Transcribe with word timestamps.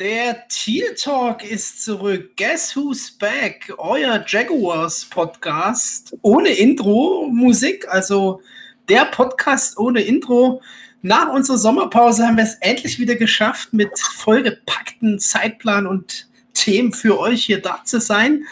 Der 0.00 0.48
Teal 0.48 0.94
Talk 0.94 1.44
ist 1.44 1.84
zurück. 1.84 2.30
Guess 2.38 2.74
who's 2.74 3.10
back? 3.10 3.70
Euer 3.76 4.24
Jaguars 4.26 5.04
Podcast 5.04 6.16
ohne 6.22 6.48
Intro-Musik, 6.48 7.86
also 7.86 8.40
der 8.88 9.04
Podcast 9.04 9.76
ohne 9.76 10.00
Intro. 10.00 10.62
Nach 11.02 11.28
unserer 11.28 11.58
Sommerpause 11.58 12.26
haben 12.26 12.38
wir 12.38 12.44
es 12.44 12.54
endlich 12.62 12.98
wieder 12.98 13.14
geschafft, 13.14 13.74
mit 13.74 13.90
vollgepackten 13.98 15.18
Zeitplan 15.18 15.86
und 15.86 16.30
Themen 16.54 16.94
für 16.94 17.18
euch 17.18 17.44
hier 17.44 17.60
da 17.60 17.82
zu 17.84 18.00
sein. 18.00 18.46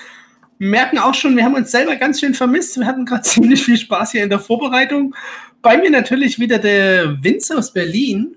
Wir 0.59 0.69
merken 0.69 0.99
auch 0.99 1.15
schon, 1.15 1.35
wir 1.35 1.45
haben 1.45 1.55
uns 1.55 1.71
selber 1.71 1.97
ganz 1.97 2.21
schön 2.21 2.35
vermisst. 2.35 2.77
Wir 2.77 2.85
hatten 2.85 3.07
gerade 3.07 3.23
ziemlich 3.23 3.63
viel 3.63 3.79
Spaß 3.79 4.13
hier 4.13 4.23
in 4.23 4.29
der 4.29 4.41
Vorbereitung. 4.41 5.15
Bei 5.63 5.79
mir 5.79 5.89
natürlich 5.89 6.39
wieder 6.39 6.59
der 6.59 7.25
Vince 7.25 7.57
aus 7.57 7.73
Berlin. 7.73 8.37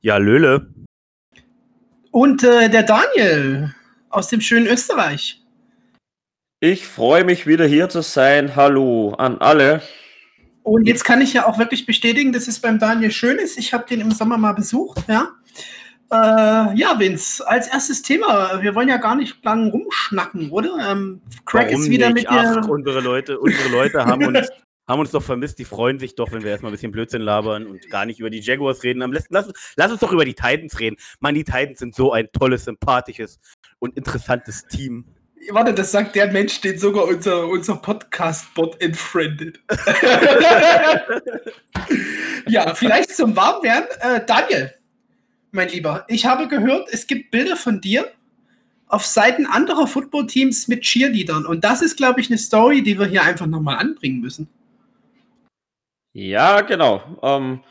Ja, 0.00 0.16
Löhle. 0.16 0.66
Und 2.12 2.44
äh, 2.44 2.68
der 2.68 2.82
Daniel 2.82 3.74
aus 4.10 4.28
dem 4.28 4.42
schönen 4.42 4.66
Österreich. 4.66 5.42
Ich 6.60 6.86
freue 6.86 7.24
mich 7.24 7.46
wieder 7.46 7.64
hier 7.64 7.88
zu 7.88 8.02
sein. 8.02 8.54
Hallo 8.54 9.14
an 9.14 9.38
alle. 9.38 9.80
Und 10.62 10.86
jetzt 10.86 11.04
kann 11.04 11.22
ich 11.22 11.32
ja 11.32 11.46
auch 11.46 11.58
wirklich 11.58 11.86
bestätigen, 11.86 12.32
dass 12.32 12.48
es 12.48 12.60
beim 12.60 12.78
Daniel 12.78 13.10
schön 13.10 13.38
ist. 13.38 13.58
Ich 13.58 13.72
habe 13.72 13.86
den 13.88 14.00
im 14.00 14.10
Sommer 14.10 14.36
mal 14.36 14.52
besucht. 14.52 15.02
Ja, 15.08 15.30
äh, 16.12 16.76
ja 16.76 16.98
Vince, 16.98 17.48
als 17.48 17.68
erstes 17.68 18.02
Thema. 18.02 18.62
Wir 18.62 18.74
wollen 18.74 18.90
ja 18.90 18.98
gar 18.98 19.16
nicht 19.16 19.42
lang 19.42 19.70
rumschnacken, 19.70 20.50
oder? 20.50 20.92
Ähm, 20.92 21.22
Craig 21.46 21.68
Warum 21.68 21.80
ist 21.80 21.88
wieder 21.88 22.10
nicht? 22.10 22.30
mit 22.30 22.38
Ach, 22.38 22.68
unsere 22.68 23.00
Leute, 23.00 23.40
unsere 23.40 23.70
Leute 23.70 24.04
haben 24.04 24.26
uns 24.26 24.48
haben 24.92 25.00
uns 25.00 25.10
doch 25.10 25.22
vermisst, 25.22 25.58
die 25.58 25.64
freuen 25.64 25.98
sich 25.98 26.14
doch, 26.14 26.32
wenn 26.32 26.42
wir 26.42 26.50
erstmal 26.50 26.70
ein 26.70 26.74
bisschen 26.74 26.92
Blödsinn 26.92 27.22
labern 27.22 27.66
und 27.66 27.88
gar 27.90 28.06
nicht 28.06 28.20
über 28.20 28.30
die 28.30 28.40
Jaguars 28.40 28.82
reden. 28.82 29.00
Lass, 29.12 29.26
lass, 29.30 29.52
lass 29.76 29.90
uns 29.90 30.00
doch 30.00 30.12
über 30.12 30.24
die 30.24 30.34
Titans 30.34 30.78
reden. 30.78 30.96
Mann, 31.20 31.34
die 31.34 31.44
Titans 31.44 31.78
sind 31.78 31.94
so 31.94 32.12
ein 32.12 32.28
tolles, 32.32 32.64
sympathisches 32.64 33.38
und 33.78 33.96
interessantes 33.96 34.66
Team. 34.66 35.04
Warte, 35.50 35.74
das 35.74 35.90
sagt 35.90 36.14
der 36.14 36.30
Mensch, 36.30 36.60
den 36.60 36.78
sogar 36.78 37.04
unser, 37.04 37.48
unser 37.48 37.76
Podcast-Bot 37.76 38.80
entfriendet. 38.80 39.58
ja, 42.46 42.74
vielleicht 42.74 43.16
zum 43.16 43.34
Warmwerden. 43.34 43.88
Äh, 44.00 44.24
Daniel, 44.24 44.72
mein 45.50 45.68
Lieber, 45.68 46.04
ich 46.08 46.26
habe 46.26 46.46
gehört, 46.46 46.88
es 46.92 47.08
gibt 47.08 47.32
Bilder 47.32 47.56
von 47.56 47.80
dir 47.80 48.12
auf 48.86 49.04
Seiten 49.04 49.46
anderer 49.46 49.86
Footballteams 49.86 50.68
mit 50.68 50.82
Cheerleadern. 50.82 51.46
Und 51.46 51.64
das 51.64 51.82
ist, 51.82 51.96
glaube 51.96 52.20
ich, 52.20 52.28
eine 52.28 52.38
Story, 52.38 52.82
die 52.82 52.98
wir 52.98 53.06
hier 53.06 53.22
einfach 53.22 53.46
nochmal 53.46 53.78
anbringen 53.78 54.20
müssen. 54.20 54.48
Ja, 56.14 56.60
genau. 56.60 57.02
Ähm, 57.22 57.62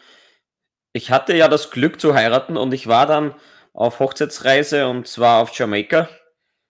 ich 0.94 1.11
hatte 1.11 1.36
ja 1.36 1.47
das 1.47 1.72
Glück 1.72 2.02
zu 2.02 2.14
heiraten 2.14 2.58
und 2.58 2.73
ich 2.73 2.88
war 2.88 3.06
dann 3.06 3.36
auf 3.73 4.00
Hochzeitsreise 4.00 4.88
und 4.88 5.08
zwar 5.08 5.42
auf 5.42 5.58
Jamaika. 5.58 6.09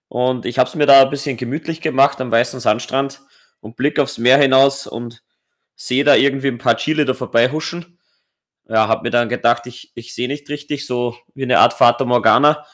Und 0.09 0.45
ich 0.45 0.59
habe 0.59 0.69
es 0.69 0.75
mir 0.75 0.85
da 0.85 1.03
ein 1.03 1.09
bisschen 1.09 1.37
gemütlich 1.37 1.81
gemacht 1.81 2.19
am 2.21 2.31
weißen 2.31 2.59
Sandstrand 2.59 3.21
und 3.61 3.77
blick 3.77 3.99
aufs 3.99 4.17
Meer 4.17 4.37
hinaus 4.37 4.85
und 4.87 5.23
sehe 5.75 6.03
da 6.03 6.15
irgendwie 6.15 6.49
ein 6.49 6.57
paar 6.57 6.77
Chile 6.77 7.05
da 7.05 7.13
vorbeihuschen. 7.13 7.99
Ja, 8.67 8.87
habe 8.87 9.03
mir 9.03 9.11
dann 9.11 9.29
gedacht, 9.29 9.67
ich, 9.67 9.91
ich 9.95 10.13
sehe 10.13 10.27
nicht 10.27 10.49
richtig, 10.49 10.85
so 10.85 11.15
wie 11.33 11.43
eine 11.43 11.59
Art 11.59 11.73
Vater 11.73 12.05
Morgana. 12.05 12.65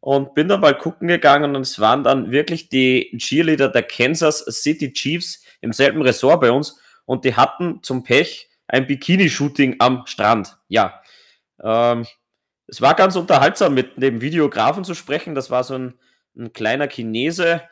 Und 0.00 0.34
bin 0.34 0.48
dann 0.48 0.60
mal 0.60 0.76
gucken 0.78 1.08
gegangen 1.08 1.56
und 1.56 1.62
es 1.62 1.80
waren 1.80 2.04
dann 2.04 2.30
wirklich 2.30 2.68
die 2.68 3.16
Cheerleader 3.18 3.68
der 3.68 3.82
Kansas 3.82 4.44
City 4.62 4.92
Chiefs 4.92 5.42
im 5.60 5.72
selben 5.72 6.02
Ressort 6.02 6.40
bei 6.40 6.52
uns 6.52 6.80
und 7.08 7.24
die 7.24 7.36
hatten 7.36 7.82
zum 7.82 8.04
Pech 8.04 8.50
ein 8.66 8.86
Bikini-Shooting 8.86 9.76
am 9.78 10.06
Strand. 10.06 10.58
Ja, 10.68 11.02
ähm, 11.62 12.06
es 12.66 12.82
war 12.82 12.94
ganz 12.94 13.16
unterhaltsam, 13.16 13.72
mit 13.72 14.00
dem 14.00 14.20
Videografen 14.20 14.84
zu 14.84 14.92
sprechen. 14.92 15.34
Das 15.34 15.50
war 15.50 15.64
so 15.64 15.74
ein, 15.74 15.94
ein 16.36 16.52
kleiner 16.52 16.86
Chinese, 16.86 17.62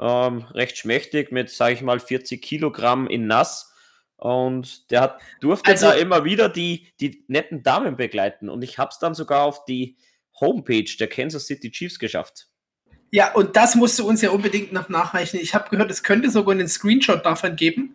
ähm, 0.00 0.46
recht 0.54 0.78
schmächtig, 0.78 1.30
mit, 1.30 1.50
sage 1.50 1.74
ich 1.74 1.82
mal, 1.82 2.00
40 2.00 2.40
Kilogramm 2.40 3.06
in 3.06 3.26
Nass. 3.26 3.70
Und 4.16 4.90
der 4.90 5.02
hat, 5.02 5.20
durfte 5.42 5.72
also, 5.72 5.88
da 5.88 5.92
immer 5.92 6.24
wieder 6.24 6.48
die, 6.48 6.88
die 6.98 7.22
netten 7.28 7.62
Damen 7.62 7.96
begleiten. 7.96 8.48
Und 8.48 8.62
ich 8.62 8.78
habe 8.78 8.92
es 8.92 8.98
dann 8.98 9.14
sogar 9.14 9.42
auf 9.42 9.66
die 9.66 9.98
Homepage 10.40 10.90
der 10.98 11.08
Kansas 11.08 11.44
City 11.44 11.70
Chiefs 11.70 11.98
geschafft. 11.98 12.48
Ja, 13.10 13.34
und 13.34 13.56
das 13.56 13.74
musst 13.74 13.98
du 13.98 14.08
uns 14.08 14.22
ja 14.22 14.30
unbedingt 14.30 14.72
noch 14.72 14.88
nachreichen. 14.88 15.38
Ich 15.38 15.54
habe 15.54 15.68
gehört, 15.68 15.90
es 15.90 16.02
könnte 16.02 16.30
sogar 16.30 16.54
einen 16.54 16.66
Screenshot 16.66 17.26
davon 17.26 17.56
geben 17.56 17.94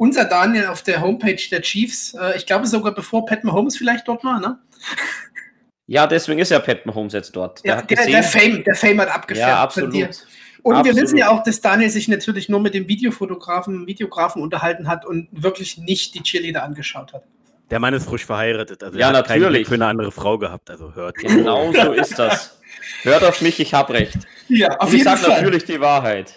unser 0.00 0.24
Daniel 0.24 0.66
auf 0.68 0.82
der 0.82 1.02
Homepage 1.02 1.42
der 1.50 1.60
Chiefs. 1.60 2.14
Äh, 2.14 2.36
ich 2.38 2.46
glaube 2.46 2.66
sogar 2.66 2.94
bevor 2.94 3.26
Pat 3.26 3.44
Mahomes 3.44 3.76
vielleicht 3.76 4.08
dort 4.08 4.24
war, 4.24 4.40
ne? 4.40 4.58
Ja, 5.86 6.06
deswegen 6.06 6.40
ist 6.40 6.50
ja 6.50 6.58
Pat 6.58 6.86
Mahomes 6.86 7.12
jetzt 7.12 7.36
dort. 7.36 7.62
Der, 7.64 7.76
ja, 7.76 7.82
der, 7.82 8.06
der, 8.06 8.22
Fame, 8.22 8.64
der 8.64 8.74
Fame 8.74 9.00
hat 9.02 9.14
abgefärbt 9.14 9.48
ja, 9.48 9.62
absolut. 9.62 9.94
Und 10.62 10.74
absolut. 10.74 10.84
wir 10.84 11.02
wissen 11.02 11.18
ja 11.18 11.28
auch, 11.28 11.42
dass 11.42 11.60
Daniel 11.60 11.90
sich 11.90 12.08
natürlich 12.08 12.48
nur 12.48 12.60
mit 12.60 12.72
dem 12.72 12.88
Videofotografen, 12.88 13.86
Videografen 13.86 14.42
unterhalten 14.42 14.88
hat 14.88 15.04
und 15.04 15.28
wirklich 15.32 15.76
nicht 15.76 16.14
die 16.14 16.22
Cheerleader 16.22 16.62
angeschaut 16.62 17.12
hat. 17.12 17.24
Der 17.70 17.78
Mann 17.78 17.92
ist 17.92 18.06
frisch 18.06 18.24
verheiratet, 18.24 18.82
also 18.82 18.98
ja, 18.98 19.10
er 19.10 19.18
hat 19.18 19.28
natürlich. 19.28 19.68
für 19.68 19.74
eine 19.74 19.86
andere 19.86 20.12
Frau 20.12 20.38
gehabt, 20.38 20.70
also 20.70 20.94
hört. 20.94 21.16
Genau 21.16 21.72
so 21.72 21.92
ist 21.92 22.18
das. 22.18 22.58
Hört 23.02 23.22
auf 23.22 23.40
mich, 23.40 23.60
ich 23.60 23.74
hab 23.74 23.90
recht. 23.90 24.16
Ja, 24.48 24.68
auf 24.78 24.88
und 24.88 24.96
jeden 24.96 25.12
ich 25.12 25.20
sage 25.20 25.28
natürlich 25.28 25.64
die 25.64 25.80
Wahrheit. 25.80 26.34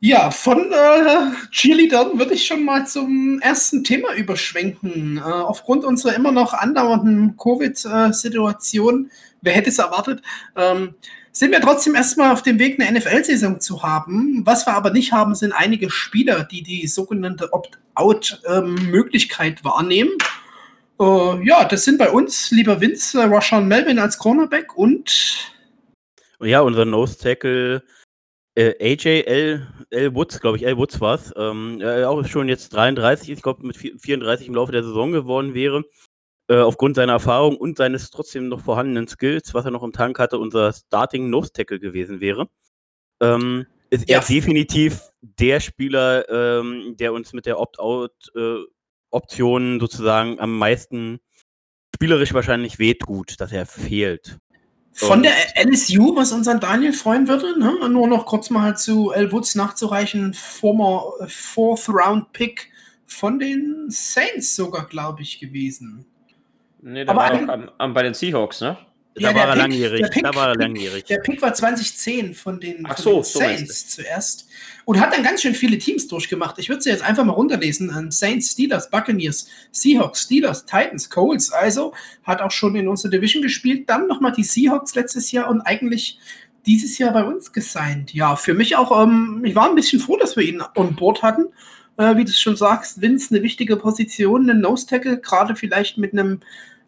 Ja, 0.00 0.30
von 0.30 0.70
äh, 0.70 1.30
Cheerleadern 1.50 2.18
würde 2.18 2.34
ich 2.34 2.46
schon 2.46 2.64
mal 2.64 2.86
zum 2.86 3.40
ersten 3.40 3.84
Thema 3.84 4.14
überschwenken. 4.14 5.16
Äh, 5.16 5.22
aufgrund 5.22 5.84
unserer 5.84 6.14
immer 6.14 6.30
noch 6.30 6.52
andauernden 6.52 7.36
Covid-Situation, 7.38 9.10
wer 9.40 9.54
hätte 9.54 9.70
es 9.70 9.78
erwartet, 9.78 10.22
ähm, 10.56 10.94
sind 11.32 11.50
wir 11.50 11.60
trotzdem 11.60 11.94
erstmal 11.94 12.32
auf 12.32 12.42
dem 12.42 12.58
Weg, 12.58 12.78
eine 12.78 12.98
NFL-Saison 12.98 13.60
zu 13.60 13.82
haben. 13.82 14.42
Was 14.44 14.66
wir 14.66 14.74
aber 14.74 14.90
nicht 14.90 15.12
haben, 15.12 15.34
sind 15.34 15.52
einige 15.52 15.90
Spieler, 15.90 16.44
die 16.44 16.62
die 16.62 16.86
sogenannte 16.86 17.52
Opt-out-Möglichkeit 17.52 19.58
ähm, 19.58 19.64
wahrnehmen. 19.64 20.12
Äh, 21.00 21.46
ja, 21.46 21.64
das 21.64 21.84
sind 21.84 21.98
bei 21.98 22.10
uns, 22.10 22.50
lieber 22.50 22.80
Vince, 22.80 23.20
äh, 23.20 23.24
Rashawn 23.24 23.66
Melvin 23.66 23.98
als 23.98 24.18
Cornerback 24.18 24.76
und. 24.76 25.54
Ja, 26.40 26.60
unser 26.60 26.84
Nose-Tackle 26.84 27.82
äh, 28.54 28.74
AJ 28.80 29.24
L, 29.26 29.66
L. 29.90 30.14
Woods, 30.14 30.40
glaube 30.40 30.56
ich, 30.56 30.66
L. 30.66 30.76
Woods 30.76 31.00
war 31.00 31.16
es, 31.16 31.32
ähm, 31.36 31.80
äh, 31.80 32.04
auch 32.04 32.24
schon 32.26 32.48
jetzt 32.48 32.72
33, 32.72 33.30
ich 33.30 33.42
glaube 33.42 33.66
mit 33.66 33.76
34 33.76 34.46
im 34.48 34.54
Laufe 34.54 34.72
der 34.72 34.84
Saison 34.84 35.12
geworden 35.12 35.54
wäre, 35.54 35.84
äh, 36.48 36.58
aufgrund 36.58 36.96
seiner 36.96 37.14
Erfahrung 37.14 37.56
und 37.56 37.76
seines 37.76 38.10
trotzdem 38.10 38.48
noch 38.48 38.60
vorhandenen 38.60 39.08
Skills, 39.08 39.54
was 39.54 39.64
er 39.64 39.70
noch 39.70 39.82
im 39.82 39.92
Tank 39.92 40.18
hatte, 40.18 40.38
unser 40.38 40.72
Starting 40.72 41.30
Nose 41.30 41.52
Tackle 41.52 41.80
gewesen 41.80 42.20
wäre. 42.20 42.48
Ähm, 43.20 43.66
ist 43.90 44.08
ja. 44.08 44.18
er 44.18 44.24
definitiv 44.24 45.00
der 45.20 45.60
Spieler, 45.60 46.28
ähm, 46.28 46.96
der 46.98 47.12
uns 47.12 47.32
mit 47.32 47.46
der 47.46 47.60
Opt-out-Option 47.60 49.76
äh, 49.76 49.80
sozusagen 49.80 50.40
am 50.40 50.58
meisten 50.58 51.20
spielerisch 51.94 52.34
wahrscheinlich 52.34 52.78
wehtut, 52.78 53.40
dass 53.40 53.52
er 53.52 53.66
fehlt. 53.66 54.38
Von 54.96 55.24
der 55.24 55.32
LSU, 55.56 56.14
was 56.14 56.30
unseren 56.30 56.60
Daniel 56.60 56.92
freuen 56.92 57.26
würde, 57.26 57.58
ne? 57.58 57.88
nur 57.88 58.06
noch 58.06 58.26
kurz 58.26 58.48
mal 58.48 58.76
zu 58.76 59.10
L. 59.10 59.32
Woods 59.32 59.56
nachzureichen, 59.56 60.34
former 60.34 61.12
äh, 61.20 61.26
Fourth 61.26 61.88
Round 61.88 62.32
Pick 62.32 62.70
von 63.04 63.40
den 63.40 63.86
Saints 63.88 64.54
sogar, 64.54 64.86
glaube 64.86 65.22
ich, 65.22 65.40
gewesen. 65.40 66.06
Nee, 66.80 67.04
der 67.04 67.12
Aber 67.12 67.22
war 67.22 67.54
am, 67.54 67.70
am, 67.76 67.94
bei 67.94 68.04
den 68.04 68.14
Seahawks, 68.14 68.60
ne? 68.60 68.76
Ja, 69.16 69.32
da, 69.32 69.38
war 69.38 69.48
er 69.48 69.56
langjährig. 69.56 70.10
Pick, 70.10 70.22
da 70.24 70.34
war 70.34 70.48
er 70.48 70.56
langjährig. 70.56 71.04
Der 71.04 71.18
Pick 71.18 71.40
war 71.40 71.54
2010 71.54 72.34
von 72.34 72.58
den, 72.58 72.84
Ach 72.84 72.98
so, 72.98 73.16
den 73.16 73.24
Saints 73.24 73.94
so 73.94 74.02
zuerst. 74.02 74.48
Und 74.84 75.00
hat 75.00 75.14
dann 75.14 75.22
ganz 75.22 75.42
schön 75.42 75.54
viele 75.54 75.78
Teams 75.78 76.08
durchgemacht. 76.08 76.58
Ich 76.58 76.68
würde 76.68 76.82
sie 76.82 76.90
jetzt 76.90 77.02
einfach 77.02 77.24
mal 77.24 77.32
runterlesen. 77.32 78.10
Saints, 78.10 78.52
Steelers, 78.52 78.90
Buccaneers, 78.90 79.48
Seahawks, 79.70 80.22
Steelers, 80.22 80.66
Titans, 80.66 81.10
Colts. 81.10 81.52
Also 81.52 81.94
hat 82.24 82.42
auch 82.42 82.50
schon 82.50 82.74
in 82.74 82.88
unserer 82.88 83.12
Division 83.12 83.42
gespielt. 83.42 83.88
Dann 83.88 84.08
nochmal 84.08 84.32
die 84.32 84.44
Seahawks 84.44 84.94
letztes 84.94 85.30
Jahr 85.30 85.48
und 85.48 85.60
eigentlich 85.60 86.18
dieses 86.66 86.98
Jahr 86.98 87.12
bei 87.12 87.24
uns 87.24 87.52
gesigned. 87.52 88.12
Ja, 88.14 88.36
für 88.36 88.54
mich 88.54 88.76
auch, 88.76 89.02
ähm, 89.02 89.42
ich 89.44 89.54
war 89.54 89.68
ein 89.68 89.74
bisschen 89.74 90.00
froh, 90.00 90.16
dass 90.16 90.36
wir 90.36 90.44
ihn 90.44 90.62
on 90.74 90.96
board 90.96 91.22
hatten. 91.22 91.46
Äh, 91.96 92.16
wie 92.16 92.24
du 92.24 92.32
schon 92.32 92.56
sagst, 92.56 93.00
Vince 93.00 93.32
eine 93.32 93.44
wichtige 93.44 93.76
Position, 93.76 94.50
ein 94.50 94.60
Nose-Tackle, 94.60 95.18
gerade 95.18 95.54
vielleicht 95.54 95.98
mit 95.98 96.12
einem 96.12 96.40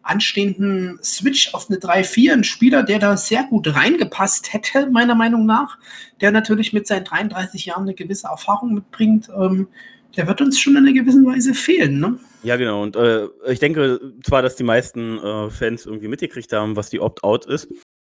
anstehenden 0.09 0.99
Switch 1.03 1.53
auf 1.53 1.69
eine 1.69 1.79
3-4 1.79 2.33
ein 2.33 2.43
Spieler, 2.43 2.83
der 2.83 2.99
da 2.99 3.17
sehr 3.17 3.43
gut 3.43 3.73
reingepasst 3.73 4.53
hätte, 4.53 4.89
meiner 4.91 5.15
Meinung 5.15 5.45
nach, 5.45 5.77
der 6.21 6.31
natürlich 6.31 6.73
mit 6.73 6.87
seinen 6.87 7.05
33 7.05 7.65
Jahren 7.65 7.83
eine 7.83 7.93
gewisse 7.93 8.27
Erfahrung 8.27 8.73
mitbringt. 8.73 9.29
Ähm, 9.29 9.67
der 10.15 10.27
wird 10.27 10.41
uns 10.41 10.59
schon 10.59 10.75
in 10.75 10.83
einer 10.83 10.93
gewissen 10.93 11.25
Weise 11.25 11.53
fehlen, 11.53 11.99
ne? 11.99 12.17
Ja, 12.43 12.55
genau. 12.55 12.81
Und 12.81 12.95
äh, 12.95 13.27
ich 13.47 13.59
denke 13.59 13.99
zwar, 14.23 14.41
dass 14.41 14.55
die 14.55 14.63
meisten 14.63 15.19
äh, 15.19 15.49
Fans 15.49 15.85
irgendwie 15.85 16.07
mitgekriegt 16.07 16.51
haben, 16.53 16.75
was 16.75 16.89
die 16.89 16.99
Opt-out 16.99 17.45
ist, 17.45 17.67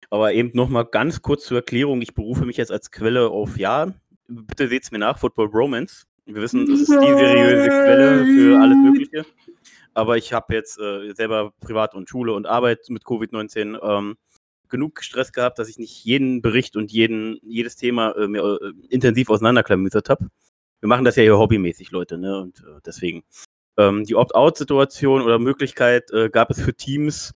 aber 0.10 0.34
eben 0.34 0.52
nochmal 0.54 0.86
ganz 0.86 1.22
kurz 1.22 1.46
zur 1.46 1.58
Erklärung. 1.58 2.02
Ich 2.02 2.16
berufe 2.16 2.46
mich 2.46 2.58
jetzt 2.58 2.72
als 2.72 2.92
Quelle 2.92 3.30
auf 3.30 3.58
Ja. 3.58 3.94
Bitte 4.28 4.68
seht 4.70 4.84
es 4.84 4.92
mir 4.92 5.00
nach, 5.00 5.20
Football 5.20 5.48
Romance. 5.48 6.06
Wir 6.26 6.42
wissen, 6.42 6.66
das 6.66 6.82
ist 6.82 6.90
die 6.90 6.96
seriöse 6.96 7.68
Quelle 7.68 8.26
für 8.26 8.60
alles 8.60 8.78
Mögliche. 8.78 9.26
Aber 9.94 10.18
ich 10.18 10.34
habe 10.34 10.54
jetzt 10.54 10.80
äh, 10.80 11.14
selber 11.14 11.54
Privat 11.60 11.96
und 11.96 12.10
Schule 12.10 12.34
und 12.34 12.48
Arbeit 12.48 12.86
mit 12.90 13.04
Covid-19 13.04 13.80
ähm, 13.82 14.18
genug 14.70 15.04
Stress 15.04 15.32
gehabt, 15.34 15.60
dass 15.60 15.70
ich 15.70 15.78
nicht 15.78 16.04
jeden 16.04 16.42
Bericht 16.42 16.76
und 16.76 16.92
jeden, 16.92 17.40
jedes 17.44 17.76
Thema 17.76 18.12
äh, 18.16 18.28
mir 18.28 18.60
äh, 18.62 18.72
intensiv 18.90 19.30
auseinanderklamüsert 19.30 20.10
habe. 20.10 20.28
Wir 20.80 20.88
machen 20.88 21.06
das 21.06 21.16
ja 21.16 21.24
hier 21.24 21.38
hobbymäßig, 21.38 21.92
Leute, 21.92 22.18
ne? 22.18 22.40
Und 22.40 22.60
äh, 22.60 22.80
deswegen. 22.86 23.24
Ähm, 23.78 24.04
die 24.04 24.16
Opt-out-Situation 24.16 25.22
oder 25.22 25.40
Möglichkeit 25.40 26.12
äh, 26.12 26.30
gab 26.30 26.50
es 26.50 26.62
für 26.62 26.74
Teams, 26.74 27.34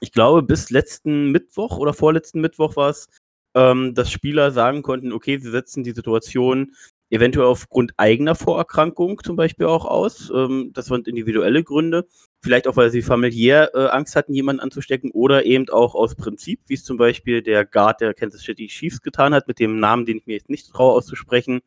ich 0.00 0.12
glaube, 0.12 0.42
bis 0.42 0.70
letzten 0.70 1.30
Mittwoch 1.32 1.78
oder 1.78 1.92
vorletzten 1.94 2.40
Mittwoch 2.40 2.76
war 2.76 2.90
es, 2.90 3.08
ähm, 3.54 3.94
dass 3.94 4.10
Spieler 4.10 4.52
sagen 4.52 4.82
konnten, 4.82 5.12
okay, 5.12 5.38
sie 5.38 5.50
setzen 5.50 5.84
die 5.84 5.92
Situation 5.92 6.74
eventuell 7.10 7.46
aufgrund 7.46 7.92
eigener 7.96 8.34
Vorerkrankung 8.34 9.22
zum 9.22 9.36
Beispiel 9.36 9.66
auch 9.66 9.84
aus. 9.84 10.30
Ähm, 10.34 10.70
das 10.72 10.90
waren 10.90 11.04
individuelle 11.04 11.62
Gründe. 11.62 12.06
Vielleicht 12.42 12.66
auch, 12.66 12.76
weil 12.76 12.90
sie 12.90 13.02
familiär 13.02 13.70
äh, 13.74 13.86
Angst 13.88 14.16
hatten, 14.16 14.34
jemanden 14.34 14.60
anzustecken 14.60 15.10
oder 15.12 15.44
eben 15.46 15.68
auch 15.68 15.94
aus 15.94 16.14
Prinzip, 16.14 16.60
wie 16.66 16.74
es 16.74 16.84
zum 16.84 16.96
Beispiel 16.96 17.42
der 17.42 17.64
Guard 17.64 18.00
der 18.00 18.14
Kansas 18.14 18.42
City 18.42 18.66
Chiefs 18.66 19.02
getan 19.02 19.34
hat, 19.34 19.48
mit 19.48 19.58
dem 19.58 19.78
Namen, 19.78 20.06
den 20.06 20.18
ich 20.18 20.26
mir 20.26 20.34
jetzt 20.34 20.50
nicht 20.50 20.70
traue 20.70 20.94
auszusprechen. 20.94 21.60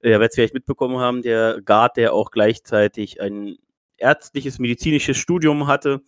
Äh, 0.00 0.10
werdet 0.10 0.30
es 0.30 0.34
vielleicht 0.34 0.54
mitbekommen 0.54 0.98
haben, 0.98 1.22
der 1.22 1.60
Guard, 1.64 1.96
der 1.96 2.12
auch 2.12 2.30
gleichzeitig 2.30 3.20
ein 3.20 3.56
ärztliches, 3.96 4.58
medizinisches 4.58 5.16
Studium 5.16 5.66
hatte 5.66 6.02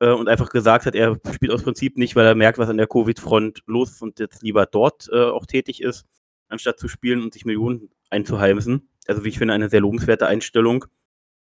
äh, 0.00 0.10
und 0.10 0.28
einfach 0.28 0.50
gesagt 0.50 0.86
hat, 0.86 0.94
er 0.94 1.18
spielt 1.32 1.52
aus 1.52 1.62
Prinzip 1.62 1.96
nicht, 1.96 2.16
weil 2.16 2.26
er 2.26 2.34
merkt, 2.34 2.58
was 2.58 2.68
an 2.68 2.76
der 2.76 2.86
Covid-Front 2.86 3.62
los 3.66 3.92
ist 3.92 4.02
und 4.02 4.18
jetzt 4.18 4.42
lieber 4.42 4.66
dort 4.66 5.08
äh, 5.12 5.24
auch 5.24 5.46
tätig 5.46 5.82
ist, 5.82 6.04
anstatt 6.48 6.78
zu 6.78 6.88
spielen 6.88 7.22
und 7.22 7.32
sich 7.32 7.44
Millionen 7.44 7.90
einzuheimsen. 8.10 8.88
Also 9.06 9.24
wie 9.24 9.28
ich 9.28 9.38
finde, 9.38 9.54
eine 9.54 9.68
sehr 9.68 9.80
lobenswerte 9.80 10.26
Einstellung. 10.26 10.84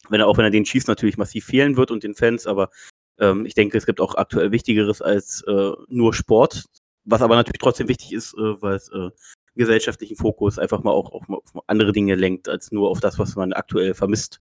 Wenn 0.08 0.20
er 0.20 0.26
auch 0.26 0.36
wenn 0.36 0.44
er 0.44 0.50
den 0.50 0.64
Chiefs 0.64 0.88
natürlich 0.88 1.16
massiv 1.16 1.44
fehlen 1.44 1.76
wird 1.76 1.90
und 1.90 2.02
den 2.02 2.14
Fans, 2.14 2.46
aber 2.46 2.70
ähm, 3.18 3.46
ich 3.46 3.54
denke, 3.54 3.78
es 3.78 3.86
gibt 3.86 4.00
auch 4.00 4.16
aktuell 4.16 4.50
Wichtigeres 4.50 5.00
als 5.00 5.42
äh, 5.46 5.70
nur 5.88 6.12
Sport, 6.12 6.64
was 7.04 7.22
aber 7.22 7.36
natürlich 7.36 7.60
trotzdem 7.60 7.88
wichtig 7.88 8.12
ist, 8.12 8.34
äh, 8.34 8.60
weil 8.60 8.74
es 8.74 8.88
äh, 8.88 9.10
gesellschaftlichen 9.54 10.16
Fokus 10.16 10.58
einfach 10.58 10.82
mal 10.82 10.92
auch, 10.92 11.12
auch 11.12 11.28
mal 11.28 11.36
auf 11.36 11.62
andere 11.66 11.92
Dinge 11.92 12.14
lenkt, 12.14 12.48
als 12.48 12.72
nur 12.72 12.90
auf 12.90 13.00
das, 13.00 13.18
was 13.18 13.36
man 13.36 13.52
aktuell 13.52 13.94
vermisst. 13.94 14.40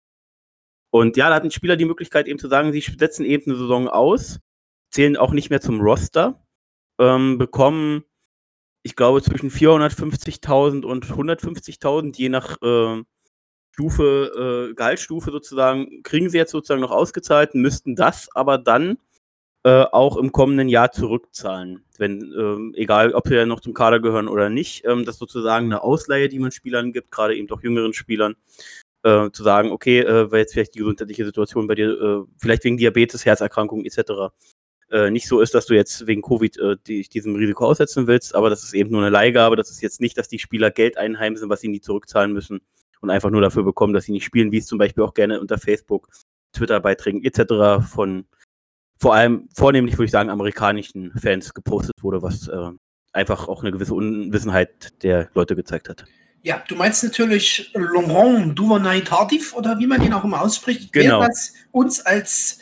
Und 0.91 1.17
ja, 1.17 1.29
da 1.29 1.37
hat 1.37 1.45
ein 1.45 1.51
Spieler 1.51 1.77
die 1.77 1.85
Möglichkeit 1.85 2.27
eben 2.27 2.39
zu 2.39 2.49
sagen, 2.49 2.73
sie 2.73 2.81
setzen 2.81 3.25
eben 3.25 3.51
eine 3.51 3.59
Saison 3.59 3.89
aus, 3.89 4.41
zählen 4.91 5.17
auch 5.17 5.33
nicht 5.33 5.51
mehr 5.51 5.61
zum 5.61 5.81
Roster, 5.81 6.45
ähm, 6.99 7.39
bekommen 7.39 8.05
ich 8.83 8.97
glaube, 8.97 9.23
zwischen 9.23 9.51
450.000 9.51 10.85
und 10.85 11.07
150.000, 11.07 12.17
je 12.17 12.29
nach 12.29 12.57
äh, 12.63 13.03
Stufe, 13.73 14.69
äh, 14.71 14.75
Gehaltsstufe 14.75 15.31
sozusagen, 15.31 16.03
kriegen 16.03 16.31
sie 16.31 16.39
jetzt 16.39 16.53
sozusagen 16.53 16.81
noch 16.81 16.91
ausgezahlt, 16.91 17.55
müssten 17.55 17.95
das 17.95 18.29
aber 18.35 18.59
dann 18.59 18.99
äh, 19.65 19.85
auch 19.85 20.17
im 20.17 20.33
kommenden 20.33 20.69
Jahr 20.69 20.93
zurückzahlen. 20.93 21.85
Wenn, 21.99 22.33
ähm, 22.39 22.73
egal 22.77 23.13
ob 23.13 23.29
sie 23.29 23.35
ja 23.35 23.45
noch 23.47 23.61
zum 23.61 23.75
Kader 23.75 24.01
gehören 24.01 24.29
oder 24.29 24.49
nicht, 24.49 24.85
ähm, 24.87 25.05
das 25.05 25.19
sozusagen 25.19 25.67
eine 25.67 25.83
Ausleihe, 25.83 26.29
die 26.29 26.39
man 26.39 26.51
Spielern 26.51 26.93
gibt, 26.93 27.11
gerade 27.11 27.37
eben 27.37 27.51
auch 27.51 27.63
jüngeren 27.63 27.93
Spielern, 27.93 28.37
äh, 29.03 29.31
zu 29.31 29.43
sagen, 29.43 29.71
okay, 29.71 30.01
äh, 30.01 30.31
weil 30.31 30.41
jetzt 30.41 30.55
vielleicht 30.55 30.75
die 30.75 30.81
gesundheitliche 30.81 31.27
Situation 31.27 31.67
bei 31.67 31.75
dir, 31.75 31.91
äh, 31.91 32.25
vielleicht 32.39 32.65
wegen 32.65 32.79
Diabetes, 32.79 33.27
Herzerkrankungen 33.27 33.85
etc 33.85 34.33
äh, 34.91 35.11
nicht 35.11 35.29
so 35.29 35.41
ist, 35.41 35.55
dass 35.55 35.67
du 35.67 35.75
jetzt 35.75 36.07
wegen 36.07 36.23
Covid 36.23 36.59
äh, 36.59 36.77
dich 36.77 37.09
diesem 37.09 37.37
Risiko 37.37 37.67
aussetzen 37.67 38.07
willst, 38.07 38.35
aber 38.35 38.51
das 38.51 38.65
ist 38.65 38.75
eben 38.75 38.91
nur 38.91 39.01
eine 39.01 39.11
Leihgabe. 39.11 39.57
Das 39.57 39.71
ist 39.71 39.83
jetzt 39.83 40.01
nicht, 40.01 40.19
dass 40.19 40.29
die 40.29 40.39
Spieler 40.39 40.71
Geld 40.71 40.97
einheimsen, 40.97 41.49
was 41.49 41.61
sie 41.61 41.69
nie 41.69 41.81
zurückzahlen 41.81 42.33
müssen 42.33 42.61
und 43.01 43.11
einfach 43.11 43.31
nur 43.31 43.41
dafür 43.41 43.63
bekommen, 43.63 43.93
dass 43.93 44.05
sie 44.05 44.13
nicht 44.13 44.25
spielen, 44.25 44.53
wie 44.53 44.59
es 44.59 44.67
zum 44.67 44.79
Beispiel 44.79 45.05
auch 45.05 45.15
gerne 45.15 45.41
unter 45.41 45.59
Facebook, 45.59 46.09
Twitter-Beiträgen 46.53 47.23
etc. 47.25 47.87
von 47.89 48.27
vor 49.01 49.15
allem, 49.15 49.49
vornehmlich 49.55 49.95
würde 49.95 50.05
ich 50.05 50.11
sagen, 50.11 50.29
amerikanischen 50.29 51.13
Fans 51.19 51.55
gepostet 51.55 51.95
wurde, 52.03 52.21
was 52.23 52.49
äh, 52.49 52.71
einfach 53.13 53.49
auch 53.49 53.63
eine 53.63 53.73
gewisse 53.73 53.95
Unwissenheit 53.95 55.03
der 55.03 55.31
Leute 55.35 55.57
gezeigt 55.57 55.89
hat. 55.89 56.05
Ja, 56.43 56.63
du 56.69 56.75
meinst 56.75 57.03
natürlich 57.03 57.71
Laurent 57.75 58.59
Duvernay 58.59 59.03
Tardif 59.03 59.55
oder 59.55 59.79
wie 59.79 59.87
man 59.87 60.03
ihn 60.03 60.13
auch 60.13 60.25
immer 60.25 60.41
ausspricht, 60.41 60.93
genau. 60.93 61.21
der 61.21 61.29
das 61.29 61.55
uns 61.71 62.01
als 62.05 62.59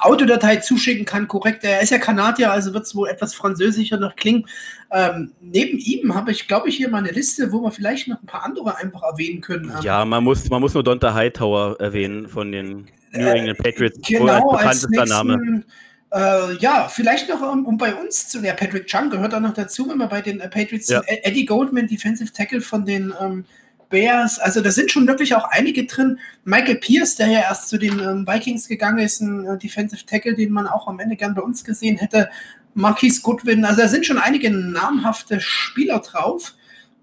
Autodatei 0.00 0.56
zuschicken 0.56 1.04
kann, 1.04 1.28
korrekt. 1.28 1.64
Er 1.64 1.80
ist 1.82 1.90
ja 1.90 1.98
Kanadier, 1.98 2.50
also 2.50 2.72
wird 2.74 2.84
es 2.84 2.94
wohl 2.94 3.08
etwas 3.08 3.34
französischer 3.34 3.98
noch 3.98 4.16
klingen. 4.16 4.46
Ähm, 4.90 5.32
neben 5.40 5.78
ihm 5.78 6.14
habe 6.14 6.30
ich, 6.32 6.48
glaube 6.48 6.68
ich, 6.68 6.76
hier 6.76 6.88
mal 6.88 6.98
eine 6.98 7.10
Liste, 7.10 7.52
wo 7.52 7.60
wir 7.62 7.70
vielleicht 7.70 8.08
noch 8.08 8.20
ein 8.22 8.26
paar 8.26 8.44
andere 8.44 8.76
einfach 8.76 9.02
erwähnen 9.02 9.40
können. 9.40 9.70
Ähm, 9.70 9.82
ja, 9.82 10.04
man 10.04 10.24
muss, 10.24 10.48
man 10.50 10.60
muss 10.60 10.74
nur 10.74 10.82
Donta 10.82 11.14
Hightower 11.14 11.76
erwähnen 11.80 12.28
von 12.28 12.52
den 12.52 12.86
New 13.12 13.26
Äh, 13.26 13.38
England 13.38 13.58
Patriots. 13.58 13.98
genau, 14.06 14.50
als 14.52 14.82
bekanntester 14.86 15.06
Name. 15.06 15.36
nächsten, 15.36 15.64
äh, 16.12 16.56
ja, 16.58 16.88
vielleicht 16.88 17.28
noch, 17.28 17.40
um, 17.40 17.64
um 17.66 17.78
bei 17.78 17.94
uns 17.94 18.28
zu, 18.28 18.40
ja, 18.40 18.52
Patrick 18.54 18.86
Chung 18.86 19.10
gehört 19.10 19.34
auch 19.34 19.40
noch 19.40 19.54
dazu, 19.54 19.88
wenn 19.88 19.98
wir 19.98 20.06
bei 20.08 20.20
den 20.20 20.40
äh, 20.40 20.48
Patriots 20.48 20.88
Ja. 20.88 21.02
Eddie 21.06 21.46
Goldman, 21.46 21.86
Defensive 21.86 22.32
Tackle 22.32 22.60
von 22.60 22.84
den 22.84 23.14
ähm, 23.20 23.44
Bears, 23.92 24.40
also 24.40 24.60
da 24.60 24.72
sind 24.72 24.90
schon 24.90 25.06
wirklich 25.06 25.36
auch 25.36 25.44
einige 25.50 25.86
drin. 25.86 26.18
Michael 26.44 26.76
Pierce, 26.76 27.14
der 27.14 27.28
ja 27.28 27.40
erst 27.40 27.68
zu 27.68 27.78
den 27.78 28.00
ähm, 28.00 28.26
Vikings 28.26 28.66
gegangen 28.66 28.98
ist, 28.98 29.20
ein 29.20 29.46
äh, 29.46 29.56
Defensive 29.58 30.04
Tackle, 30.04 30.34
den 30.34 30.52
man 30.52 30.66
auch 30.66 30.88
am 30.88 30.98
Ende 30.98 31.14
gern 31.14 31.34
bei 31.34 31.42
uns 31.42 31.62
gesehen 31.62 31.98
hätte. 31.98 32.28
Marquise 32.74 33.20
Goodwin, 33.22 33.64
also 33.64 33.82
da 33.82 33.88
sind 33.88 34.06
schon 34.06 34.18
einige 34.18 34.50
namhafte 34.50 35.40
Spieler 35.40 36.00
drauf. 36.00 36.54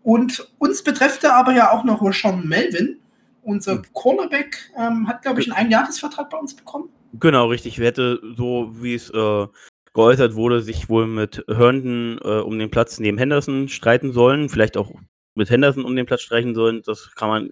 Und 0.04 0.48
uns 0.58 0.84
betrifft 0.84 1.24
er 1.24 1.36
aber 1.36 1.54
ja 1.54 1.72
auch 1.72 1.84
noch 1.84 2.02
Rashawn 2.02 2.48
Melvin. 2.48 2.98
Unser 3.44 3.76
Mhm. 3.76 3.86
Cornerback 3.94 4.72
ähm, 4.78 5.08
hat, 5.08 5.22
glaube 5.22 5.42
ich, 5.42 5.48
einen 5.48 5.66
Einjahresvertrag 5.66 6.30
bei 6.30 6.38
uns 6.38 6.54
bekommen. 6.56 6.90
Genau, 7.14 7.48
richtig. 7.48 7.80
Wir 7.80 7.88
hätte 7.88 8.20
so, 8.36 8.72
wie 8.82 8.96
es 8.96 9.10
äh, 9.12 9.48
geäußert 9.94 10.36
wurde, 10.36 10.62
sich 10.62 10.90
wohl 10.90 11.08
mit 11.08 11.44
Herndon 11.48 12.20
äh, 12.24 12.40
um 12.42 12.58
den 12.60 12.72
Platz 12.72 13.00
neben 13.00 13.18
Henderson 13.18 13.68
streiten 13.68 14.12
sollen. 14.12 14.50
Vielleicht 14.50 14.78
auch 14.78 14.92
mit 15.40 15.50
Henderson 15.50 15.86
um 15.86 15.96
den 15.96 16.06
Platz 16.06 16.22
streichen 16.22 16.54
sollen. 16.54 16.84
Das 16.86 17.16
kann 17.16 17.30
man 17.30 17.50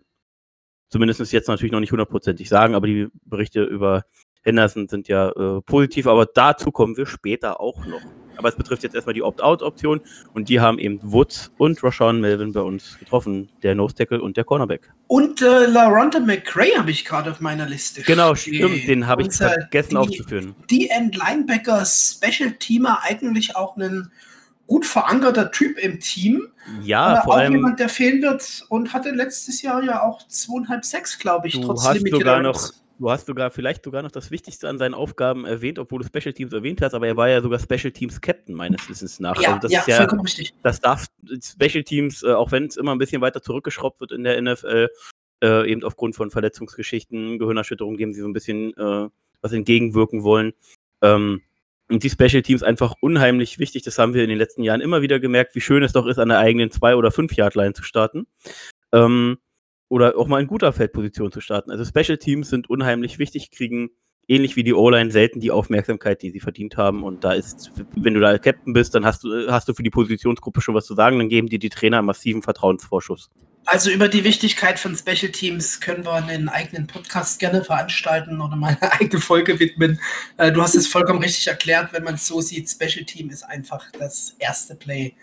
zumindest 0.90 1.32
jetzt 1.34 1.48
natürlich 1.48 1.72
noch 1.72 1.80
nicht 1.80 1.92
hundertprozentig 1.92 2.48
sagen, 2.48 2.76
aber 2.76 2.86
die 2.86 3.08
Berichte 3.26 3.64
über 3.64 4.04
Henderson 4.44 4.88
sind 4.88 5.08
ja 5.08 5.30
äh, 5.32 5.62
positiv, 5.62 6.08
aber 6.08 6.26
dazu 6.26 6.72
kommen 6.72 6.96
wir 6.96 7.06
später 7.06 7.60
auch 7.60 7.86
noch. 7.86 8.02
Aber 8.38 8.50
es 8.50 8.56
betrifft 8.56 8.84
jetzt 8.84 8.94
erstmal 8.94 9.16
die 9.16 9.24
Opt-out-Option 9.24 10.00
und 10.34 10.48
die 10.48 10.60
haben 10.60 10.78
eben 10.78 11.00
Woods 11.02 11.52
und 11.58 11.84
Rashawn 11.84 12.22
Melvin 12.22 12.54
bei 12.54 12.62
uns 12.62 12.98
getroffen, 13.00 13.50
der 13.64 13.74
Nose-Tackle 13.74 14.22
und 14.22 14.38
der 14.38 14.44
Cornerback. 14.44 14.92
Und 15.08 15.42
äh, 15.42 15.66
LaRonta 15.66 16.20
McCray 16.20 16.70
habe 16.78 16.92
ich 16.92 17.04
gerade 17.04 17.32
auf 17.32 17.42
meiner 17.42 17.66
Liste. 17.66 18.04
Genau, 18.04 18.36
stimmt, 18.36 18.88
den 18.88 19.08
habe 19.08 19.24
ich 19.24 19.34
vergessen 19.34 19.90
die- 19.90 19.98
aufzuführen. 19.98 20.56
Die 20.70 20.88
End-Linebacker 20.90 21.84
Special 21.84 22.52
Teamer 22.60 23.00
eigentlich 23.02 23.56
auch 23.56 23.76
ein 23.76 24.12
gut 24.68 24.86
verankerter 24.86 25.52
Typ 25.52 25.80
im 25.80 26.00
Team. 26.00 26.48
Ja, 26.84 27.22
vor 27.24 27.34
auch 27.34 27.38
allem 27.38 27.54
jemand, 27.54 27.80
der 27.80 27.90
fehlen 27.90 28.22
wird 28.22 28.66
und 28.70 28.94
hatte 28.94 29.12
letztes 29.12 29.62
Jahr 29.62 29.82
ja 29.84 30.04
auch 30.04 30.28
zweieinhalb, 30.28 30.86
sechs, 30.86 31.18
glaube 31.18 31.48
ich, 31.48 31.54
Du 31.54 31.62
trotz 31.62 31.86
hast 31.86 32.08
sogar 32.10 32.42
noch, 32.42 32.72
du 33.00 33.10
hast 33.10 33.28
sogar 33.28 33.50
vielleicht 33.52 33.86
sogar 33.86 34.04
noch 34.04 34.12
das 34.12 34.30
Wichtigste 34.32 34.68
an 34.68 34.78
seinen 34.78 34.94
Aufgaben 34.94 35.46
erwähnt, 35.46 35.80
obwohl 35.80 36.04
du 36.04 36.06
Special 36.06 36.34
Teams 36.34 36.52
erwähnt 36.54 36.82
hast, 36.82 36.94
aber 36.94 37.08
er 37.08 37.16
war 37.16 37.30
ja 37.30 37.42
sogar 37.42 37.60
Special 37.60 37.92
Teams 37.92 38.20
Captain 38.20 38.54
meines 38.54 38.88
Wissens 38.90 39.20
nach. 39.20 39.42
Ja, 39.42 39.50
also 39.50 39.62
das 39.62 39.72
ja, 39.72 39.80
ist 39.80 39.88
ja, 39.88 39.98
vollkommen 39.98 40.22
richtig. 40.22 40.54
das 40.62 40.82
darf 40.82 41.06
Special 41.42 41.84
Teams, 41.84 42.24
äh, 42.24 42.34
auch 42.34 42.52
wenn 42.52 42.66
es 42.66 42.76
immer 42.76 42.94
ein 42.94 42.98
bisschen 42.98 43.22
weiter 43.22 43.42
zurückgeschraubt 43.42 44.02
wird 44.02 44.12
in 44.12 44.24
der 44.24 44.42
NFL, 44.42 44.90
äh, 45.42 45.72
eben 45.72 45.84
aufgrund 45.84 46.16
von 46.16 46.32
Verletzungsgeschichten, 46.32 47.40
Gehirnerschütterungen, 47.40 47.98
dem 47.98 48.14
sie 48.14 48.22
so 48.22 48.28
ein 48.28 48.34
bisschen 48.34 48.76
äh, 48.76 49.10
was 49.42 49.54
entgegenwirken 49.54 50.24
wollen. 50.24 50.54
Ähm, 51.02 51.42
und 51.90 52.04
die 52.04 52.10
Special 52.10 52.42
Teams 52.42 52.64
einfach 52.64 52.96
unheimlich 53.00 53.60
wichtig. 53.60 53.84
Das 53.84 53.98
haben 53.98 54.14
wir 54.14 54.24
in 54.24 54.30
den 54.30 54.38
letzten 54.38 54.64
Jahren 54.64 54.82
immer 54.82 55.02
wieder 55.02 55.20
gemerkt, 55.20 55.56
wie 55.56 55.62
schön 55.62 55.84
es 55.84 55.94
doch 55.94 56.06
ist, 56.06 56.20
an 56.20 56.30
der 56.30 56.40
eigenen 56.40 56.72
zwei 56.72 56.96
oder 56.96 57.12
fünf 57.12 57.34
Yard 57.36 57.56
Line 57.56 57.74
zu 57.74 57.84
starten. 57.84 58.28
Ähm, 58.92 59.38
oder 59.90 60.18
auch 60.18 60.28
mal 60.28 60.42
in 60.42 60.48
guter 60.48 60.74
Feldposition 60.74 61.32
zu 61.32 61.40
starten. 61.40 61.72
Also 61.72 61.86
Special 61.86 62.18
Teams 62.18 62.50
sind 62.50 62.70
unheimlich 62.70 63.20
wichtig, 63.20 63.52
kriegen 63.52 63.92
ähnlich 64.28 64.58
wie 64.58 64.64
die 64.64 64.74
O-Line 64.74 65.12
selten 65.12 65.40
die 65.40 65.52
Aufmerksamkeit, 65.52 66.22
die 66.22 66.32
sie 66.32 66.42
verdient 66.42 66.76
haben. 66.76 67.04
Und 67.04 67.24
da 67.24 67.32
ist, 67.32 67.72
wenn 67.96 68.14
du 68.14 68.20
da 68.20 68.38
Captain 68.38 68.74
bist, 68.74 68.94
dann 68.94 69.06
hast 69.06 69.24
du, 69.24 69.50
hast 69.50 69.70
du 69.70 69.74
für 69.74 69.84
die 69.84 69.90
Positionsgruppe 69.90 70.60
schon 70.60 70.76
was 70.76 70.86
zu 70.86 70.96
sagen, 70.96 71.18
dann 71.18 71.30
geben 71.30 71.48
dir 71.48 71.60
die 71.60 71.70
Trainer 71.70 72.00
einen 72.00 72.08
massiven 72.08 72.42
Vertrauensvorschuss. 72.42 73.30
Also 73.70 73.92
über 73.92 74.08
die 74.08 74.24
Wichtigkeit 74.24 74.80
von 74.80 74.96
Special 74.96 75.30
Teams 75.30 75.82
können 75.82 76.06
wir 76.06 76.14
einen 76.14 76.48
eigenen 76.48 76.88
Podcast 76.88 77.38
gerne 77.38 77.66
veranstalten 77.66 78.40
oder 78.40 78.56
mal 78.56 78.78
eine 78.80 78.94
eigene 79.02 79.20
Folge 79.20 79.60
widmen. 79.60 80.00
Äh, 80.38 80.54
du 80.54 80.62
hast 80.62 80.76
es 80.76 80.88
vollkommen 80.88 81.22
richtig 81.22 81.48
erklärt, 81.48 81.92
wenn 81.92 82.06
man 82.06 82.14
es 82.14 82.26
so 82.26 82.40
sieht. 82.40 82.70
Special 82.70 83.04
Team 83.04 83.30
ist 83.30 83.44
einfach 83.44 83.84
das 84.00 84.36
erste 84.40 84.74
Play 84.76 85.16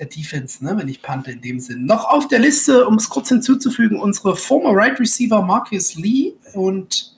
der 0.00 0.06
Defense, 0.06 0.64
ne, 0.64 0.76
wenn 0.76 0.88
ich 0.88 1.00
pante 1.00 1.30
in 1.30 1.42
dem 1.42 1.60
Sinn. 1.60 1.86
Noch 1.86 2.06
auf 2.06 2.26
der 2.26 2.40
Liste, 2.40 2.88
um 2.88 2.96
es 2.96 3.08
kurz 3.08 3.28
hinzuzufügen, 3.28 4.00
unsere 4.00 4.34
former 4.34 4.70
Right 4.72 4.98
Receiver 4.98 5.40
Marcus 5.40 5.94
Lee 5.94 6.32
und 6.54 7.11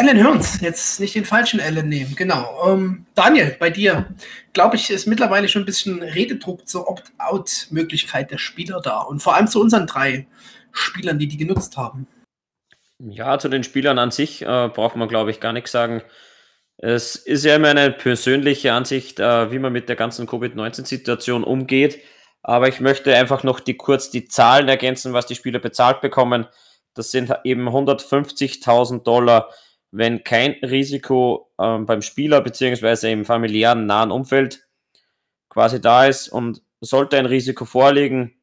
Alan 0.00 0.16
Hearns. 0.16 0.62
Jetzt 0.62 0.98
nicht 0.98 1.14
den 1.14 1.26
falschen 1.26 1.60
Alan 1.60 1.86
nehmen, 1.86 2.16
genau. 2.16 2.66
Ähm, 2.66 3.04
Daniel, 3.14 3.54
bei 3.60 3.68
dir, 3.68 4.06
glaube 4.54 4.76
ich, 4.76 4.88
ist 4.88 5.06
mittlerweile 5.06 5.46
schon 5.46 5.62
ein 5.62 5.66
bisschen 5.66 6.02
Rededruck 6.02 6.66
zur 6.66 6.88
Opt-out-Möglichkeit 6.88 8.30
der 8.30 8.38
Spieler 8.38 8.80
da 8.80 9.00
und 9.00 9.20
vor 9.20 9.36
allem 9.36 9.46
zu 9.46 9.60
unseren 9.60 9.86
drei 9.86 10.26
Spielern, 10.72 11.18
die 11.18 11.28
die 11.28 11.36
genutzt 11.36 11.76
haben. 11.76 12.06
Ja, 12.98 13.38
zu 13.38 13.50
den 13.50 13.62
Spielern 13.62 13.98
an 13.98 14.10
sich 14.10 14.40
äh, 14.40 14.70
braucht 14.72 14.96
man, 14.96 15.06
glaube 15.06 15.32
ich, 15.32 15.38
gar 15.38 15.52
nichts 15.52 15.72
sagen. 15.72 16.02
Es 16.78 17.16
ist 17.16 17.44
ja 17.44 17.56
immer 17.56 17.68
eine 17.68 17.90
persönliche 17.90 18.72
Ansicht, 18.72 19.20
äh, 19.20 19.50
wie 19.50 19.58
man 19.58 19.72
mit 19.72 19.90
der 19.90 19.96
ganzen 19.96 20.26
Covid-19-Situation 20.26 21.44
umgeht. 21.44 21.98
Aber 22.42 22.68
ich 22.68 22.80
möchte 22.80 23.14
einfach 23.14 23.42
noch 23.42 23.60
die, 23.60 23.76
kurz 23.76 24.10
die 24.10 24.24
Zahlen 24.24 24.68
ergänzen, 24.68 25.12
was 25.12 25.26
die 25.26 25.34
Spieler 25.34 25.58
bezahlt 25.58 26.00
bekommen. 26.00 26.46
Das 26.94 27.10
sind 27.10 27.30
eben 27.44 27.68
150.000 27.68 29.02
Dollar, 29.02 29.50
wenn 29.92 30.24
kein 30.24 30.52
Risiko 30.62 31.52
ähm, 31.58 31.86
beim 31.86 32.02
Spieler 32.02 32.40
beziehungsweise 32.40 33.10
im 33.10 33.24
familiären 33.24 33.86
nahen 33.86 34.10
Umfeld 34.10 34.66
quasi 35.48 35.80
da 35.80 36.06
ist 36.06 36.28
und 36.28 36.62
sollte 36.80 37.18
ein 37.18 37.26
Risiko 37.26 37.64
vorliegen, 37.64 38.40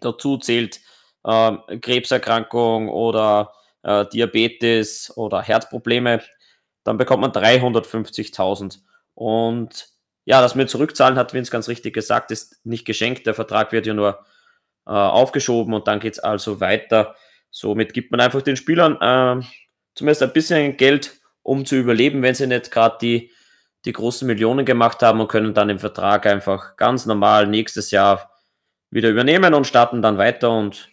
dazu 0.00 0.38
zählt 0.38 0.80
äh, 1.24 1.78
Krebserkrankung 1.80 2.88
oder 2.88 3.52
äh, 3.82 4.06
Diabetes 4.06 5.12
oder 5.16 5.42
Herzprobleme, 5.42 6.22
dann 6.84 6.98
bekommt 6.98 7.22
man 7.22 7.32
350.000. 7.32 8.78
Und 9.14 9.88
ja, 10.24 10.40
das 10.40 10.54
mit 10.54 10.70
zurückzahlen 10.70 11.18
hat 11.18 11.34
Vince 11.34 11.50
ganz 11.50 11.68
richtig 11.68 11.94
gesagt, 11.94 12.30
ist 12.30 12.64
nicht 12.64 12.84
geschenkt. 12.84 13.26
Der 13.26 13.34
Vertrag 13.34 13.72
wird 13.72 13.86
ja 13.86 13.94
nur 13.94 14.24
äh, 14.86 14.90
aufgeschoben 14.90 15.74
und 15.74 15.88
dann 15.88 16.00
geht 16.00 16.14
es 16.14 16.18
also 16.20 16.60
weiter. 16.60 17.16
Somit 17.50 17.92
gibt 17.92 18.10
man 18.10 18.20
einfach 18.20 18.42
den 18.42 18.56
Spielern 18.56 18.96
äh, 19.00 19.44
zumindest 19.96 20.22
ein 20.22 20.32
bisschen 20.32 20.76
Geld, 20.76 21.18
um 21.42 21.64
zu 21.64 21.74
überleben, 21.74 22.22
wenn 22.22 22.34
sie 22.34 22.46
nicht 22.46 22.70
gerade 22.70 22.98
die, 23.00 23.32
die 23.84 23.92
großen 23.92 24.26
Millionen 24.26 24.64
gemacht 24.64 25.02
haben 25.02 25.20
und 25.20 25.28
können 25.28 25.54
dann 25.54 25.68
den 25.68 25.78
Vertrag 25.78 26.26
einfach 26.26 26.76
ganz 26.76 27.06
normal 27.06 27.46
nächstes 27.48 27.90
Jahr 27.90 28.30
wieder 28.90 29.10
übernehmen 29.10 29.54
und 29.54 29.66
starten 29.66 30.02
dann 30.02 30.18
weiter. 30.18 30.56
Und 30.56 30.90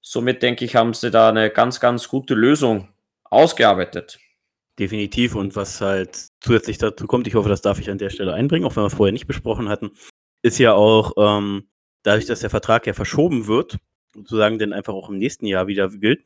somit 0.00 0.42
denke 0.42 0.64
ich, 0.64 0.76
haben 0.76 0.94
sie 0.94 1.10
da 1.10 1.28
eine 1.28 1.50
ganz, 1.50 1.80
ganz 1.80 2.08
gute 2.08 2.34
Lösung 2.34 2.88
ausgearbeitet. 3.24 4.18
Definitiv. 4.78 5.34
Und 5.34 5.56
was 5.56 5.80
halt 5.80 6.28
zusätzlich 6.40 6.78
dazu 6.78 7.06
kommt, 7.06 7.26
ich 7.26 7.34
hoffe, 7.34 7.48
das 7.48 7.62
darf 7.62 7.80
ich 7.80 7.90
an 7.90 7.98
der 7.98 8.10
Stelle 8.10 8.32
einbringen, 8.32 8.64
auch 8.64 8.76
wenn 8.76 8.84
wir 8.84 8.90
vorher 8.90 9.12
nicht 9.12 9.26
besprochen 9.26 9.68
hatten, 9.68 9.90
ist 10.42 10.58
ja 10.58 10.72
auch, 10.72 11.12
ähm, 11.18 11.68
dadurch, 12.02 12.26
dass 12.26 12.40
der 12.40 12.48
Vertrag 12.48 12.86
ja 12.86 12.94
verschoben 12.94 13.46
wird, 13.46 13.76
sozusagen 14.14 14.58
dann 14.58 14.72
einfach 14.72 14.94
auch 14.94 15.10
im 15.10 15.18
nächsten 15.18 15.46
Jahr 15.46 15.66
wieder 15.66 15.90
gilt, 15.90 16.24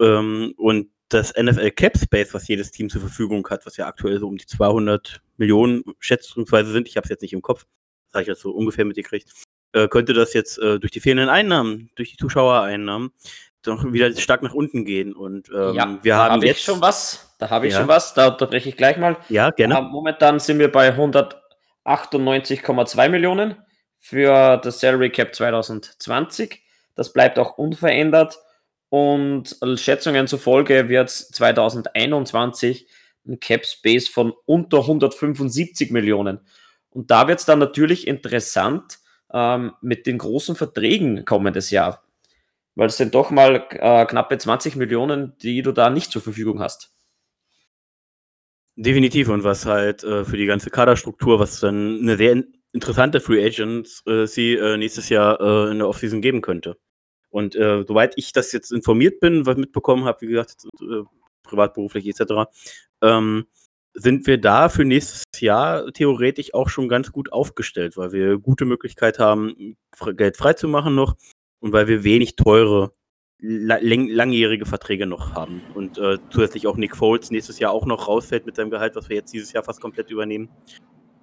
ähm, 0.00 0.54
und 0.56 0.88
das 1.08 1.34
NFL 1.36 1.70
Cap 1.72 1.98
Space, 1.98 2.34
was 2.34 2.48
jedes 2.48 2.70
Team 2.70 2.88
zur 2.88 3.00
Verfügung 3.00 3.46
hat, 3.48 3.66
was 3.66 3.76
ja 3.76 3.86
aktuell 3.86 4.18
so 4.18 4.26
um 4.26 4.36
die 4.36 4.46
200 4.46 5.20
Millionen 5.36 5.84
schätzungsweise 5.98 6.72
sind, 6.72 6.88
ich 6.88 6.96
habe 6.96 7.04
es 7.04 7.10
jetzt 7.10 7.22
nicht 7.22 7.32
im 7.32 7.42
Kopf, 7.42 7.66
das 8.08 8.14
habe 8.14 8.22
ich 8.22 8.28
jetzt 8.28 8.40
so 8.40 8.50
ungefähr 8.50 8.84
mitgekriegt, 8.84 9.30
äh, 9.72 9.88
könnte 9.88 10.14
das 10.14 10.32
jetzt 10.32 10.58
äh, 10.58 10.78
durch 10.78 10.92
die 10.92 11.00
fehlenden 11.00 11.28
Einnahmen, 11.28 11.90
durch 11.96 12.12
die 12.12 12.16
Zuschauereinnahmen, 12.16 13.12
doch 13.62 13.92
wieder 13.92 14.14
stark 14.16 14.42
nach 14.42 14.54
unten 14.54 14.84
gehen. 14.84 15.14
Und 15.14 15.48
ähm, 15.48 15.74
ja, 15.74 15.98
wir 16.02 16.16
haben 16.16 16.34
hab 16.34 16.44
jetzt 16.44 16.62
schon 16.62 16.80
was. 16.80 17.34
Da 17.38 17.50
habe 17.50 17.66
ich 17.66 17.72
ja. 17.72 17.80
schon 17.80 17.88
was. 17.88 18.14
Da 18.14 18.28
unterbreche 18.28 18.68
ich 18.68 18.76
gleich 18.76 18.98
mal. 18.98 19.16
Ja, 19.28 19.50
gerne. 19.50 19.82
momentan 19.82 20.38
sind 20.38 20.58
wir 20.58 20.70
bei 20.70 20.94
198,2 20.94 23.08
Millionen 23.08 23.56
für 23.98 24.58
das 24.58 24.80
Salary 24.80 25.10
Cap 25.10 25.34
2020. 25.34 26.62
Das 26.94 27.12
bleibt 27.12 27.38
auch 27.38 27.58
unverändert. 27.58 28.38
Und 28.94 29.58
Schätzungen 29.74 30.28
zufolge 30.28 30.88
wird 30.88 31.08
es 31.08 31.28
2021 31.30 32.86
ein 33.26 33.40
Cap 33.40 33.66
Space 33.66 34.06
von 34.06 34.32
unter 34.46 34.82
175 34.82 35.90
Millionen. 35.90 36.38
Und 36.90 37.10
da 37.10 37.26
wird 37.26 37.40
es 37.40 37.44
dann 37.44 37.58
natürlich 37.58 38.06
interessant 38.06 39.00
ähm, 39.32 39.72
mit 39.80 40.06
den 40.06 40.18
großen 40.18 40.54
Verträgen 40.54 41.24
kommendes 41.24 41.70
Jahr. 41.70 42.04
Weil 42.76 42.86
es 42.86 42.96
sind 42.96 43.16
doch 43.16 43.32
mal 43.32 43.66
äh, 43.70 44.06
knappe 44.06 44.38
20 44.38 44.76
Millionen, 44.76 45.36
die 45.38 45.62
du 45.62 45.72
da 45.72 45.90
nicht 45.90 46.12
zur 46.12 46.22
Verfügung 46.22 46.60
hast. 46.60 46.94
Definitiv. 48.76 49.28
Und 49.28 49.42
was 49.42 49.66
halt 49.66 50.04
äh, 50.04 50.24
für 50.24 50.36
die 50.36 50.46
ganze 50.46 50.70
Kaderstruktur, 50.70 51.40
was 51.40 51.58
dann 51.58 51.98
eine 52.00 52.16
sehr 52.16 52.44
interessante 52.72 53.18
Free 53.18 53.44
Agents 53.44 54.04
äh, 54.06 54.26
sie 54.26 54.54
äh, 54.54 54.76
nächstes 54.76 55.08
Jahr 55.08 55.40
äh, 55.40 55.72
in 55.72 55.78
der 55.78 55.88
Offseason 55.88 56.22
geben 56.22 56.42
könnte. 56.42 56.76
Und 57.34 57.56
äh, 57.56 57.82
soweit 57.84 58.12
ich 58.14 58.32
das 58.32 58.52
jetzt 58.52 58.70
informiert 58.70 59.18
bin, 59.18 59.44
was 59.44 59.56
mitbekommen 59.56 60.04
habe, 60.04 60.20
wie 60.20 60.28
gesagt, 60.28 60.54
äh, 60.80 61.02
privatberuflich 61.42 62.06
etc., 62.06 62.48
ähm, 63.02 63.46
sind 63.92 64.28
wir 64.28 64.40
da 64.40 64.68
für 64.68 64.84
nächstes 64.84 65.24
Jahr 65.40 65.92
theoretisch 65.92 66.54
auch 66.54 66.68
schon 66.68 66.88
ganz 66.88 67.10
gut 67.10 67.32
aufgestellt, 67.32 67.96
weil 67.96 68.12
wir 68.12 68.38
gute 68.38 68.66
Möglichkeit 68.66 69.18
haben, 69.18 69.76
Geld 70.16 70.36
freizumachen 70.36 70.94
noch 70.94 71.16
und 71.58 71.72
weil 71.72 71.88
wir 71.88 72.04
wenig 72.04 72.36
teure, 72.36 72.92
lang 73.40 74.06
langjährige 74.08 74.64
Verträge 74.64 75.06
noch 75.06 75.34
haben. 75.34 75.60
Und 75.74 75.98
äh, 75.98 76.18
zusätzlich 76.30 76.68
auch 76.68 76.76
Nick 76.76 76.96
Foles 76.96 77.32
nächstes 77.32 77.58
Jahr 77.58 77.72
auch 77.72 77.84
noch 77.84 78.06
rausfällt 78.06 78.46
mit 78.46 78.54
seinem 78.54 78.70
Gehalt, 78.70 78.94
was 78.94 79.08
wir 79.08 79.16
jetzt 79.16 79.32
dieses 79.32 79.52
Jahr 79.52 79.64
fast 79.64 79.80
komplett 79.80 80.08
übernehmen. 80.08 80.50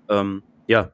Ähm, 0.09 0.43
ja. 0.67 0.91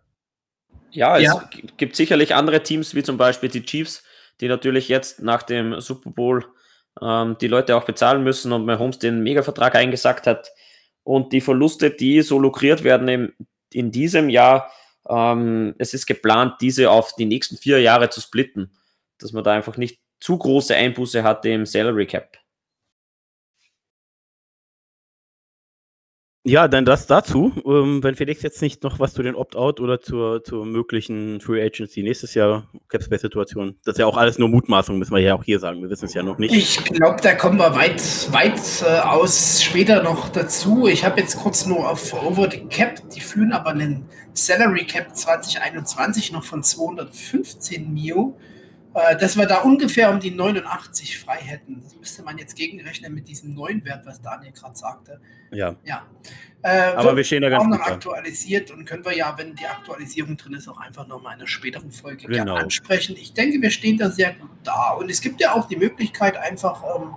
Ja, 0.91 1.17
es 1.17 1.23
ja. 1.23 1.49
gibt 1.77 1.95
sicherlich 1.95 2.35
andere 2.35 2.61
Teams, 2.61 2.93
wie 2.93 3.01
zum 3.01 3.17
Beispiel 3.17 3.49
die 3.49 3.63
Chiefs, 3.63 4.03
die 4.41 4.47
natürlich 4.47 4.89
jetzt 4.89 5.21
nach 5.21 5.43
dem 5.43 5.79
Super 5.81 6.11
Bowl 6.11 6.45
ähm, 7.01 7.37
die 7.39 7.47
Leute 7.47 7.75
auch 7.75 7.85
bezahlen 7.85 8.23
müssen 8.23 8.51
und 8.51 8.65
Mahomes 8.65 8.99
den 8.99 9.21
Mega-Vertrag 9.21 9.75
eingesagt 9.75 10.27
hat. 10.27 10.51
Und 11.03 11.31
die 11.31 11.41
Verluste, 11.41 11.91
die 11.91 12.21
so 12.21 12.39
lukriert 12.39 12.83
werden 12.83 13.07
im, 13.07 13.33
in 13.71 13.91
diesem 13.91 14.29
Jahr, 14.29 14.71
ähm, 15.07 15.75
es 15.77 15.93
ist 15.93 16.05
geplant, 16.05 16.55
diese 16.61 16.91
auf 16.91 17.13
die 17.15 17.25
nächsten 17.25 17.57
vier 17.57 17.79
Jahre 17.79 18.09
zu 18.09 18.21
splitten, 18.21 18.71
dass 19.19 19.31
man 19.31 19.43
da 19.43 19.53
einfach 19.53 19.77
nicht 19.77 19.99
zu 20.19 20.37
große 20.37 20.75
Einbuße 20.75 21.23
hat 21.23 21.45
im 21.45 21.65
Salary 21.65 22.07
Cap. 22.07 22.37
Ja, 26.47 26.69
dann 26.69 26.85
das 26.85 27.07
dazu. 27.07 27.51
Ähm, 27.65 28.01
wenn 28.03 28.15
Felix 28.15 28.41
jetzt 28.41 28.61
nicht 28.61 28.81
noch 28.81 29.01
was 29.01 29.13
zu 29.13 29.21
den 29.21 29.35
Opt-out 29.35 29.81
oder 29.81 29.99
zur, 29.99 30.45
zur 30.45 30.65
möglichen 30.65 31.41
Free 31.41 31.61
Agency 31.61 32.03
nächstes 32.03 32.35
Jahr, 32.35 32.69
Capspace-Situation, 32.87 33.75
das 33.83 33.95
ist 33.95 33.99
ja 33.99 34.05
auch 34.05 34.15
alles 34.15 34.37
nur 34.37 34.47
Mutmaßung, 34.47 34.97
müssen 34.97 35.13
wir 35.13 35.21
ja 35.21 35.35
auch 35.35 35.43
hier 35.43 35.59
sagen. 35.59 35.81
Wir 35.81 35.89
wissen 35.89 36.05
es 36.05 36.13
ja 36.13 36.23
noch 36.23 36.37
nicht. 36.37 36.55
Ich 36.55 36.81
glaube, 36.85 37.21
da 37.21 37.33
kommen 37.33 37.59
wir 37.59 37.75
weit, 37.75 38.01
weit 38.31 38.61
äh, 38.81 38.99
aus 38.99 39.61
später 39.61 40.01
noch 40.03 40.29
dazu. 40.29 40.87
Ich 40.87 41.03
habe 41.03 41.19
jetzt 41.19 41.35
kurz 41.35 41.65
nur 41.65 41.89
auf 41.89 42.13
Over 42.13 42.49
the 42.49 42.59
Cap, 42.69 43.01
die 43.09 43.19
führen 43.19 43.51
aber 43.51 43.71
einen 43.71 44.05
Salary 44.31 44.85
Cap 44.85 45.13
2021 45.17 46.31
noch 46.31 46.45
von 46.45 46.63
215 46.63 47.93
Mio. 47.93 48.37
Äh, 48.97 49.15
dass 49.15 49.37
wir 49.37 49.45
da 49.45 49.57
ungefähr 49.57 50.09
um 50.09 50.19
die 50.19 50.31
89 50.31 51.19
frei 51.19 51.37
hätten. 51.37 51.83
Das 51.83 51.95
müsste 51.95 52.23
man 52.23 52.39
jetzt 52.39 52.55
gegenrechnen 52.55 53.13
mit 53.13 53.27
diesem 53.27 53.53
neuen 53.53 53.85
Wert, 53.85 54.07
was 54.07 54.23
Daniel 54.23 54.51
gerade 54.51 54.75
sagte. 54.75 55.21
Ja. 55.51 55.75
ja. 55.83 56.03
Äh, 56.63 56.93
Aber 56.95 57.15
wir 57.15 57.23
stehen 57.23 57.43
da 57.43 57.49
ganz 57.49 57.63
auch 57.63 57.67
noch 57.67 57.79
aktualisiert 57.79 58.71
und 58.71 58.85
können 58.85 59.05
wir 59.05 59.15
ja, 59.15 59.35
wenn 59.37 59.53
die 59.53 59.67
Aktualisierung 59.67 60.35
drin 60.35 60.53
ist, 60.53 60.67
auch 60.67 60.79
einfach 60.79 61.05
nochmal 61.05 61.35
in 61.35 61.41
einer 61.41 61.47
späteren 61.47 61.91
Folge 61.91 62.25
genau. 62.25 62.55
ansprechen. 62.55 63.15
Ich 63.19 63.33
denke, 63.33 63.61
wir 63.61 63.69
stehen 63.69 63.99
da 63.99 64.09
sehr 64.09 64.33
gut 64.33 64.49
da. 64.63 64.93
Und 64.93 65.11
es 65.11 65.21
gibt 65.21 65.41
ja 65.41 65.53
auch 65.53 65.67
die 65.67 65.75
Möglichkeit, 65.77 66.35
einfach 66.35 66.83
ähm, 66.95 67.13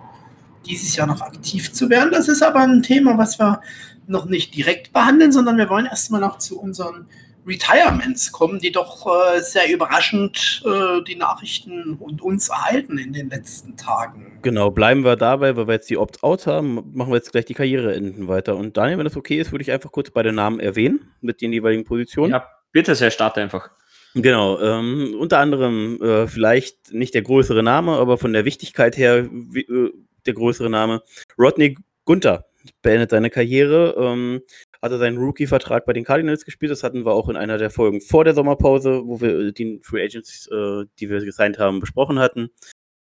dieses 0.66 0.94
Jahr 0.96 1.06
noch 1.06 1.22
aktiv 1.22 1.72
zu 1.72 1.88
werden. 1.88 2.12
Das 2.12 2.28
ist 2.28 2.42
aber 2.42 2.60
ein 2.60 2.82
Thema, 2.82 3.16
was 3.16 3.38
wir 3.38 3.62
noch 4.06 4.26
nicht 4.26 4.54
direkt 4.54 4.92
behandeln, 4.92 5.32
sondern 5.32 5.56
wir 5.56 5.70
wollen 5.70 5.86
erstmal 5.86 6.20
noch 6.20 6.36
zu 6.36 6.60
unseren 6.60 7.06
Retirements 7.46 8.32
kommen, 8.32 8.58
die 8.58 8.72
doch 8.72 9.06
äh, 9.06 9.40
sehr 9.40 9.72
überraschend 9.72 10.62
äh, 10.64 11.02
die 11.02 11.16
Nachrichten 11.16 11.94
und 11.94 12.22
uns 12.22 12.48
erhalten 12.48 12.98
in 12.98 13.12
den 13.12 13.30
letzten 13.30 13.76
Tagen. 13.76 14.38
Genau, 14.42 14.70
bleiben 14.70 15.04
wir 15.04 15.16
dabei, 15.16 15.56
weil 15.56 15.66
wir 15.66 15.74
jetzt 15.74 15.90
die 15.90 15.96
Opt-out 15.96 16.46
haben, 16.46 16.92
machen 16.92 17.10
wir 17.10 17.16
jetzt 17.16 17.32
gleich 17.32 17.44
die 17.44 17.54
Karriereenden 17.54 18.28
weiter. 18.28 18.56
Und 18.56 18.76
Daniel, 18.76 18.98
wenn 18.98 19.04
das 19.04 19.16
okay 19.16 19.38
ist, 19.38 19.52
würde 19.52 19.62
ich 19.62 19.72
einfach 19.72 19.92
kurz 19.92 20.10
bei 20.10 20.22
den 20.22 20.34
Namen 20.34 20.60
erwähnen, 20.60 21.12
mit 21.20 21.40
den 21.40 21.52
jeweiligen 21.52 21.84
Positionen. 21.84 22.32
Ja, 22.32 22.46
bitte 22.72 22.94
sehr, 22.94 23.10
starte 23.10 23.40
einfach. 23.40 23.70
Genau, 24.14 24.60
ähm, 24.60 25.14
unter 25.18 25.38
anderem 25.38 26.02
äh, 26.02 26.26
vielleicht 26.26 26.92
nicht 26.92 27.14
der 27.14 27.22
größere 27.22 27.62
Name, 27.62 27.92
aber 27.92 28.18
von 28.18 28.32
der 28.32 28.44
Wichtigkeit 28.44 28.96
her 28.96 29.28
wie, 29.30 29.60
äh, 29.60 29.92
der 30.26 30.34
größere 30.34 30.68
Name. 30.68 31.02
Rodney 31.38 31.76
Gunther 32.04 32.46
beendet 32.82 33.10
seine 33.10 33.30
Karriere. 33.30 33.94
Ähm, 33.98 34.42
hatte 34.82 34.98
seinen 34.98 35.18
Rookie-Vertrag 35.18 35.84
bei 35.84 35.92
den 35.92 36.04
Cardinals 36.04 36.44
gespielt. 36.44 36.72
Das 36.72 36.82
hatten 36.82 37.04
wir 37.04 37.12
auch 37.12 37.28
in 37.28 37.36
einer 37.36 37.58
der 37.58 37.70
Folgen 37.70 38.00
vor 38.00 38.24
der 38.24 38.34
Sommerpause, 38.34 39.02
wo 39.04 39.20
wir 39.20 39.38
äh, 39.38 39.52
die 39.52 39.80
Free 39.82 40.04
Agents, 40.04 40.46
äh, 40.48 40.84
die 40.98 41.10
wir 41.10 41.24
gesigned 41.24 41.58
haben, 41.58 41.80
besprochen 41.80 42.18
hatten, 42.18 42.50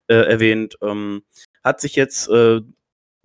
äh, 0.08 0.16
erwähnt. 0.16 0.78
Ähm, 0.82 1.24
hat 1.64 1.82
sich 1.82 1.96
jetzt 1.96 2.30
äh, 2.30 2.62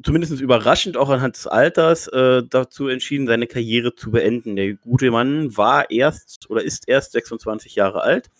zumindest 0.03 0.41
überraschend 0.41 0.97
auch 0.97 1.11
anhand 1.11 1.37
des 1.37 1.47
Alters 1.47 2.09
äh, 2.09 2.43
dazu 2.49 2.89
entschieden, 2.89 3.27
seine 3.27 3.47
Karriere 3.47 3.95
zu 3.95 4.11
beenden. 4.11 4.57
Der 4.57 4.75
gute 4.75 5.11
Mann 5.11 5.57
war 5.57 5.91
erst 5.91 6.49
oder 6.49 6.63
ist 6.63 6.89
erst 6.89 7.13
26 7.13 7.75
Jahre 7.75 8.03
alt, 8.03 8.31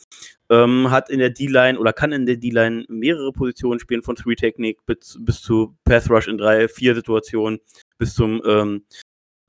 ähm, 0.49 0.91
hat 0.91 1.11
in 1.11 1.19
der 1.19 1.31
D-Line 1.31 1.79
oder 1.79 1.93
kann 1.93 2.13
in 2.13 2.27
der 2.27 2.37
D-Line 2.37 2.87
mehrere 2.89 3.33
Positionen 3.33 3.81
spielen, 3.81 4.03
von 4.03 4.17
Three-Technik 4.17 4.85
bis, 4.87 5.19
bis 5.21 5.43
zu 5.43 5.77
Pass 5.85 6.11
Rush 6.11 6.29
in 6.29 6.39
drei, 6.39 6.69
vier 6.69 6.95
Situationen, 6.95 7.61
bis 7.99 8.15
zum 8.15 8.43
ähm, 8.47 8.85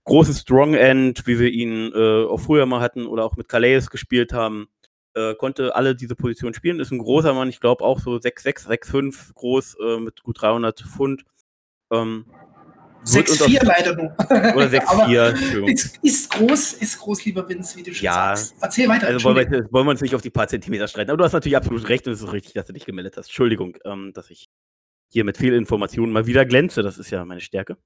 großen 0.05 0.33
Strong 0.33 0.73
End, 0.73 1.25
wie 1.27 1.39
wir 1.39 1.49
ihn 1.49 1.91
äh, 1.93 2.25
auch 2.25 2.39
früher 2.39 2.65
mal 2.65 2.81
hatten 2.81 3.05
oder 3.05 3.23
auch 3.25 3.35
mit 3.35 3.47
Calais 3.47 3.87
gespielt 3.89 4.33
haben. 4.33 4.67
Äh, 5.13 5.35
konnte 5.35 5.75
alle 5.75 5.95
diese 5.95 6.15
Positionen 6.15 6.53
spielen. 6.53 6.79
Ist 6.79 6.91
ein 6.91 6.99
großer 6.99 7.33
Mann, 7.33 7.49
ich 7.49 7.59
glaube 7.59 7.83
auch 7.83 7.99
so 7.99 8.15
6'6, 8.15 8.67
6'5 8.67 9.33
groß, 9.33 9.77
äh, 9.83 9.99
mit 9.99 10.23
gut 10.23 10.41
300 10.41 10.81
Pfund. 10.81 11.23
Ähm, 11.91 12.25
6-4 13.05 13.65
leider 13.65 13.95
nur. 13.95 14.13
Oder 14.55 14.67
6-4. 14.67 15.65
ist, 15.71 15.99
ist, 16.03 16.31
groß, 16.31 16.73
ist 16.73 16.99
groß, 16.99 17.25
lieber 17.25 17.47
Vince, 17.49 17.77
wie 17.77 17.83
du 17.83 17.93
schon 17.93 18.05
ja. 18.05 18.35
sagst. 18.35 18.55
Erzähl 18.61 18.87
weiter. 18.87 19.07
Also 19.07 19.23
wollen 19.23 19.37
wir, 19.37 19.67
wollen 19.71 19.87
wir, 19.87 19.91
uns 19.91 20.01
nicht 20.01 20.15
auf 20.15 20.21
die 20.21 20.29
paar 20.29 20.47
Zentimeter 20.47 20.87
streiten. 20.87 21.09
Aber 21.09 21.17
du 21.17 21.23
hast 21.23 21.33
natürlich 21.33 21.57
absolut 21.57 21.89
recht 21.89 22.05
und 22.07 22.13
es 22.13 22.21
ist 22.21 22.31
richtig, 22.31 22.53
dass 22.53 22.67
du 22.67 22.73
dich 22.73 22.85
gemeldet 22.85 23.17
hast. 23.17 23.27
Entschuldigung, 23.27 23.77
ähm, 23.85 24.11
dass 24.13 24.29
ich 24.29 24.49
hier 25.09 25.23
mit 25.23 25.37
viel 25.37 25.53
Informationen 25.53 26.13
mal 26.13 26.27
wieder 26.27 26.45
glänze. 26.45 26.83
Das 26.83 26.97
ist 26.97 27.09
ja 27.09 27.25
meine 27.25 27.41
Stärke. 27.41 27.77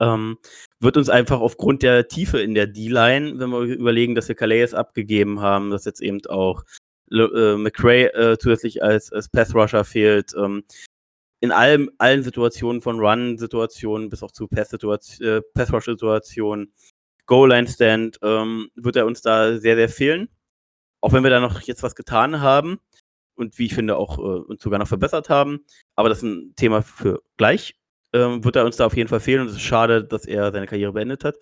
Ähm, 0.00 0.38
wird 0.80 0.96
uns 0.96 1.08
einfach 1.08 1.40
aufgrund 1.40 1.82
der 1.82 2.08
Tiefe 2.08 2.40
in 2.40 2.54
der 2.54 2.66
D-Line, 2.66 3.38
wenn 3.38 3.50
wir 3.50 3.60
überlegen, 3.62 4.14
dass 4.14 4.28
wir 4.28 4.36
Calais 4.36 4.74
abgegeben 4.74 5.40
haben, 5.40 5.70
dass 5.70 5.84
jetzt 5.84 6.00
eben 6.00 6.24
auch 6.26 6.64
äh, 7.10 7.56
McRae 7.56 8.06
äh, 8.14 8.38
zusätzlich 8.38 8.82
als, 8.82 9.12
als 9.12 9.28
Pass-Rusher 9.28 9.84
fehlt, 9.84 10.34
ähm, 10.36 10.64
in 11.40 11.52
allem, 11.52 11.90
allen 11.98 12.22
Situationen 12.22 12.82
von 12.82 12.98
Run-Situationen 13.00 14.08
bis 14.08 14.22
auch 14.22 14.32
zu 14.32 14.48
Pass-Situationen, 14.48 15.38
äh, 15.38 15.42
Pass-Rush-Situationen, 15.54 16.72
Goal-Line-Stand, 17.26 18.18
ähm, 18.22 18.70
wird 18.74 18.96
er 18.96 19.06
uns 19.06 19.22
da 19.22 19.58
sehr, 19.58 19.76
sehr 19.76 19.88
fehlen. 19.88 20.28
Auch 21.00 21.12
wenn 21.12 21.22
wir 21.22 21.30
da 21.30 21.40
noch 21.40 21.60
jetzt 21.60 21.82
was 21.82 21.94
getan 21.94 22.40
haben 22.40 22.80
und 23.36 23.58
wie 23.58 23.66
ich 23.66 23.74
finde 23.74 23.96
auch 23.96 24.18
äh, 24.18 24.22
uns 24.22 24.62
sogar 24.62 24.80
noch 24.80 24.88
verbessert 24.88 25.28
haben. 25.28 25.64
Aber 25.94 26.08
das 26.08 26.18
ist 26.18 26.24
ein 26.24 26.54
Thema 26.56 26.82
für 26.82 27.22
gleich. 27.36 27.77
Ähm, 28.14 28.42
wird 28.42 28.56
er 28.56 28.64
uns 28.64 28.76
da 28.76 28.86
auf 28.86 28.96
jeden 28.96 29.08
Fall 29.08 29.20
fehlen 29.20 29.42
und 29.42 29.48
es 29.48 29.54
ist 29.54 29.62
schade, 29.62 30.02
dass 30.02 30.24
er 30.24 30.50
seine 30.50 30.66
Karriere 30.66 30.92
beendet 30.92 31.24
hat. 31.24 31.36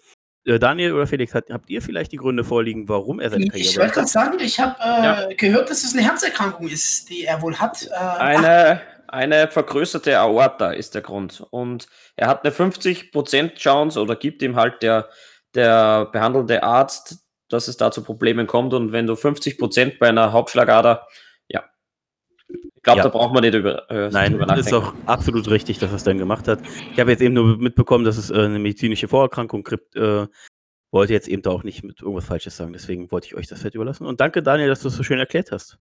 Äh, 0.47 0.59
Daniel 0.59 0.95
oder 0.95 1.07
Felix, 1.07 1.35
hat, 1.35 1.51
habt 1.51 1.69
ihr 1.71 1.83
vielleicht 1.83 2.13
die 2.13 2.17
Gründe 2.17 2.45
vorliegen, 2.45 2.89
warum 2.89 3.21
er 3.21 3.31
seine 3.31 3.49
Karriere 3.49 3.69
Ich 3.69 3.79
wollte 3.79 3.95
gerade 3.95 4.09
sagen, 4.09 4.39
ich 4.41 4.59
habe 4.61 4.77
äh, 4.81 5.05
ja. 5.05 5.29
gehört, 5.37 5.71
dass 5.71 5.85
es 5.85 5.93
eine 5.93 6.03
Herzerkrankung 6.03 6.69
ist, 6.69 7.11
die 7.11 7.25
er 7.25 7.43
wohl 7.43 7.57
hat. 7.57 7.89
Äh, 7.91 7.95
eine, 7.95 8.81
eine 9.09 9.49
vergrößerte 9.49 10.19
Aorta 10.19 10.71
ist 10.71 10.95
der 10.95 11.03
Grund. 11.03 11.45
Und 11.51 11.89
er 12.15 12.29
hat 12.29 12.45
eine 12.45 12.55
50% 12.55 13.55
Chance 13.55 14.01
oder 14.01 14.15
gibt 14.17 14.41
ihm 14.43 14.57
halt 14.57 14.83
der, 14.83 15.09
der 15.55 16.07
behandelnde 16.07 16.63
Arzt, 16.63 17.19
dass 17.49 17.69
es 17.69 17.77
da 17.77 17.91
zu 17.91 18.03
Problemen 18.03 18.47
kommt. 18.47 18.73
Und 18.73 18.93
wenn 18.93 19.07
du 19.07 19.15
50% 19.15 19.99
bei 19.99 20.09
einer 20.09 20.33
Hauptschlagader, 20.33 21.07
ich 21.09 21.26
glaube, 22.87 22.99
ja. 22.99 23.05
da 23.05 23.09
braucht 23.11 23.35
man 23.35 23.43
nicht 23.43 23.55
über, 23.55 23.91
äh, 23.91 24.11
Nein, 24.11 24.39
das 24.39 24.67
ist 24.67 24.73
auch 24.73 24.95
absolut 25.07 25.51
richtig, 25.51 25.79
dass 25.79 25.91
er 25.91 25.97
es 25.97 26.05
dann 26.05 26.19
gemacht 26.19 26.47
hat. 26.47 26.61
Ich 26.93 27.01
habe 27.01 27.11
jetzt 27.11 27.21
eben 27.21 27.35
nur 27.35 27.59
mitbekommen, 27.59 28.05
dass 28.05 28.17
es 28.17 28.31
äh, 28.31 28.35
eine 28.35 28.61
medizinische 28.61 29.09
Vorerkrankung 29.09 29.65
gibt. 29.65 29.97
Äh, 29.97 30.27
wollte 30.93 31.13
jetzt 31.13 31.27
eben 31.27 31.43
da 31.43 31.51
auch 31.51 31.65
nicht 31.65 31.83
mit 31.83 32.01
irgendwas 32.01 32.27
Falsches 32.27 32.57
sagen, 32.57 32.73
deswegen 32.73 33.11
wollte 33.11 33.27
ich 33.27 33.35
euch 33.35 33.49
das 33.49 33.65
halt 33.65 33.75
überlassen. 33.75 34.07
Und 34.07 34.21
danke, 34.21 34.43
Daniel, 34.43 34.69
dass 34.69 34.81
du 34.81 34.89
es 34.89 34.95
so 34.95 35.03
schön 35.03 35.19
erklärt 35.19 35.51
hast. 35.51 35.79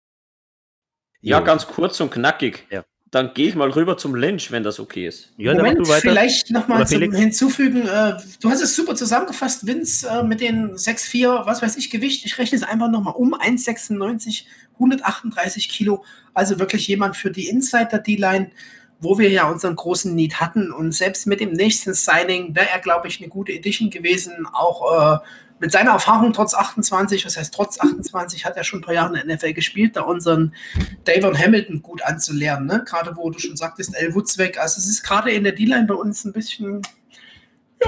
Ja, 1.20 1.40
jo. 1.40 1.44
ganz 1.44 1.68
kurz 1.68 2.00
und 2.00 2.10
knackig. 2.10 2.66
Ja 2.72 2.86
dann 3.14 3.34
gehe 3.36 3.48
ich 3.48 3.56
mal 3.56 3.70
rüber 3.70 3.96
zum 3.96 4.16
Lynch, 4.16 4.52
wenn 4.52 4.64
das 4.64 4.80
okay 4.80 5.08
ist. 5.08 5.34
Ja, 5.38 5.54
Moment, 5.54 5.88
vielleicht 5.88 6.50
nochmal 6.50 6.88
zum 6.88 7.12
Hinzufügen. 7.12 7.88
Äh, 7.88 8.18
du 8.42 8.50
hast 8.50 8.62
es 8.62 8.76
super 8.76 8.96
zusammengefasst, 8.96 9.68
Vince, 9.68 10.08
äh, 10.08 10.24
mit 10.24 10.42
den 10.42 10.76
6,4, 10.76 11.46
was 11.46 11.62
weiß 11.62 11.78
ich, 11.78 11.92
Gewicht. 11.92 12.26
Ich 12.26 12.38
rechne 12.40 12.58
es 12.58 12.64
einfach 12.64 12.90
nochmal 12.90 13.14
um. 13.16 13.36
1,96, 13.36 14.46
138 14.74 15.70
Kilo. 15.70 16.04
Also 16.34 16.60
wirklich 16.60 16.88
jemand 16.88 17.16
für 17.16 17.32
die 17.32 17.48
Insider 17.48 18.00
D-Line, 18.00 18.52
wo 19.00 19.20
wir 19.20 19.30
ja 19.30 19.50
unseren 19.50 19.76
großen 19.76 20.14
Need 20.16 20.40
hatten. 20.40 20.72
Und 20.72 20.94
selbst 20.94 21.28
mit 21.28 21.40
dem 21.40 21.52
nächsten 21.52 21.94
Signing 21.94 22.56
wäre 22.56 22.70
er, 22.70 22.80
glaube 22.80 23.08
ich, 23.08 23.20
eine 23.20 23.30
gute 23.30 23.52
Edition 23.52 23.90
gewesen. 23.90 24.48
Auch 24.52 25.20
äh, 25.22 25.26
mit 25.60 25.72
seiner 25.72 25.92
Erfahrung 25.92 26.34
trotz 26.34 26.54
28, 26.54 27.26
was 27.26 27.38
heißt 27.38 27.54
trotz 27.54 27.80
28, 27.80 28.46
hat 28.46 28.58
er 28.58 28.64
schon 28.64 28.80
ein 28.80 28.84
paar 28.84 28.94
Jahre 28.94 29.18
in 29.18 29.28
der 29.28 29.38
NFL 29.38 29.54
gespielt, 29.54 29.96
da 29.96 30.02
unseren 30.02 30.54
Davon 31.06 31.38
Hamilton 31.38 31.82
gut 31.82 32.02
anzulernen. 32.04 32.68
Ne? 32.68 32.84
Gerade 32.86 33.16
wo 33.16 33.30
du 33.30 33.40
schon 33.40 33.56
sagtest, 33.56 33.96
El 33.96 34.14
Woods 34.14 34.38
weg. 34.38 34.60
Also 34.60 34.80
es 34.80 34.88
ist 34.88 35.04
gerade 35.04 35.32
in 35.32 35.44
der 35.44 35.54
D-Line 35.54 35.86
bei 35.86 35.94
uns 35.94 36.26
ein 36.26 36.34
bisschen 36.34 36.82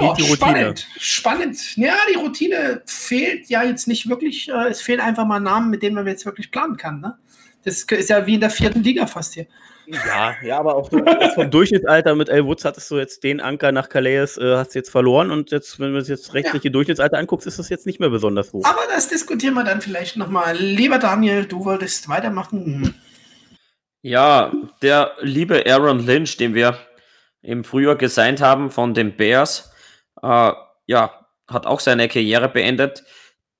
ja, 0.00 0.14
die 0.14 0.24
spannend. 0.24 0.86
Spannend. 0.98 1.76
Ja, 1.76 1.94
die 2.10 2.16
Routine 2.16 2.82
fehlt 2.86 3.48
ja 3.48 3.62
jetzt 3.62 3.88
nicht 3.88 4.08
wirklich. 4.08 4.48
Äh, 4.48 4.68
es 4.68 4.80
fehlen 4.80 5.00
einfach 5.00 5.24
mal 5.24 5.40
Namen, 5.40 5.70
mit 5.70 5.82
denen 5.82 5.94
man 5.94 6.06
jetzt 6.06 6.26
wirklich 6.26 6.50
planen 6.50 6.76
kann. 6.76 7.00
Ne? 7.00 7.16
Das 7.64 7.82
ist 7.82 8.10
ja 8.10 8.26
wie 8.26 8.34
in 8.34 8.40
der 8.40 8.50
vierten 8.50 8.82
Liga 8.82 9.06
fast 9.06 9.34
hier. 9.34 9.46
Ja, 9.86 10.34
ja, 10.42 10.58
aber 10.58 10.74
auch 10.74 10.90
vom 11.34 11.50
Durchschnittsalter 11.50 12.16
mit 12.16 12.28
El 12.28 12.44
Woods 12.44 12.64
hattest 12.64 12.90
du 12.90 12.98
jetzt 12.98 13.22
den 13.22 13.40
Anker 13.40 13.70
nach 13.70 13.88
Calais, 13.88 14.36
äh, 14.36 14.56
hast 14.56 14.74
jetzt 14.74 14.90
verloren 14.90 15.30
und 15.30 15.52
jetzt, 15.52 15.78
wenn 15.78 15.92
du 15.92 15.98
das 15.98 16.08
jetzt 16.08 16.34
rechtliche 16.34 16.68
ja. 16.68 16.72
Durchschnittsalter 16.72 17.18
anguckst, 17.18 17.46
ist 17.46 17.58
das 17.58 17.68
jetzt 17.68 17.86
nicht 17.86 18.00
mehr 18.00 18.10
besonders 18.10 18.52
hoch. 18.52 18.64
Aber 18.64 18.82
das 18.88 19.08
diskutieren 19.08 19.54
wir 19.54 19.62
dann 19.62 19.80
vielleicht 19.80 20.16
nochmal. 20.16 20.56
Lieber 20.56 20.98
Daniel, 20.98 21.44
du 21.46 21.64
wolltest 21.64 22.08
weitermachen. 22.08 22.94
Ja, 24.02 24.52
der 24.82 25.12
liebe 25.20 25.64
Aaron 25.66 26.04
Lynch, 26.04 26.36
den 26.36 26.54
wir 26.54 26.78
im 27.42 27.62
Frühjahr 27.62 27.96
gesigned 27.96 28.40
haben 28.40 28.70
von 28.70 28.92
den 28.92 29.16
Bears, 29.16 29.72
äh, 30.22 30.52
ja, 30.86 31.26
hat 31.48 31.66
auch 31.66 31.80
seine 31.80 32.08
Karriere 32.08 32.48
beendet. 32.48 33.04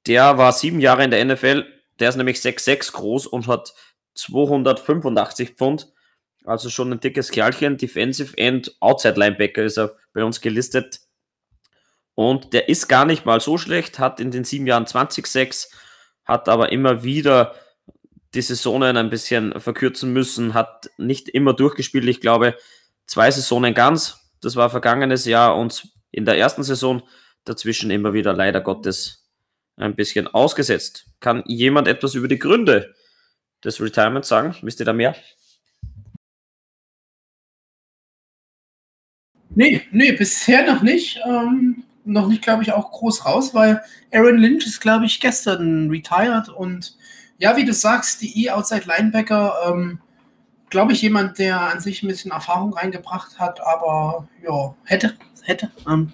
Der 0.06 0.38
war 0.38 0.52
sieben 0.52 0.80
Jahre 0.80 1.04
in 1.04 1.10
der 1.10 1.24
NFL, 1.24 1.64
der 1.98 2.08
ist 2.08 2.16
nämlich 2.16 2.38
6'6 2.38 2.92
groß 2.92 3.26
und 3.26 3.48
hat 3.48 3.74
285 4.14 5.50
Pfund 5.50 5.92
also 6.46 6.70
schon 6.70 6.92
ein 6.92 7.00
dickes 7.00 7.30
Kerlchen. 7.32 7.76
Defensive 7.76 8.38
End, 8.38 8.76
Outside 8.80 9.18
Linebacker 9.18 9.64
ist 9.64 9.78
er 9.78 9.96
bei 10.12 10.24
uns 10.24 10.40
gelistet. 10.40 11.00
Und 12.14 12.52
der 12.52 12.68
ist 12.68 12.88
gar 12.88 13.04
nicht 13.04 13.26
mal 13.26 13.40
so 13.40 13.58
schlecht, 13.58 13.98
hat 13.98 14.20
in 14.20 14.30
den 14.30 14.44
sieben 14.44 14.66
Jahren 14.66 14.86
20-6, 14.86 15.66
hat 16.24 16.48
aber 16.48 16.72
immer 16.72 17.02
wieder 17.02 17.54
die 18.32 18.40
Saisonen 18.40 18.96
ein 18.96 19.10
bisschen 19.10 19.60
verkürzen 19.60 20.12
müssen, 20.12 20.54
hat 20.54 20.88
nicht 20.96 21.28
immer 21.28 21.52
durchgespielt. 21.52 22.06
Ich 22.06 22.20
glaube, 22.20 22.56
zwei 23.06 23.30
Saisonen 23.30 23.74
ganz. 23.74 24.32
Das 24.40 24.56
war 24.56 24.70
vergangenes 24.70 25.26
Jahr 25.26 25.56
und 25.56 25.88
in 26.16 26.24
der 26.24 26.38
ersten 26.38 26.64
Saison 26.64 27.02
dazwischen 27.44 27.90
immer 27.90 28.12
wieder 28.12 28.32
leider 28.32 28.60
Gottes 28.60 29.28
ein 29.76 29.94
bisschen 29.94 30.26
ausgesetzt. 30.26 31.06
Kann 31.20 31.44
jemand 31.46 31.86
etwas 31.86 32.14
über 32.14 32.26
die 32.26 32.38
Gründe 32.38 32.94
des 33.62 33.80
Retirements 33.80 34.28
sagen? 34.28 34.56
Wisst 34.62 34.80
ihr 34.80 34.86
da 34.86 34.94
mehr? 34.94 35.14
Nee, 39.50 39.82
nee, 39.90 40.12
bisher 40.12 40.66
noch 40.66 40.82
nicht. 40.82 41.20
Ähm, 41.26 41.84
noch 42.04 42.28
nicht, 42.28 42.42
glaube 42.42 42.62
ich, 42.62 42.72
auch 42.72 42.90
groß 42.92 43.26
raus, 43.26 43.52
weil 43.52 43.82
Aaron 44.12 44.38
Lynch 44.38 44.64
ist, 44.66 44.80
glaube 44.80 45.06
ich, 45.06 45.20
gestern 45.20 45.90
retired 45.90 46.48
und 46.48 46.96
ja, 47.38 47.56
wie 47.56 47.64
du 47.64 47.74
sagst, 47.74 48.22
die 48.22 48.44
E-Outside 48.44 48.86
Linebacker, 48.86 49.54
ähm, 49.66 50.00
glaube 50.70 50.92
ich, 50.92 51.02
jemand, 51.02 51.38
der 51.38 51.60
an 51.60 51.80
sich 51.80 52.02
ein 52.02 52.08
bisschen 52.08 52.30
Erfahrung 52.30 52.72
reingebracht 52.72 53.38
hat, 53.38 53.60
aber 53.60 54.28
ja, 54.42 54.74
hätte, 54.84 55.16
hätte. 55.46 55.70
Ähm, 55.88 56.12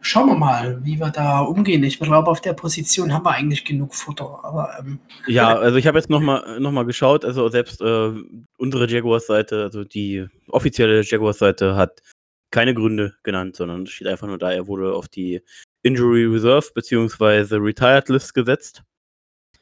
schauen 0.00 0.28
wir 0.28 0.36
mal, 0.36 0.80
wie 0.84 0.98
wir 0.98 1.10
da 1.10 1.40
umgehen. 1.40 1.82
Ich 1.84 1.98
glaube, 1.98 2.30
auf 2.30 2.40
der 2.40 2.52
Position 2.52 3.12
haben 3.12 3.24
wir 3.24 3.32
eigentlich 3.32 3.64
genug 3.64 3.94
Futter. 3.94 4.40
Aber, 4.42 4.78
ähm, 4.78 5.00
ja, 5.26 5.56
also 5.56 5.76
ich 5.76 5.86
habe 5.86 5.98
jetzt 5.98 6.10
nochmal 6.10 6.60
noch 6.60 6.72
mal 6.72 6.84
geschaut, 6.84 7.24
also 7.24 7.48
selbst 7.48 7.80
äh, 7.80 8.12
unsere 8.56 8.88
Jaguars-Seite, 8.88 9.62
also 9.62 9.84
die 9.84 10.26
offizielle 10.48 11.02
Jaguars-Seite 11.02 11.76
hat 11.76 12.02
keine 12.50 12.74
Gründe 12.74 13.14
genannt, 13.22 13.56
sondern 13.56 13.86
steht 13.86 14.06
einfach 14.06 14.26
nur 14.26 14.38
da, 14.38 14.52
er 14.52 14.66
wurde 14.66 14.94
auf 14.94 15.08
die 15.08 15.42
Injury 15.82 16.24
Reserve 16.24 16.68
bzw. 16.74 17.56
Retired 17.56 18.08
List 18.08 18.34
gesetzt 18.34 18.82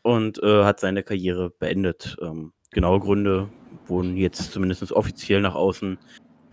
und 0.03 0.43
äh, 0.43 0.65
hat 0.65 0.81
seine 0.81 1.03
Karriere 1.03 1.51
beendet. 1.51 2.17
Ähm, 2.23 2.53
genaue 2.71 3.01
Gründe 3.01 3.49
wurden 3.87 4.17
jetzt 4.17 4.53
zumindest 4.53 4.93
offiziell 4.93 5.41
nach 5.41 5.55
außen 5.55 5.99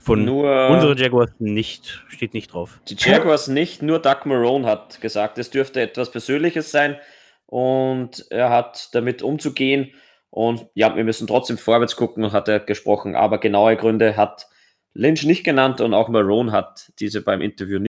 von 0.03 0.25
nur 0.25 0.69
unseren 0.69 0.97
Jaguars 0.97 1.31
nicht, 1.39 2.03
steht 2.09 2.33
nicht 2.33 2.53
drauf. 2.53 2.81
Die 2.89 2.95
Jaguars 2.97 3.47
nicht, 3.47 3.81
nur 3.81 3.99
Doug 3.99 4.25
Marone 4.25 4.67
hat 4.67 4.99
gesagt, 4.99 5.37
es 5.37 5.49
dürfte 5.49 5.81
etwas 5.81 6.11
Persönliches 6.11 6.71
sein 6.71 6.97
und 7.45 8.25
er 8.29 8.49
hat 8.49 8.89
damit 8.93 9.21
umzugehen 9.21 9.93
und 10.29 10.67
ja, 10.73 10.95
wir 10.95 11.03
müssen 11.03 11.27
trotzdem 11.27 11.57
vorwärts 11.57 11.95
gucken, 11.95 12.31
hat 12.33 12.47
er 12.47 12.59
gesprochen, 12.59 13.15
aber 13.15 13.39
genaue 13.39 13.77
Gründe 13.77 14.17
hat 14.17 14.47
Lynch 14.93 15.23
nicht 15.23 15.43
genannt 15.43 15.79
und 15.79 15.93
auch 15.93 16.09
Marone 16.09 16.51
hat 16.51 16.91
diese 16.99 17.21
beim 17.21 17.41
Interview 17.41 17.79
nicht, 17.79 17.87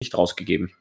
nicht 0.00 0.16
rausgegeben. 0.16 0.72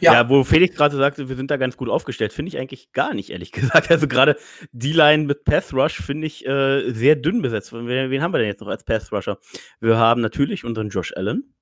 Ja. 0.00 0.14
ja, 0.14 0.28
wo 0.28 0.44
Felix 0.44 0.76
gerade 0.76 0.96
sagte, 0.96 1.28
wir 1.28 1.36
sind 1.36 1.50
da 1.50 1.56
ganz 1.56 1.76
gut 1.76 1.88
aufgestellt, 1.88 2.32
finde 2.32 2.50
ich 2.50 2.58
eigentlich 2.58 2.92
gar 2.92 3.14
nicht, 3.14 3.30
ehrlich 3.30 3.52
gesagt. 3.52 3.90
Also 3.90 4.06
gerade 4.06 4.36
die 4.72 4.92
Line 4.92 5.24
mit 5.24 5.44
Path 5.44 5.72
Rush 5.72 6.00
finde 6.00 6.26
ich 6.26 6.46
äh, 6.46 6.90
sehr 6.90 7.16
dünn 7.16 7.42
besetzt. 7.42 7.72
Wen, 7.72 7.86
wen, 7.86 8.22
haben 8.22 8.32
wir 8.32 8.38
denn 8.38 8.48
jetzt 8.48 8.60
noch 8.60 8.68
als 8.68 8.84
Path 8.84 9.10
Rusher? 9.12 9.38
Wir 9.80 9.96
haben 9.96 10.20
natürlich 10.20 10.64
unseren 10.64 10.88
Josh 10.88 11.12
Allen. 11.16 11.54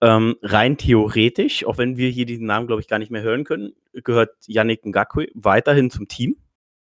Ähm, 0.00 0.34
rein 0.42 0.76
theoretisch, 0.76 1.64
auch 1.64 1.78
wenn 1.78 1.96
wir 1.96 2.10
hier 2.10 2.26
diesen 2.26 2.46
Namen, 2.46 2.66
glaube 2.66 2.82
ich, 2.82 2.88
gar 2.88 2.98
nicht 2.98 3.12
mehr 3.12 3.22
hören 3.22 3.44
können, 3.44 3.72
gehört 3.92 4.30
Yannick 4.46 4.84
Ngakwe 4.84 5.28
weiterhin 5.34 5.90
zum 5.90 6.08
Team. 6.08 6.36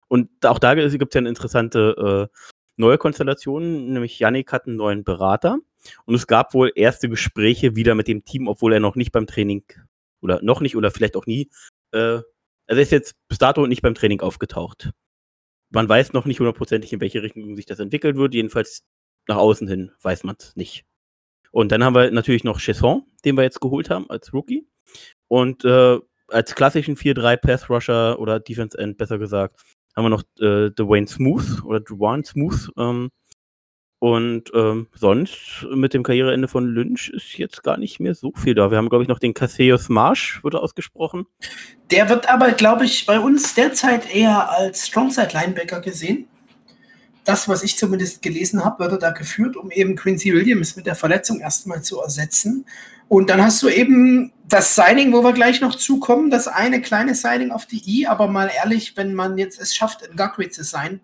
Und 0.08 0.30
auch 0.46 0.58
da 0.58 0.74
gibt 0.74 0.88
es 0.88 0.94
ja 0.94 1.20
eine 1.20 1.30
interessante 1.30 2.30
äh, 2.32 2.38
neue 2.78 2.98
Konstellation, 2.98 3.94
nämlich 3.94 4.20
Yannick 4.20 4.52
hat 4.52 4.66
einen 4.66 4.76
neuen 4.76 5.04
Berater 5.04 5.60
und 6.06 6.16
es 6.16 6.28
gab 6.28 6.54
wohl 6.54 6.72
erste 6.76 7.10
Gespräche 7.10 7.76
wieder 7.76 7.96
mit 7.96 8.08
dem 8.08 8.26
Team, 8.26 8.48
obwohl 8.48 8.74
er 8.74 8.80
noch 8.80 8.96
nicht 8.96 9.12
beim 9.12 9.28
Training 9.28 9.64
oder 10.22 10.42
noch 10.42 10.62
nicht 10.62 10.76
oder 10.76 10.92
vielleicht 10.92 11.16
auch 11.16 11.26
nie, 11.26 11.50
äh, 11.92 12.22
also 12.68 12.80
er 12.80 12.84
ist 12.84 12.92
jetzt 12.92 13.16
bis 13.28 13.38
dato 13.38 13.68
nicht 13.68 13.82
beim 13.82 13.96
Training 13.96 14.22
aufgetaucht. 14.22 14.92
Man 15.72 15.90
weiß 15.90 16.14
noch 16.14 16.26
nicht 16.26 16.40
hundertprozentig, 16.40 16.94
in 16.94 17.02
welche 17.02 17.22
Richtung 17.22 17.56
sich 17.56 17.66
das 17.66 17.80
entwickelt 17.80 18.18
wird, 18.18 18.34
jedenfalls 18.34 18.84
nach 19.28 19.38
außen 19.38 19.68
hin 19.68 19.92
weiß 20.02 20.24
man 20.24 20.36
es 20.40 20.56
nicht. 20.56 20.86
Und 21.52 21.72
dann 21.72 21.84
haben 21.84 21.96
wir 21.96 22.12
natürlich 22.12 22.44
noch 22.44 22.60
Chesson, 22.60 23.04
den 23.26 23.36
wir 23.36 23.44
jetzt 23.44 23.60
geholt 23.60 23.90
haben 23.90 24.10
als 24.10 24.34
Rookie. 24.34 24.68
Und 25.28 25.66
äh, 25.66 26.00
als 26.28 26.56
klassischen 26.56 26.96
4-3 26.96 27.38
Pass 27.38 27.70
Rusher 27.70 28.20
oder 28.20 28.40
Defense 28.40 28.78
End 28.78 28.98
besser 28.98 29.18
gesagt, 29.18 29.60
haben 29.96 30.06
wir 30.06 30.10
noch 30.10 30.24
äh, 30.40 30.72
Dwayne 30.72 31.08
Smooth 31.08 31.64
oder 31.66 31.82
Dwayne 31.82 32.24
Smooth. 32.24 32.72
Ähm, 32.78 33.10
und 34.02 34.46
ähm, 34.56 34.88
sonst 34.96 35.68
mit 35.76 35.94
dem 35.94 36.02
Karriereende 36.02 36.48
von 36.48 36.66
Lynch 36.66 37.10
ist 37.10 37.38
jetzt 37.38 37.62
gar 37.62 37.78
nicht 37.78 38.00
mehr 38.00 38.16
so 38.16 38.34
viel 38.36 38.56
da. 38.56 38.72
Wir 38.72 38.80
haben, 38.80 38.90
glaube 38.90 39.04
ich, 39.04 39.08
noch 39.08 39.20
den 39.20 39.36
Cassius 39.36 39.90
Marsh, 39.90 40.44
wird 40.44 40.56
ausgesprochen. 40.56 41.28
Der 41.92 42.10
wird 42.10 42.28
aber, 42.28 42.52
glaube 42.54 42.86
ich, 42.86 43.06
bei 43.06 43.20
uns 43.20 43.54
derzeit 43.54 44.12
eher 44.12 44.50
als 44.50 44.88
Strongside-Linebacker 44.88 45.82
gesehen. 45.82 46.26
Das, 47.26 47.48
was 47.48 47.62
ich 47.62 47.78
zumindest 47.78 48.24
gelesen 48.24 48.66
habe, 48.66 48.80
wird 48.80 48.94
er 48.94 48.98
da 48.98 49.12
geführt, 49.12 49.56
um 49.56 49.70
eben 49.70 49.96
Quincy 49.96 50.34
Williams 50.34 50.76
mit 50.76 50.88
der 50.88 50.96
Verletzung 50.96 51.40
erstmal 51.40 51.84
zu 51.84 52.02
ersetzen. 52.02 52.66
Und 53.08 53.30
dann 53.30 53.40
hast 53.40 53.62
du 53.62 53.70
eben 53.70 54.34
das 54.48 54.74
Signing, 54.74 55.14
wo 55.14 55.24
wir 55.24 55.34
gleich 55.34 55.62
noch 55.62 55.76
zukommen, 55.76 56.32
das 56.32 56.48
eine 56.48 56.82
kleine 56.82 57.14
Signing 57.14 57.52
auf 57.52 57.68
die 57.68 57.84
I, 57.86 58.08
aber 58.08 58.26
mal 58.26 58.50
ehrlich, 58.52 58.98
wenn 58.98 59.14
man 59.14 59.38
jetzt 59.38 59.62
es 59.62 59.76
schafft, 59.76 60.02
in 60.02 60.16
Gagwe 60.16 60.50
zu 60.50 60.64
sein, 60.64 61.02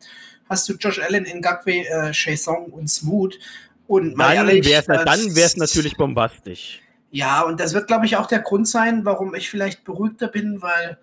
hast 0.49 0.67
du 0.69 0.73
Josh 0.73 0.99
Allen, 0.99 1.25
in 1.25 1.39
Ngakwe, 1.39 1.85
äh, 1.87 2.37
Song 2.37 2.65
und 2.65 2.89
Smooth. 2.89 3.35
Und 3.87 4.17
dann 4.17 4.47
wäre 4.47 5.45
es 5.45 5.57
natürlich 5.57 5.95
bombastisch. 5.95 6.81
Ja, 7.09 7.41
und 7.41 7.59
das 7.59 7.73
wird, 7.73 7.87
glaube 7.87 8.05
ich, 8.05 8.17
auch 8.17 8.27
der 8.27 8.39
Grund 8.39 8.67
sein, 8.67 9.05
warum 9.05 9.33
ich 9.33 9.49
vielleicht 9.49 9.83
beruhigter 9.85 10.27
bin, 10.27 10.61
weil 10.61 10.97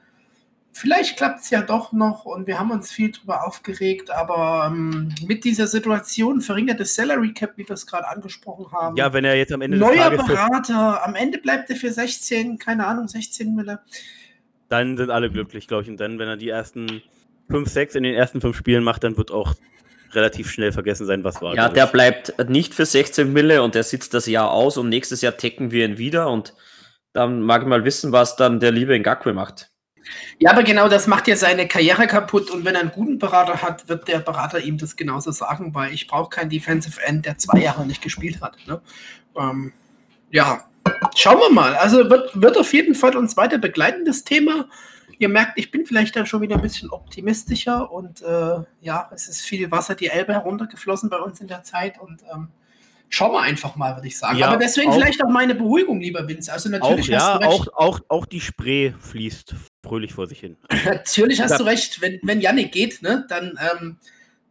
vielleicht 0.75 1.17
klappt 1.17 1.41
es 1.41 1.51
ja 1.51 1.63
doch 1.63 1.93
noch 1.93 2.25
und 2.25 2.47
wir 2.47 2.59
haben 2.59 2.71
uns 2.71 2.93
viel 2.93 3.13
drüber 3.13 3.47
aufgeregt, 3.47 4.11
aber 4.11 4.71
ähm, 4.71 5.15
mit 5.27 5.45
dieser 5.45 5.67
Situation 5.67 6.41
verringertes 6.41 6.95
Salary 6.95 7.33
Cap, 7.33 7.53
wie 7.57 7.67
wir 7.67 7.75
es 7.75 7.87
gerade 7.87 8.09
angesprochen 8.09 8.71
haben. 8.73 8.97
Ja, 8.97 9.13
wenn 9.13 9.25
er 9.25 9.37
jetzt 9.37 9.53
am 9.53 9.63
Ende 9.63 9.79
Neuer 9.79 10.11
Berater, 10.11 11.05
am 11.05 11.15
Ende 11.15 11.39
bleibt 11.39 11.71
er 11.71 11.77
für 11.77 11.93
16, 11.93 12.59
keine 12.59 12.87
Ahnung, 12.87 13.09
16 13.09 13.55
Mille. 13.55 13.81
Dann 14.69 14.97
sind 14.97 15.11
alle 15.11 15.31
glücklich, 15.31 15.69
glaube 15.69 15.85
ich. 15.85 15.89
Und 15.89 15.99
dann, 15.99 16.19
wenn 16.19 16.29
er 16.29 16.37
die 16.37 16.49
ersten 16.49 17.03
5, 17.49 17.69
6 17.69 17.95
in 17.97 18.03
den 18.03 18.15
ersten 18.15 18.41
5 18.41 18.57
Spielen 18.57 18.85
macht, 18.85 19.05
dann 19.05 19.17
wird 19.17 19.31
auch 19.31 19.55
relativ 20.13 20.51
schnell 20.51 20.73
vergessen 20.73 21.07
sein, 21.07 21.25
was 21.25 21.43
war. 21.43 21.55
Ja, 21.55 21.69
der 21.69 21.87
bleibt 21.87 22.35
nicht 22.49 22.75
für 22.75 22.87
16 22.87 23.33
Mille 23.33 23.63
und 23.63 23.75
der 23.75 23.83
sitzt 23.83 24.15
das 24.15 24.27
Jahr 24.27 24.51
aus 24.51 24.77
und 24.77 24.89
nächstes 24.89 25.21
Jahr 25.21 25.37
tecken 25.37 25.71
wir 25.71 25.85
ihn 25.85 25.99
wieder 25.99 26.29
und 26.31 26.55
dann 27.13 27.43
mag 27.43 27.63
ich 27.63 27.69
mal 27.69 27.85
wissen, 27.85 28.13
was 28.13 28.37
dann 28.37 28.61
der 28.61 28.73
liebe 28.73 28.99
Ngakwe 28.99 29.33
macht. 29.33 29.71
Ja, 30.39 30.51
aber 30.51 30.63
genau 30.63 30.89
das 30.89 31.07
macht 31.07 31.29
ja 31.29 31.37
seine 31.37 31.67
Karriere 31.67 32.07
kaputt 32.07 32.51
und 32.51 32.65
wenn 32.65 32.75
er 32.75 32.83
einen 32.83 32.91
guten 32.91 33.19
Berater 33.19 33.63
hat, 33.63 33.89
wird 33.89 34.09
der 34.09 34.19
Berater 34.19 34.61
ihm 34.61 34.77
das 34.77 34.97
genauso 34.97 35.31
sagen, 35.31 35.75
weil 35.75 35.95
ich 35.95 36.07
brauche 36.07 36.29
keinen 36.29 36.51
Defensive 36.51 37.01
End, 37.03 37.25
der 37.25 37.39
zwei 37.39 37.61
Jahre 37.61 37.87
nicht 37.87 38.03
gespielt 38.03 38.41
hat. 38.43 38.57
Ne? 38.67 38.81
Ähm, 39.37 39.73
ja, 40.31 40.65
schauen 41.17 41.39
wir 41.39 41.51
mal. 41.51 41.75
Also 41.77 42.11
wird, 42.11 42.31
wird 42.41 42.59
auf 42.59 42.73
jeden 42.75 42.95
Fall 42.95 43.17
uns 43.17 43.37
weiter 43.37 43.59
begleiten, 43.59 44.05
das 44.05 44.25
Thema. 44.25 44.69
Ihr 45.19 45.29
merkt, 45.29 45.59
ich 45.59 45.71
bin 45.71 45.87
vielleicht 45.87 46.17
dann 46.17 46.27
schon 46.27 46.41
wieder 46.41 46.57
ein 46.57 46.63
bisschen 46.63 46.91
optimistischer 46.91 47.91
und 47.91 48.23
äh, 48.23 48.63
ja, 48.81 49.11
es 49.15 49.29
ist 49.29 49.43
viel 49.43 49.71
Wasser 49.71 49.95
die 49.95 50.09
Elbe 50.09 50.33
heruntergeflossen 50.33 51.11
bei 51.11 51.19
uns 51.19 51.41
in 51.41 51.47
der 51.47 51.63
Zeit 51.63 52.01
und 52.01 52.23
ähm, 52.33 52.49
schauen 53.09 53.33
wir 53.33 53.41
einfach 53.41 53.77
mal, 53.77 53.95
würde 53.97 54.09
ich 54.09 54.19
sagen. 54.19 54.39
Ja, 54.39 54.49
Aber 54.49 54.57
deswegen 54.57 54.91
auch, 54.91 54.95
vielleicht 54.95 55.23
auch 55.25 55.29
meine 55.29 55.55
Beruhigung, 55.55 56.01
lieber 56.01 56.27
Vince. 56.27 56.53
Also 56.53 56.69
natürlich 56.69 57.17
auch, 57.17 57.21
hast 57.21 57.29
ja, 57.29 57.39
du 57.39 57.47
recht. 57.47 57.75
Auch, 57.75 57.77
auch, 57.77 58.01
auch 58.09 58.27
die 58.27 58.41
Spree 58.41 58.93
fließt 58.99 59.55
fröhlich 59.83 60.13
vor 60.13 60.27
sich 60.27 60.41
hin. 60.41 60.57
natürlich 60.85 61.41
hast 61.41 61.59
du 61.59 61.65
recht. 61.65 62.01
Wenn, 62.01 62.19
wenn 62.23 62.41
Yannick 62.41 62.73
geht, 62.73 63.03
ne, 63.03 63.25
dann 63.29 63.59
ähm, 63.73 63.99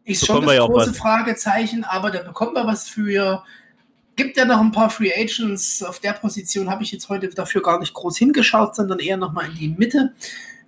ist 0.06 0.26
schon 0.26 0.46
das 0.46 0.58
große 0.58 0.94
Fragezeichen, 0.94 1.84
aber 1.84 2.12
da 2.12 2.22
bekommen 2.22 2.56
wir 2.56 2.66
was 2.66 2.88
für. 2.88 3.44
Gibt 4.16 4.38
ja 4.38 4.46
noch 4.46 4.60
ein 4.60 4.72
paar 4.72 4.92
Free 4.92 5.12
Agents. 5.12 5.82
Auf 5.82 6.00
der 6.00 6.14
Position 6.14 6.70
habe 6.70 6.84
ich 6.84 6.92
jetzt 6.92 7.10
heute 7.10 7.30
dafür 7.30 7.64
gar 7.64 7.80
nicht 7.80 7.96
groß 7.96 8.16
hingeschaut, 8.18 8.76
sondern 8.76 9.00
eher 9.00 9.18
nochmal 9.18 9.48
in 9.50 9.56
die 9.56 9.70
Mitte 9.70 10.14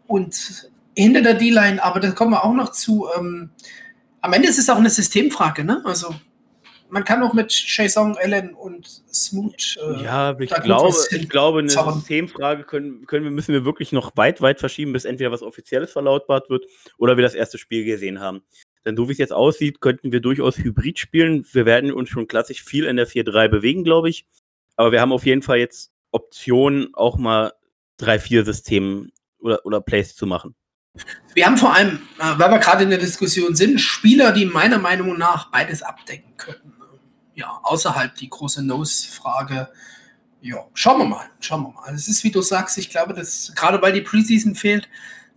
und 0.07 0.69
hinter 0.95 1.21
der 1.21 1.33
D-Line, 1.33 1.83
aber 1.83 1.99
da 1.99 2.11
kommen 2.11 2.31
wir 2.31 2.43
auch 2.43 2.53
noch 2.53 2.71
zu. 2.71 3.07
Ähm, 3.17 3.49
am 4.21 4.33
Ende 4.33 4.47
ist 4.47 4.57
es 4.57 4.69
auch 4.69 4.77
eine 4.77 4.89
Systemfrage, 4.89 5.63
ne? 5.63 5.81
Also 5.85 6.15
man 6.89 7.03
kann 7.03 7.23
auch 7.23 7.33
mit 7.33 7.51
Jason 7.51 8.15
Allen 8.17 8.53
und 8.53 9.03
Smoot. 9.13 9.77
Äh, 9.81 10.03
ja, 10.03 10.37
ich 10.39 10.49
glaube, 10.49 10.93
ich 11.11 11.29
glaube, 11.29 11.59
eine 11.59 11.67
zaubern. 11.67 11.95
Systemfrage 11.95 12.63
können, 12.63 13.05
können 13.05 13.25
wir, 13.25 13.31
müssen 13.31 13.53
wir 13.53 13.65
wirklich 13.65 13.91
noch 13.91 14.15
weit, 14.15 14.41
weit 14.41 14.59
verschieben, 14.59 14.93
bis 14.93 15.05
entweder 15.05 15.31
was 15.31 15.41
Offizielles 15.41 15.91
verlautbart 15.91 16.49
wird 16.49 16.65
oder 16.97 17.17
wir 17.17 17.23
das 17.23 17.35
erste 17.35 17.57
Spiel 17.57 17.85
gesehen 17.85 18.19
haben. 18.19 18.43
Denn 18.85 18.95
so 18.95 19.07
wie 19.07 19.13
es 19.13 19.17
jetzt 19.17 19.33
aussieht, 19.33 19.81
könnten 19.81 20.11
wir 20.11 20.21
durchaus 20.21 20.57
Hybrid 20.57 20.99
spielen. 20.99 21.45
Wir 21.51 21.65
werden 21.65 21.91
uns 21.91 22.09
schon 22.09 22.27
klassisch 22.27 22.63
viel 22.63 22.85
in 22.85 22.97
der 22.97 23.07
4-3 23.07 23.47
bewegen, 23.47 23.83
glaube 23.83 24.09
ich. 24.09 24.27
Aber 24.75 24.91
wir 24.91 25.01
haben 25.01 25.11
auf 25.11 25.25
jeden 25.25 25.41
Fall 25.41 25.57
jetzt 25.57 25.91
Optionen, 26.11 26.93
auch 26.93 27.17
mal 27.17 27.53
3-4-Systemen 27.99 29.11
oder, 29.45 29.65
oder 29.65 29.79
Plays 29.79 30.15
zu 30.15 30.25
machen. 30.25 30.55
Wir 31.33 31.45
haben 31.45 31.57
vor 31.57 31.73
allem, 31.73 31.99
äh, 32.19 32.39
weil 32.39 32.51
wir 32.51 32.59
gerade 32.59 32.83
in 32.83 32.89
der 32.89 32.99
Diskussion 32.99 33.55
sind, 33.55 33.79
Spieler, 33.79 34.31
die 34.31 34.45
meiner 34.45 34.79
Meinung 34.79 35.17
nach 35.17 35.51
beides 35.51 35.83
abdecken 35.83 36.35
könnten. 36.37 36.73
Ja, 37.35 37.59
außerhalb 37.63 38.15
die 38.15 38.29
große 38.29 38.65
Nose-Frage. 38.65 39.69
Ja, 40.41 40.65
schauen 40.73 40.99
wir 40.99 41.05
mal, 41.05 41.25
schauen 41.41 41.63
wir 41.63 41.73
mal. 41.73 41.93
Es 41.93 42.07
ist, 42.07 42.23
wie 42.23 42.31
du 42.31 42.41
sagst, 42.41 42.77
ich 42.77 42.89
glaube, 42.89 43.13
dass 43.13 43.51
gerade 43.55 43.81
weil 43.81 43.93
die 43.93 44.01
Preseason 44.01 44.55
fehlt, 44.55 44.89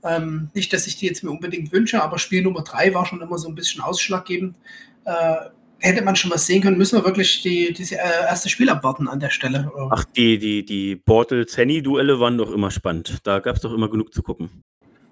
ähm, 0.05 0.51
nicht, 0.55 0.73
dass 0.73 0.87
ich 0.87 0.97
die 0.97 1.07
jetzt 1.07 1.25
mir 1.25 1.31
unbedingt 1.31 1.73
wünsche, 1.73 2.03
aber 2.03 2.19
Spiel 2.19 2.43
Nummer 2.43 2.63
drei 2.63 2.95
war 2.95 3.05
schon 3.05 3.21
immer 3.21 3.37
so 3.37 3.49
ein 3.49 3.57
bisschen 3.57 3.83
ausschlaggebend. 3.83 4.57
Äh, 5.05 5.51
hätte 5.81 6.03
man 6.03 6.17
schon 6.17 6.31
mal 6.31 6.39
sehen 6.39 6.63
können, 6.63 6.79
müssen 6.79 6.99
wir 6.99 7.05
wirklich 7.05 7.43
die, 7.43 7.73
dieses 7.73 7.93
äh, 7.93 7.99
erste 7.99 8.49
Spiel 8.49 8.69
abwarten 8.69 9.09
an 9.09 9.21
der 9.21 9.31
Stelle. 9.31 9.71
Ach, 9.91 10.05
die, 10.05 10.39
die, 10.39 10.65
die 10.65 10.97
Portal-Zenny-Duelle 10.97 12.21
waren 12.21 12.39
doch 12.39 12.51
immer 12.51 12.71
spannend. 12.71 13.19
Da 13.25 13.39
gab 13.39 13.57
es 13.57 13.63
doch 13.63 13.73
immer 13.73 13.89
genug 13.89 14.13
zu 14.13 14.23
gucken. 14.23 14.63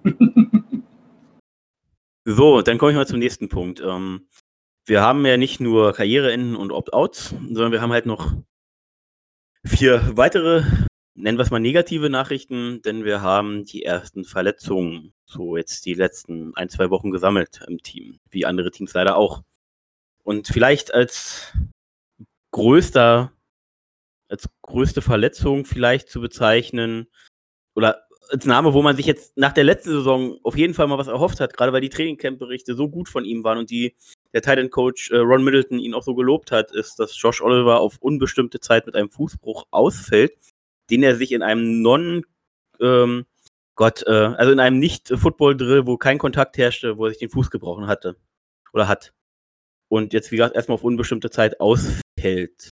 so, 2.24 2.62
dann 2.62 2.78
komme 2.78 2.92
ich 2.92 2.96
mal 2.96 3.06
zum 3.06 3.18
nächsten 3.18 3.48
Punkt. 3.48 3.80
Ähm, 3.80 4.26
wir 4.86 5.02
haben 5.02 5.24
ja 5.26 5.36
nicht 5.36 5.60
nur 5.60 5.92
Karriereenden 5.92 6.56
und 6.56 6.72
Opt-outs, 6.72 7.30
sondern 7.30 7.72
wir 7.72 7.80
haben 7.80 7.92
halt 7.92 8.06
noch 8.06 8.32
vier 9.64 10.12
weitere, 10.16 10.62
nennen 11.14 11.38
wir 11.38 11.42
es 11.42 11.50
mal 11.50 11.58
negative 11.58 12.08
Nachrichten, 12.08 12.82
denn 12.82 13.04
wir 13.04 13.20
haben 13.20 13.64
die 13.64 13.82
ersten 13.82 14.24
Verletzungen 14.24 15.12
so 15.24 15.56
jetzt 15.56 15.86
die 15.86 15.94
letzten 15.94 16.54
ein, 16.54 16.68
zwei 16.68 16.90
Wochen 16.90 17.10
gesammelt 17.10 17.64
im 17.66 17.78
Team, 17.78 18.20
wie 18.30 18.46
andere 18.46 18.70
Teams 18.70 18.94
leider 18.94 19.16
auch. 19.16 19.42
Und 20.26 20.48
vielleicht 20.48 20.92
als 20.92 21.52
größter, 22.50 23.32
als 24.28 24.48
größte 24.62 25.00
Verletzung 25.00 25.64
vielleicht 25.64 26.08
zu 26.08 26.20
bezeichnen 26.20 27.06
oder 27.76 28.08
als 28.28 28.44
Name, 28.44 28.74
wo 28.74 28.82
man 28.82 28.96
sich 28.96 29.06
jetzt 29.06 29.36
nach 29.36 29.52
der 29.52 29.62
letzten 29.62 29.90
Saison 29.90 30.40
auf 30.42 30.56
jeden 30.56 30.74
Fall 30.74 30.88
mal 30.88 30.98
was 30.98 31.06
erhofft 31.06 31.38
hat, 31.38 31.56
gerade 31.56 31.72
weil 31.72 31.80
die 31.80 31.90
Trainingcamp-Berichte 31.90 32.74
so 32.74 32.88
gut 32.88 33.08
von 33.08 33.24
ihm 33.24 33.44
waren 33.44 33.58
und 33.58 33.70
die 33.70 33.94
der 34.32 34.42
Titan 34.42 34.68
Coach 34.68 35.12
äh, 35.12 35.18
Ron 35.18 35.44
Middleton 35.44 35.78
ihn 35.78 35.94
auch 35.94 36.02
so 36.02 36.16
gelobt 36.16 36.50
hat, 36.50 36.72
ist, 36.72 36.98
dass 36.98 37.16
Josh 37.22 37.40
Oliver 37.40 37.78
auf 37.78 37.98
unbestimmte 38.00 38.58
Zeit 38.58 38.84
mit 38.86 38.96
einem 38.96 39.10
Fußbruch 39.10 39.68
ausfällt, 39.70 40.36
den 40.90 41.04
er 41.04 41.14
sich 41.14 41.30
in 41.30 41.42
einem 41.42 41.82
non 41.82 42.26
ähm, 42.80 43.26
Gott, 43.76 44.02
äh, 44.08 44.10
also 44.10 44.50
in 44.50 44.58
einem 44.58 44.80
Nicht-Football-Drill, 44.80 45.86
wo 45.86 45.96
kein 45.98 46.18
Kontakt 46.18 46.58
herrschte, 46.58 46.98
wo 46.98 47.04
er 47.04 47.10
sich 47.10 47.20
den 47.20 47.30
Fuß 47.30 47.48
gebrochen 47.48 47.86
hatte 47.86 48.16
oder 48.72 48.88
hat 48.88 49.12
und 49.88 50.12
jetzt, 50.12 50.30
wie 50.32 50.36
gesagt, 50.36 50.56
erstmal 50.56 50.76
auf 50.76 50.84
unbestimmte 50.84 51.30
Zeit 51.30 51.60
ausfällt. 51.60 52.70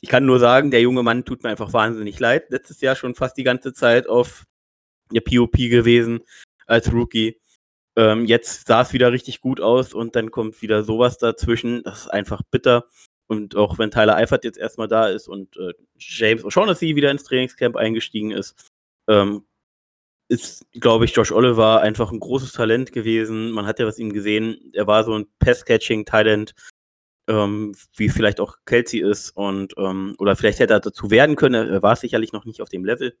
Ich 0.00 0.08
kann 0.08 0.26
nur 0.26 0.38
sagen, 0.38 0.70
der 0.70 0.82
junge 0.82 1.02
Mann 1.02 1.24
tut 1.24 1.42
mir 1.42 1.50
einfach 1.50 1.72
wahnsinnig 1.72 2.20
leid. 2.20 2.50
Letztes 2.50 2.80
Jahr 2.80 2.96
schon 2.96 3.14
fast 3.14 3.36
die 3.36 3.44
ganze 3.44 3.72
Zeit 3.72 4.08
auf 4.08 4.44
der 5.12 5.20
POP 5.20 5.56
gewesen 5.56 6.20
als 6.66 6.92
Rookie. 6.92 7.40
Ähm, 7.96 8.26
jetzt 8.26 8.66
sah 8.66 8.82
es 8.82 8.92
wieder 8.92 9.12
richtig 9.12 9.40
gut 9.40 9.60
aus 9.60 9.94
und 9.94 10.16
dann 10.16 10.30
kommt 10.30 10.60
wieder 10.60 10.82
sowas 10.84 11.18
dazwischen. 11.18 11.82
Das 11.82 12.02
ist 12.02 12.08
einfach 12.08 12.42
bitter. 12.50 12.86
Und 13.26 13.56
auch 13.56 13.78
wenn 13.78 13.90
Tyler 13.90 14.16
Eifert 14.16 14.44
jetzt 14.44 14.58
erstmal 14.58 14.88
da 14.88 15.08
ist 15.08 15.28
und 15.28 15.56
äh, 15.56 15.72
James 15.98 16.44
O'Shaughnessy 16.44 16.94
wieder 16.94 17.10
ins 17.10 17.24
Trainingscamp 17.24 17.76
eingestiegen 17.76 18.30
ist, 18.30 18.70
ähm, 19.08 19.46
ist, 20.28 20.66
glaube 20.72 21.04
ich, 21.04 21.14
Josh 21.14 21.32
Oliver 21.32 21.80
einfach 21.80 22.10
ein 22.10 22.20
großes 22.20 22.52
Talent 22.52 22.92
gewesen. 22.92 23.50
Man 23.52 23.66
hat 23.66 23.78
ja 23.78 23.86
was 23.86 23.98
ihm 23.98 24.12
gesehen. 24.12 24.70
Er 24.72 24.86
war 24.86 25.04
so 25.04 25.14
ein 25.14 25.26
Pass-Catching-Talent, 25.38 26.54
ähm, 27.28 27.74
wie 27.96 28.08
vielleicht 28.08 28.40
auch 28.40 28.56
Kelsey 28.66 29.00
ist. 29.00 29.30
Und, 29.30 29.74
ähm, 29.76 30.14
oder 30.18 30.34
vielleicht 30.34 30.58
hätte 30.58 30.74
er 30.74 30.80
dazu 30.80 31.10
werden 31.10 31.36
können. 31.36 31.68
Er 31.68 31.82
war 31.82 31.96
sicherlich 31.96 32.32
noch 32.32 32.44
nicht 32.44 32.60
auf 32.60 32.68
dem 32.68 32.84
Level. 32.84 33.16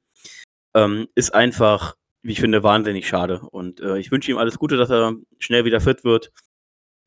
Ähm, 0.74 1.08
ist 1.14 1.34
einfach, 1.34 1.96
wie 2.22 2.32
ich 2.32 2.40
finde, 2.40 2.62
wahnsinnig 2.62 3.06
schade. 3.06 3.40
Und 3.40 3.80
äh, 3.80 3.98
ich 3.98 4.10
wünsche 4.10 4.30
ihm 4.30 4.38
alles 4.38 4.58
Gute, 4.58 4.76
dass 4.76 4.90
er 4.90 5.14
schnell 5.38 5.64
wieder 5.64 5.80
fit 5.80 6.02
wird. 6.02 6.32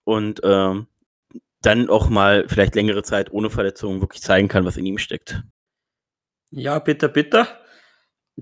Und 0.05 0.39
ähm, 0.43 0.87
dann 1.61 1.89
auch 1.89 2.07
mal 2.07 2.45
vielleicht 2.47 2.75
längere 2.75 3.03
Zeit 3.03 3.33
ohne 3.33 3.49
Verletzungen 3.49 3.99
wirklich 3.99 4.21
zeigen 4.21 4.47
kann, 4.47 4.63
was 4.63 4.77
in 4.77 4.85
ihm 4.85 4.97
steckt. 4.97 5.43
Ja, 6.51 6.79
bitte, 6.79 7.09
bitte 7.09 7.47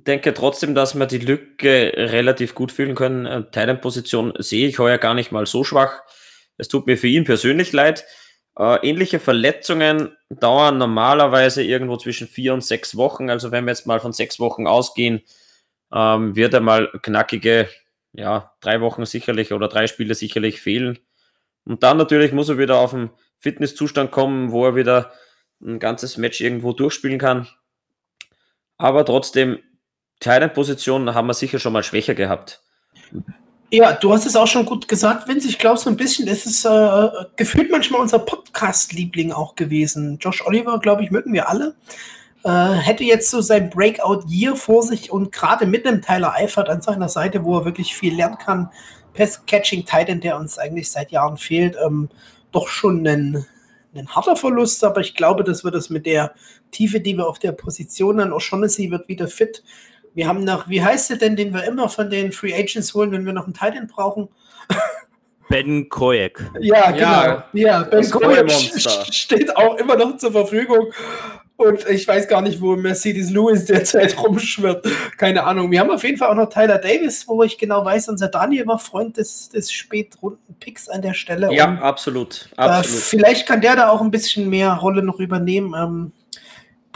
denke 0.04 0.34
trotzdem, 0.34 0.76
dass 0.76 0.96
wir 0.96 1.06
die 1.06 1.20
Lücke 1.20 1.94
relativ 1.96 2.56
gut 2.56 2.72
füllen 2.72 2.96
können. 2.96 3.26
Äh, 3.26 3.44
Thailand-Position 3.52 4.34
sehe 4.40 4.68
ich 4.68 4.80
heuer 4.80 4.98
gar 4.98 5.14
nicht 5.14 5.32
mal 5.32 5.46
so 5.46 5.64
schwach. 5.64 6.02
Es 6.58 6.68
tut 6.68 6.88
mir 6.88 6.98
für 6.98 7.08
ihn 7.08 7.24
persönlich 7.24 7.72
leid, 7.74 8.06
Äh, 8.60 8.80
ähnliche 8.90 9.20
Verletzungen 9.20 10.18
dauern 10.30 10.80
normalerweise 10.80 11.62
irgendwo 11.64 11.96
zwischen 11.98 12.28
vier 12.28 12.56
und 12.56 12.64
sechs 12.64 12.98
Wochen. 12.98 13.30
Also 13.30 13.52
wenn 13.52 13.66
wir 13.66 13.72
jetzt 13.72 13.86
mal 13.86 14.00
von 14.00 14.14
sechs 14.14 14.40
Wochen 14.40 14.66
ausgehen, 14.66 15.22
ähm, 15.94 16.36
wird 16.36 16.56
er 16.56 16.62
mal 16.62 16.90
knackige, 17.04 17.70
ja, 18.14 18.56
drei 18.62 18.82
Wochen 18.82 19.06
sicherlich 19.06 19.54
oder 19.54 19.68
drei 19.68 19.86
Spiele 19.86 20.16
sicherlich 20.16 20.60
fehlen. 20.60 20.98
Und 21.66 21.84
dann 21.84 21.98
natürlich 21.98 22.32
muss 22.32 22.50
er 22.50 22.58
wieder 22.58 22.78
auf 22.78 22.92
den 22.92 23.12
Fitnesszustand 23.38 24.10
kommen, 24.10 24.52
wo 24.52 24.66
er 24.66 24.76
wieder 24.76 25.12
ein 25.62 25.78
ganzes 25.78 26.18
Match 26.18 26.42
irgendwo 26.42 26.74
durchspielen 26.74 27.20
kann. 27.20 27.48
Aber 28.80 29.06
trotzdem, 29.06 29.60
Thailand-Position 30.20 31.14
haben 31.14 31.28
wir 31.28 31.34
sicher 31.34 31.60
schon 31.60 31.74
mal 31.74 31.84
schwächer 31.84 32.16
gehabt. 32.16 32.62
Ja, 33.70 33.92
du 33.92 34.14
hast 34.14 34.26
es 34.26 34.38
auch 34.38 34.48
schon 34.48 34.66
gut 34.66 34.88
gesagt, 34.88 35.28
Vince. 35.28 35.50
Ich 35.50 35.60
glaube 35.60 35.78
so 35.78 35.90
ein 35.90 35.98
bisschen, 35.98 36.28
es 36.30 36.46
ist 36.46 36.64
äh, 36.66 37.10
gefühlt 37.36 37.70
manchmal 37.70 38.00
unser 38.00 38.20
Podcast-Liebling 38.20 39.34
auch 39.34 39.56
gewesen. 39.56 40.18
Josh 40.22 40.46
Oliver, 40.46 40.80
glaube 40.80 41.04
ich, 41.04 41.12
mögen 41.12 41.34
wir 41.34 41.50
alle. 41.50 41.76
Äh, 42.46 42.76
hätte 42.76 43.04
jetzt 43.04 43.30
so 43.30 43.42
sein 43.42 43.70
Breakout-Year 43.70 44.56
vor 44.56 44.84
sich 44.84 45.12
und 45.12 45.34
gerade 45.34 45.66
mit 45.66 45.86
einem 45.86 46.02
Tyler 46.02 46.34
Eifert 46.34 46.70
an 46.70 46.82
seiner 46.82 47.10
Seite, 47.10 47.44
wo 47.44 47.58
er 47.58 47.66
wirklich 47.66 47.94
viel 47.94 48.16
lernen 48.16 48.38
kann. 48.38 48.70
Pass-Catching 49.14 49.84
Titan, 49.84 50.22
der 50.22 50.38
uns 50.38 50.58
eigentlich 50.58 50.90
seit 50.90 51.12
Jahren 51.12 51.36
fehlt, 51.36 51.76
ähm, 51.86 52.08
doch 52.54 52.70
schon 52.70 53.06
ein, 53.06 53.46
ein 53.94 54.08
harter 54.08 54.38
Verlust, 54.38 54.84
aber 54.86 55.02
ich 55.02 55.14
glaube, 55.14 55.44
dass 55.44 55.66
wir 55.66 55.72
das 55.72 55.90
mit 55.90 56.06
der 56.06 56.34
Tiefe, 56.72 57.02
die 57.02 57.18
wir 57.18 57.28
auf 57.28 57.40
der 57.40 57.52
Position 57.52 58.18
dann, 58.18 58.32
O'Shaughnessy 58.32 58.92
wird 58.92 59.10
wieder 59.10 59.28
fit. 59.28 59.62
Wir 60.18 60.28
haben 60.28 60.44
noch, 60.44 60.68
wie 60.68 60.84
heißt 60.84 61.12
der 61.12 61.18
denn, 61.18 61.36
den 61.36 61.54
wir 61.54 61.64
immer 61.66 61.90
von 61.90 62.10
den 62.10 62.32
Free 62.32 62.52
Agents 62.52 62.96
holen, 62.96 63.12
wenn 63.12 63.24
wir 63.24 63.34
noch 63.34 63.44
einen 63.44 63.54
Titan 63.54 63.86
brauchen? 63.86 64.30
Ben 65.48 65.88
Koyek. 65.90 66.44
Ja, 66.60 66.90
genau. 66.90 67.06
Ja, 67.06 67.46
ja 67.54 67.84
Ben 67.84 68.10
Koyek 68.10 68.50
steht 69.12 69.56
auch 69.56 69.78
immer 69.78 69.96
noch 69.96 70.18
zur 70.18 70.32
Verfügung. 70.32 70.92
Und 71.56 71.88
ich 71.88 72.08
weiß 72.08 72.28
gar 72.28 72.42
nicht, 72.42 72.60
wo 72.60 72.76
Mercedes 72.76 73.30
Lewis 73.30 73.66
derzeit 73.66 74.18
rumschwirrt. 74.24 74.88
Keine 75.18 75.44
Ahnung. 75.44 75.70
Wir 75.70 75.82
haben 75.82 75.92
auf 75.92 76.04
jeden 76.04 76.18
Fall 76.18 76.30
auch 76.30 76.36
noch 76.36 76.50
Tyler 76.50 76.80
Davis, 76.80 77.28
wo 77.28 77.44
ich 77.44 77.60
genau 77.60 77.86
weiß, 77.86 78.10
unser 78.10 78.30
Daniel 78.30 78.66
war 78.66 78.80
Freund 78.80 79.18
des, 79.18 79.50
des 79.50 79.72
Spätrunden-Picks 79.72 80.90
an 80.90 81.04
der 81.04 81.14
Stelle. 81.14 81.54
Ja, 81.54 81.70
Und, 81.70 81.78
absolut. 81.84 82.50
Äh, 82.58 82.62
absolut. 82.62 83.02
Äh, 83.02 83.04
vielleicht 83.04 83.48
kann 83.48 83.62
der 83.62 83.76
da 83.76 83.90
auch 83.90 84.02
ein 84.02 84.10
bisschen 84.10 84.50
mehr 84.50 84.74
Rolle 84.74 85.04
noch 85.04 85.20
übernehmen. 85.20 85.76
Ähm, 85.78 86.12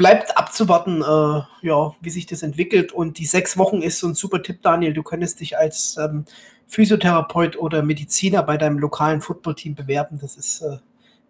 bleibt 0.01 0.35
abzuwarten, 0.35 1.03
äh, 1.03 1.67
ja, 1.67 1.95
wie 2.01 2.09
sich 2.09 2.25
das 2.25 2.41
entwickelt. 2.41 2.91
Und 2.91 3.19
die 3.19 3.27
sechs 3.27 3.55
Wochen 3.55 3.83
ist 3.83 3.99
so 3.99 4.07
ein 4.07 4.15
super 4.15 4.41
Tipp, 4.41 4.63
Daniel. 4.63 4.93
Du 4.93 5.03
könntest 5.03 5.39
dich 5.39 5.59
als 5.59 5.95
ähm, 5.97 6.25
Physiotherapeut 6.65 7.55
oder 7.55 7.83
Mediziner 7.83 8.41
bei 8.41 8.57
deinem 8.57 8.79
lokalen 8.79 9.21
Footballteam 9.21 9.75
bewerben. 9.75 10.17
Das 10.19 10.37
ist 10.37 10.61
äh, 10.61 10.79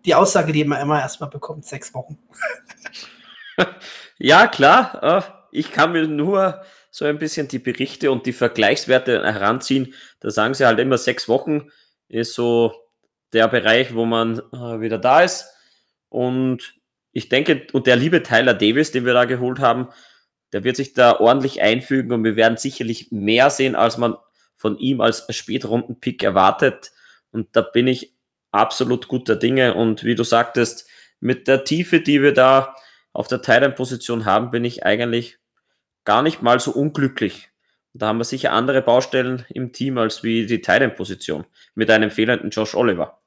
die 0.05 0.15
Aussage, 0.15 0.53
die 0.53 0.63
man 0.63 0.79
immer 0.79 1.01
erstmal 1.01 1.29
bekommt, 1.29 1.65
sechs 1.65 1.93
Wochen. 1.93 2.17
ja, 4.17 4.47
klar. 4.47 5.03
Äh, 5.03 5.21
ich 5.51 5.73
kann 5.73 5.91
mir 5.91 6.07
nur 6.07 6.61
so 6.91 7.03
ein 7.03 7.19
bisschen 7.19 7.49
die 7.49 7.59
Berichte 7.59 8.09
und 8.09 8.25
die 8.25 8.31
Vergleichswerte 8.31 9.21
heranziehen. 9.21 9.93
Da 10.21 10.29
sagen 10.29 10.53
sie 10.53 10.65
halt 10.65 10.79
immer, 10.79 10.97
sechs 10.97 11.27
Wochen 11.27 11.67
ist 12.07 12.35
so 12.35 12.73
der 13.33 13.49
Bereich, 13.49 13.93
wo 13.93 14.05
man 14.05 14.39
äh, 14.53 14.79
wieder 14.79 14.97
da 14.97 15.23
ist. 15.23 15.45
Und 16.07 16.80
ich 17.11 17.29
denke, 17.29 17.67
und 17.73 17.87
der 17.87 17.95
liebe 17.95 18.23
Tyler 18.23 18.53
Davis, 18.53 18.91
den 18.91 19.05
wir 19.05 19.13
da 19.13 19.25
geholt 19.25 19.59
haben, 19.59 19.89
der 20.53 20.63
wird 20.63 20.75
sich 20.75 20.93
da 20.93 21.19
ordentlich 21.19 21.61
einfügen 21.61 22.11
und 22.11 22.23
wir 22.23 22.35
werden 22.35 22.57
sicherlich 22.57 23.11
mehr 23.11 23.49
sehen, 23.49 23.75
als 23.75 23.97
man 23.97 24.15
von 24.55 24.77
ihm 24.77 25.01
als 25.01 25.25
Spätrunden-Pick 25.29 26.23
erwartet. 26.23 26.91
Und 27.31 27.55
da 27.55 27.61
bin 27.61 27.87
ich 27.87 28.13
absolut 28.51 29.07
guter 29.07 29.35
Dinge. 29.35 29.73
Und 29.73 30.03
wie 30.03 30.15
du 30.15 30.23
sagtest, 30.23 30.87
mit 31.19 31.47
der 31.47 31.63
Tiefe, 31.63 32.01
die 32.01 32.21
wir 32.21 32.33
da 32.33 32.75
auf 33.13 33.27
der 33.27 33.41
Thailand-Position 33.41 34.25
haben, 34.25 34.51
bin 34.51 34.65
ich 34.65 34.85
eigentlich 34.85 35.39
gar 36.03 36.21
nicht 36.21 36.41
mal 36.41 36.59
so 36.59 36.71
unglücklich. 36.71 37.49
Da 37.93 38.07
haben 38.07 38.19
wir 38.19 38.23
sicher 38.23 38.53
andere 38.53 38.81
Baustellen 38.81 39.45
im 39.49 39.73
Team 39.73 39.97
als 39.97 40.23
wie 40.23 40.45
die 40.45 40.61
Thailand-Position 40.61 41.45
mit 41.75 41.89
einem 41.89 42.11
fehlenden 42.11 42.49
Josh 42.49 42.75
Oliver. 42.75 43.20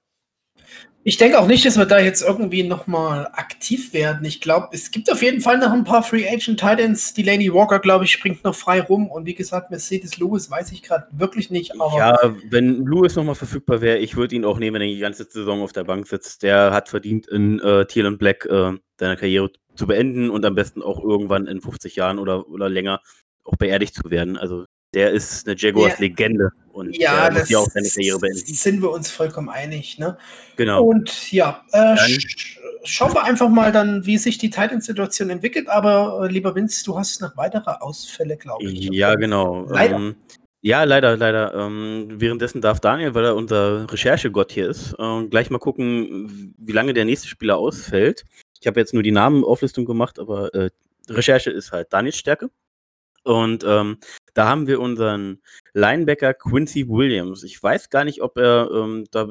Ich 1.07 1.19
denke 1.19 1.38
auch 1.38 1.47
nicht, 1.47 1.67
dass 1.67 1.77
wir 1.77 1.85
da 1.85 1.99
jetzt 1.99 2.23
irgendwie 2.23 2.62
nochmal 2.62 3.29
aktiv 3.35 3.93
werden. 3.93 4.25
Ich 4.25 4.40
glaube, 4.40 4.69
es 4.73 4.90
gibt 4.90 5.12
auf 5.12 5.23
jeden 5.23 5.43
Fall 5.43 5.59
noch 5.59 5.71
ein 5.71 5.85
paar 5.85 6.03
Free 6.03 6.27
Agent 6.27 6.59
Titans. 6.59 7.12
Delaney 7.12 7.53
Walker, 7.53 7.79
glaube 7.79 8.07
ich, 8.07 8.12
springt 8.12 8.43
noch 8.43 8.55
frei 8.55 8.81
rum. 8.81 9.11
Und 9.11 9.27
wie 9.27 9.35
gesagt, 9.35 9.71
Mercedes 9.71 10.17
Lewis 10.17 10.51
weiß 10.51 10.73
ich 10.73 10.83
gerade 10.83 11.07
wirklich 11.12 11.51
nicht. 11.51 11.75
ja, 11.95 12.19
wenn 12.49 12.87
Lewis 12.87 13.17
nochmal 13.17 13.35
verfügbar 13.35 13.83
wäre, 13.83 13.99
ich 13.99 14.17
würde 14.17 14.35
ihn 14.35 14.47
auch 14.47 14.59
nehmen, 14.59 14.77
wenn 14.77 14.88
er 14.88 14.95
die 14.95 14.99
ganze 14.99 15.25
Saison 15.25 15.62
auf 15.62 15.73
der 15.73 15.85
Bank 15.85 16.07
sitzt. 16.07 16.43
Der 16.43 16.73
hat 16.73 16.88
verdient, 16.88 17.29
in 17.29 17.61
äh, 17.61 17.85
Teal 17.85 18.07
und 18.07 18.17
Black 18.17 18.47
äh, 18.47 18.73
seine 18.99 19.17
Karriere 19.17 19.51
zu 19.75 19.87
beenden 19.87 20.31
und 20.31 20.47
am 20.47 20.55
besten 20.55 20.81
auch 20.81 21.05
irgendwann 21.05 21.47
in 21.47 21.61
50 21.61 21.97
Jahren 21.97 22.19
oder, 22.19 22.49
oder 22.49 22.71
länger 22.71 23.01
auch 23.45 23.57
beerdigt 23.57 23.95
zu 23.95 24.11
werden. 24.11 24.38
Also 24.38 24.64
der 24.95 25.11
ist 25.11 25.47
eine 25.47 25.57
Jaguars-Legende 25.59 26.51
und 26.74 26.96
ja, 26.96 27.30
muss 27.32 27.48
ja 27.48 27.58
auch 27.58 27.70
seine 27.70 27.88
Karriere 27.88 28.18
beenden. 28.18 28.38
Sind 28.38 28.82
wir 28.82 28.90
uns 28.90 29.10
vollkommen 29.10 29.48
einig, 29.48 29.98
ne? 29.98 30.18
Genau. 30.56 30.84
Und 30.84 31.30
ja, 31.32 31.64
äh, 31.72 31.96
sch 31.96 32.58
schauen 32.84 33.14
wir 33.14 33.24
einfach 33.24 33.48
mal 33.48 33.72
dann, 33.72 34.04
wie 34.06 34.18
sich 34.18 34.38
die 34.38 34.50
Titan-Situation 34.50 35.30
entwickelt. 35.30 35.68
Aber 35.68 36.24
äh, 36.24 36.32
lieber 36.32 36.54
Vince, 36.54 36.84
du 36.84 36.98
hast 36.98 37.20
noch 37.20 37.37
weitere 37.37 37.70
Ausfälle, 37.80 38.37
glaube 38.37 38.64
ich. 38.64 38.90
Ja, 38.90 39.14
genau. 39.14 39.66
Leider. 39.68 39.96
Ähm, 39.96 40.16
ja, 40.60 40.84
leider, 40.84 41.16
leider. 41.16 41.54
Ähm, 41.54 42.08
währenddessen 42.14 42.60
darf 42.60 42.80
Daniel, 42.80 43.14
weil 43.14 43.26
er 43.26 43.37
unser 43.37 43.90
Recherchegott 43.90 44.50
hier 44.50 44.68
ist, 44.68 44.94
äh, 44.98 45.26
gleich 45.28 45.50
mal 45.50 45.58
gucken, 45.58 46.54
wie 46.58 46.72
lange 46.72 46.94
der 46.94 47.04
nächste 47.04 47.28
Spieler 47.28 47.58
ausfällt. 47.58 48.24
Ich 48.60 48.66
habe 48.66 48.80
jetzt 48.80 48.94
nur 48.94 49.02
die 49.02 49.12
Namenauflistung 49.12 49.84
gemacht, 49.84 50.18
aber 50.18 50.54
äh, 50.54 50.70
Recherche 51.08 51.50
ist 51.50 51.70
halt 51.70 51.92
Daniels 51.92 52.16
Stärke. 52.16 52.50
Und 53.24 53.64
ähm, 53.66 53.98
da 54.34 54.48
haben 54.48 54.66
wir 54.66 54.80
unseren 54.80 55.40
Linebacker 55.74 56.34
Quincy 56.34 56.88
Williams. 56.88 57.42
Ich 57.42 57.62
weiß 57.62 57.90
gar 57.90 58.04
nicht, 58.04 58.22
ob 58.22 58.38
er 58.38 58.70
ähm, 58.72 59.04
da. 59.10 59.28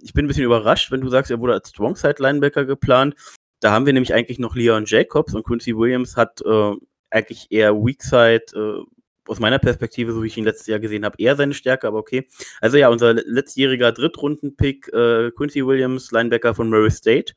Ich 0.00 0.12
bin 0.14 0.24
ein 0.24 0.28
bisschen 0.28 0.44
überrascht, 0.44 0.90
wenn 0.90 1.00
du 1.00 1.08
sagst, 1.08 1.30
er 1.30 1.38
wurde 1.38 1.52
als 1.52 1.68
Strongside-Linebacker 1.68 2.64
geplant. 2.64 3.14
Da 3.60 3.70
haben 3.70 3.86
wir 3.86 3.92
nämlich 3.92 4.12
eigentlich 4.12 4.40
noch 4.40 4.56
Leon 4.56 4.84
Jacobs 4.86 5.34
und 5.34 5.44
Quincy 5.44 5.76
Williams 5.76 6.16
hat 6.16 6.40
äh, 6.44 6.72
eigentlich 7.10 7.46
eher 7.50 7.76
Weakside, 7.76 8.46
äh, 8.54 9.30
aus 9.30 9.38
meiner 9.38 9.60
Perspektive, 9.60 10.12
so 10.12 10.22
wie 10.24 10.26
ich 10.26 10.36
ihn 10.36 10.44
letztes 10.44 10.66
Jahr 10.66 10.80
gesehen 10.80 11.04
habe, 11.04 11.14
eher 11.18 11.36
seine 11.36 11.54
Stärke, 11.54 11.86
aber 11.86 11.98
okay. 11.98 12.26
Also 12.60 12.76
ja, 12.76 12.88
unser 12.88 13.14
letztjähriger 13.14 13.92
Drittrunden-Pick, 13.92 14.92
äh, 14.92 15.30
Quincy 15.30 15.64
Williams, 15.64 16.10
Linebacker 16.10 16.56
von 16.56 16.68
Murray 16.68 16.90
State 16.90 17.34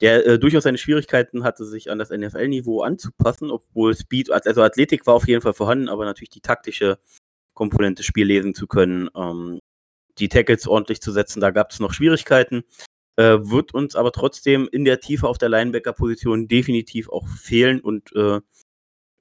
der 0.00 0.26
äh, 0.26 0.38
durchaus 0.38 0.64
seine 0.64 0.78
Schwierigkeiten 0.78 1.44
hatte, 1.44 1.64
sich 1.64 1.90
an 1.90 1.98
das 1.98 2.10
NFL-Niveau 2.10 2.82
anzupassen, 2.82 3.50
obwohl 3.50 3.94
Speed, 3.94 4.30
also 4.30 4.62
Athletik 4.62 5.06
war 5.06 5.14
auf 5.14 5.28
jeden 5.28 5.40
Fall 5.40 5.54
vorhanden, 5.54 5.88
aber 5.88 6.04
natürlich 6.04 6.30
die 6.30 6.40
taktische 6.40 6.98
Komponente, 7.54 8.02
Spiel 8.02 8.26
lesen 8.26 8.54
zu 8.54 8.66
können, 8.66 9.08
ähm, 9.16 9.60
die 10.18 10.28
Tackles 10.28 10.66
ordentlich 10.66 11.00
zu 11.00 11.12
setzen, 11.12 11.40
da 11.40 11.50
gab 11.50 11.70
es 11.72 11.80
noch 11.80 11.92
Schwierigkeiten. 11.92 12.64
Äh, 13.16 13.38
wird 13.42 13.74
uns 13.74 13.94
aber 13.94 14.10
trotzdem 14.12 14.68
in 14.72 14.84
der 14.84 15.00
Tiefe 15.00 15.28
auf 15.28 15.38
der 15.38 15.48
Linebacker-Position 15.48 16.48
definitiv 16.48 17.08
auch 17.08 17.26
fehlen 17.28 17.80
und 17.80 18.14
äh, 18.16 18.40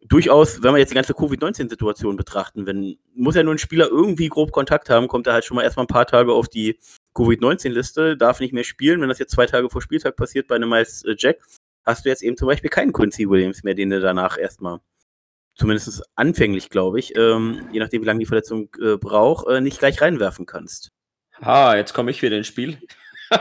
durchaus, 0.08 0.62
wenn 0.63 0.74
wir 0.74 0.80
jetzt 0.80 0.89
die 0.89 0.96
ganze 0.96 1.13
Covid-19-Situation 1.13 2.15
betrachten, 2.15 2.65
wenn, 2.65 2.98
muss 3.15 3.36
ja 3.36 3.43
nur 3.43 3.54
ein 3.54 3.60
Spieler 3.60 3.88
irgendwie 3.88 4.30
grob 4.30 4.52
Kontakt 4.52 4.89
haben, 4.89 5.08
kommt 5.08 5.28
er 5.28 5.34
halt 5.34 5.46
schon 5.46 5.56
mal 5.56 5.63
erstmal 5.63 5.86
ein 5.86 5.88
paar 5.88 6.08
Tage 6.08 6.34
auf 6.34 6.50
die 6.50 6.80
Covid-19-Liste, 7.15 8.17
darf 8.17 8.39
nicht 8.39 8.54
mehr 8.54 8.63
spielen. 8.63 9.02
Wenn 9.02 9.10
das 9.10 9.19
jetzt 9.19 9.32
zwei 9.32 9.46
Tage 9.46 9.69
vor 9.69 9.82
Spieltag 9.82 10.15
passiert 10.15 10.48
bei 10.48 10.56
einem 10.56 10.69
Miles 10.69 11.04
äh, 11.06 11.15
Jack, 11.17 11.38
hast 11.86 12.06
du 12.06 12.10
jetzt 12.10 12.24
eben 12.24 12.38
zum 12.38 12.48
Beispiel 12.48 12.69
keinen 12.69 12.93
Quincy 12.93 13.30
Williams 13.30 13.63
mehr, 13.63 13.76
den 13.76 13.89
du 13.89 14.00
danach 14.00 14.38
erstmal, 14.38 14.80
zumindest 15.56 16.04
anfänglich, 16.16 16.70
glaube 16.70 17.00
ich, 17.00 17.16
ähm, 17.16 17.68
je 17.72 17.80
nachdem, 17.80 18.02
wie 18.02 18.06
lange 18.06 18.20
die 18.20 18.26
Verletzung 18.26 18.70
äh, 18.82 18.98
braucht, 18.98 19.48
äh, 19.48 19.62
nicht 19.62 19.80
gleich 19.80 20.02
reinwerfen 20.02 20.46
kannst. 20.46 20.92
Ah, 21.42 21.76
jetzt 21.76 21.94
komme 21.94 22.12
ich 22.12 22.22
wieder 22.22 22.38
ins 22.38 22.48
Spiel. 22.48 22.78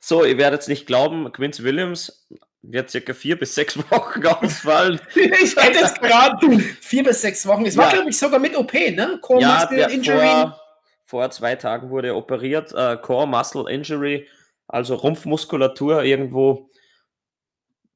so, 0.00 0.24
ihr 0.24 0.38
werdet 0.38 0.62
es 0.62 0.68
nicht 0.68 0.86
glauben, 0.86 1.30
Quincy 1.32 1.64
Williams 1.64 2.26
wird 2.62 2.90
circa 2.90 3.14
vier 3.14 3.38
bis 3.38 3.54
sechs 3.54 3.76
Wochen 3.90 4.26
ausfallen. 4.26 5.00
ich 5.14 5.56
hätte 5.56 5.84
es 5.84 5.94
gerade. 5.94 6.58
vier 6.80 7.04
bis 7.04 7.22
sechs 7.22 7.46
Wochen. 7.46 7.66
Es 7.66 7.74
ja. 7.74 7.82
war, 7.82 7.92
glaube 7.92 8.10
ich, 8.10 8.18
sogar 8.18 8.40
mit 8.40 8.56
OP, 8.56 8.72
ne? 8.72 9.18
Core 9.20 9.40
ja, 9.40 9.60
Muscle 9.60 9.92
Injury. 9.92 10.28
Vor, 10.28 10.60
vor, 11.04 11.30
zwei 11.30 11.56
Tagen 11.56 11.90
wurde 11.90 12.08
er 12.08 12.16
operiert. 12.16 12.72
Äh, 12.72 12.96
Core 12.98 13.28
Muscle 13.28 13.68
Injury, 13.68 14.26
also 14.66 14.94
Rumpfmuskulatur 14.94 16.02
irgendwo 16.02 16.70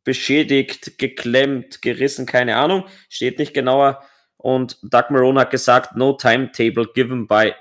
beschädigt, 0.05 0.99
geklemmt, 0.99 1.83
gerissen, 1.83 2.27
keine 2.27 2.57
Ahnung. 2.57 2.85
Steht 3.09 3.39
nicht 3.39 3.55
genauer. 3.55 4.03
Und 4.37 4.79
Doug 4.83 5.11
Marone 5.11 5.41
hat 5.41 5.51
gesagt, 5.51 5.97
no 5.97 6.15
timetable 6.15 6.89
given 6.95 7.27
by 7.29 7.53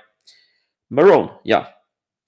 Marone. 0.88 1.30
Ja, 1.44 1.68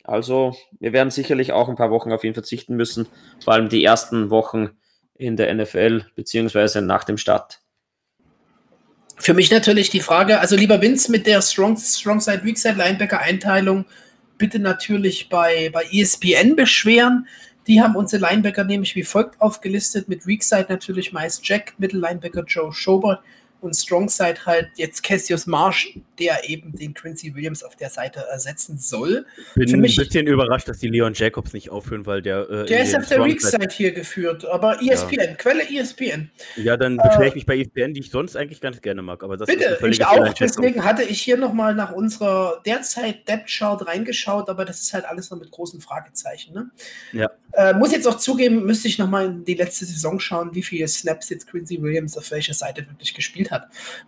also 0.04 0.54
wir 0.78 0.92
werden 0.92 1.10
sicherlich 1.10 1.52
auch 1.52 1.68
ein 1.68 1.76
paar 1.76 1.90
Wochen 1.90 2.12
auf 2.12 2.24
ihn 2.24 2.34
verzichten 2.34 2.76
müssen, 2.76 3.08
vor 3.42 3.54
allem 3.54 3.68
die 3.68 3.82
ersten 3.82 4.30
Wochen 4.30 4.70
in 5.14 5.36
der 5.36 5.52
NFL 5.52 6.06
beziehungsweise 6.14 6.82
nach 6.82 7.04
dem 7.04 7.16
Start. 7.16 7.60
Für 9.16 9.34
mich 9.34 9.50
natürlich 9.50 9.90
die 9.90 10.00
Frage, 10.00 10.40
also 10.40 10.56
lieber 10.56 10.80
Vince 10.80 11.10
mit 11.10 11.26
der 11.26 11.40
Strong, 11.40 11.76
Strong 11.76 12.20
Side, 12.20 12.44
Weak 12.44 12.58
Side 12.58 12.74
Linebacker 12.76 13.20
Einteilung 13.20 13.86
bitte 14.38 14.58
natürlich 14.58 15.28
bei, 15.28 15.70
bei 15.72 15.84
ESPN 15.92 16.56
beschweren. 16.56 17.26
Die 17.66 17.80
haben 17.80 17.96
unsere 17.96 18.22
Linebacker 18.22 18.64
nämlich 18.64 18.94
wie 18.94 19.02
folgt 19.02 19.40
aufgelistet: 19.40 20.08
mit 20.08 20.26
Weakside 20.26 20.66
natürlich 20.68 21.12
meist 21.12 21.46
Jack, 21.46 21.74
Mittellinebacker 21.78 22.44
Joe 22.44 22.72
Schobert 22.72 23.20
und 23.64 23.74
Strongside 23.74 24.44
halt 24.44 24.68
jetzt 24.76 25.02
Cassius 25.02 25.46
Marsh, 25.46 25.98
der 26.18 26.48
eben 26.48 26.72
den 26.72 26.94
Quincy 26.94 27.34
Williams 27.34 27.62
auf 27.62 27.76
der 27.76 27.90
Seite 27.90 28.24
ersetzen 28.30 28.78
soll. 28.78 29.26
Bin 29.54 29.68
Für 29.68 29.76
mich, 29.76 29.98
ein 29.98 30.04
bisschen 30.04 30.26
überrascht, 30.26 30.68
dass 30.68 30.78
die 30.78 30.88
Leon 30.88 31.14
Jacobs 31.14 31.52
nicht 31.52 31.70
aufführen, 31.70 32.06
weil 32.06 32.22
der. 32.22 32.48
Äh, 32.50 32.66
der 32.66 32.82
ist 32.82 32.94
auf 32.94 33.06
der 33.08 33.24
Weak 33.24 33.40
Side 33.40 33.68
hier 33.70 33.92
geführt, 33.92 34.44
aber 34.44 34.80
ESPN, 34.82 35.14
ja. 35.14 35.34
Quelle 35.34 35.62
ESPN. 35.68 36.30
Ja, 36.56 36.76
dann 36.76 36.96
beschwere 36.96 37.26
ich 37.26 37.32
äh, 37.32 37.36
mich 37.36 37.46
bei 37.46 37.58
ESPN, 37.58 37.94
die 37.94 38.00
ich 38.00 38.10
sonst 38.10 38.36
eigentlich 38.36 38.60
ganz 38.60 38.80
gerne 38.80 39.02
mag. 39.02 39.22
Aber 39.24 39.36
das 39.36 39.46
bitte, 39.46 39.78
ist 39.80 39.82
ich 39.82 40.06
auch. 40.06 40.32
Deswegen 40.34 40.84
hatte 40.84 41.02
ich 41.02 41.20
hier 41.20 41.36
nochmal 41.36 41.74
nach 41.74 41.92
unserer 41.92 42.60
derzeit 42.64 43.26
Depth 43.28 43.48
Chart 43.48 43.86
reingeschaut, 43.86 44.48
aber 44.48 44.64
das 44.64 44.80
ist 44.80 44.92
halt 44.92 45.04
alles 45.04 45.30
noch 45.30 45.38
mit 45.38 45.50
großen 45.50 45.80
Fragezeichen. 45.80 46.54
Ne? 46.54 46.70
Ja. 47.12 47.30
Äh, 47.52 47.72
muss 47.74 47.92
jetzt 47.92 48.06
auch 48.08 48.18
zugeben, 48.18 48.64
müsste 48.64 48.88
ich 48.88 48.98
nochmal 48.98 49.26
in 49.26 49.44
die 49.44 49.54
letzte 49.54 49.84
Saison 49.84 50.18
schauen, 50.18 50.54
wie 50.54 50.62
viele 50.62 50.88
Snaps 50.88 51.28
jetzt 51.28 51.46
Quincy 51.46 51.80
Williams 51.80 52.18
auf 52.18 52.30
welcher 52.32 52.54
Seite 52.54 52.86
wirklich 52.88 53.14
gespielt 53.14 53.50
hat. 53.52 53.53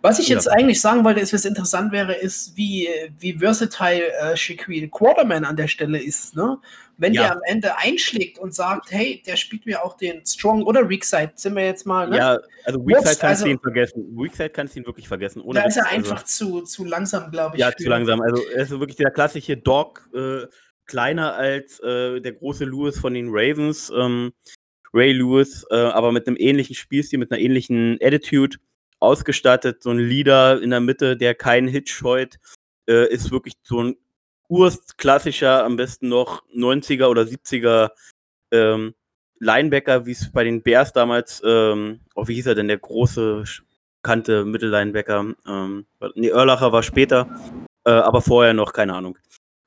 Was 0.01 0.19
ich 0.19 0.27
jetzt 0.27 0.45
ja. 0.45 0.53
eigentlich 0.53 0.81
sagen 0.81 1.03
wollte, 1.03 1.19
ist, 1.19 1.33
was 1.33 1.45
interessant 1.45 1.91
wäre, 1.91 2.13
ist, 2.13 2.55
wie, 2.57 2.89
wie 3.19 3.33
versatile 3.33 4.13
äh, 4.13 4.37
Shaquille 4.37 4.89
Quarterman 4.89 5.45
an 5.45 5.55
der 5.55 5.67
Stelle 5.67 6.01
ist. 6.01 6.35
Ne? 6.35 6.57
Wenn 6.97 7.13
ja. 7.13 7.23
der 7.23 7.31
am 7.33 7.41
Ende 7.45 7.77
einschlägt 7.77 8.39
und 8.39 8.55
sagt, 8.55 8.91
hey, 8.91 9.21
der 9.25 9.35
spielt 9.35 9.65
mir 9.65 9.83
auch 9.83 9.97
den 9.97 10.25
Strong 10.25 10.63
oder 10.63 10.89
Weak 10.89 11.05
Side, 11.05 11.33
sind 11.35 11.55
wir 11.55 11.65
jetzt 11.65 11.85
mal. 11.85 12.09
Ne? 12.09 12.17
Ja, 12.17 12.39
also 12.65 12.85
Weak 12.85 12.97
Side 12.97 13.07
kannst 13.09 13.23
also, 13.23 13.45
du 13.45 13.51
ihn 13.51 13.59
vergessen. 13.59 14.17
Weak 14.17 14.35
Side 14.35 14.49
kannst 14.49 14.75
du 14.75 14.79
ihn 14.79 14.85
wirklich 14.85 15.07
vergessen. 15.07 15.41
Ohne 15.41 15.59
da 15.59 15.65
ist 15.67 15.77
er 15.77 15.87
einfach 15.87 16.21
also, 16.21 16.25
zu, 16.25 16.61
zu 16.61 16.85
langsam, 16.85 17.29
glaube 17.31 17.55
ich. 17.55 17.61
Ja, 17.61 17.71
zu 17.75 17.87
langsam. 17.87 18.21
Also 18.21 18.41
er 18.47 18.63
ist 18.63 18.71
wirklich 18.71 18.97
der 18.97 19.11
klassische 19.11 19.57
Dog. 19.57 20.09
Äh, 20.13 20.47
kleiner 20.87 21.35
als 21.35 21.79
äh, 21.81 22.19
der 22.19 22.33
große 22.33 22.65
Lewis 22.65 22.97
von 22.97 23.13
den 23.13 23.27
Ravens, 23.29 23.91
ähm, 23.95 24.33
Ray 24.93 25.11
Lewis, 25.11 25.65
äh, 25.69 25.75
aber 25.75 26.11
mit 26.11 26.27
einem 26.27 26.37
ähnlichen 26.39 26.75
Spielstil, 26.75 27.19
mit 27.19 27.31
einer 27.31 27.41
ähnlichen 27.41 27.97
Attitude 28.01 28.57
ausgestattet. 28.99 29.83
So 29.83 29.91
ein 29.91 29.99
Leader 29.99 30.61
in 30.61 30.69
der 30.71 30.79
Mitte, 30.79 31.17
der 31.17 31.35
keinen 31.35 31.67
Hit 31.67 31.89
scheut, 31.89 32.37
äh, 32.89 33.11
ist 33.11 33.31
wirklich 33.31 33.53
so 33.63 33.83
ein 33.83 33.97
urklassischer, 34.49 35.63
am 35.63 35.75
besten 35.75 36.09
noch 36.09 36.43
90er 36.55 37.07
oder 37.07 37.23
70er 37.23 37.91
ähm, 38.51 38.93
Linebacker, 39.39 40.05
wie 40.05 40.11
es 40.11 40.31
bei 40.31 40.43
den 40.43 40.63
Bears 40.63 40.93
damals, 40.93 41.41
ähm, 41.45 41.99
oh, 42.15 42.27
wie 42.27 42.35
hieß 42.35 42.47
er 42.47 42.55
denn, 42.55 42.67
der 42.67 42.77
große, 42.77 43.43
kannte 44.03 44.45
Mittellinebacker, 44.45 45.33
ähm, 45.45 45.85
nee, 46.15 46.29
Erlacher 46.29 46.71
war 46.71 46.81
später, 46.81 47.27
äh, 47.85 47.91
aber 47.91 48.21
vorher 48.21 48.53
noch, 48.53 48.73
keine 48.73 48.93
Ahnung. 48.95 49.17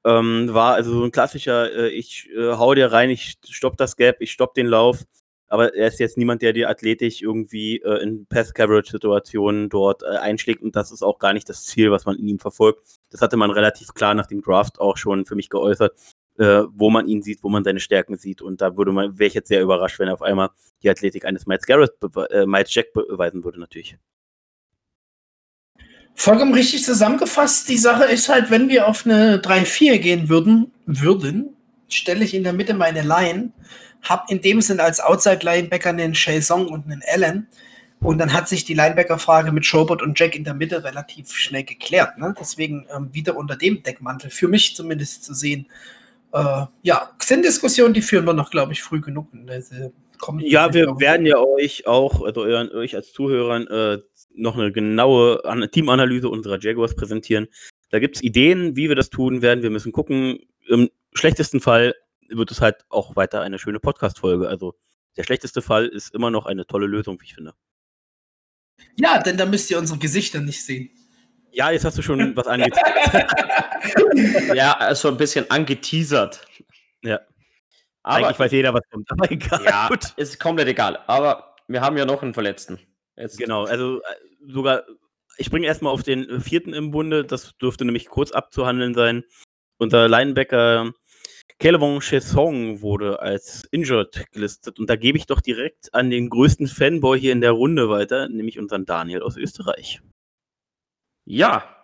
Ähm, 0.05 0.49
war 0.55 0.75
also 0.75 0.93
so 0.93 1.05
ein 1.05 1.12
klassischer, 1.12 1.71
äh, 1.75 1.88
ich 1.88 2.31
äh, 2.35 2.53
hau 2.53 2.75
dir 2.75 2.90
rein, 2.90 3.11
ich 3.11 3.37
stopp 3.51 3.77
das 3.77 3.97
Gap, 3.97 4.16
ich 4.21 4.33
stopp 4.33 4.55
den 4.55 4.66
Lauf. 4.66 5.05
Aber 5.51 5.75
er 5.75 5.89
ist 5.89 5.99
jetzt 5.99 6.17
niemand, 6.17 6.43
der 6.43 6.53
die 6.53 6.65
Athletik 6.65 7.21
irgendwie 7.21 7.79
äh, 7.79 8.01
in 8.03 8.25
Pass-Coverage-Situationen 8.27 9.69
dort 9.69 10.05
äh, 10.05 10.17
einschlägt. 10.17 10.63
Und 10.63 10.77
das 10.77 10.93
ist 10.93 11.03
auch 11.03 11.19
gar 11.19 11.33
nicht 11.33 11.49
das 11.49 11.65
Ziel, 11.65 11.91
was 11.91 12.07
man 12.07 12.17
in 12.17 12.29
ihm 12.29 12.39
verfolgt. 12.39 12.83
Das 13.11 13.21
hatte 13.21 13.37
man 13.37 13.51
relativ 13.51 13.93
klar 13.93 14.15
nach 14.15 14.29
dem 14.29 14.43
Draft 14.43 14.79
auch 14.79 14.97
schon 14.97 15.27
für 15.27 15.35
mich 15.35 15.51
geäußert, 15.51 15.93
äh, 16.39 16.63
wo 16.73 16.89
man 16.89 17.09
ihn 17.09 17.21
sieht, 17.21 17.43
wo 17.43 17.49
man 17.49 17.65
seine 17.65 17.81
Stärken 17.81 18.17
sieht. 18.17 18.43
Und 18.43 18.61
da 18.61 18.77
würde 18.77 18.93
man, 18.93 19.19
wäre 19.19 19.27
ich 19.27 19.35
jetzt 19.35 19.49
sehr 19.49 19.61
überrascht, 19.61 19.99
wenn 19.99 20.07
er 20.07 20.15
auf 20.15 20.23
einmal 20.23 20.51
die 20.85 20.89
Athletik 20.89 21.25
eines 21.25 21.47
Miles 21.47 21.67
Garrett, 21.67 21.95
äh, 22.31 22.47
Miles 22.47 22.73
Jack 22.73 22.93
beweisen 22.93 23.43
würde, 23.43 23.59
natürlich. 23.59 23.99
Vollkommen 26.15 26.55
richtig 26.55 26.85
zusammengefasst. 26.85 27.69
Die 27.69 27.77
Sache 27.77 28.05
ist 28.05 28.29
halt, 28.29 28.53
wenn 28.53 28.69
wir 28.69 28.87
auf 28.87 29.05
eine 29.05 29.39
3-4 29.39 29.99
gehen 29.99 30.29
würden, 30.29 30.71
würden, 30.87 31.57
stelle 31.89 32.25
ich 32.25 32.35
in 32.35 32.45
der 32.45 32.53
Mitte 32.53 32.75
meine 32.75 33.03
Line, 33.03 33.53
habe 34.03 34.25
in 34.29 34.41
dem 34.41 34.61
Sinn 34.61 34.81
als 34.81 35.01
Outside-Linebacker 35.01 35.91
einen 35.91 36.15
Song 36.15 36.69
und 36.69 36.87
einen 36.87 37.03
Allen. 37.13 37.49
Und 38.01 38.19
dann 38.19 38.33
hat 38.33 38.49
sich 38.49 38.65
die 38.65 38.75
Linebacker-Frage 38.75 39.53
mit 39.53 39.67
Schobert 39.67 40.01
und 40.01 40.19
Jack 40.19 40.35
in 40.35 40.45
der 40.45 40.55
Mitte 40.55 40.83
relativ 40.83 41.33
schnell 41.33 41.65
geklärt. 41.65 42.17
Ne? 42.17 42.35
Deswegen 42.39 42.87
ähm, 42.95 43.11
wieder 43.13 43.37
unter 43.37 43.57
dem 43.57 43.83
Deckmantel, 43.83 44.31
für 44.31 44.49
mich 44.49 44.75
zumindest 44.75 45.25
zu 45.25 45.35
sehen. 45.35 45.67
Äh, 46.33 46.65
ja, 46.83 47.11
sind 47.19 47.45
Diskussionen, 47.45 47.93
die 47.93 48.01
führen 48.01 48.25
wir 48.25 48.33
noch, 48.33 48.51
glaube 48.51 48.73
ich, 48.73 48.83
früh 48.83 49.03
genug. 49.03 49.29
ja, 50.39 50.73
wir 50.73 50.99
werden 50.99 51.27
ja 51.27 51.37
euch 51.39 51.87
auch, 51.87 52.23
also 52.23 52.43
euch 52.43 52.95
als 52.95 53.13
Zuhörern, 53.13 53.67
äh, 53.67 53.99
noch 54.35 54.57
eine 54.57 54.73
genaue 54.73 55.43
Teamanalyse 55.71 56.29
unserer 56.29 56.59
Jaguars 56.59 56.95
präsentieren. 56.95 57.49
Da 57.91 57.99
gibt 57.99 58.17
es 58.17 58.23
Ideen, 58.23 58.77
wie 58.77 58.89
wir 58.89 58.97
das 58.97 59.11
tun 59.11 59.43
werden. 59.43 59.63
Wir 59.63 59.71
müssen 59.71 59.93
gucken. 59.93 60.39
Im 60.69 60.89
schlechtesten 61.13 61.61
Fall 61.61 61.95
wird 62.31 62.51
es 62.51 62.61
halt 62.61 62.85
auch 62.88 63.16
weiter 63.16 63.43
eine 63.43 63.59
schöne 63.59 63.81
Podcast-Folge. 63.81 64.49
Also 64.49 64.75
der 65.16 65.25
schlechteste 65.25 65.62
Fall 65.62 65.87
ist 65.87 66.14
immer 66.14 66.31
noch 66.31 66.47
eine 66.47 66.66
tolle 66.66 66.87
Lösung, 66.87 67.21
wie 67.21 67.25
ich 67.25 67.35
finde. 67.35 67.55
Ja, 68.97 69.23
denn 69.23 69.37
da 69.37 69.47
müsst 69.47 69.71
ihr 69.71 69.79
unsere 69.79 69.99
Gesichter 69.99 70.40
nicht 70.40 70.64
sehen. 70.64 70.90
Ja, 71.53 71.71
jetzt 71.71 71.85
hast 71.85 71.99
du 71.99 72.03
schon 72.03 72.35
was 72.37 72.47
angeteasert. 72.47 73.31
ja, 74.55 74.73
also 74.77 75.09
ein 75.09 75.16
bisschen 75.16 75.51
angeteasert. 75.51 76.47
Ja. 77.03 77.21
Aber 78.03 78.27
Eigentlich 78.27 78.38
weiß 78.38 78.53
jeder, 78.53 78.73
was 78.73 78.83
kommt. 78.90 79.11
Aber 79.11 79.31
egal. 79.31 79.62
Ja, 79.64 79.88
Gut. 79.88 80.14
ist 80.16 80.38
komplett 80.40 80.69
egal. 80.69 80.99
Aber 81.07 81.57
wir 81.69 81.81
haben 81.81 81.97
ja 81.97 82.05
noch 82.05 82.23
einen 82.23 82.35
Verletzten. 82.35 82.79
Jetzt. 83.16 83.38
Genau, 83.38 83.64
also 83.64 84.01
äh, 84.01 84.05
sogar, 84.49 84.85
ich 85.37 85.51
bringe 85.51 85.66
erstmal 85.66 85.93
auf 85.93 86.03
den 86.03 86.40
vierten 86.40 86.73
im 86.73 86.90
Bunde, 86.90 87.25
das 87.25 87.57
dürfte 87.59 87.85
nämlich 87.85 88.07
kurz 88.07 88.33
abzuhandeln 88.33 88.95
sein. 88.95 89.25
Unser 89.79 90.09
Linebacker 90.09 90.93
Kelvon 91.61 92.01
Chesson 92.01 92.81
wurde 92.81 93.20
als 93.20 93.64
injured 93.70 94.33
gelistet 94.33 94.79
und 94.79 94.88
da 94.88 94.96
gebe 94.96 95.18
ich 95.18 95.27
doch 95.27 95.42
direkt 95.42 95.92
an 95.92 96.09
den 96.09 96.31
größten 96.31 96.66
Fanboy 96.66 97.20
hier 97.20 97.33
in 97.33 97.42
der 97.42 97.51
Runde 97.51 97.90
weiter, 97.90 98.31
nämlich 98.31 98.59
unseren 98.59 98.87
Daniel 98.87 99.23
aus 99.23 99.37
Österreich. 99.37 100.01
Ja, 101.27 101.77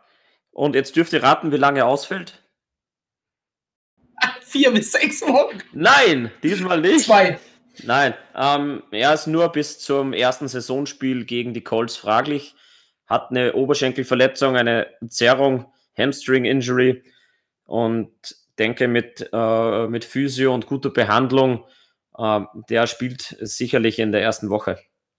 und 0.51 0.75
jetzt 0.75 0.97
dürft 0.97 1.13
ihr 1.13 1.23
raten, 1.23 1.53
wie 1.53 1.59
lange 1.59 1.81
er 1.81 1.89
ausfällt. 1.89 2.43
Vier 4.41 4.71
bis 4.71 4.93
sechs 4.93 5.21
Wochen. 5.21 5.59
Nein, 5.75 6.31
diesmal 6.43 6.81
nicht. 6.81 7.05
Zwei. 7.05 7.39
Nein, 7.85 8.15
ähm, 8.35 8.83
er 8.91 9.13
ist 9.13 9.27
nur 9.27 9.53
bis 9.53 9.79
zum 9.79 10.15
ersten 10.15 10.49
Saisonspiel 10.49 11.27
gegen 11.27 11.53
die 11.53 11.63
Colts 11.63 11.97
fraglich. 11.97 12.55
Hat 13.07 13.31
eine 13.31 13.53
Oberschenkelverletzung, 13.53 14.57
eine 14.57 14.87
Zerrung, 15.07 15.71
Hamstring-Injury 15.99 17.05
und 17.65 18.11
denke 18.59 18.89
mit, 18.89 19.29
äh, 19.33 19.87
mit 19.87 20.05
Physio 20.05 20.55
und 20.55 20.67
guter 20.67 20.91
Behandlung, 20.91 21.65
äh, 22.19 22.41
der 22.69 22.87
spielt 22.87 23.37
sicherlich 23.41 23.99
in 23.99 24.13
der 24.13 24.23
ersten 24.23 24.51
Woche. 24.51 24.79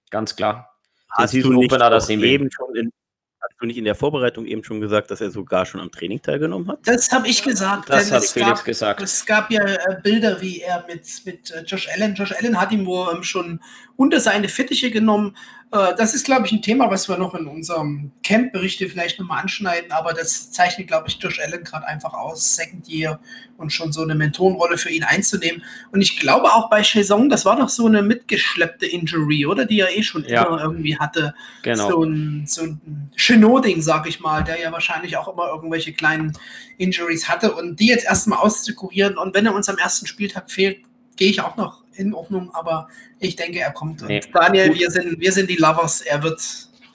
Ganz 0.10 0.36
klar. 0.36 0.74
Hast 1.12 1.34
du 1.34 1.54
nicht 1.54 1.72
eben 2.10 2.50
schon 2.52 2.76
in, 2.76 2.92
Hast 3.40 3.62
du 3.62 3.66
nicht 3.68 3.78
in 3.78 3.86
der 3.86 3.96
Vorbereitung 3.96 4.46
eben 4.46 4.64
schon 4.64 4.82
gesagt, 4.82 5.10
dass 5.10 5.22
er 5.22 5.30
sogar 5.30 5.66
schon 5.66 5.80
am 5.80 5.92
Training 5.92 6.22
teilgenommen 6.22 6.68
hat? 6.68 6.80
Das 6.84 7.12
habe 7.12 7.28
ich 7.28 7.44
gesagt. 7.44 7.90
Das 7.90 8.12
hat 8.12 8.26
Felix 8.26 8.60
gab, 8.60 8.66
gesagt. 8.66 9.02
Es 9.02 9.26
gab 9.26 9.52
ja 9.52 9.64
äh, 9.64 10.02
Bilder, 10.04 10.42
wie 10.42 10.62
er 10.62 10.84
mit, 10.88 11.06
mit 11.26 11.52
äh, 11.52 11.62
Josh 11.62 11.88
Allen, 11.90 12.16
Josh 12.16 12.34
Allen 12.34 12.60
hat 12.60 12.72
ihn 12.72 12.86
wohl 12.86 13.08
ähm, 13.14 13.24
schon 13.24 13.62
unter 13.96 14.20
seine 14.20 14.50
Fittiche 14.50 14.92
genommen 14.92 15.38
das 15.70 16.14
ist, 16.14 16.26
glaube 16.26 16.46
ich, 16.46 16.54
ein 16.54 16.62
Thema, 16.62 16.90
was 16.90 17.10
wir 17.10 17.18
noch 17.18 17.36
in 17.36 17.46
unserem 17.46 18.12
Camp-Berichte 18.24 18.88
vielleicht 18.88 19.20
nochmal 19.20 19.42
anschneiden, 19.42 19.92
aber 19.92 20.14
das 20.14 20.50
zeichnet, 20.52 20.88
glaube 20.88 21.10
ich, 21.10 21.18
Josh 21.20 21.42
Allen 21.42 21.66
gerade 21.66 21.86
einfach 21.86 22.14
aus, 22.14 22.56
Second 22.56 22.88
Year 22.88 23.20
und 23.58 23.74
schon 23.74 23.92
so 23.92 24.02
eine 24.02 24.16
Mentorenrolle 24.16 24.78
für 24.78 24.90
ihn 24.90 25.04
einzunehmen. 25.04 25.64
Und 25.92 26.02
ich 26.02 26.20
glaube 26.20 26.54
auch 26.54 26.70
bei 26.70 26.84
Chazong, 26.84 27.28
das 27.28 27.44
war 27.44 27.58
doch 27.58 27.68
so 27.68 27.86
eine 27.86 28.02
mitgeschleppte 28.02 28.86
Injury, 28.86 29.46
oder? 29.46 29.66
Die 29.66 29.82
er 29.82 29.96
eh 29.96 30.04
schon 30.04 30.24
ja. 30.24 30.46
immer 30.46 30.62
irgendwie 30.62 30.98
hatte. 30.98 31.36
Genau. 31.64 31.90
So 31.90 32.04
ein, 32.04 32.46
so 32.48 32.64
ein 32.64 33.12
Chenot-Ding, 33.18 33.82
sag 33.82 34.08
ich 34.08 34.22
mal, 34.22 34.46
der 34.46 34.62
ja 34.62 34.72
wahrscheinlich 34.72 35.18
auch 35.18 35.28
immer 35.28 35.50
irgendwelche 35.50 35.92
kleinen 35.92 36.32
Injuries 36.78 37.28
hatte 37.28 37.54
und 37.54 37.82
die 37.82 37.88
jetzt 37.88 38.06
erstmal 38.06 38.40
auszukurieren 38.40 39.18
und 39.18 39.36
wenn 39.36 39.46
er 39.46 39.54
uns 39.54 39.68
am 39.68 39.78
ersten 39.78 40.08
Spieltag 40.08 40.50
fehlt, 40.50 40.80
gehe 41.18 41.30
ich 41.30 41.42
auch 41.42 41.58
noch 41.58 41.82
in 41.98 42.14
Ordnung, 42.14 42.52
aber 42.54 42.88
ich 43.20 43.36
denke, 43.36 43.60
er 43.60 43.72
kommt. 43.72 44.02
Nee. 44.04 44.22
Daniel, 44.34 44.74
wir 44.74 44.90
sind, 44.92 45.20
wir 45.20 45.32
sind 45.32 45.50
die 45.50 45.58
Lovers. 45.58 46.02
Er 46.02 46.24
wird, 46.24 46.42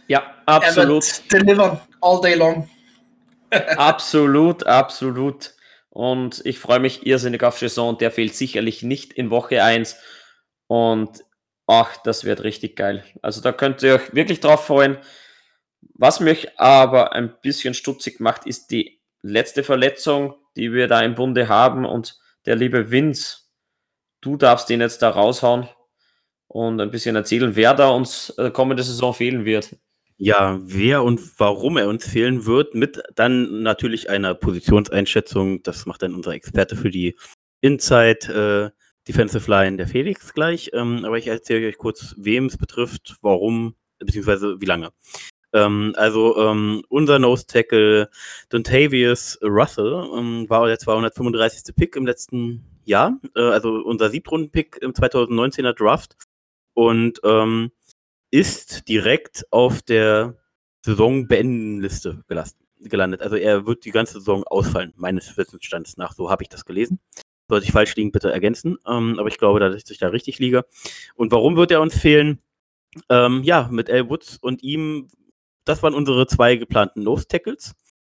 ja, 0.08 0.22
absolut. 0.46 1.04
Er 1.04 1.32
wird 1.32 1.42
delivern 1.42 1.80
all 2.00 2.20
day 2.20 2.34
long. 2.34 2.68
absolut, 3.76 4.66
absolut. 4.66 5.54
Und 5.90 6.40
ich 6.46 6.58
freue 6.58 6.80
mich 6.80 7.06
irrsinnig 7.06 7.42
auf 7.42 7.58
Saison. 7.58 7.98
Der 7.98 8.10
fehlt 8.10 8.34
sicherlich 8.34 8.82
nicht 8.82 9.12
in 9.12 9.30
Woche 9.30 9.62
1. 9.62 9.96
Und 10.66 11.22
ach, 11.66 11.98
das 11.98 12.24
wird 12.24 12.42
richtig 12.42 12.76
geil. 12.76 13.04
Also 13.20 13.42
da 13.42 13.52
könnt 13.52 13.82
ihr 13.82 13.96
euch 13.96 14.14
wirklich 14.14 14.40
drauf 14.40 14.66
freuen. 14.66 14.98
Was 15.94 16.20
mich 16.20 16.58
aber 16.58 17.12
ein 17.12 17.34
bisschen 17.42 17.74
stutzig 17.74 18.20
macht, 18.20 18.46
ist 18.46 18.70
die 18.70 19.00
letzte 19.20 19.62
Verletzung, 19.62 20.34
die 20.56 20.72
wir 20.72 20.88
da 20.88 21.02
im 21.02 21.14
Bunde 21.14 21.48
haben. 21.48 21.84
Und 21.84 22.18
der 22.46 22.56
liebe 22.56 22.90
Vince, 22.90 23.41
du 24.22 24.36
darfst 24.38 24.70
den 24.70 24.80
jetzt 24.80 25.02
da 25.02 25.10
raushauen 25.10 25.68
und 26.48 26.80
ein 26.80 26.90
bisschen 26.90 27.14
erzählen, 27.14 27.54
wer 27.54 27.74
da 27.74 27.90
uns 27.90 28.30
äh, 28.38 28.50
kommende 28.50 28.82
Saison 28.82 29.12
fehlen 29.12 29.44
wird. 29.44 29.76
Ja, 30.16 30.58
wer 30.62 31.02
und 31.02 31.20
warum 31.38 31.76
er 31.76 31.88
uns 31.88 32.08
fehlen 32.08 32.46
wird, 32.46 32.74
mit 32.74 33.02
dann 33.14 33.62
natürlich 33.62 34.08
einer 34.08 34.34
Positionseinschätzung. 34.34 35.62
Das 35.62 35.84
macht 35.84 36.02
dann 36.02 36.14
unser 36.14 36.32
Experte 36.32 36.76
für 36.76 36.90
die 36.90 37.16
Inside 37.60 38.72
Defensive 39.08 39.50
Line 39.50 39.76
der 39.76 39.88
Felix 39.88 40.32
gleich, 40.32 40.70
ähm, 40.74 41.04
aber 41.04 41.18
ich 41.18 41.26
erzähle 41.26 41.66
euch 41.66 41.78
kurz, 41.78 42.14
wem 42.18 42.46
es 42.46 42.56
betrifft, 42.56 43.16
warum, 43.20 43.74
beziehungsweise 43.98 44.60
wie 44.60 44.66
lange. 44.66 44.90
Ähm, 45.52 45.92
also 45.96 46.36
ähm, 46.38 46.84
unser 46.88 47.18
Nose 47.18 47.46
Tackle 47.46 48.08
Dontavius 48.48 49.38
Russell 49.42 50.08
ähm, 50.16 50.48
war 50.48 50.66
der 50.66 50.78
235. 50.78 51.74
Pick 51.74 51.96
im 51.96 52.06
letzten 52.06 52.64
Jahr, 52.84 53.18
äh, 53.36 53.40
also 53.40 53.74
unser 53.82 54.10
Siebtrunden-Pick 54.10 54.78
im 54.80 54.92
2019er 54.92 55.72
Draft 55.72 56.16
und 56.74 57.20
ähm, 57.24 57.72
ist 58.30 58.88
direkt 58.88 59.44
auf 59.50 59.82
der 59.82 60.36
Saisonbeendenliste 60.84 62.24
gelandet. 62.80 63.22
Also 63.22 63.36
er 63.36 63.66
wird 63.66 63.84
die 63.84 63.90
ganze 63.90 64.14
Saison 64.14 64.44
ausfallen, 64.44 64.92
meines 64.96 65.36
Wissensstands 65.36 65.96
nach. 65.96 66.14
So 66.14 66.30
habe 66.30 66.42
ich 66.42 66.48
das 66.48 66.64
gelesen. 66.64 66.98
Sollte 67.48 67.66
ich 67.66 67.72
falsch 67.72 67.94
liegen, 67.96 68.10
bitte 68.10 68.32
ergänzen. 68.32 68.78
Ähm, 68.86 69.18
aber 69.18 69.28
ich 69.28 69.38
glaube, 69.38 69.60
dass 69.60 69.90
ich 69.90 69.98
da 69.98 70.08
richtig 70.08 70.38
liege. 70.38 70.64
Und 71.14 71.30
warum 71.30 71.56
wird 71.56 71.70
er 71.70 71.82
uns 71.82 71.96
fehlen? 71.96 72.40
Ähm, 73.08 73.42
ja, 73.42 73.68
mit 73.70 73.90
Al 73.90 74.08
Woods 74.08 74.38
und 74.38 74.62
ihm 74.62 75.08
das 75.64 75.82
waren 75.82 75.94
unsere 75.94 76.26
zwei 76.26 76.56
geplanten 76.56 77.02
Nose 77.02 77.26
Tackles. 77.28 77.74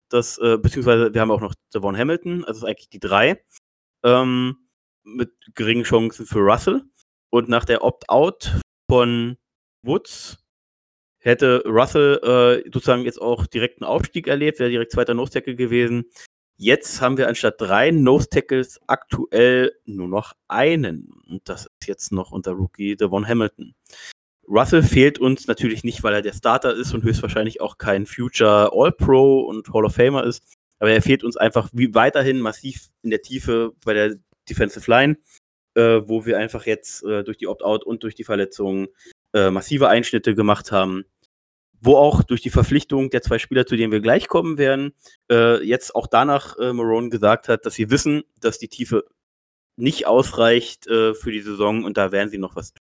Das, 0.08 0.38
äh, 0.38 0.58
beziehungsweise 0.58 1.12
wir 1.12 1.20
haben 1.20 1.30
auch 1.30 1.40
noch 1.40 1.54
Devon 1.74 1.96
Hamilton, 1.96 2.44
also 2.44 2.66
eigentlich 2.66 2.88
die 2.88 3.00
drei. 3.00 3.42
Ähm, 4.06 4.56
mit 5.02 5.32
geringen 5.54 5.84
Chancen 5.84 6.26
für 6.26 6.38
Russell. 6.38 6.82
Und 7.30 7.48
nach 7.48 7.64
der 7.64 7.82
Opt-out 7.82 8.60
von 8.88 9.36
Woods 9.82 10.38
hätte 11.18 11.62
Russell 11.66 12.20
äh, 12.22 12.70
sozusagen 12.72 13.02
jetzt 13.02 13.20
auch 13.20 13.46
direkt 13.46 13.82
einen 13.82 13.90
Aufstieg 13.90 14.28
erlebt, 14.28 14.60
wäre 14.60 14.70
direkt 14.70 14.92
zweiter 14.92 15.14
Nose 15.14 15.32
Tackle 15.32 15.56
gewesen. 15.56 16.04
Jetzt 16.56 17.00
haben 17.00 17.18
wir 17.18 17.28
anstatt 17.28 17.60
drei 17.60 17.90
Nose 17.90 18.28
Tackles 18.30 18.80
aktuell 18.86 19.72
nur 19.84 20.08
noch 20.08 20.32
einen. 20.48 21.12
Und 21.28 21.48
das 21.48 21.66
ist 21.66 21.88
jetzt 21.88 22.12
noch 22.12 22.30
unser 22.30 22.52
Rookie 22.52 22.96
Devon 22.96 23.26
Hamilton. 23.26 23.74
Russell 24.48 24.82
fehlt 24.82 25.18
uns 25.18 25.48
natürlich 25.48 25.82
nicht, 25.84 26.02
weil 26.02 26.14
er 26.14 26.22
der 26.22 26.32
Starter 26.32 26.72
ist 26.74 26.94
und 26.94 27.02
höchstwahrscheinlich 27.02 27.60
auch 27.60 27.76
kein 27.78 28.06
Future 28.06 28.70
All-Pro 28.72 29.40
und 29.40 29.68
Hall 29.74 29.84
of 29.84 29.94
Famer 29.94 30.24
ist. 30.24 30.55
Aber 30.78 30.90
er 30.90 31.02
fehlt 31.02 31.24
uns 31.24 31.36
einfach 31.36 31.70
wie 31.72 31.94
weiterhin 31.94 32.40
massiv 32.40 32.88
in 33.02 33.10
der 33.10 33.22
Tiefe 33.22 33.72
bei 33.84 33.94
der 33.94 34.16
Defensive 34.48 34.90
Line, 34.90 35.16
äh, 35.74 36.02
wo 36.04 36.26
wir 36.26 36.38
einfach 36.38 36.66
jetzt 36.66 37.02
äh, 37.04 37.24
durch 37.24 37.38
die 37.38 37.48
Opt-out 37.48 37.84
und 37.84 38.02
durch 38.02 38.14
die 38.14 38.24
Verletzungen 38.24 38.88
äh, 39.32 39.50
massive 39.50 39.88
Einschnitte 39.88 40.34
gemacht 40.34 40.72
haben. 40.72 41.04
Wo 41.80 41.96
auch 41.96 42.22
durch 42.22 42.40
die 42.40 42.50
Verpflichtung 42.50 43.10
der 43.10 43.22
zwei 43.22 43.38
Spieler, 43.38 43.66
zu 43.66 43.76
denen 43.76 43.92
wir 43.92 44.00
gleich 44.00 44.28
kommen 44.28 44.58
werden, 44.58 44.94
äh, 45.30 45.62
jetzt 45.62 45.94
auch 45.94 46.06
danach 46.06 46.58
äh, 46.58 46.72
Marone 46.72 47.10
gesagt 47.10 47.48
hat, 47.48 47.66
dass 47.66 47.74
sie 47.74 47.90
wissen, 47.90 48.22
dass 48.40 48.58
die 48.58 48.68
Tiefe 48.68 49.04
nicht 49.76 50.06
ausreicht 50.06 50.86
äh, 50.86 51.14
für 51.14 51.32
die 51.32 51.42
Saison 51.42 51.84
und 51.84 51.98
da 51.98 52.12
werden 52.12 52.30
sie 52.30 52.38
noch 52.38 52.56
was 52.56 52.72
tun. 52.72 52.82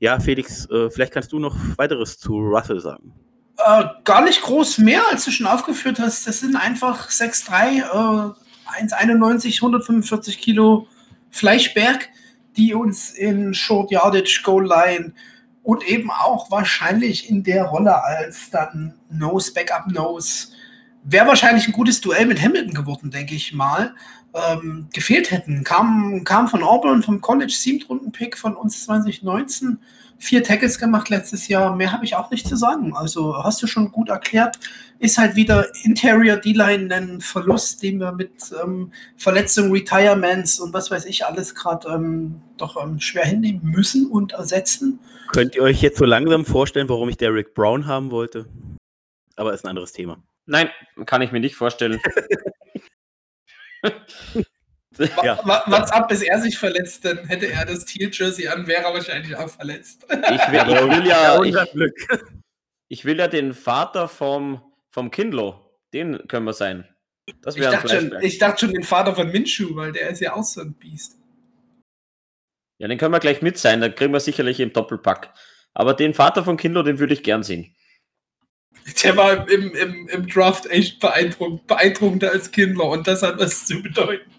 Ja, 0.00 0.20
Felix, 0.20 0.68
äh, 0.68 0.90
vielleicht 0.90 1.12
kannst 1.12 1.32
du 1.32 1.38
noch 1.38 1.56
weiteres 1.78 2.18
zu 2.18 2.38
Russell 2.38 2.80
sagen. 2.80 3.14
Äh, 3.58 3.84
gar 4.02 4.24
nicht 4.24 4.42
groß 4.42 4.78
mehr, 4.78 5.02
als 5.10 5.24
du 5.24 5.30
schon 5.30 5.46
aufgeführt 5.46 5.98
hast. 5.98 6.26
Das 6.26 6.40
sind 6.40 6.56
einfach 6.56 7.10
6'3, 7.10 7.78
äh, 7.78 8.82
1,91, 8.82 9.56
145 9.56 10.38
Kilo 10.38 10.88
Fleischberg, 11.30 12.08
die 12.56 12.74
uns 12.74 13.10
in 13.10 13.54
Short 13.54 13.90
Yardage, 13.90 14.40
Goal 14.42 14.66
Line 14.66 15.12
und 15.62 15.86
eben 15.88 16.10
auch 16.10 16.50
wahrscheinlich 16.50 17.30
in 17.30 17.42
der 17.42 17.64
Rolle 17.64 18.02
als 18.04 18.50
dann 18.50 18.94
Nose, 19.10 19.52
Backup 19.52 19.86
Nose, 19.90 20.48
wäre 21.04 21.26
wahrscheinlich 21.26 21.68
ein 21.68 21.72
gutes 21.72 22.00
Duell 22.00 22.26
mit 22.26 22.42
Hamilton 22.42 22.74
geworden, 22.74 23.10
denke 23.10 23.34
ich 23.34 23.52
mal 23.52 23.94
ähm, 24.34 24.88
gefehlt 24.92 25.30
hätten. 25.30 25.64
Kam, 25.64 26.24
kam 26.24 26.48
von 26.48 26.62
Auburn, 26.62 27.02
vom 27.02 27.20
College, 27.20 27.52
Siebtrunden-Pick 27.52 28.36
von 28.36 28.56
uns 28.56 28.84
2019. 28.84 29.78
Vier 30.16 30.42
Tackles 30.42 30.78
gemacht 30.78 31.10
letztes 31.10 31.48
Jahr. 31.48 31.74
Mehr 31.76 31.92
habe 31.92 32.04
ich 32.04 32.16
auch 32.16 32.30
nicht 32.30 32.46
zu 32.46 32.56
sagen. 32.56 32.94
Also 32.96 33.42
hast 33.42 33.62
du 33.62 33.66
schon 33.66 33.92
gut 33.92 34.08
erklärt. 34.08 34.58
Ist 34.98 35.18
halt 35.18 35.36
wieder 35.36 35.66
Interior 35.82 36.36
D-Line 36.36 36.94
ein 36.94 37.20
Verlust, 37.20 37.82
den 37.82 37.98
wir 37.98 38.12
mit 38.12 38.32
ähm, 38.62 38.92
Verletzungen, 39.16 39.72
Retirements 39.72 40.60
und 40.60 40.72
was 40.72 40.90
weiß 40.90 41.04
ich 41.06 41.26
alles 41.26 41.54
gerade 41.54 41.88
ähm, 41.88 42.40
doch 42.56 42.82
ähm, 42.82 43.00
schwer 43.00 43.24
hinnehmen 43.24 43.60
müssen 43.62 44.06
und 44.06 44.32
ersetzen. 44.32 44.98
Könnt 45.28 45.56
ihr 45.56 45.62
euch 45.62 45.82
jetzt 45.82 45.98
so 45.98 46.04
langsam 46.04 46.44
vorstellen, 46.44 46.88
warum 46.88 47.08
ich 47.08 47.16
Derek 47.16 47.54
Brown 47.54 47.86
haben 47.86 48.10
wollte? 48.10 48.46
Aber 49.36 49.52
ist 49.52 49.64
ein 49.64 49.68
anderes 49.68 49.92
Thema. 49.92 50.22
Nein, 50.46 50.70
kann 51.06 51.22
ich 51.22 51.32
mir 51.32 51.40
nicht 51.40 51.56
vorstellen. 51.56 52.00
ja. 55.22 55.40
Was 55.44 55.90
ab, 55.92 56.08
bis 56.08 56.22
er 56.22 56.40
sich 56.40 56.58
verletzt, 56.58 57.04
dann 57.04 57.26
hätte 57.26 57.46
er 57.48 57.64
das 57.64 57.84
Teal-Jersey 57.86 58.48
an, 58.48 58.66
wäre 58.66 58.84
er 58.84 58.94
wahrscheinlich 58.94 59.36
auch 59.36 59.48
verletzt. 59.48 60.04
Ich 60.10 60.18
will, 60.18 60.24
ich 60.30 60.98
will 60.98 61.06
ja, 61.06 61.42
ich, 61.42 61.56
ich, 62.88 63.04
will 63.04 63.18
ja 63.18 63.28
den 63.28 63.54
Vater 63.54 64.08
vom, 64.08 64.62
vom 64.90 65.10
Kindlo, 65.10 65.78
den 65.92 66.26
können 66.28 66.46
wir 66.46 66.52
sein. 66.52 66.88
Das 67.40 67.56
ich, 67.56 67.62
dachte 67.62 67.88
schon, 67.88 68.18
ich 68.20 68.38
dachte 68.38 68.66
schon 68.66 68.74
den 68.74 68.82
Vater 68.82 69.14
von 69.14 69.30
Minshu, 69.30 69.74
weil 69.76 69.92
der 69.92 70.10
ist 70.10 70.20
ja 70.20 70.34
auch 70.34 70.44
so 70.44 70.60
ein 70.60 70.74
Biest. 70.74 71.16
Ja, 72.78 72.88
den 72.88 72.98
können 72.98 73.14
wir 73.14 73.20
gleich 73.20 73.40
mit 73.40 73.56
sein, 73.56 73.80
dann 73.80 73.94
kriegen 73.94 74.12
wir 74.12 74.20
sicherlich 74.20 74.60
im 74.60 74.72
Doppelpack. 74.72 75.32
Aber 75.72 75.94
den 75.94 76.12
Vater 76.12 76.44
von 76.44 76.56
Kindlo, 76.56 76.82
den 76.82 76.98
würde 76.98 77.14
ich 77.14 77.22
gern 77.22 77.42
sehen. 77.42 77.74
Der 79.02 79.16
war 79.16 79.48
im, 79.48 79.74
im, 79.74 80.08
im 80.08 80.26
Draft 80.28 80.66
echt 80.66 81.00
beeindruckend, 81.00 81.66
beeindruckender 81.66 82.30
als 82.30 82.50
Kindler 82.50 82.86
und 82.86 83.06
das 83.06 83.22
hat 83.22 83.38
was 83.38 83.66
zu 83.66 83.82
bedeuten. 83.82 84.30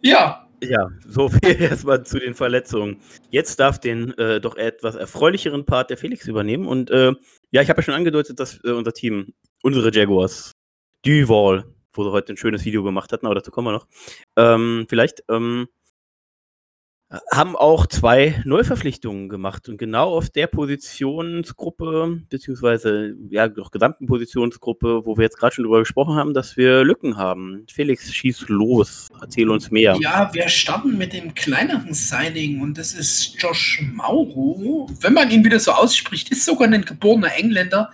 Ja. 0.00 0.40
Ja, 0.62 0.88
so 1.06 1.28
viel 1.28 1.40
erstmal 1.60 2.04
zu 2.04 2.18
den 2.18 2.34
Verletzungen. 2.34 3.00
Jetzt 3.30 3.60
darf 3.60 3.78
den 3.78 4.16
äh, 4.18 4.40
doch 4.40 4.56
etwas 4.56 4.94
erfreulicheren 4.94 5.66
Part 5.66 5.90
der 5.90 5.98
Felix 5.98 6.26
übernehmen. 6.26 6.66
Und 6.66 6.90
äh, 6.90 7.12
ja, 7.50 7.62
ich 7.62 7.68
habe 7.68 7.80
ja 7.80 7.82
schon 7.82 7.94
angedeutet, 7.94 8.40
dass 8.40 8.62
äh, 8.64 8.70
unser 8.70 8.92
Team, 8.92 9.34
unsere 9.62 9.92
Jaguars, 9.92 10.52
Duval, 11.04 11.64
wo 11.92 12.04
sie 12.04 12.12
heute 12.12 12.32
ein 12.32 12.36
schönes 12.36 12.64
Video 12.64 12.82
gemacht 12.82 13.12
hatten, 13.12 13.26
aber 13.26 13.34
dazu 13.34 13.50
kommen 13.50 13.68
wir 13.68 13.72
noch. 13.72 13.86
Ähm, 14.36 14.86
vielleicht 14.88 15.22
ähm, 15.28 15.68
haben 17.30 17.56
auch 17.56 17.86
zwei 17.86 18.42
Neuverpflichtungen 18.44 19.28
gemacht 19.28 19.68
und 19.68 19.78
genau 19.78 20.14
auf 20.14 20.30
der 20.30 20.46
Positionsgruppe, 20.46 22.22
beziehungsweise 22.28 23.14
ja, 23.30 23.48
doch 23.48 23.70
gesamten 23.70 24.06
Positionsgruppe, 24.06 25.04
wo 25.04 25.16
wir 25.16 25.24
jetzt 25.24 25.38
gerade 25.38 25.54
schon 25.54 25.64
drüber 25.64 25.80
gesprochen 25.80 26.14
haben, 26.16 26.34
dass 26.34 26.56
wir 26.56 26.84
Lücken 26.84 27.16
haben. 27.16 27.66
Felix, 27.70 28.12
schieß 28.12 28.48
los, 28.48 29.08
erzähl 29.20 29.50
uns 29.50 29.70
mehr. 29.70 29.96
Ja, 30.00 30.30
wir 30.32 30.48
starten 30.48 30.96
mit 30.96 31.12
dem 31.12 31.34
kleineren 31.34 31.94
Signing 31.94 32.60
und 32.60 32.78
das 32.78 32.92
ist 32.92 33.40
Josh 33.40 33.82
Mauro. 33.92 34.88
Wenn 35.00 35.14
man 35.14 35.30
ihn 35.30 35.44
wieder 35.44 35.60
so 35.60 35.72
ausspricht, 35.72 36.30
ist 36.30 36.44
sogar 36.44 36.68
ein 36.68 36.84
geborener 36.84 37.34
Engländer. 37.36 37.90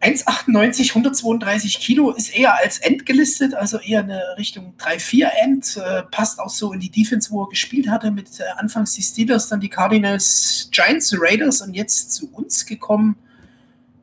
1,98, 0.00 0.90
132 0.90 1.80
Kilo 1.80 2.12
ist 2.12 2.28
eher 2.28 2.56
als 2.56 2.78
End 2.78 3.04
gelistet, 3.04 3.54
also 3.54 3.78
eher 3.78 4.00
eine 4.00 4.22
Richtung 4.36 4.74
3-4 4.78 5.28
End. 5.42 5.76
Äh, 5.76 6.04
passt 6.04 6.38
auch 6.38 6.50
so 6.50 6.72
in 6.72 6.78
die 6.78 6.90
Defense, 6.90 7.30
wo 7.32 7.42
er 7.42 7.48
gespielt 7.48 7.88
hatte, 7.88 8.12
mit 8.12 8.38
äh, 8.38 8.44
anfangs 8.58 8.92
die 8.94 9.02
Steelers, 9.02 9.48
dann 9.48 9.60
die 9.60 9.68
Cardinals, 9.68 10.68
Giants, 10.70 11.14
Raiders 11.18 11.62
und 11.62 11.74
jetzt 11.74 12.12
zu 12.12 12.30
uns 12.32 12.64
gekommen. 12.64 13.16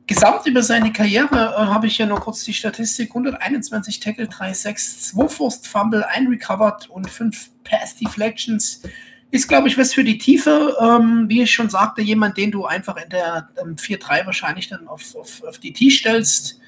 Gesamt 0.06 0.46
über 0.46 0.62
seine 0.62 0.92
Karriere 0.92 1.54
äh, 1.56 1.66
habe 1.66 1.86
ich 1.86 1.96
ja 1.96 2.04
nur 2.04 2.20
kurz 2.20 2.44
die 2.44 2.52
Statistik: 2.52 3.10
121 3.10 3.98
Tackle, 3.98 4.26
3-6, 4.26 5.12
2 5.12 5.28
Forced 5.28 5.66
Fumble, 5.66 6.04
1 6.04 6.28
Recovered 6.28 6.90
und 6.90 7.10
5 7.10 7.50
Pass 7.64 7.96
Deflections 7.96 8.82
ist, 9.30 9.48
glaube 9.48 9.68
ich, 9.68 9.76
was 9.76 9.92
für 9.92 10.04
die 10.04 10.18
Tiefe. 10.18 10.76
Ähm, 10.80 11.26
wie 11.28 11.42
ich 11.42 11.52
schon 11.52 11.70
sagte, 11.70 12.02
jemand, 12.02 12.36
den 12.36 12.50
du 12.50 12.64
einfach 12.64 12.96
in 12.96 13.08
der 13.10 13.48
ähm, 13.60 13.76
4-3 13.76 14.26
wahrscheinlich 14.26 14.68
dann 14.68 14.86
auf, 14.88 15.14
auf, 15.14 15.42
auf 15.44 15.58
die 15.58 15.72
T 15.72 15.90
stellst. 15.90 16.60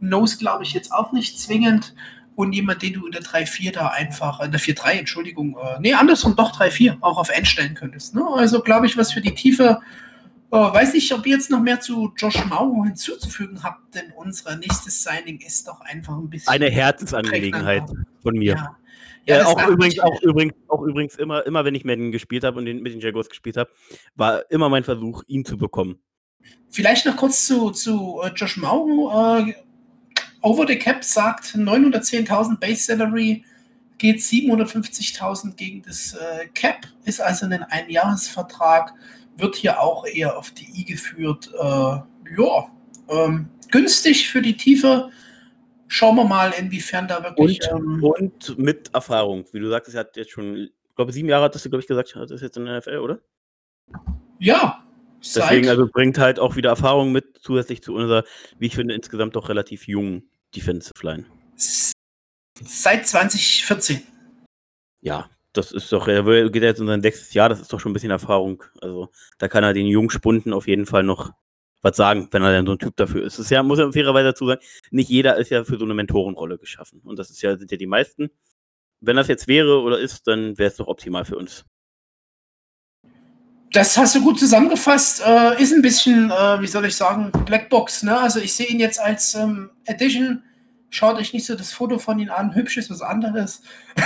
Nose, 0.00 0.36
glaube 0.38 0.64
ich, 0.64 0.72
jetzt 0.72 0.92
auch 0.92 1.12
nicht 1.12 1.38
zwingend. 1.38 1.94
Und 2.34 2.54
jemand, 2.54 2.82
den 2.82 2.94
du 2.94 3.06
in 3.06 3.12
der 3.12 3.22
3-4 3.22 3.72
da 3.72 3.88
einfach, 3.88 4.40
in 4.40 4.50
der 4.50 4.60
4-3, 4.60 4.92
Entschuldigung, 4.92 5.56
äh, 5.56 5.80
nee, 5.80 5.92
andersrum, 5.92 6.34
doch 6.34 6.58
3-4 6.58 6.96
auch 7.00 7.18
auf 7.18 7.28
End 7.28 7.46
stellen 7.46 7.74
könntest. 7.74 8.14
Ne? 8.14 8.24
Also, 8.36 8.60
glaube 8.60 8.86
ich, 8.86 8.96
was 8.96 9.12
für 9.12 9.20
die 9.20 9.34
Tiefe. 9.34 9.80
Äh, 10.50 10.56
weiß 10.56 10.94
nicht, 10.94 11.12
ob 11.12 11.26
ihr 11.26 11.36
jetzt 11.36 11.50
noch 11.50 11.60
mehr 11.60 11.80
zu 11.80 12.12
Josh 12.16 12.44
Mauro 12.46 12.84
hinzuzufügen 12.84 13.62
habt, 13.62 13.94
denn 13.94 14.12
unser 14.16 14.56
nächstes 14.56 15.02
Signing 15.02 15.40
ist 15.40 15.68
doch 15.68 15.80
einfach 15.80 16.14
ein 16.14 16.28
bisschen. 16.28 16.52
Eine 16.52 16.70
Herzensangelegenheit 16.70 17.84
von 18.22 18.34
mir. 18.34 18.54
Ja. 18.54 18.76
Ja, 19.26 19.40
äh, 19.40 19.44
auch, 19.44 19.68
übrigens, 19.68 19.98
auch, 20.00 20.20
übrigens, 20.22 20.54
auch 20.68 20.82
übrigens 20.82 21.14
immer, 21.16 21.46
immer, 21.46 21.64
wenn 21.64 21.74
ich 21.74 21.84
Madden 21.84 22.12
gespielt 22.12 22.44
habe 22.44 22.58
und 22.58 22.66
den, 22.66 22.82
mit 22.82 22.92
den 22.92 23.00
Jaguars 23.00 23.28
gespielt 23.28 23.56
habe, 23.56 23.70
war 24.14 24.50
immer 24.50 24.68
mein 24.68 24.84
Versuch, 24.84 25.22
ihn 25.26 25.44
zu 25.44 25.56
bekommen. 25.56 26.00
Vielleicht 26.70 27.06
noch 27.06 27.16
kurz 27.16 27.46
zu, 27.46 27.70
zu 27.70 28.18
uh, 28.18 28.26
Josh 28.34 28.56
Mauro. 28.56 29.40
Uh, 29.40 29.52
Over 30.40 30.66
the 30.66 30.76
Cap 30.76 31.04
sagt 31.04 31.54
910.000 31.54 32.58
Base 32.58 32.86
Salary, 32.86 33.44
geht 33.98 34.18
750.000 34.18 35.54
gegen 35.54 35.82
das 35.82 36.14
uh, 36.14 36.48
Cap, 36.52 36.88
ist 37.04 37.20
also 37.20 37.46
ein 37.46 37.62
Einjahresvertrag, 37.62 38.92
wird 39.36 39.54
hier 39.54 39.80
auch 39.80 40.04
eher 40.04 40.36
auf 40.36 40.50
die 40.50 40.66
I 40.80 40.84
geführt. 40.84 41.50
ja, 41.54 42.66
ähm, 43.08 43.48
günstig 43.70 44.28
für 44.28 44.42
die 44.42 44.56
Tiefe 44.56 45.10
Schauen 45.92 46.16
wir 46.16 46.24
mal, 46.24 46.54
inwiefern 46.58 47.06
da 47.06 47.22
wirklich. 47.22 47.60
Und, 47.70 47.78
ähm, 47.78 48.02
und 48.02 48.58
mit 48.58 48.94
Erfahrung. 48.94 49.44
Wie 49.52 49.60
du 49.60 49.68
sagtest, 49.68 49.94
er 49.94 50.00
hat 50.00 50.16
jetzt 50.16 50.30
schon 50.30 50.56
Ich 50.56 50.96
glaube, 50.96 51.12
sieben 51.12 51.28
Jahre 51.28 51.44
hattest 51.44 51.66
du, 51.66 51.68
glaube 51.68 51.82
ich, 51.82 51.86
gesagt, 51.86 52.16
das 52.16 52.30
ist 52.30 52.40
jetzt 52.40 52.56
in 52.56 52.64
der 52.64 52.78
NFL, 52.78 52.96
oder? 52.96 53.18
Ja. 54.38 54.86
Deswegen, 55.20 55.68
also 55.68 55.86
bringt 55.86 56.16
halt 56.16 56.40
auch 56.40 56.56
wieder 56.56 56.70
Erfahrung 56.70 57.12
mit, 57.12 57.38
zusätzlich 57.42 57.82
zu 57.82 57.94
unserer, 57.94 58.24
wie 58.58 58.68
ich 58.68 58.74
finde, 58.74 58.94
insgesamt 58.94 59.36
doch 59.36 59.50
relativ 59.50 59.86
jungen 59.86 60.30
Defensive 60.56 60.94
Line. 61.02 61.26
Seit 61.56 63.06
2014. 63.06 64.02
Ja, 65.02 65.28
das 65.52 65.72
ist 65.72 65.92
doch, 65.92 66.08
er 66.08 66.48
geht 66.48 66.62
jetzt 66.62 66.80
in 66.80 66.86
sein 66.86 67.02
sechstes 67.02 67.34
Jahr, 67.34 67.50
das 67.50 67.60
ist 67.60 67.70
doch 67.70 67.80
schon 67.80 67.90
ein 67.90 67.92
bisschen 67.92 68.10
Erfahrung. 68.10 68.64
Also 68.80 69.10
da 69.36 69.46
kann 69.46 69.62
er 69.62 69.74
den 69.74 69.86
Jungspunden 69.86 70.54
auf 70.54 70.66
jeden 70.66 70.86
Fall 70.86 71.02
noch 71.02 71.34
was 71.82 71.96
sagen, 71.96 72.28
wenn 72.30 72.42
er 72.42 72.52
denn 72.52 72.66
so 72.66 72.72
ein 72.72 72.78
Typ 72.78 72.96
dafür 72.96 73.24
ist. 73.24 73.34
Es 73.34 73.46
ist 73.46 73.50
ja, 73.50 73.62
muss 73.62 73.78
ja 73.78 73.90
fairerweise 73.90 74.28
dazu 74.28 74.46
sagen, 74.46 74.62
nicht 74.90 75.10
jeder 75.10 75.36
ist 75.36 75.50
ja 75.50 75.64
für 75.64 75.78
so 75.78 75.84
eine 75.84 75.94
Mentorenrolle 75.94 76.58
geschaffen. 76.58 77.00
Und 77.04 77.18
das 77.18 77.30
ist 77.30 77.42
ja, 77.42 77.56
sind 77.56 77.70
ja 77.70 77.76
die 77.76 77.86
meisten. 77.86 78.30
Wenn 79.00 79.16
das 79.16 79.28
jetzt 79.28 79.48
wäre 79.48 79.80
oder 79.80 79.98
ist, 79.98 80.26
dann 80.28 80.56
wäre 80.58 80.70
es 80.70 80.76
doch 80.76 80.86
optimal 80.86 81.24
für 81.24 81.36
uns. 81.36 81.64
Das 83.72 83.96
hast 83.96 84.14
du 84.14 84.22
gut 84.22 84.38
zusammengefasst. 84.38 85.22
Äh, 85.26 85.60
ist 85.60 85.72
ein 85.72 85.82
bisschen, 85.82 86.30
äh, 86.30 86.60
wie 86.60 86.66
soll 86.66 86.84
ich 86.84 86.94
sagen, 86.94 87.32
Blackbox. 87.46 88.04
Ne? 88.04 88.16
Also 88.16 88.38
ich 88.38 88.54
sehe 88.54 88.66
ihn 88.66 88.78
jetzt 88.78 89.00
als 89.00 89.34
ähm, 89.34 89.70
Edition. 89.86 90.44
Schaut 90.90 91.16
euch 91.16 91.32
nicht 91.32 91.46
so 91.46 91.56
das 91.56 91.72
Foto 91.72 91.98
von 91.98 92.18
ihm 92.18 92.30
an. 92.30 92.54
Hübsch 92.54 92.76
ist 92.76 92.90
was 92.90 93.00
anderes. 93.00 93.62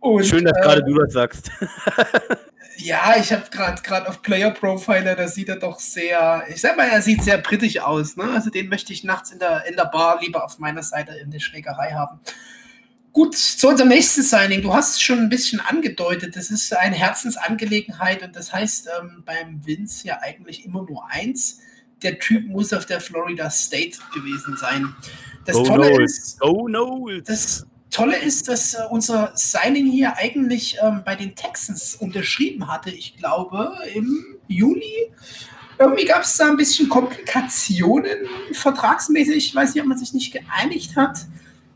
Und, 0.00 0.24
Schön, 0.24 0.44
dass 0.44 0.56
äh, 0.56 0.60
gerade 0.62 0.82
du 0.82 0.94
das 0.94 1.12
sagst. 1.12 1.50
ja, 2.78 3.16
ich 3.18 3.32
habe 3.32 3.44
gerade 3.50 3.82
gerade 3.82 4.08
auf 4.08 4.22
Player 4.22 4.50
Profiler, 4.50 5.16
da 5.16 5.26
sieht 5.28 5.48
er 5.48 5.56
doch 5.56 5.80
sehr, 5.80 6.44
ich 6.48 6.60
sag 6.60 6.76
mal, 6.76 6.88
er 6.88 7.02
sieht 7.02 7.22
sehr 7.22 7.38
britisch 7.38 7.78
aus. 7.80 8.16
Ne? 8.16 8.24
Also 8.24 8.50
den 8.50 8.68
möchte 8.68 8.92
ich 8.92 9.04
nachts 9.04 9.32
in 9.32 9.38
der, 9.38 9.66
in 9.66 9.76
der 9.76 9.86
Bar 9.86 10.20
lieber 10.20 10.44
auf 10.44 10.58
meiner 10.58 10.82
Seite 10.82 11.12
in 11.14 11.30
der 11.30 11.40
Schlägerei 11.40 11.92
haben. 11.92 12.20
Gut, 13.12 13.34
zu 13.34 13.68
unserem 13.68 13.88
nächsten 13.88 14.22
Signing. 14.22 14.62
Du 14.62 14.72
hast 14.72 14.94
es 14.94 15.00
schon 15.00 15.18
ein 15.18 15.28
bisschen 15.28 15.58
angedeutet. 15.58 16.36
Das 16.36 16.50
ist 16.50 16.72
eine 16.76 16.94
Herzensangelegenheit 16.94 18.22
und 18.22 18.36
das 18.36 18.52
heißt 18.52 18.88
ähm, 19.00 19.24
beim 19.24 19.66
Vince 19.66 20.06
ja 20.06 20.20
eigentlich 20.20 20.64
immer 20.64 20.84
nur 20.84 21.04
eins. 21.10 21.58
Der 22.02 22.20
Typ 22.20 22.46
muss 22.46 22.72
auf 22.72 22.86
der 22.86 23.00
Florida 23.00 23.50
State 23.50 23.98
gewesen 24.14 24.56
sein. 24.56 24.94
Das 25.46 25.56
Tolle 25.56 26.00
ist. 26.02 26.40
Oh 26.42 26.68
no. 26.68 27.08
Das, 27.24 27.66
Tolle 27.98 28.16
ist, 28.16 28.46
dass 28.46 28.74
äh, 28.74 28.78
unser 28.90 29.32
Signing 29.34 29.90
hier 29.90 30.16
eigentlich 30.16 30.76
ähm, 30.80 31.02
bei 31.04 31.16
den 31.16 31.34
Texans 31.34 31.96
unterschrieben 31.96 32.68
hatte, 32.68 32.90
ich 32.90 33.16
glaube, 33.16 33.76
im 33.92 34.24
Juli. 34.46 35.10
Irgendwie 35.80 36.04
gab 36.04 36.22
es 36.22 36.36
da 36.36 36.46
ein 36.46 36.56
bisschen 36.56 36.88
Komplikationen 36.88 38.28
vertragsmäßig. 38.52 39.36
Ich 39.36 39.52
weiß 39.52 39.74
nicht, 39.74 39.82
ob 39.82 39.88
man 39.88 39.98
sich 39.98 40.12
nicht 40.12 40.32
geeinigt 40.32 40.94
hat. 40.94 41.26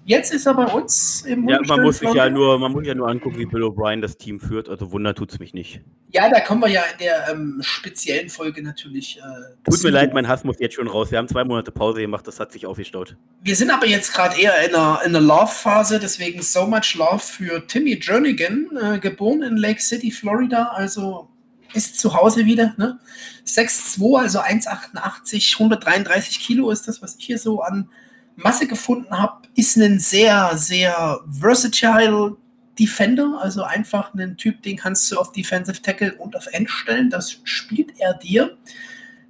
Jetzt 0.05 0.33
ist 0.33 0.47
er 0.47 0.55
bei 0.55 0.67
uns 0.67 1.23
im 1.23 1.49
Ja, 1.49 1.61
man 1.65 1.83
muss 1.83 1.99
sich 1.99 2.13
ja 2.13 2.29
nur, 2.29 2.59
man 2.59 2.73
muss 2.73 2.85
ja 2.87 2.95
nur 2.95 3.09
angucken, 3.09 3.39
wie 3.39 3.47
Bill 3.47 3.63
O'Brien 3.63 4.01
das 4.01 4.17
Team 4.17 4.41
führt. 4.41 4.69
Also 4.69 4.91
Wunder 4.91 5.15
tut 5.15 5.33
es 5.33 5.39
mich 5.39 5.55
nicht. 5.55 5.81
Ja, 6.11 6.29
da 6.29 6.41
kommen 6.41 6.61
wir 6.61 6.69
ja 6.69 6.83
in 6.93 6.99
der 6.99 7.29
ähm, 7.31 7.61
speziellen 7.63 8.29
Folge 8.29 8.63
natürlich. 8.63 9.19
Äh, 9.19 9.71
Tut 9.71 9.83
mir 9.85 9.91
leid, 9.91 10.13
mein 10.13 10.27
Hass 10.27 10.43
muss 10.43 10.59
jetzt 10.59 10.75
schon 10.75 10.89
raus. 10.89 11.11
Wir 11.13 11.19
haben 11.19 11.29
zwei 11.29 11.45
Monate 11.45 11.71
Pause 11.71 12.01
gemacht, 12.01 12.27
das 12.27 12.41
hat 12.41 12.53
sich 12.53 12.67
aufgestaut. 12.67 13.17
Wir 13.43 13.55
sind 13.55 13.71
aber 13.71 13.87
jetzt 13.87 14.13
gerade 14.13 14.39
eher 14.41 14.69
in 14.69 14.75
einer, 14.75 15.01
in 15.05 15.17
einer 15.17 15.25
Love-Phase, 15.25 16.01
deswegen 16.01 16.43
so 16.43 16.67
much 16.67 16.95
Love 16.97 17.21
für 17.21 17.67
Timmy 17.67 17.99
Jernigan, 18.03 18.69
äh, 18.83 18.99
geboren 18.99 19.43
in 19.43 19.57
Lake 19.57 19.81
City, 19.81 20.11
Florida, 20.11 20.73
also 20.75 21.29
ist 21.75 21.99
zu 21.99 22.15
Hause 22.15 22.45
wieder. 22.45 22.75
Ne? 22.77 22.99
6'2, 23.47 24.21
also 24.21 24.41
1,88, 24.41 25.55
133 25.55 26.41
Kilo 26.41 26.71
ist 26.71 26.89
das, 26.89 27.01
was 27.01 27.17
ich 27.17 27.25
hier 27.25 27.39
so 27.39 27.63
an 27.63 27.89
Masse 28.37 28.67
gefunden 28.67 29.19
habe, 29.19 29.42
ist 29.55 29.77
ein 29.77 29.99
sehr, 29.99 30.53
sehr 30.57 31.21
versatile 31.31 32.37
Defender, 32.79 33.39
also 33.41 33.63
einfach 33.63 34.15
ein 34.15 34.37
Typ, 34.37 34.63
den 34.63 34.77
kannst 34.77 35.11
du 35.13 35.19
auf 35.19 35.33
Defensive 35.33 35.83
Tackle 35.83 36.15
und 36.15 36.37
auf 36.37 36.47
End 36.53 36.71
stellen. 36.71 37.11
Das 37.11 37.41
spielt 37.45 37.93
er 37.99 38.15
dir. 38.15 38.57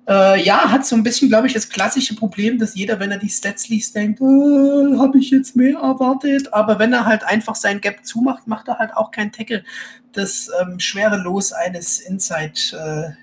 Äh, 0.09 0.43
ja, 0.45 0.71
hat 0.71 0.85
so 0.85 0.97
ein 0.97 1.03
bisschen, 1.03 1.29
glaube 1.29 1.47
ich, 1.47 1.53
das 1.53 1.69
klassische 1.69 2.15
Problem, 2.17 2.59
dass 2.59 2.75
jeder, 2.75 2.99
wenn 2.99 3.11
er 3.11 3.19
die 3.19 3.29
Stats 3.29 3.69
liest, 3.69 3.95
denkt, 3.95 4.21
oh, 4.21 4.99
habe 4.99 5.19
ich 5.19 5.31
jetzt 5.31 5.55
mehr 5.55 5.79
erwartet. 5.79 6.53
Aber 6.53 6.79
wenn 6.79 6.93
er 6.93 7.05
halt 7.05 7.25
einfach 7.25 7.55
sein 7.55 7.81
Gap 7.81 8.05
zumacht, 8.05 8.47
macht 8.47 8.69
er 8.69 8.79
halt 8.79 8.97
auch 8.97 9.11
kein 9.11 9.33
Tackle. 9.33 9.65
Das 10.13 10.49
ähm, 10.61 10.79
schwere 10.81 11.17
Los 11.17 11.53
eines 11.53 12.01
Inside 12.01 12.53
äh, 12.73 13.22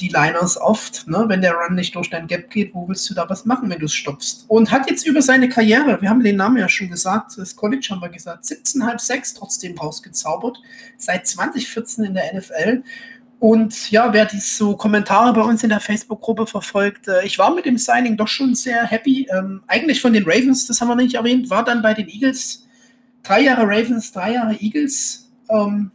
die 0.00 0.08
Liners 0.08 0.60
oft, 0.60 1.06
ne? 1.06 1.24
wenn 1.28 1.42
der 1.42 1.54
Run 1.54 1.74
nicht 1.74 1.94
durch 1.94 2.10
dein 2.10 2.26
Gap 2.26 2.50
geht, 2.50 2.74
wo 2.74 2.88
willst 2.88 3.08
du 3.08 3.14
da 3.14 3.28
was 3.28 3.44
machen, 3.44 3.70
wenn 3.70 3.78
du 3.78 3.86
es 3.86 3.94
stoppst? 3.94 4.44
Und 4.48 4.70
hat 4.70 4.88
jetzt 4.90 5.06
über 5.06 5.22
seine 5.22 5.48
Karriere, 5.48 6.00
wir 6.00 6.08
haben 6.08 6.22
den 6.22 6.36
Namen 6.36 6.58
ja 6.58 6.68
schon 6.68 6.88
gesagt, 6.88 7.36
das 7.36 7.56
College 7.56 7.88
haben 7.90 8.00
wir 8.00 8.08
gesagt, 8.08 8.44
17,5 8.44 8.98
6 8.98 9.34
trotzdem 9.34 9.78
rausgezaubert, 9.78 10.58
seit 10.96 11.26
2014 11.26 12.04
in 12.04 12.14
der 12.14 12.34
NFL. 12.34 12.82
Und 13.38 13.90
ja, 13.90 14.12
wer 14.12 14.24
die 14.24 14.38
so 14.38 14.76
Kommentare 14.76 15.32
bei 15.32 15.40
uns 15.40 15.64
in 15.64 15.70
der 15.70 15.80
Facebook-Gruppe 15.80 16.46
verfolgt, 16.46 17.08
äh, 17.08 17.24
ich 17.24 17.38
war 17.38 17.52
mit 17.52 17.66
dem 17.66 17.76
Signing 17.76 18.16
doch 18.16 18.28
schon 18.28 18.54
sehr 18.54 18.84
happy. 18.84 19.26
Ähm, 19.36 19.62
eigentlich 19.66 20.00
von 20.00 20.12
den 20.12 20.22
Ravens, 20.24 20.68
das 20.68 20.80
haben 20.80 20.86
wir 20.86 20.94
nicht 20.94 21.16
erwähnt, 21.16 21.50
war 21.50 21.64
dann 21.64 21.82
bei 21.82 21.92
den 21.92 22.08
Eagles. 22.08 22.68
Drei 23.24 23.40
Jahre 23.40 23.62
Ravens, 23.62 24.12
drei 24.12 24.34
Jahre 24.34 24.54
Eagles. 24.60 25.28
Ähm, 25.48 25.90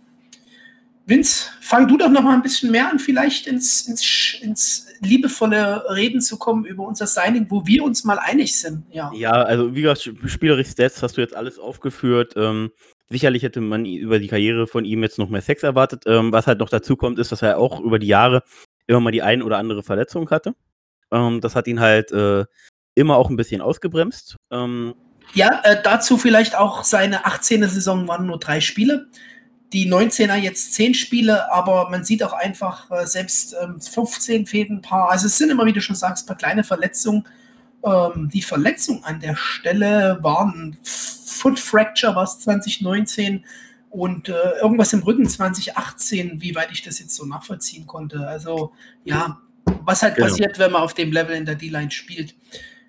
Vince, 1.08 1.50
fang 1.62 1.88
du 1.88 1.98
doch 1.98 2.10
noch 2.10 2.22
mal 2.22 2.34
ein 2.34 2.42
bisschen 2.42 2.70
mehr 2.70 2.90
an, 2.90 3.00
vielleicht 3.00 3.48
ins, 3.48 3.88
ins, 3.88 4.36
ins 4.42 4.88
liebevolle 5.00 5.86
Reden 5.90 6.20
zu 6.20 6.38
kommen 6.38 6.66
über 6.66 6.86
unser 6.86 7.08
Signing, 7.08 7.48
wo 7.50 7.66
wir 7.66 7.84
uns 7.86 8.04
mal 8.04 8.20
einig 8.20 8.60
sind. 8.60 8.84
Ja, 8.92 9.10
ja 9.14 9.32
also 9.32 9.74
wie 9.74 9.84
gesagt, 9.84 10.12
spielerisch 10.26 10.68
Stats 10.68 11.02
hast 11.02 11.16
du 11.16 11.22
jetzt 11.22 11.34
alles 11.34 11.60
aufgeführt. 11.60 12.34
Ähm, 12.36 12.72
sicherlich 13.10 13.44
hätte 13.44 13.62
man 13.62 13.86
über 13.86 14.20
die 14.20 14.28
Karriere 14.28 14.68
von 14.68 14.84
ihm 14.84 15.02
jetzt 15.02 15.18
noch 15.18 15.30
mehr 15.30 15.42
Sex 15.42 15.64
erwartet. 15.64 16.04
Ähm, 16.08 16.34
was 16.34 16.46
halt 16.46 16.60
noch 16.60 16.70
dazu 16.70 16.98
kommt, 16.98 17.20
ist, 17.20 17.32
dass 17.32 17.42
er 17.42 17.58
auch 17.58 17.80
über 17.80 18.00
die 18.00 18.08
Jahre 18.08 18.44
immer 18.86 19.00
mal 19.00 19.12
die 19.12 19.22
ein 19.22 19.42
oder 19.42 19.60
andere 19.60 19.84
Verletzung 19.84 20.30
hatte. 20.30 20.56
Ähm, 21.12 21.40
das 21.40 21.56
hat 21.56 21.68
ihn 21.68 21.80
halt 21.80 22.12
äh, 22.12 22.44
immer 22.96 23.16
auch 23.16 23.30
ein 23.30 23.38
bisschen 23.38 23.62
ausgebremst. 23.62 24.36
Ähm, 24.52 24.94
ja, 25.34 25.62
äh, 25.64 25.82
dazu 25.82 26.18
vielleicht 26.18 26.58
auch 26.58 26.84
seine 26.84 27.26
18. 27.26 27.64
Saison 27.70 28.10
waren 28.10 28.26
nur 28.26 28.40
drei 28.40 28.60
Spiele 28.60 29.08
die 29.74 29.92
19er 29.92 30.36
jetzt 30.36 30.74
10 30.74 30.94
Spiele, 30.94 31.52
aber 31.52 31.90
man 31.90 32.04
sieht 32.04 32.24
auch 32.24 32.34
einfach, 32.34 32.90
äh, 32.92 33.06
selbst 33.06 33.56
ähm, 33.62 33.82
15 33.82 34.46
fehlen 34.46 34.78
ein 34.78 34.82
paar. 34.82 35.10
Also 35.10 35.28
es 35.28 35.38
sind 35.38 35.50
immer, 35.50 35.66
wie 35.66 35.74
du 35.74 35.82
schon 35.82 35.96
sagst, 35.96 36.24
ein 36.24 36.28
paar 36.28 36.38
kleine 36.38 36.64
Verletzungen. 36.64 37.26
Ähm, 37.84 38.30
die 38.32 38.42
Verletzung 38.42 39.04
an 39.04 39.20
der 39.20 39.36
Stelle 39.36 40.20
waren 40.22 40.78
Foot 40.84 41.60
Fracture, 41.60 42.16
was 42.16 42.40
2019 42.40 43.44
und 43.90 44.30
äh, 44.30 44.34
irgendwas 44.62 44.94
im 44.94 45.04
Rücken 45.04 45.28
2018, 45.28 46.42
wie 46.42 46.56
weit 46.56 46.72
ich 46.72 46.82
das 46.82 47.00
jetzt 47.00 47.16
so 47.16 47.26
nachvollziehen 47.26 47.88
konnte. 47.88 48.28
Also 48.28 48.72
ja, 49.04 49.40
was 49.84 50.02
halt 50.02 50.16
genau. 50.16 50.28
passiert, 50.28 50.60
wenn 50.60 50.72
man 50.72 50.82
auf 50.82 50.94
dem 50.94 51.12
Level 51.12 51.36
in 51.36 51.46
der 51.46 51.56
D-Line 51.56 51.92
spielt. 51.92 52.36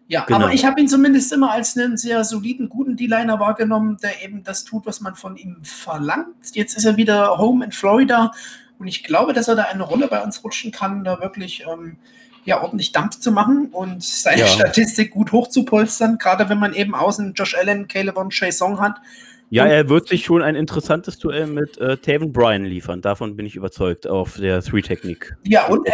Ja, 0.09 0.25
genau. 0.25 0.41
aber 0.41 0.55
ich 0.55 0.65
habe 0.65 0.81
ihn 0.81 0.89
zumindest 0.89 1.33
immer 1.35 1.53
als 1.53 1.77
einen 1.77 1.99
sehr 1.99 2.25
soliden, 2.25 2.71
guten 2.71 2.97
D-Liner 2.97 3.39
wahrgenommen, 3.41 3.99
der 4.03 4.25
eben 4.25 4.43
das 4.43 4.65
tut, 4.65 4.87
was 4.87 5.03
man 5.03 5.15
von 5.15 5.37
ihm 5.37 5.59
verlangt. 5.63 6.35
Jetzt 6.55 6.77
ist 6.77 6.87
er 6.87 6.97
wieder 6.97 7.37
home 7.37 7.63
in 7.65 7.73
Florida 7.73 8.33
und 8.79 8.89
ich 8.89 9.05
glaube, 9.05 9.35
dass 9.35 9.49
er 9.49 9.55
da 9.55 9.65
eine 9.65 9.83
Rolle 9.83 10.09
bei 10.09 10.23
uns 10.23 10.43
rutschen 10.43 10.73
kann, 10.73 11.05
da 11.05 11.21
wirklich 11.21 11.65
ähm, 11.71 11.99
ja, 12.47 12.63
ordentlich 12.63 12.93
Dampf 12.93 13.19
zu 13.19 13.33
machen 13.33 13.69
und 13.71 14.03
seine 14.03 14.41
ja. 14.41 14.47
Statistik 14.47 15.11
gut 15.11 15.31
hochzupolstern, 15.31 16.17
gerade 16.17 16.49
wenn 16.49 16.59
man 16.59 16.73
eben 16.73 16.95
außen 16.95 17.35
Josh 17.35 17.55
Allen, 17.55 17.87
Caleb 17.87 18.17
und 18.17 18.33
Chase 18.33 18.57
Song 18.57 18.81
hat. 18.81 18.97
Ja, 19.51 19.65
und 19.65 19.71
er 19.71 19.89
wird 19.91 20.09
sich 20.09 20.25
schon 20.25 20.43
ein 20.43 20.55
interessantes 20.55 21.19
Duell 21.19 21.47
mit 21.47 21.77
äh, 21.79 21.99
Taven 21.99 22.33
Bryan 22.33 22.65
liefern. 22.65 23.03
Davon 23.03 23.37
bin 23.37 23.45
ich 23.45 23.57
überzeugt, 23.57 24.07
auf 24.07 24.37
der 24.37 24.63
Three-Technik. 24.63 25.37
Ja, 25.45 25.67
und 25.67 25.87
äh, 25.87 25.93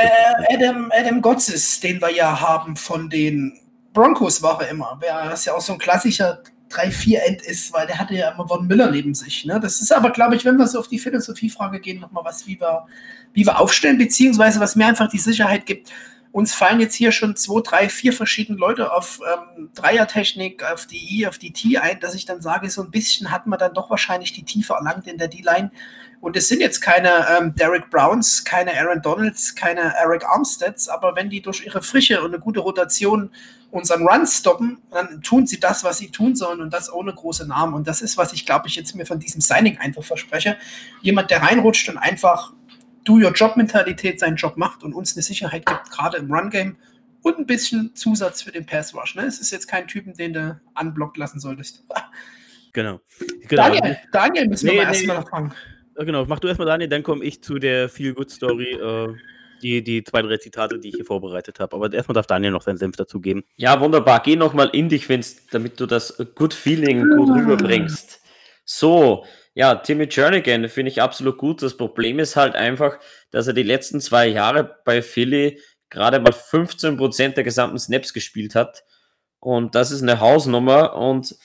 Adam, 0.52 0.92
Adam 0.96 1.20
Gotsis, 1.20 1.80
den 1.80 2.00
wir 2.00 2.10
ja 2.10 2.40
haben 2.40 2.76
von 2.76 3.10
den 3.10 3.58
Broncos 3.94 4.42
war 4.42 4.60
er 4.60 4.68
immer, 4.68 5.00
was 5.00 5.46
ja 5.46 5.54
auch 5.54 5.60
so 5.62 5.72
ein 5.72 5.78
klassischer 5.78 6.42
3-4-End 6.70 7.42
ist, 7.42 7.72
weil 7.72 7.86
der 7.86 7.98
hatte 7.98 8.14
ja 8.14 8.32
immer 8.32 8.46
Von 8.46 8.66
Miller 8.66 8.90
neben 8.90 9.14
sich. 9.14 9.44
Ne? 9.44 9.60
Das 9.60 9.80
ist 9.80 9.92
aber, 9.92 10.10
glaube 10.10 10.36
ich, 10.36 10.44
wenn 10.44 10.56
wir 10.56 10.66
so 10.66 10.80
auf 10.80 10.88
die 10.88 10.98
Philosophiefrage 10.98 11.80
gehen, 11.80 12.00
nochmal 12.00 12.24
was, 12.24 12.46
wie 12.46 12.60
wir, 12.60 12.86
wie 13.32 13.46
wir 13.46 13.58
aufstellen, 13.58 13.96
beziehungsweise 13.96 14.60
was 14.60 14.76
mir 14.76 14.86
einfach 14.86 15.08
die 15.08 15.18
Sicherheit 15.18 15.64
gibt. 15.64 15.90
Uns 16.32 16.52
fallen 16.52 16.80
jetzt 16.80 16.96
hier 16.96 17.12
schon 17.12 17.36
zwei, 17.36 17.60
drei, 17.60 17.88
vier 17.88 18.12
verschiedene 18.12 18.58
Leute 18.58 18.92
auf 18.92 19.20
ähm, 19.20 19.70
Dreiertechnik, 19.72 20.64
auf 20.64 20.86
die 20.86 21.20
I, 21.20 21.28
auf 21.28 21.38
die 21.38 21.52
T 21.52 21.78
ein, 21.78 22.00
dass 22.00 22.16
ich 22.16 22.24
dann 22.24 22.42
sage, 22.42 22.68
so 22.70 22.82
ein 22.82 22.90
bisschen 22.90 23.30
hat 23.30 23.46
man 23.46 23.60
dann 23.60 23.72
doch 23.72 23.88
wahrscheinlich 23.88 24.32
die 24.32 24.42
Tiefe 24.42 24.74
erlangt 24.74 25.06
in 25.06 25.16
der 25.16 25.28
D-Line. 25.28 25.70
Und 26.20 26.36
es 26.36 26.48
sind 26.48 26.60
jetzt 26.60 26.80
keine 26.80 27.10
ähm, 27.38 27.54
Derek 27.54 27.88
Browns, 27.88 28.44
keine 28.44 28.72
Aaron 28.76 29.00
Donalds, 29.00 29.54
keine 29.54 29.94
Eric 29.94 30.24
Armsteads, 30.24 30.88
aber 30.88 31.14
wenn 31.14 31.30
die 31.30 31.40
durch 31.40 31.64
ihre 31.64 31.82
Frische 31.82 32.20
und 32.22 32.34
eine 32.34 32.40
gute 32.40 32.60
Rotation 32.60 33.30
unseren 33.74 34.06
Run 34.06 34.24
stoppen, 34.24 34.78
dann 34.92 35.20
tun 35.20 35.48
sie 35.48 35.58
das, 35.58 35.82
was 35.82 35.98
sie 35.98 36.10
tun 36.10 36.36
sollen 36.36 36.60
und 36.60 36.72
das 36.72 36.92
ohne 36.92 37.12
große 37.12 37.46
Namen. 37.46 37.74
Und 37.74 37.88
das 37.88 38.02
ist, 38.02 38.16
was 38.16 38.32
ich 38.32 38.46
glaube 38.46 38.68
ich 38.68 38.76
jetzt 38.76 38.94
mir 38.94 39.04
von 39.04 39.18
diesem 39.18 39.40
Signing 39.40 39.78
einfach 39.78 40.04
verspreche. 40.04 40.56
Jemand, 41.02 41.30
der 41.32 41.42
reinrutscht 41.42 41.88
und 41.88 41.98
einfach 41.98 42.52
Do-Your-Job-Mentalität 43.02 44.20
seinen 44.20 44.36
Job 44.36 44.56
macht 44.56 44.84
und 44.84 44.94
uns 44.94 45.16
eine 45.16 45.22
Sicherheit 45.22 45.66
gibt, 45.66 45.90
gerade 45.90 46.18
im 46.18 46.32
Run-Game 46.32 46.76
und 47.22 47.38
ein 47.38 47.46
bisschen 47.46 47.94
Zusatz 47.96 48.42
für 48.42 48.52
den 48.52 48.64
Pass-Rush. 48.64 49.16
Ne? 49.16 49.22
Es 49.22 49.40
ist 49.40 49.50
jetzt 49.50 49.66
kein 49.66 49.88
Typen, 49.88 50.14
den 50.14 50.34
du 50.34 50.60
unblockt 50.80 51.16
lassen 51.16 51.40
solltest. 51.40 51.84
Genau. 52.72 53.00
genau. 53.48 53.62
Daniel, 53.62 53.98
Daniel 54.12 54.48
müssen 54.48 54.66
nee, 54.66 54.74
wir 54.74 54.82
nee, 54.82 54.88
erstmal 54.88 55.18
nee. 55.18 55.26
fangen. 55.28 55.52
Genau, 55.96 56.24
mach 56.26 56.38
du 56.38 56.46
erstmal 56.48 56.66
Daniel, 56.66 56.88
dann 56.88 57.02
komme 57.02 57.24
ich 57.24 57.42
zu 57.42 57.58
der 57.58 57.88
Feel 57.88 58.14
Good 58.14 58.30
Story. 58.30 58.72
Äh, 58.72 59.14
die, 59.64 59.82
die 59.82 60.04
zwei, 60.04 60.22
drei 60.22 60.36
Zitate, 60.36 60.78
die 60.78 60.90
ich 60.90 60.96
hier 60.96 61.06
vorbereitet 61.06 61.58
habe. 61.58 61.74
Aber 61.74 61.92
erstmal 61.92 62.14
darf 62.14 62.26
Daniel 62.26 62.52
noch 62.52 62.62
seinen 62.62 62.76
Senf 62.76 62.96
dazu 62.96 63.20
geben. 63.20 63.44
Ja, 63.56 63.80
wunderbar. 63.80 64.22
Geh 64.22 64.36
nochmal 64.36 64.68
in 64.72 64.90
dich, 64.90 65.08
Vince, 65.08 65.38
damit 65.50 65.80
du 65.80 65.86
das 65.86 66.22
Good 66.34 66.52
Feeling 66.52 67.08
gut 67.16 67.30
rüberbringst. 67.30 68.20
So, 68.66 69.24
ja, 69.54 69.74
Timmy 69.76 70.06
Jernigan 70.10 70.68
finde 70.68 70.90
ich 70.90 71.00
absolut 71.00 71.38
gut. 71.38 71.62
Das 71.62 71.76
Problem 71.76 72.18
ist 72.18 72.36
halt 72.36 72.54
einfach, 72.54 72.98
dass 73.30 73.46
er 73.46 73.54
die 73.54 73.62
letzten 73.62 74.00
zwei 74.00 74.26
Jahre 74.26 74.78
bei 74.84 75.00
Philly 75.00 75.60
gerade 75.88 76.20
mal 76.20 76.32
15% 76.32 77.34
der 77.34 77.44
gesamten 77.44 77.78
Snaps 77.78 78.12
gespielt 78.12 78.54
hat. 78.54 78.84
Und 79.40 79.74
das 79.74 79.90
ist 79.90 80.02
eine 80.02 80.20
Hausnummer 80.20 80.94
und 80.94 81.36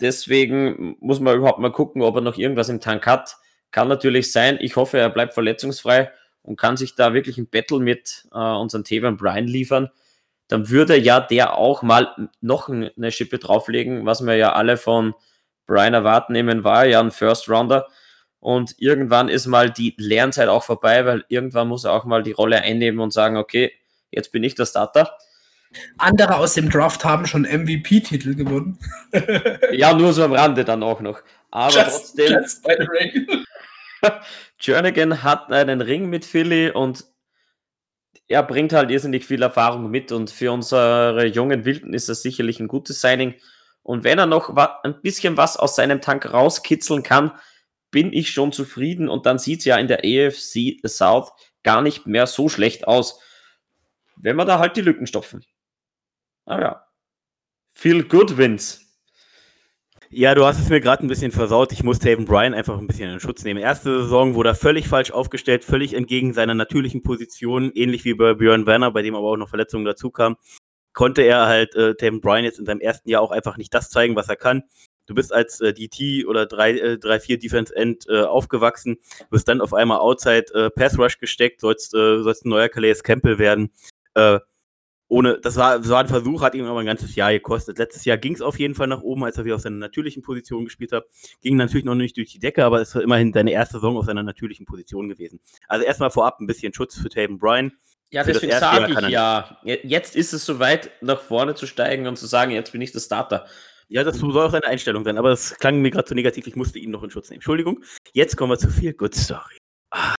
deswegen 0.00 0.96
muss 1.00 1.20
man 1.20 1.36
überhaupt 1.36 1.60
mal 1.60 1.72
gucken, 1.72 2.02
ob 2.02 2.16
er 2.16 2.20
noch 2.20 2.36
irgendwas 2.36 2.68
im 2.68 2.80
Tank 2.80 3.06
hat. 3.06 3.36
Kann 3.70 3.88
natürlich 3.88 4.32
sein. 4.32 4.58
Ich 4.60 4.76
hoffe, 4.76 4.98
er 4.98 5.10
bleibt 5.10 5.34
verletzungsfrei 5.34 6.10
und 6.44 6.56
kann 6.56 6.76
sich 6.76 6.94
da 6.94 7.14
wirklich 7.14 7.38
ein 7.38 7.48
Battle 7.48 7.80
mit 7.80 8.28
äh, 8.32 8.38
unserem 8.38 8.84
Tavan 8.84 9.16
Bryan 9.16 9.46
liefern. 9.46 9.90
Dann 10.48 10.68
würde 10.68 10.96
ja 10.96 11.20
der 11.20 11.56
auch 11.56 11.82
mal 11.82 12.30
noch 12.40 12.68
eine 12.68 13.10
Schippe 13.10 13.38
drauflegen, 13.38 14.06
was 14.06 14.24
wir 14.24 14.36
ja 14.36 14.52
alle 14.52 14.76
von 14.76 15.14
Brian 15.66 15.94
erwarten 15.94 16.34
nehmen, 16.34 16.62
war 16.62 16.84
ja 16.84 17.00
ein 17.00 17.10
First 17.10 17.48
Rounder. 17.48 17.88
Und 18.40 18.74
irgendwann 18.78 19.30
ist 19.30 19.46
mal 19.46 19.70
die 19.70 19.94
Lernzeit 19.96 20.48
auch 20.48 20.64
vorbei, 20.64 21.06
weil 21.06 21.24
irgendwann 21.28 21.68
muss 21.68 21.84
er 21.84 21.92
auch 21.92 22.04
mal 22.04 22.22
die 22.22 22.32
Rolle 22.32 22.60
einnehmen 22.60 23.00
und 23.00 23.10
sagen, 23.10 23.38
okay, 23.38 23.72
jetzt 24.10 24.32
bin 24.32 24.44
ich 24.44 24.54
der 24.54 24.66
Starter. 24.66 25.16
Andere 25.96 26.36
aus 26.36 26.52
dem 26.52 26.68
Draft 26.68 27.04
haben 27.06 27.26
schon 27.26 27.42
MVP-Titel 27.42 28.34
gewonnen. 28.34 28.78
ja, 29.72 29.94
nur 29.94 30.12
so 30.12 30.24
am 30.24 30.34
Rande 30.34 30.64
dann 30.64 30.82
auch 30.82 31.00
noch. 31.00 31.22
Aber 31.50 31.74
just, 31.74 32.16
trotzdem. 32.16 32.32
Just. 32.32 32.66
Jernigan 34.60 35.22
hat 35.22 35.50
einen 35.52 35.80
Ring 35.80 36.08
mit 36.08 36.24
Philly 36.24 36.70
und 36.70 37.04
er 38.28 38.42
bringt 38.42 38.72
halt 38.72 38.90
irrsinnig 38.90 39.26
viel 39.26 39.42
Erfahrung 39.42 39.90
mit 39.90 40.12
und 40.12 40.30
für 40.30 40.52
unsere 40.52 41.26
jungen 41.26 41.64
Wilden 41.64 41.92
ist 41.94 42.08
das 42.08 42.22
sicherlich 42.22 42.60
ein 42.60 42.68
gutes 42.68 43.00
Signing. 43.00 43.34
Und 43.82 44.02
wenn 44.02 44.18
er 44.18 44.26
noch 44.26 44.56
ein 44.82 45.00
bisschen 45.02 45.36
was 45.36 45.58
aus 45.58 45.76
seinem 45.76 46.00
Tank 46.00 46.32
rauskitzeln 46.32 47.02
kann, 47.02 47.32
bin 47.90 48.12
ich 48.12 48.30
schon 48.30 48.50
zufrieden 48.50 49.08
und 49.08 49.26
dann 49.26 49.38
sieht 49.38 49.60
es 49.60 49.66
ja 49.66 49.76
in 49.76 49.88
der 49.88 49.98
AFC 49.98 50.80
South 50.86 51.32
gar 51.62 51.82
nicht 51.82 52.06
mehr 52.06 52.26
so 52.26 52.48
schlecht 52.48 52.88
aus, 52.88 53.20
wenn 54.16 54.36
wir 54.36 54.44
da 54.44 54.58
halt 54.58 54.76
die 54.76 54.80
Lücken 54.80 55.06
stopfen. 55.06 55.44
Aber 56.46 56.62
ja, 56.62 56.86
feel 57.74 58.04
good 58.04 58.36
wins. 58.36 58.83
Ja, 60.16 60.36
du 60.36 60.44
hast 60.44 60.60
es 60.60 60.68
mir 60.68 60.80
gerade 60.80 61.04
ein 61.04 61.08
bisschen 61.08 61.32
versaut. 61.32 61.72
Ich 61.72 61.82
muss 61.82 61.98
Taven 61.98 62.24
Bryan 62.24 62.54
einfach 62.54 62.78
ein 62.78 62.86
bisschen 62.86 63.10
in 63.10 63.18
Schutz 63.18 63.42
nehmen. 63.42 63.60
Erste 63.60 64.02
Saison 64.02 64.36
wurde 64.36 64.50
er 64.50 64.54
völlig 64.54 64.86
falsch 64.86 65.10
aufgestellt, 65.10 65.64
völlig 65.64 65.92
entgegen 65.92 66.32
seiner 66.32 66.54
natürlichen 66.54 67.02
Position, 67.02 67.72
ähnlich 67.74 68.04
wie 68.04 68.14
bei 68.14 68.34
Björn 68.34 68.64
Werner, 68.64 68.92
bei 68.92 69.02
dem 69.02 69.16
aber 69.16 69.26
auch 69.26 69.36
noch 69.36 69.48
Verletzungen 69.48 69.84
dazu 69.84 70.12
kamen. 70.12 70.36
Konnte 70.92 71.22
er 71.22 71.46
halt 71.46 71.74
äh, 71.74 71.96
Taven 71.96 72.20
Bryan 72.20 72.44
jetzt 72.44 72.60
in 72.60 72.64
seinem 72.64 72.78
ersten 72.78 73.08
Jahr 73.08 73.22
auch 73.22 73.32
einfach 73.32 73.56
nicht 73.56 73.74
das 73.74 73.90
zeigen, 73.90 74.14
was 74.14 74.28
er 74.28 74.36
kann. 74.36 74.62
Du 75.06 75.16
bist 75.16 75.32
als 75.32 75.60
äh, 75.60 75.74
DT 75.74 76.26
oder 76.28 76.44
3-4 76.44 77.32
äh, 77.32 77.36
Defense 77.36 77.74
End 77.74 78.04
äh, 78.08 78.22
aufgewachsen, 78.22 78.98
wirst 79.30 79.48
dann 79.48 79.60
auf 79.60 79.74
einmal 79.74 79.98
Outside 79.98 80.46
äh, 80.54 80.70
Pass 80.70 80.96
Rush 80.96 81.18
gesteckt, 81.18 81.60
sollst, 81.60 81.92
äh, 81.92 82.22
sollst 82.22 82.44
ein 82.44 82.50
neuer 82.50 82.68
Calais 82.68 83.02
Campbell 83.02 83.40
werden. 83.40 83.72
Ohne, 85.14 85.38
das 85.38 85.54
war, 85.54 85.78
das 85.78 85.88
war 85.90 86.00
ein 86.00 86.08
Versuch, 86.08 86.42
hat 86.42 86.56
ihm 86.56 86.64
aber 86.64 86.80
ein 86.80 86.86
ganzes 86.86 87.14
Jahr 87.14 87.30
gekostet. 87.30 87.78
Letztes 87.78 88.04
Jahr 88.04 88.16
ging 88.16 88.34
es 88.34 88.40
auf 88.40 88.58
jeden 88.58 88.74
Fall 88.74 88.88
nach 88.88 89.00
oben, 89.00 89.22
als 89.22 89.38
er 89.38 89.44
wieder 89.44 89.54
auf 89.54 89.60
seiner 89.60 89.76
natürlichen 89.76 90.22
Position 90.22 90.64
gespielt 90.64 90.90
hat. 90.90 91.04
Ging 91.40 91.54
natürlich 91.54 91.84
noch 91.84 91.94
nicht 91.94 92.16
durch 92.16 92.32
die 92.32 92.40
Decke, 92.40 92.64
aber 92.64 92.80
es 92.80 92.92
war 92.96 93.02
immerhin 93.02 93.32
seine 93.32 93.52
erste 93.52 93.74
Saison 93.74 93.96
auf 93.96 94.06
seiner 94.06 94.24
natürlichen 94.24 94.66
Position 94.66 95.08
gewesen. 95.08 95.38
Also 95.68 95.84
erstmal 95.84 96.10
vorab 96.10 96.40
ein 96.40 96.48
bisschen 96.48 96.74
Schutz 96.74 96.98
für 96.98 97.08
Taven 97.10 97.38
Bryan. 97.38 97.70
Ja, 98.10 98.24
deswegen 98.24 98.58
sage 98.58 98.92
ich 98.92 99.08
ja, 99.08 99.56
jetzt 99.62 100.16
ist 100.16 100.32
es 100.32 100.44
soweit, 100.44 100.90
nach 101.00 101.20
vorne 101.20 101.54
zu 101.54 101.68
steigen 101.68 102.08
und 102.08 102.18
zu 102.18 102.26
sagen, 102.26 102.50
jetzt 102.50 102.72
bin 102.72 102.80
ich 102.80 102.90
der 102.90 102.98
Starter. 102.98 103.46
Ja, 103.86 104.02
das 104.02 104.18
soll 104.18 104.36
auch 104.36 104.50
seine 104.50 104.66
Einstellung 104.66 105.04
sein, 105.04 105.16
aber 105.16 105.30
das 105.30 105.56
klang 105.58 105.80
mir 105.80 105.92
gerade 105.92 106.06
zu 106.06 106.16
negativ, 106.16 106.48
ich 106.48 106.56
musste 106.56 106.80
ihn 106.80 106.90
noch 106.90 107.04
in 107.04 107.10
Schutz 107.10 107.30
nehmen. 107.30 107.36
Entschuldigung. 107.36 107.84
Jetzt 108.14 108.36
kommen 108.36 108.50
wir 108.50 108.58
zu 108.58 108.68
viel 108.68 108.92
Good 108.92 109.14
Story. 109.14 109.58
Ah. 109.92 110.16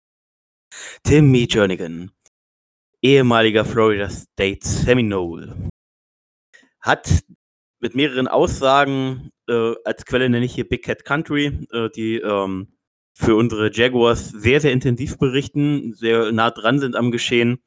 Timmy 1.02 1.48
Jernigan 1.50 2.12
ehemaliger 3.04 3.66
Florida 3.66 4.08
State 4.08 4.66
Seminole, 4.66 5.54
hat 6.80 7.22
mit 7.78 7.94
mehreren 7.94 8.26
Aussagen, 8.28 9.30
äh, 9.46 9.74
als 9.84 10.06
Quelle 10.06 10.30
nenne 10.30 10.46
ich 10.46 10.54
hier 10.54 10.66
Big 10.66 10.84
Cat 10.84 11.04
Country, 11.04 11.66
äh, 11.70 11.90
die 11.90 12.16
ähm, 12.16 12.68
für 13.12 13.36
unsere 13.36 13.70
Jaguars 13.70 14.30
sehr, 14.30 14.62
sehr 14.62 14.72
intensiv 14.72 15.18
berichten, 15.18 15.92
sehr 15.92 16.32
nah 16.32 16.50
dran 16.50 16.80
sind 16.80 16.96
am 16.96 17.10
Geschehen. 17.10 17.62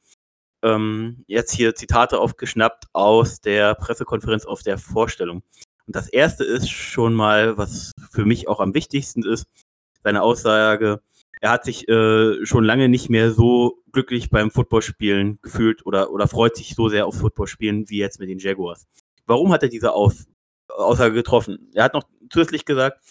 Ähm, 0.64 1.22
jetzt 1.28 1.52
hier 1.52 1.76
Zitate 1.76 2.18
aufgeschnappt 2.18 2.86
aus 2.92 3.40
der 3.40 3.76
Pressekonferenz 3.76 4.44
auf 4.44 4.64
der 4.64 4.76
Vorstellung. 4.76 5.44
Und 5.86 5.94
das 5.94 6.08
erste 6.08 6.42
ist 6.42 6.68
schon 6.68 7.14
mal, 7.14 7.56
was 7.56 7.92
für 8.10 8.24
mich 8.24 8.48
auch 8.48 8.58
am 8.58 8.74
wichtigsten 8.74 9.24
ist, 9.24 9.46
seine 10.02 10.22
Aussage, 10.22 11.00
er 11.40 11.50
hat 11.50 11.64
sich 11.64 11.88
äh, 11.88 12.44
schon 12.44 12.64
lange 12.64 12.88
nicht 12.88 13.10
mehr 13.10 13.30
so 13.32 13.82
glücklich 13.92 14.30
beim 14.30 14.50
Footballspielen 14.50 15.38
gefühlt 15.42 15.86
oder, 15.86 16.10
oder 16.10 16.28
freut 16.28 16.56
sich 16.56 16.74
so 16.74 16.88
sehr 16.88 17.06
auf 17.06 17.16
Footballspielen 17.16 17.88
wie 17.88 17.98
jetzt 17.98 18.20
mit 18.20 18.28
den 18.28 18.38
Jaguars. 18.38 18.86
Warum 19.26 19.52
hat 19.52 19.62
er 19.62 19.68
diese 19.68 19.92
Aus 19.92 20.26
Aussage 20.68 21.14
getroffen? 21.14 21.70
Er 21.74 21.84
hat 21.84 21.94
noch 21.94 22.04
zusätzlich 22.30 22.64
gesagt, 22.64 23.02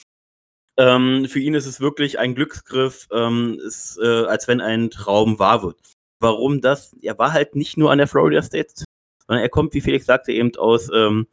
ähm, 0.78 1.26
für 1.28 1.40
ihn 1.40 1.56
ist 1.56 1.66
es 1.66 1.80
wirklich 1.80 2.20
ein 2.20 2.36
Glücksgriff, 2.36 3.08
ähm, 3.12 3.60
ist, 3.66 3.98
äh, 4.02 4.26
als 4.26 4.48
wenn 4.48 4.62
ein 4.62 4.92
Traum 4.92 5.40
wahr 5.40 5.64
wird. 5.64 5.80
Warum 6.20 6.62
das? 6.62 6.96
Er 7.02 7.18
war 7.18 7.34
halt 7.34 7.56
nicht 7.56 7.78
nur 7.78 7.92
an 7.92 7.98
der 7.98 8.08
Florida 8.08 8.42
State, 8.42 8.84
sondern 9.26 9.44
er 9.44 9.50
kommt, 9.50 9.74
wie 9.74 9.82
Felix 9.82 10.06
sagte, 10.06 10.32
eben 10.32 10.56
aus 10.56 10.90
ähm, 10.94 11.28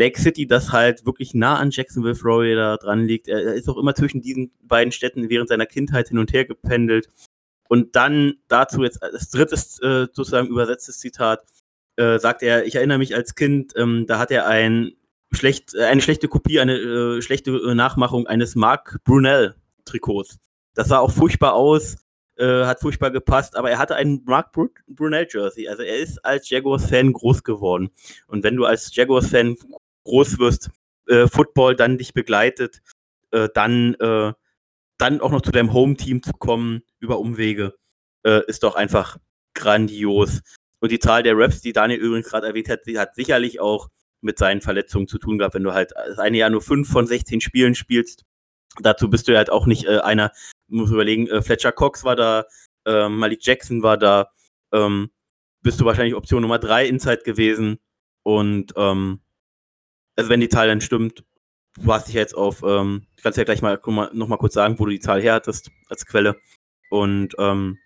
Lake 0.00 0.18
City, 0.18 0.46
das 0.46 0.72
halt 0.72 1.04
wirklich 1.04 1.34
nah 1.34 1.56
an 1.56 1.70
Jacksonville, 1.70 2.14
Florida 2.14 2.78
dran 2.78 3.06
liegt. 3.06 3.28
Er 3.28 3.54
ist 3.54 3.68
auch 3.68 3.76
immer 3.76 3.94
zwischen 3.94 4.22
diesen 4.22 4.50
beiden 4.62 4.92
Städten 4.92 5.28
während 5.28 5.50
seiner 5.50 5.66
Kindheit 5.66 6.08
hin 6.08 6.18
und 6.18 6.32
her 6.32 6.46
gependelt. 6.46 7.08
Und 7.68 7.94
dann 7.94 8.34
dazu 8.48 8.82
jetzt 8.82 9.02
als 9.02 9.30
drittes 9.30 9.78
äh, 9.80 10.06
sozusagen 10.12 10.48
übersetztes 10.48 10.98
Zitat 10.98 11.44
äh, 11.96 12.18
sagt 12.18 12.42
er, 12.42 12.64
ich 12.64 12.76
erinnere 12.76 12.98
mich 12.98 13.14
als 13.14 13.34
Kind, 13.34 13.74
ähm, 13.76 14.06
da 14.06 14.18
hat 14.18 14.30
er 14.30 14.46
ein 14.46 14.92
schlecht, 15.32 15.74
äh, 15.74 15.84
eine 15.84 16.00
schlechte 16.00 16.28
Kopie, 16.28 16.58
eine 16.60 16.76
äh, 16.76 17.22
schlechte 17.22 17.50
äh, 17.50 17.74
Nachmachung 17.74 18.26
eines 18.26 18.54
Mark 18.54 18.98
Brunel 19.04 19.54
Trikots. 19.84 20.38
Das 20.74 20.88
sah 20.88 20.98
auch 20.98 21.10
furchtbar 21.10 21.52
aus, 21.52 21.98
äh, 22.38 22.64
hat 22.64 22.80
furchtbar 22.80 23.10
gepasst, 23.10 23.54
aber 23.54 23.70
er 23.70 23.78
hatte 23.78 23.96
einen 23.96 24.22
Mark 24.24 24.52
Brunel 24.88 25.28
Jersey. 25.30 25.68
Also 25.68 25.82
er 25.82 25.98
ist 25.98 26.24
als 26.24 26.48
Jaguars-Fan 26.48 27.12
groß 27.12 27.44
geworden. 27.44 27.90
Und 28.26 28.44
wenn 28.44 28.56
du 28.56 28.64
als 28.64 28.94
Jaguars-Fan 28.94 29.56
groß 30.04 30.38
wirst, 30.38 30.70
äh, 31.06 31.26
Football 31.26 31.76
dann 31.76 31.98
dich 31.98 32.14
begleitet, 32.14 32.80
äh, 33.32 33.48
dann, 33.54 33.94
äh, 33.94 34.32
dann 34.98 35.20
auch 35.20 35.30
noch 35.30 35.42
zu 35.42 35.52
deinem 35.52 35.72
Home-Team 35.72 36.22
zu 36.22 36.32
kommen 36.32 36.82
über 36.98 37.18
Umwege, 37.18 37.74
äh, 38.24 38.42
ist 38.46 38.62
doch 38.62 38.74
einfach 38.74 39.18
grandios. 39.54 40.40
Und 40.80 40.92
die 40.92 40.98
Zahl 40.98 41.22
der 41.22 41.36
Raps, 41.36 41.60
die 41.60 41.72
Daniel 41.72 42.00
übrigens 42.00 42.28
gerade 42.28 42.46
erwähnt 42.46 42.68
hat, 42.68 42.86
die 42.86 42.98
hat 42.98 43.14
sicherlich 43.14 43.60
auch 43.60 43.88
mit 44.22 44.38
seinen 44.38 44.60
Verletzungen 44.60 45.08
zu 45.08 45.18
tun 45.18 45.38
gehabt, 45.38 45.54
wenn 45.54 45.62
du 45.62 45.72
halt 45.72 45.92
das 45.92 46.18
eine 46.18 46.38
Jahr 46.38 46.50
nur 46.50 46.62
fünf 46.62 46.90
von 46.90 47.06
16 47.06 47.40
Spielen 47.40 47.74
spielst. 47.74 48.24
Dazu 48.80 49.10
bist 49.10 49.28
du 49.28 49.36
halt 49.36 49.50
auch 49.50 49.66
nicht 49.66 49.86
äh, 49.86 49.98
einer, 49.98 50.32
muss 50.68 50.90
überlegen, 50.90 51.26
äh, 51.26 51.42
Fletcher 51.42 51.72
Cox 51.72 52.04
war 52.04 52.16
da, 52.16 52.44
äh, 52.86 53.08
Malik 53.08 53.44
Jackson 53.44 53.82
war 53.82 53.96
da, 53.96 54.30
ähm, 54.72 55.10
bist 55.62 55.80
du 55.80 55.84
wahrscheinlich 55.84 56.14
Option 56.14 56.42
Nummer 56.42 56.58
drei 56.58 56.86
Inside 56.86 57.22
gewesen. 57.24 57.78
Und 58.22 58.72
ähm, 58.76 59.20
also 60.16 60.30
wenn 60.30 60.40
die 60.40 60.48
Zahl 60.48 60.68
dann 60.68 60.80
stimmt, 60.80 61.24
du 61.76 61.92
hast 61.92 62.08
dich 62.08 62.14
jetzt 62.14 62.34
auf, 62.34 62.62
ähm, 62.62 63.06
kann 63.22 63.30
es 63.30 63.36
ja 63.36 63.44
gleich 63.44 63.62
mal, 63.62 63.80
mal 63.86 64.10
noch 64.12 64.28
mal 64.28 64.36
kurz 64.36 64.54
sagen, 64.54 64.78
wo 64.78 64.84
du 64.86 64.90
die 64.90 65.00
Zahl 65.00 65.20
her 65.20 65.34
hattest 65.34 65.70
als 65.88 66.06
Quelle. 66.06 66.36
Und 66.90 67.34
ähm, 67.38 67.78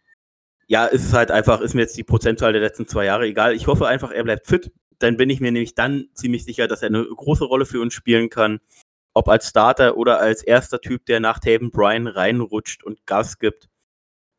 ja, 0.67 0.87
ist 0.87 1.05
es 1.05 1.13
halt 1.13 1.31
einfach, 1.31 1.61
ist 1.61 1.75
mir 1.75 1.83
jetzt 1.83 1.97
die 1.97 2.05
Prozentzahl 2.05 2.53
der 2.53 2.63
letzten 2.63 2.89
zwei 2.89 3.05
Jahre 3.05 3.27
egal. 3.27 3.55
Ich 3.55 3.67
hoffe 3.67 3.87
einfach, 3.87 4.11
er 4.11 4.25
bleibt 4.25 4.47
fit. 4.47 4.73
Dann 4.99 5.17
bin 5.17 5.29
ich 5.29 5.41
mir 5.41 5.53
nämlich 5.53 5.75
dann 5.75 6.09
ziemlich 6.15 6.45
sicher, 6.45 6.69
dass 6.69 6.83
er 6.83 6.89
eine 6.89 7.05
große 7.05 7.45
Rolle 7.45 7.67
für 7.67 7.81
uns 7.81 7.95
spielen 7.95 8.31
kann. 8.31 8.61
Ob 9.13 9.29
als 9.29 9.49
Starter 9.49 9.97
oder 9.97 10.19
als 10.21 10.43
erster 10.43 10.81
Typ, 10.81 11.07
der 11.07 11.21
nach 11.21 11.39
Taven 11.39 11.71
Bryan 11.71 12.07
reinrutscht 12.07 12.83
und 12.83 13.05
Gas 13.07 13.39
gibt. 13.39 13.69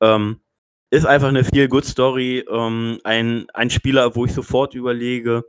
Ähm, 0.01 0.41
ist 0.89 1.05
einfach 1.05 1.27
eine 1.27 1.43
viel 1.43 1.67
good 1.67 1.85
Story. 1.85 2.45
Ähm, 2.49 2.99
ein, 3.03 3.47
ein 3.53 3.69
Spieler, 3.69 4.15
wo 4.15 4.25
ich 4.25 4.33
sofort 4.33 4.73
überlege, 4.73 5.43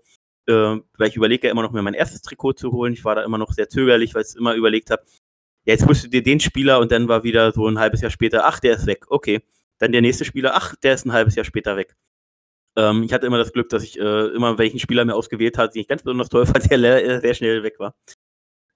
äh, 0.47 0.53
weil 0.99 1.09
ich 1.09 1.17
überlege 1.17 1.47
ja 1.47 1.53
immer 1.53 1.63
noch, 1.63 1.73
mir 1.73 1.83
mein 1.83 1.95
erstes 1.95 2.23
Trikot 2.23 2.55
zu 2.55 2.73
holen. 2.73 2.93
Ich 2.93 3.05
war 3.05 3.15
da 3.15 3.25
immer 3.25 3.39
noch 3.39 3.53
sehr 3.53 3.69
zögerlich, 3.69 4.15
weil 4.15 4.23
ich 4.23 4.37
immer 4.37 4.55
überlegt 4.55 4.91
habe, 4.91 5.03
ja, 5.65 5.73
jetzt 5.73 5.87
holst 5.87 6.05
du 6.05 6.09
dir 6.09 6.23
den 6.23 6.41
Spieler 6.41 6.79
und 6.79 6.93
dann 6.93 7.09
war 7.09 7.25
wieder 7.25 7.53
so 7.53 7.67
ein 7.67 7.79
halbes 7.79 8.01
Jahr 8.01 8.11
später, 8.11 8.47
ach, 8.47 8.61
der 8.61 8.77
ist 8.77 8.87
weg, 8.87 9.07
okay. 9.09 9.41
Dann 9.79 9.93
der 9.93 10.01
nächste 10.01 10.25
Spieler, 10.25 10.53
ach, 10.55 10.75
der 10.77 10.95
ist 10.95 11.05
ein 11.05 11.13
halbes 11.13 11.35
Jahr 11.35 11.45
später 11.45 11.77
weg. 11.77 11.97
Ähm, 12.77 13.03
ich 13.03 13.13
hatte 13.13 13.27
immer 13.27 13.39
das 13.39 13.53
Glück, 13.53 13.69
dass 13.69 13.83
ich 13.83 13.99
äh, 13.99 14.27
immer, 14.29 14.59
welchen 14.59 14.79
Spieler 14.79 15.05
mir 15.05 15.15
ausgewählt 15.15 15.59
hat, 15.59 15.75
den 15.75 15.83
ich 15.83 15.89
ganz 15.89 16.03
besonders 16.03 16.29
toll 16.29 16.47
fand, 16.47 16.71
der 16.71 17.21
sehr 17.21 17.35
schnell 17.35 17.63
weg 17.63 17.79
war. 17.79 17.95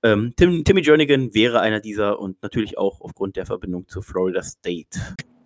Ähm, 0.03 0.33
Tim, 0.37 0.65
Timmy 0.65 0.83
Jernigan 0.83 1.35
wäre 1.35 1.61
einer 1.61 1.81
dieser 1.81 2.19
und 2.19 2.43
natürlich 2.43 2.79
auch 2.79 3.01
aufgrund 3.01 3.37
der 3.37 3.47
Verbindung 3.47 3.87
zu 3.87 4.01
Florida 4.01 4.43
State. 4.43 4.99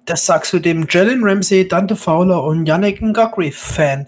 Das 0.07 0.27
sagst 0.27 0.53
du 0.53 0.59
dem 0.61 0.87
Jalen 0.89 1.25
Ramsey, 1.25 1.67
Dante 1.67 1.97
Fowler 1.97 2.45
und 2.45 2.67
Yannick 2.67 3.01
Ngakri-Fan. 3.01 4.07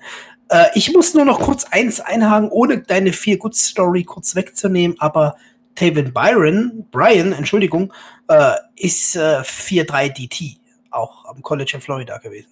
Äh, 0.48 0.66
ich 0.74 0.92
muss 0.92 1.14
nur 1.14 1.24
noch 1.24 1.40
kurz 1.40 1.64
eins 1.64 2.00
einhaken, 2.00 2.48
ohne 2.50 2.78
deine 2.78 3.12
Feel 3.12 3.38
Good 3.38 3.56
Story 3.56 4.04
kurz 4.04 4.34
wegzunehmen, 4.34 4.96
aber 5.00 5.36
Taven 5.74 6.12
Byron, 6.12 6.86
Brian, 6.90 7.32
Entschuldigung, 7.32 7.92
äh, 8.28 8.52
ist 8.76 9.16
äh, 9.16 9.40
4-3 9.40 10.08
DT, 10.08 10.58
auch 10.90 11.26
am 11.26 11.42
College 11.42 11.72
in 11.74 11.80
Florida 11.80 12.18
gewesen. 12.18 12.48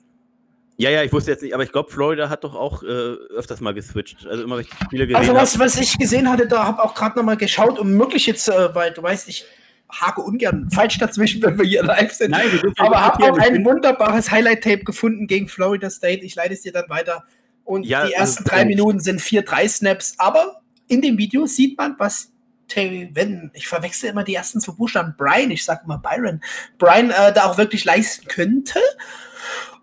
Ja, 0.77 0.91
ja, 0.91 1.05
ich 1.05 1.13
wusste 1.13 1.31
jetzt 1.31 1.43
nicht, 1.43 1.55
aber 1.55 1.63
ich 1.63 1.71
glaube, 1.71 1.91
Florida 1.91 2.29
hat 2.29 2.43
doch 2.43 2.55
auch 2.55 2.83
äh, 2.83 2.87
öfters 2.87 3.61
mal 3.61 3.75
geswitcht. 3.75 4.27
Also 4.27 4.43
immer, 4.43 4.57
wenn 4.57 4.65
ich 4.65 4.71
Spiele 4.85 5.07
gesehen 5.07 5.21
Also 5.21 5.35
was, 5.35 5.59
was 5.59 5.77
ich 5.77 5.97
gesehen 5.97 6.29
hatte, 6.29 6.49
da 6.49 6.65
habe 6.65 6.83
auch 6.83 6.95
gerade 6.95 7.17
noch 7.17 7.25
mal 7.25 7.37
geschaut, 7.37 7.79
um 7.79 7.93
möglich 7.93 8.27
jetzt, 8.27 8.49
äh, 8.49 8.75
weil 8.75 8.93
du 8.93 9.03
weißt, 9.03 9.29
ich 9.29 9.45
hake 9.89 10.21
ungern 10.21 10.69
falsch 10.73 10.99
dazwischen, 10.99 11.41
wenn 11.43 11.57
wir 11.59 11.65
hier 11.65 11.85
live 11.85 12.13
sind. 12.13 12.33
Nein, 12.33 12.47
aber 12.79 13.01
habe 13.01 13.33
auch 13.33 13.39
ein 13.39 13.65
wunderbares 13.65 14.33
Highlight-Tape 14.33 14.83
gefunden 14.83 15.29
gegen 15.29 15.47
Florida 15.47 15.89
State. 15.91 16.25
Ich 16.25 16.35
leite 16.35 16.55
es 16.55 16.63
dir 16.63 16.73
dann 16.73 16.89
weiter. 16.89 17.25
Und 17.65 17.85
Ja, 17.85 18.07
die 18.07 18.13
ersten 18.13 18.45
das 18.45 18.53
drei 18.53 18.61
ist- 18.63 18.67
Minuten 18.67 19.01
sind 19.01 19.21
vier, 19.21 19.43
drei 19.43 19.67
Snaps. 19.69 20.15
Aber 20.19 20.61
in 20.89 21.01
dem 21.03 21.17
Video 21.19 21.47
sieht 21.47 21.79
man, 21.79 21.95
was 21.99 22.31
Taven, 22.69 23.51
ich 23.55 23.69
verwechsel 23.69 24.11
immer 24.11 24.25
die 24.25 24.35
ersten 24.35 24.61
zwei 24.61 24.73
Buchstaben, 24.73 25.15
Brian, 25.17 25.51
ich 25.51 25.65
sage 25.65 25.83
immer 25.85 25.99
Byron, 25.99 26.41
Brian 26.79 27.11
äh, 27.11 27.33
da 27.33 27.45
auch 27.45 27.59
wirklich 27.59 27.85
leisten 27.85 28.27
könnte. 28.27 28.81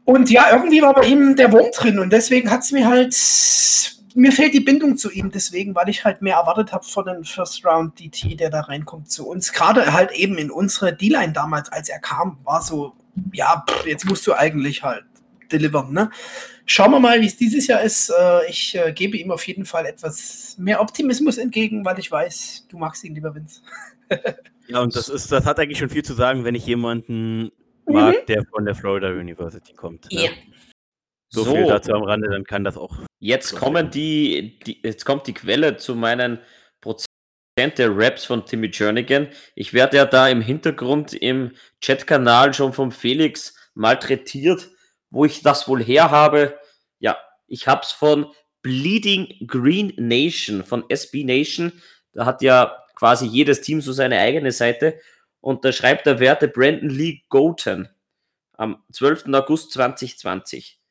Und 0.04 0.30
ja, 0.32 0.52
irgendwie 0.52 0.82
war 0.82 0.94
bei 0.96 1.06
ihm 1.06 1.36
der 1.36 1.52
Wurm 1.52 1.70
drin 1.76 2.00
und 2.00 2.12
deswegen 2.12 2.50
hat 2.50 2.62
es 2.62 2.72
mir 2.72 2.88
halt, 2.88 3.16
mir 4.16 4.32
fehlt 4.32 4.54
die 4.54 4.60
Bindung 4.60 4.98
zu 4.98 5.12
ihm, 5.12 5.30
deswegen, 5.32 5.76
weil 5.76 5.90
ich 5.90 6.04
halt 6.04 6.22
mehr 6.24 6.38
erwartet 6.38 6.72
habe 6.74 6.84
von 6.84 7.06
dem 7.06 7.24
First 7.24 7.64
Round 7.66 8.00
DT, 8.00 8.36
der 8.40 8.50
da 8.50 8.62
reinkommt 8.62 9.12
zu 9.12 9.28
uns. 9.28 9.54
Gerade 9.54 9.94
halt 9.94 10.12
eben 10.12 10.38
in 10.40 10.50
unsere 10.52 10.94
D-Line 10.96 11.34
damals, 11.34 11.72
als 11.72 11.88
er 11.88 12.00
kam, 12.00 12.40
war 12.44 12.62
so, 12.64 12.94
ja, 13.32 13.64
pff, 13.70 13.86
jetzt 13.86 14.06
musst 14.06 14.26
du 14.26 14.34
eigentlich 14.34 14.82
halt 14.84 15.04
delivern, 15.52 15.92
ne? 15.94 16.10
Schauen 16.66 16.92
wir 16.92 17.00
mal, 17.00 17.20
wie 17.22 17.28
es 17.28 17.38
dieses 17.38 17.68
Jahr 17.68 17.82
ist. 17.82 18.10
Äh, 18.10 18.50
Ich 18.50 18.76
äh, 18.76 18.92
gebe 18.94 19.18
ihm 19.18 19.32
auf 19.32 19.46
jeden 19.48 19.66
Fall 19.66 19.86
etwas 19.86 20.56
mehr 20.58 20.80
Optimismus 20.82 21.38
entgegen, 21.38 21.84
weil 21.86 22.00
ich 22.00 22.12
weiß, 22.12 22.68
du 22.70 22.78
magst 22.78 23.04
ihn 23.04 23.16
lieber, 23.16 23.34
Vince. 23.36 23.62
Ja, 24.68 24.80
und 24.80 24.96
das 24.96 25.10
ist, 25.10 25.30
das 25.34 25.46
hat 25.46 25.60
eigentlich 25.60 25.80
schon 25.80 25.90
viel 25.90 26.04
zu 26.06 26.14
sagen, 26.14 26.46
wenn 26.46 26.56
ich 26.56 26.66
jemanden 26.66 27.52
mag, 27.88 28.26
der 28.28 28.46
von 28.46 28.64
der 28.64 28.74
Florida 28.74 29.10
University 29.10 29.74
kommt. 29.74 30.10
ne? 30.14 30.24
Ja. 30.24 30.30
So, 31.30 31.44
So. 31.44 31.56
viel 31.56 31.66
dazu 31.66 31.92
am 31.94 32.04
Rande, 32.04 32.30
dann 32.30 32.46
kann 32.46 32.64
das 32.64 32.78
auch. 32.78 32.96
Jetzt 33.20 33.54
kommen 33.56 33.92
die, 33.92 34.60
die, 34.66 34.80
jetzt 34.84 35.04
kommt 35.04 35.28
die 35.28 35.34
Quelle 35.34 35.76
zu 35.76 35.96
meinen 35.96 36.40
Prozent 36.80 37.08
der 37.78 37.90
Raps 37.94 38.24
von 38.24 38.46
Timmy 38.46 38.70
Jernigan. 38.72 39.28
Ich 39.56 39.74
werde 39.74 39.98
ja 39.98 40.06
da 40.06 40.30
im 40.30 40.40
Hintergrund 40.42 41.14
im 41.14 41.52
Chatkanal 41.84 42.54
schon 42.54 42.72
vom 42.72 42.92
Felix 42.94 43.54
malträtiert, 43.74 44.71
wo 45.12 45.26
ich 45.26 45.44
das 45.44 45.68
wohl 45.68 45.84
her 45.84 46.10
habe. 46.10 46.58
Ja, 47.00 47.18
ich 47.48 47.68
habe 47.68 47.82
es 47.84 47.92
von 47.92 48.28
Bleeding 48.64 49.46
Green 49.46 49.94
Nation, 49.98 50.64
von 50.64 50.84
SB 50.90 51.24
Nation. 51.24 51.74
Da 52.14 52.26
hat 52.26 52.42
ja 52.42 52.76
quasi 52.96 53.26
jedes 53.28 53.62
Team 53.62 53.82
so 53.82 53.94
seine 53.94 54.20
eigene 54.20 54.52
Seite. 54.52 55.00
Und 55.40 55.66
da 55.66 55.72
schreibt 55.72 56.06
der 56.08 56.20
Werte 56.20 56.48
Brandon 56.48 56.90
Lee 56.90 57.22
Goten 57.30 57.90
am 58.54 58.84
12. 58.92 59.26
August 59.34 59.72
2020 59.74 60.82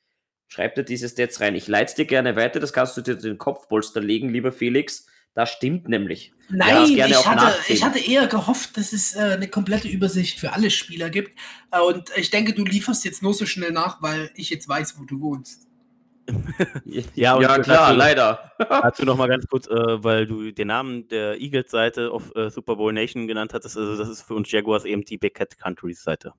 schreib 0.51 0.75
dir 0.75 0.83
diese 0.83 1.09
Stats 1.09 1.41
rein. 1.41 1.55
Ich 1.55 1.68
leite 1.68 1.95
dir 1.95 2.07
gerne 2.07 2.37
weiter, 2.37 2.61
das 2.61 2.73
kannst 2.73 2.97
du 2.97 3.03
dir 3.03 3.14
den 3.14 3.39
Kopfpolster 3.39 4.01
legen, 4.01 4.29
lieber 4.29 4.53
Felix. 4.53 5.07
Das 5.35 5.51
stimmt 5.51 5.89
nämlich. 5.89 6.33
Nein, 6.49 6.95
gerne 6.95 7.12
ich, 7.14 7.26
hatte, 7.26 7.72
ich 7.72 7.85
hatte 7.85 7.99
eher 8.01 8.26
gehofft, 8.26 8.76
dass 8.76 8.93
es 8.93 9.14
äh, 9.14 9.20
eine 9.20 9.47
komplette 9.49 9.87
Übersicht 9.89 10.41
für 10.41 10.53
alle 10.53 10.70
Spieler 10.70 11.09
gibt. 11.09 11.39
Äh, 11.70 11.81
und 11.81 12.11
ich 12.16 12.31
denke, 12.31 12.53
du 12.53 12.64
lieferst 12.64 13.05
jetzt 13.05 13.22
nur 13.22 13.35
so 13.35 13.47
schnell 13.47 13.70
nach, 13.70 14.03
weil 14.03 14.31
ich 14.35 14.51
jetzt 14.51 14.68
weiß, 14.68 14.99
wo 14.99 15.05
du 15.05 15.20
wohnst. 15.20 15.66
Ja, 17.14 17.35
und 17.35 17.43
ja 17.43 17.59
klar, 17.59 17.87
hast 17.87 17.93
du- 17.93 17.97
leider. 17.97 18.53
Dazu 18.59 19.05
noch 19.05 19.16
mal 19.16 19.28
ganz 19.28 19.47
kurz, 19.49 19.66
äh, 19.68 20.05
weil 20.05 20.26
du 20.26 20.51
den 20.53 20.68
Namen 20.68 21.09
der 21.09 21.41
Eagles-Seite 21.41 22.11
auf 22.11 22.35
äh, 22.37 22.51
Super 22.51 22.76
Bowl 22.76 22.93
Nation 22.93 23.26
genannt 23.26 23.53
hattest. 23.55 23.76
Also 23.76 23.97
das 23.97 24.09
ist 24.09 24.22
für 24.22 24.35
uns 24.35 24.51
Jaguars 24.51 24.85
eben 24.85 25.05
die 25.05 25.18
Big 25.18 25.35
Cat 25.35 25.59
Countries 25.59 26.03
Seite. 26.03 26.33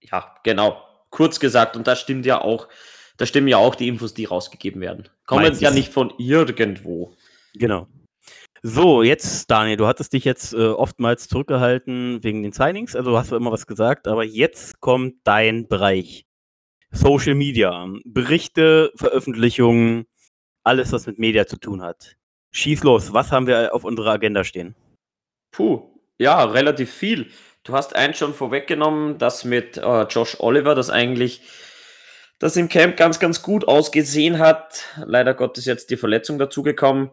Ja, 0.00 0.34
genau. 0.44 0.82
Kurz 1.10 1.40
gesagt, 1.40 1.76
und 1.76 1.86
das 1.86 2.00
stimmt 2.00 2.26
ja 2.26 2.40
auch, 2.40 2.68
da 3.16 3.26
stimmen 3.26 3.48
ja 3.48 3.56
auch 3.58 3.74
die 3.74 3.88
Infos, 3.88 4.14
die 4.14 4.24
rausgegeben 4.24 4.80
werden. 4.80 5.08
Kommen 5.26 5.42
Meistens. 5.42 5.60
ja 5.60 5.70
nicht 5.70 5.92
von 5.92 6.12
irgendwo. 6.18 7.16
Genau. 7.54 7.86
So, 8.62 9.02
jetzt, 9.02 9.50
Daniel, 9.50 9.76
du 9.76 9.86
hattest 9.86 10.12
dich 10.12 10.24
jetzt 10.24 10.54
äh, 10.54 10.68
oftmals 10.68 11.26
zurückgehalten 11.26 12.22
wegen 12.22 12.42
den 12.42 12.52
Signings, 12.52 12.94
also 12.94 13.18
hast 13.18 13.32
du 13.32 13.36
immer 13.36 13.50
was 13.50 13.66
gesagt, 13.66 14.06
aber 14.06 14.22
jetzt 14.24 14.80
kommt 14.80 15.16
dein 15.24 15.66
Bereich. 15.66 16.24
Social 16.92 17.34
Media, 17.34 17.88
Berichte, 18.04 18.92
Veröffentlichungen, 18.94 20.04
alles, 20.62 20.92
was 20.92 21.06
mit 21.06 21.18
Media 21.18 21.46
zu 21.46 21.56
tun 21.56 21.82
hat. 21.82 22.16
Schieß 22.52 22.84
los, 22.84 23.12
was 23.12 23.32
haben 23.32 23.46
wir 23.46 23.74
auf 23.74 23.82
unserer 23.82 24.12
Agenda 24.12 24.44
stehen? 24.44 24.76
Puh, 25.50 25.82
ja, 26.18 26.44
relativ 26.44 26.92
viel. 26.92 27.30
Du 27.64 27.72
hast 27.72 27.96
eins 27.96 28.18
schon 28.18 28.34
vorweggenommen, 28.34 29.18
das 29.18 29.44
mit 29.44 29.78
äh, 29.78 30.02
Josh 30.04 30.38
Oliver, 30.38 30.74
das 30.74 30.90
eigentlich 30.90 31.40
das 32.38 32.56
im 32.56 32.68
Camp 32.68 32.96
ganz, 32.96 33.20
ganz 33.20 33.42
gut 33.42 33.66
ausgesehen 33.68 34.38
hat. 34.38 34.84
Leider 35.04 35.32
Gottes 35.32 35.64
jetzt 35.64 35.90
die 35.90 35.96
Verletzung 35.96 36.38
dazugekommen. 36.38 37.10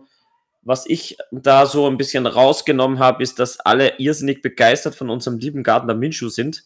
Was 0.70 0.86
ich 0.86 1.18
da 1.32 1.66
so 1.66 1.88
ein 1.88 1.98
bisschen 1.98 2.28
rausgenommen 2.28 3.00
habe, 3.00 3.24
ist, 3.24 3.40
dass 3.40 3.60
alle 3.60 3.98
irrsinnig 3.98 4.44
begeistert 4.44 4.94
von 4.94 5.10
unserem 5.10 5.40
lieben 5.40 5.64
Gardner 5.64 5.96
Minshew 5.96 6.30
sind. 6.30 6.64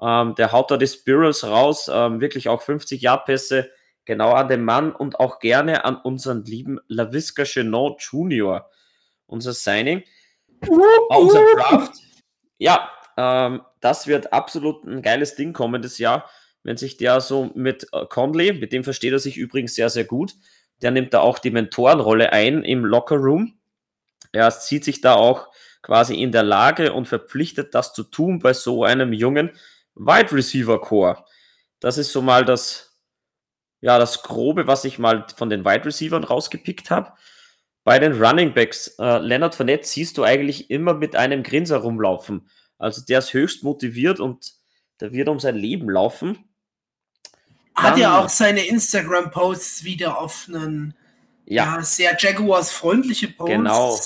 Ähm, 0.00 0.36
der 0.36 0.52
haut 0.52 0.70
da 0.70 0.76
die 0.76 0.86
Spirals 0.86 1.42
raus, 1.42 1.90
ähm, 1.92 2.20
wirklich 2.20 2.48
auch 2.48 2.62
50 2.62 3.02
Jahrpässe 3.02 3.70
genau 4.04 4.34
an 4.34 4.46
den 4.46 4.62
Mann 4.62 4.92
und 4.92 5.18
auch 5.18 5.40
gerne 5.40 5.84
an 5.84 5.96
unseren 5.96 6.44
lieben 6.44 6.78
LaVisca 6.86 7.42
Chenot 7.42 8.00
Jr., 8.02 8.70
unser 9.26 9.52
Signing. 9.52 10.04
Auch 11.08 11.18
unser 11.18 11.42
Draft. 11.56 11.94
Ja, 12.58 12.88
ähm, 13.16 13.62
das 13.80 14.06
wird 14.06 14.32
absolut 14.32 14.84
ein 14.84 15.02
geiles 15.02 15.34
Ding 15.34 15.52
kommendes 15.52 15.98
Jahr, 15.98 16.30
wenn 16.62 16.76
sich 16.76 16.98
der 16.98 17.20
so 17.20 17.50
mit 17.56 17.88
äh, 17.90 18.06
Conley, 18.06 18.52
mit 18.52 18.72
dem 18.72 18.84
versteht 18.84 19.10
er 19.10 19.18
sich 19.18 19.36
übrigens 19.36 19.74
sehr, 19.74 19.90
sehr 19.90 20.04
gut, 20.04 20.36
der 20.82 20.90
nimmt 20.90 21.14
da 21.14 21.20
auch 21.20 21.38
die 21.38 21.50
Mentorenrolle 21.50 22.32
ein 22.32 22.62
im 22.62 22.84
Locker 22.84 23.16
Room. 23.16 23.58
Er 24.32 24.50
sieht 24.50 24.84
sich 24.84 25.00
da 25.00 25.14
auch 25.14 25.48
quasi 25.82 26.20
in 26.20 26.32
der 26.32 26.42
Lage 26.42 26.92
und 26.92 27.06
verpflichtet, 27.08 27.74
das 27.74 27.92
zu 27.92 28.04
tun 28.04 28.38
bei 28.40 28.52
so 28.52 28.84
einem 28.84 29.12
jungen 29.12 29.50
Wide 29.94 30.32
Receiver 30.32 30.80
Core. 30.80 31.24
Das 31.80 31.98
ist 31.98 32.12
so 32.12 32.22
mal 32.22 32.44
das, 32.44 32.98
ja, 33.80 33.98
das 33.98 34.22
Grobe, 34.22 34.66
was 34.66 34.84
ich 34.84 34.98
mal 34.98 35.26
von 35.36 35.50
den 35.50 35.64
Wide 35.64 35.84
Receivern 35.84 36.24
rausgepickt 36.24 36.90
habe. 36.90 37.12
Bei 37.84 37.98
den 37.98 38.22
Running 38.22 38.52
Backs, 38.52 38.96
äh, 38.98 39.18
Leonard 39.18 39.54
Fournette 39.54 39.86
siehst 39.86 40.18
du 40.18 40.24
eigentlich 40.24 40.70
immer 40.70 40.94
mit 40.94 41.16
einem 41.16 41.42
Grinser 41.42 41.78
rumlaufen. 41.78 42.48
Also 42.76 43.02
der 43.02 43.20
ist 43.20 43.32
höchst 43.32 43.64
motiviert 43.64 44.20
und 44.20 44.52
der 45.00 45.12
wird 45.12 45.28
um 45.28 45.40
sein 45.40 45.56
Leben 45.56 45.88
laufen. 45.88 46.47
Hat 47.82 47.98
ja 47.98 48.18
auch 48.18 48.28
seine 48.28 48.66
Instagram-Posts 48.66 49.84
wieder 49.84 50.18
auf 50.18 50.46
einen 50.48 50.94
Ja, 51.46 51.76
ja, 51.76 51.82
sehr 51.82 52.16
Jaguars-freundliche 52.18 53.28
Posts. 53.28 53.52
Genau. 53.52 53.98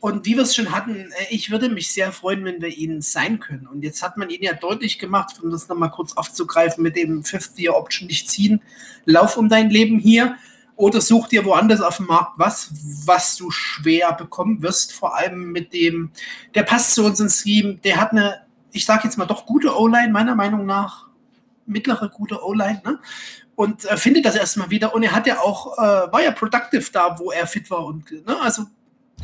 Und 0.00 0.24
wie 0.24 0.34
wir 0.34 0.44
es 0.44 0.54
schon 0.54 0.72
hatten, 0.72 0.94
äh, 0.94 1.26
ich 1.28 1.50
würde 1.50 1.68
mich 1.68 1.92
sehr 1.92 2.10
freuen, 2.10 2.44
wenn 2.44 2.62
wir 2.62 2.68
ihn 2.68 3.02
sein 3.02 3.38
können. 3.38 3.66
Und 3.66 3.84
jetzt 3.84 4.02
hat 4.02 4.16
man 4.16 4.30
ihn 4.30 4.42
ja 4.42 4.54
deutlich 4.54 4.98
gemacht, 4.98 5.38
um 5.42 5.50
das 5.50 5.68
nochmal 5.68 5.90
kurz 5.90 6.14
aufzugreifen, 6.14 6.82
mit 6.82 6.96
dem 6.96 7.22
Fifth-Year-Option 7.22 8.08
nicht 8.08 8.28
ziehen. 8.28 8.62
Lauf 9.04 9.36
um 9.36 9.50
dein 9.50 9.68
Leben 9.68 9.98
hier 9.98 10.36
oder 10.74 11.02
such 11.02 11.28
dir 11.28 11.44
woanders 11.44 11.82
auf 11.82 11.98
dem 11.98 12.06
Markt 12.06 12.38
was, 12.38 12.70
was 13.04 13.36
du 13.36 13.50
schwer 13.50 14.12
bekommen 14.12 14.62
wirst. 14.62 14.94
Vor 14.94 15.14
allem 15.14 15.52
mit 15.52 15.74
dem, 15.74 16.12
der 16.54 16.62
passt 16.62 16.94
zu 16.94 17.04
unserem 17.04 17.28
Scheme. 17.28 17.74
Der 17.84 18.00
hat 18.00 18.12
eine, 18.12 18.40
ich 18.72 18.86
sage 18.86 19.02
jetzt 19.04 19.18
mal 19.18 19.26
doch 19.26 19.44
gute 19.44 19.78
O-Line, 19.78 20.10
meiner 20.10 20.34
Meinung 20.34 20.64
nach. 20.64 21.09
Mittlere 21.70 22.08
gute 22.08 22.44
O-Line, 22.44 22.82
ne? 22.84 22.98
und 23.54 23.84
äh, 23.84 23.96
findet 23.96 24.24
das 24.24 24.36
erstmal 24.36 24.70
wieder. 24.70 24.94
Und 24.94 25.02
er 25.02 25.12
hat 25.12 25.26
ja 25.26 25.38
auch, 25.40 25.78
äh, 25.78 26.12
war 26.12 26.22
ja 26.22 26.30
productive 26.30 26.90
da, 26.92 27.18
wo 27.18 27.30
er 27.30 27.46
fit 27.46 27.70
war. 27.70 27.84
Und 27.84 28.10
ne, 28.10 28.40
also 28.40 28.64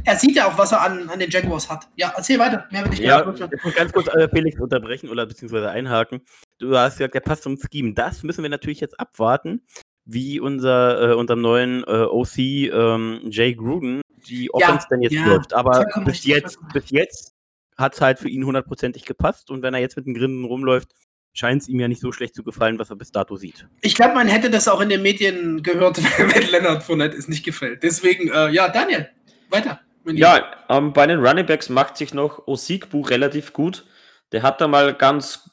er 0.04 0.16
sieht 0.16 0.36
ja 0.36 0.46
auch, 0.46 0.58
was 0.58 0.72
er 0.72 0.82
an, 0.82 1.08
an 1.08 1.18
den 1.18 1.30
Jaguars 1.30 1.70
hat. 1.70 1.88
Ja, 1.96 2.12
erzähl 2.14 2.38
weiter. 2.38 2.66
Mehr 2.70 2.84
will 2.84 2.92
ich 2.92 2.98
Ja, 2.98 3.20
ich 3.20 3.64
muss 3.64 3.74
ganz 3.74 3.92
kurz 3.92 4.08
äh, 4.08 4.28
Felix 4.28 4.60
unterbrechen 4.60 5.08
oder 5.08 5.24
beziehungsweise 5.26 5.70
einhaken. 5.70 6.20
Du 6.58 6.76
hast 6.76 6.98
gesagt, 6.98 7.14
der 7.14 7.20
passt 7.20 7.44
zum 7.44 7.58
Scheme. 7.58 7.94
Das 7.94 8.22
müssen 8.22 8.42
wir 8.42 8.50
natürlich 8.50 8.80
jetzt 8.80 9.00
abwarten, 9.00 9.62
wie 10.04 10.38
unser, 10.38 11.12
äh, 11.12 11.14
unserem 11.14 11.40
neuen 11.40 11.82
äh, 11.84 12.04
OC 12.04 12.38
ähm, 12.38 13.20
Jay 13.30 13.54
Gruden 13.54 14.02
die 14.28 14.52
Offense 14.52 14.86
denn 14.90 15.02
jetzt 15.02 15.14
ja, 15.14 15.26
läuft. 15.26 15.54
Aber 15.54 15.86
bis 16.04 16.24
jetzt, 16.24 16.58
bis 16.72 16.90
jetzt 16.90 17.34
hat 17.76 17.94
es 17.94 18.00
halt 18.00 18.18
für 18.18 18.28
ihn 18.28 18.44
hundertprozentig 18.44 19.04
gepasst 19.04 19.50
und 19.50 19.62
wenn 19.62 19.74
er 19.74 19.80
jetzt 19.80 19.96
mit 19.96 20.06
dem 20.06 20.14
Grinsen 20.14 20.44
rumläuft, 20.44 20.92
scheint 21.36 21.62
es 21.62 21.68
ihm 21.68 21.78
ja 21.78 21.88
nicht 21.88 22.00
so 22.00 22.12
schlecht 22.12 22.34
zu 22.34 22.42
gefallen, 22.42 22.78
was 22.78 22.90
er 22.90 22.96
bis 22.96 23.12
dato 23.12 23.36
sieht. 23.36 23.66
Ich 23.82 23.94
glaube, 23.94 24.14
man 24.14 24.26
hätte 24.26 24.50
das 24.50 24.68
auch 24.68 24.80
in 24.80 24.88
den 24.88 25.02
Medien 25.02 25.62
gehört, 25.62 25.98
wenn 26.18 26.50
Leonard 26.50 26.82
Fournette 26.82 27.16
es 27.16 27.28
nicht 27.28 27.44
gefällt. 27.44 27.82
Deswegen, 27.82 28.28
äh, 28.30 28.50
ja, 28.50 28.68
Daniel, 28.68 29.08
weiter. 29.50 29.80
Ja, 30.06 30.52
ähm, 30.68 30.92
bei 30.92 31.06
den 31.06 31.18
Running 31.18 31.46
Backs 31.46 31.68
macht 31.68 31.96
sich 31.96 32.14
noch 32.14 32.46
Osigbu 32.46 33.00
relativ 33.02 33.52
gut. 33.52 33.84
Der 34.32 34.42
hat 34.42 34.60
da 34.60 34.68
mal 34.68 34.94
ganz, 34.94 35.50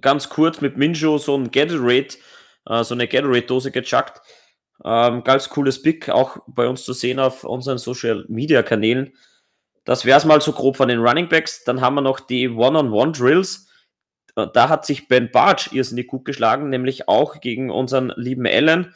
ganz 0.00 0.28
kurz 0.28 0.60
mit 0.60 0.76
Minjo 0.76 1.18
so 1.18 1.36
ein 1.36 1.50
Gatorade, 1.50 2.08
äh, 2.66 2.82
so 2.82 2.94
eine 2.94 3.06
Gatorade-Dose 3.06 3.70
gechuckt. 3.70 4.20
Ähm, 4.84 5.22
ganz 5.22 5.48
cooles 5.48 5.80
Pick, 5.82 6.08
auch 6.08 6.38
bei 6.48 6.66
uns 6.66 6.84
zu 6.84 6.92
sehen 6.92 7.20
auf 7.20 7.44
unseren 7.44 7.78
Social 7.78 8.24
Media 8.28 8.62
Kanälen. 8.64 9.12
Das 9.84 10.04
wäre 10.04 10.18
es 10.18 10.24
mal 10.24 10.40
so 10.40 10.52
grob 10.52 10.76
von 10.76 10.88
den 10.88 10.98
Running 10.98 11.28
Backs. 11.28 11.62
Dann 11.64 11.80
haben 11.80 11.94
wir 11.94 12.02
noch 12.02 12.20
die 12.20 12.48
One-on-One-Drills. 12.48 13.68
Äh, 14.36 14.46
da 14.52 14.68
hat 14.68 14.86
sich 14.86 15.08
Ben 15.08 15.30
Barge 15.30 15.70
irrsinnig 15.72 16.06
gut 16.06 16.24
geschlagen, 16.24 16.68
nämlich 16.68 17.08
auch 17.08 17.40
gegen 17.40 17.70
unseren 17.70 18.12
lieben 18.16 18.46
Allen 18.46 18.94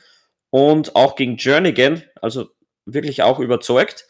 und 0.51 0.97
auch 0.97 1.17
gegen 1.17 1.37
Jernigan, 1.37 2.03
also 2.23 2.51
wirklich 2.85 3.23
auch 3.23 3.41
überzeugt. 3.41 4.07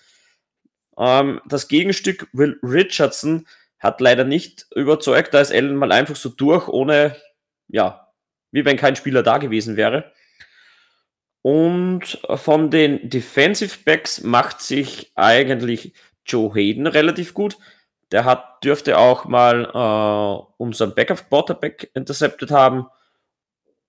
Ähm, 0.98 1.40
das 1.46 1.68
Gegenstück 1.68 2.28
Will 2.32 2.58
Richardson 2.62 3.46
hat 3.78 4.00
leider 4.00 4.24
nicht 4.24 4.66
überzeugt, 4.74 5.34
da 5.34 5.40
ist 5.40 5.52
Allen 5.52 5.76
mal 5.76 5.92
einfach 5.92 6.16
so 6.16 6.28
durch, 6.28 6.68
ohne, 6.68 7.16
ja, 7.68 8.12
wie 8.52 8.64
wenn 8.64 8.76
kein 8.76 8.96
Spieler 8.96 9.22
da 9.22 9.38
gewesen 9.38 9.76
wäre. 9.76 10.12
Und 11.42 12.18
von 12.34 12.70
den 12.70 13.08
Defensive 13.08 13.78
Backs 13.84 14.22
macht 14.22 14.60
sich 14.60 15.12
eigentlich 15.14 15.92
Joe 16.24 16.52
Hayden 16.52 16.88
relativ 16.88 17.34
gut. 17.34 17.56
Der 18.12 18.24
hat, 18.24 18.62
dürfte 18.62 18.98
auch 18.98 19.24
mal 19.24 19.64
äh, 19.64 20.62
unseren 20.62 20.94
Backup 20.94 21.28
Quarterback 21.28 21.90
intercepted 21.94 22.50
haben. 22.50 22.86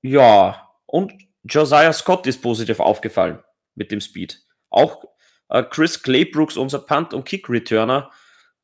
Ja, 0.01 0.69
und 0.85 1.13
Josiah 1.43 1.93
Scott 1.93 2.25
ist 2.27 2.41
positiv 2.41 2.79
aufgefallen 2.79 3.39
mit 3.75 3.91
dem 3.91 4.01
Speed. 4.01 4.41
Auch 4.69 5.05
äh, 5.49 5.63
Chris 5.63 6.01
Claybrooks, 6.01 6.57
unser 6.57 6.79
Punt- 6.79 7.13
und 7.13 7.25
Kick-Returner, 7.25 8.11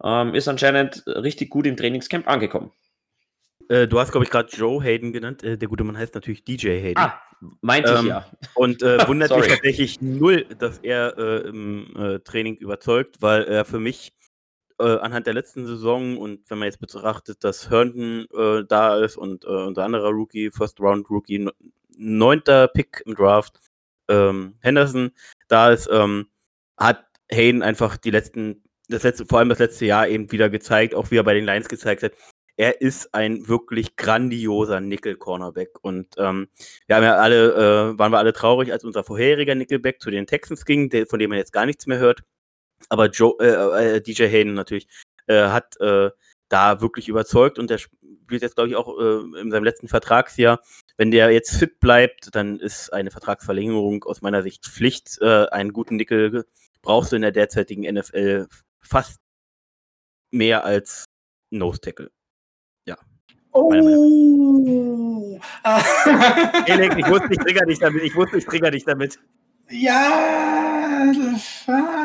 ähm, 0.04 0.36
ist 0.36 0.48
anscheinend 0.48 1.04
richtig 1.08 1.50
gut 1.50 1.66
im 1.66 1.78
Trainingscamp 1.78 2.28
angekommen. 2.28 2.72
Äh, 3.70 3.88
du 3.88 4.00
hast, 4.00 4.12
glaube 4.12 4.26
ich, 4.26 4.32
gerade 4.32 4.50
Joe 4.50 4.84
Hayden 4.84 5.14
genannt. 5.14 5.44
Äh, 5.44 5.58
der 5.58 5.70
gute 5.70 5.84
Mann 5.84 5.98
heißt 5.98 6.16
natürlich 6.16 6.44
DJ 6.44 6.82
Hayden. 6.82 6.98
Ah, 6.98 7.22
meinte 7.62 7.92
ähm, 7.92 8.00
ich 8.00 8.06
ja. 8.06 8.26
Und 8.56 8.84
äh, 8.84 8.98
wundert 9.08 9.36
mich 9.36 9.48
tatsächlich 9.48 10.02
null, 10.02 10.46
dass 10.60 10.80
er 10.80 11.18
äh, 11.18 11.48
im 11.48 11.96
äh, 11.96 12.20
Training 12.20 12.56
überzeugt, 12.56 13.22
weil 13.22 13.44
er 13.44 13.66
für 13.66 13.80
mich 13.80 14.14
anhand 14.78 15.28
der 15.28 15.34
letzten 15.34 15.66
Saison 15.66 16.18
und 16.18 16.50
wenn 16.50 16.60
man 16.60 16.68
jetzt 16.68 16.80
betrachtet, 16.80 17.44
dass 17.44 17.70
Herndon 17.70 18.28
da 18.68 18.98
ist 18.98 19.18
und 19.18 19.46
unser 19.46 19.84
anderer 19.84 20.10
Rookie, 20.10 20.52
First 20.52 20.80
Round 20.80 21.10
Rookie, 21.10 21.50
neunter 21.98 22.68
Pick 22.68 23.04
im 23.06 23.16
Draft, 23.16 23.60
ähm, 24.10 24.56
Henderson 24.62 25.12
da 25.48 25.72
ist, 25.72 25.90
ähm, 25.92 26.28
hat 26.78 27.06
Hayden 27.32 27.62
einfach 27.64 27.98
die 27.98 28.12
letzten, 28.12 28.64
das 28.90 29.04
letzte, 29.04 29.26
vor 29.26 29.40
allem 29.40 29.50
das 29.50 29.60
letzte 29.60 29.86
Jahr 29.86 30.08
eben 30.08 30.32
wieder 30.32 30.50
gezeigt, 30.50 30.96
auch 30.96 31.12
wie 31.12 31.18
er 31.18 31.24
bei 31.24 31.34
den 31.34 31.46
Lions 31.46 31.70
gezeigt 31.70 32.04
hat. 32.04 32.14
Er 32.56 32.82
ist 32.82 33.16
ein 33.16 33.48
wirklich 33.48 33.96
grandioser 33.96 34.80
Nickel-Cornerback. 34.80 35.80
Und 35.82 36.08
ähm, 36.18 36.50
wir 36.86 36.96
haben 36.96 37.04
ja 37.04 37.16
alle, 37.16 37.94
äh, 37.94 37.98
waren 37.98 38.12
wir 38.12 38.20
alle 38.20 38.34
traurig, 38.34 38.72
als 38.72 38.84
unser 38.84 39.04
vorheriger 39.04 39.56
Nickelback 39.56 40.00
zu 40.00 40.12
den 40.12 40.28
Texans 40.28 40.64
ging, 40.66 40.90
der, 40.90 41.08
von 41.08 41.18
dem 41.18 41.30
man 41.30 41.40
jetzt 41.40 41.54
gar 41.54 41.66
nichts 41.66 41.88
mehr 41.88 41.98
hört. 41.98 42.24
Aber 42.90 43.10
Joe, 43.10 43.36
äh, 43.40 43.96
äh, 43.96 44.02
DJ 44.02 44.28
Hayden 44.28 44.54
natürlich 44.54 44.88
äh, 45.28 45.48
hat 45.48 45.80
äh, 45.80 46.12
da 46.50 46.82
wirklich 46.82 47.08
überzeugt 47.10 47.58
und 47.58 47.70
der 47.70 47.80
spielt 47.80 48.42
jetzt, 48.42 48.56
glaube 48.56 48.70
ich, 48.70 48.76
auch 48.76 48.98
äh, 49.00 49.40
in 49.40 49.52
seinem 49.52 49.64
letzten 49.64 49.88
Vertragsjahr. 49.88 50.62
Wenn 50.98 51.12
der 51.12 51.32
jetzt 51.32 51.56
fit 51.56 51.80
bleibt, 51.80 52.30
dann 52.36 52.60
ist 52.60 52.92
eine 52.94 53.12
Vertragsverlängerung 53.12 54.04
aus 54.04 54.22
meiner 54.22 54.44
Sicht 54.44 54.66
Pflicht. 54.66 55.18
Äh, 55.22 55.48
einen 55.48 55.74
guten 55.74 55.96
Nickel 55.96 56.46
brauchst 56.82 57.12
du 57.12 57.16
in 57.16 57.22
der 57.24 57.32
derzeitigen 57.32 57.92
NFL 57.92 58.48
fast 58.82 59.20
mehr 60.32 60.66
als 60.66 61.06
Nose 61.50 61.80
Tackle. 61.80 62.12
Ja. 62.86 62.98
Oh. 63.52 63.72
Elek, 66.68 66.98
ich 66.98 67.08
wusste, 67.08 67.28
ich 67.32 67.40
trigger 67.40 67.66
dich 67.66 67.80
damit. 67.80 68.04
Ich 68.04 68.16
wusste, 68.16 68.38
ich 68.38 68.46
trigger 68.46 68.72
dich 68.72 68.84
damit. 68.86 69.20
Ja, 69.70 70.73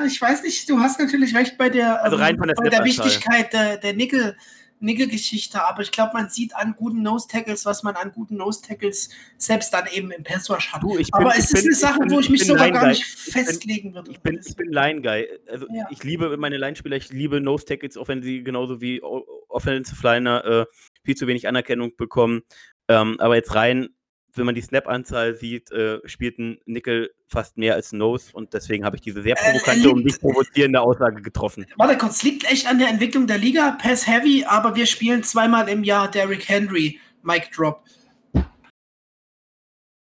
ich 0.06 0.20
weiß 0.20 0.42
nicht, 0.42 0.68
du 0.68 0.80
hast 0.80 0.98
natürlich 0.98 1.34
recht 1.34 1.58
bei 1.58 1.68
der, 1.68 2.02
also 2.02 2.16
rein 2.16 2.36
von 2.36 2.48
der, 2.48 2.54
bei 2.54 2.68
der 2.68 2.84
Wichtigkeit 2.84 3.52
der, 3.52 3.76
der 3.78 3.94
Nickel. 3.94 4.36
Nickel-Geschichte, 4.80 5.62
aber 5.64 5.82
ich 5.82 5.90
glaube, 5.90 6.12
man 6.14 6.28
sieht 6.28 6.54
an 6.54 6.74
guten 6.76 7.02
Nose-Tackles, 7.02 7.66
was 7.66 7.82
man 7.82 7.96
an 7.96 8.12
guten 8.12 8.36
Nose-Tackles 8.36 9.10
selbst 9.36 9.72
dann 9.74 9.86
eben 9.92 10.10
im 10.10 10.22
Passwash 10.22 10.72
hat. 10.72 10.82
Du, 10.82 10.94
bin, 10.94 11.06
aber 11.12 11.32
es 11.36 11.52
ist 11.52 11.54
bin, 11.54 11.64
eine 11.64 11.74
Sache, 11.74 11.98
bin, 11.98 12.10
wo 12.10 12.20
ich 12.20 12.30
mich 12.30 12.46
sogar 12.46 12.70
gar 12.70 12.86
nicht 12.86 13.04
festlegen 13.04 13.94
würde. 13.94 14.10
Ich 14.10 14.20
bin, 14.20 14.40
ich 14.44 14.54
bin 14.54 14.70
Line-Guy. 14.70 15.28
Also 15.50 15.66
ja. 15.72 15.86
ich 15.90 16.04
liebe 16.04 16.36
meine 16.36 16.58
Line-Spieler, 16.58 16.96
ich 16.96 17.10
liebe 17.10 17.40
Nose-Tackles, 17.40 17.96
auch 17.96 18.08
wenn 18.08 18.22
sie 18.22 18.42
genauso 18.42 18.80
wie 18.80 19.02
Offensive 19.02 20.00
Liner 20.02 20.44
äh, 20.44 20.66
viel 21.02 21.16
zu 21.16 21.26
wenig 21.26 21.48
Anerkennung 21.48 21.96
bekommen. 21.96 22.42
Ähm, 22.88 23.16
aber 23.18 23.36
jetzt 23.36 23.54
rein 23.54 23.88
wenn 24.34 24.46
man 24.46 24.54
die 24.54 24.60
Snap-Anzahl 24.60 25.34
sieht, 25.34 25.70
äh, 25.70 25.98
spielt 26.04 26.38
ein 26.38 26.58
Nickel 26.66 27.10
fast 27.26 27.58
mehr 27.58 27.74
als 27.74 27.92
Nose 27.92 28.30
und 28.32 28.54
deswegen 28.54 28.84
habe 28.84 28.96
ich 28.96 29.02
diese 29.02 29.22
sehr 29.22 29.36
äh, 29.38 29.42
provokante 29.42 29.88
äh, 29.88 29.92
und 29.92 30.04
nicht 30.04 30.20
provozierende 30.20 30.80
Aussage 30.80 31.22
getroffen. 31.22 31.66
Warte 31.76 31.98
kurz, 31.98 32.22
liegt 32.22 32.50
echt 32.50 32.66
an 32.66 32.78
der 32.78 32.88
Entwicklung 32.88 33.26
der 33.26 33.38
Liga, 33.38 33.76
Pass 33.80 34.06
Heavy, 34.06 34.44
aber 34.46 34.76
wir 34.76 34.86
spielen 34.86 35.22
zweimal 35.22 35.68
im 35.68 35.84
Jahr 35.84 36.10
Derrick 36.10 36.48
Henry, 36.48 37.00
Mike 37.22 37.48
Drop. 37.54 37.82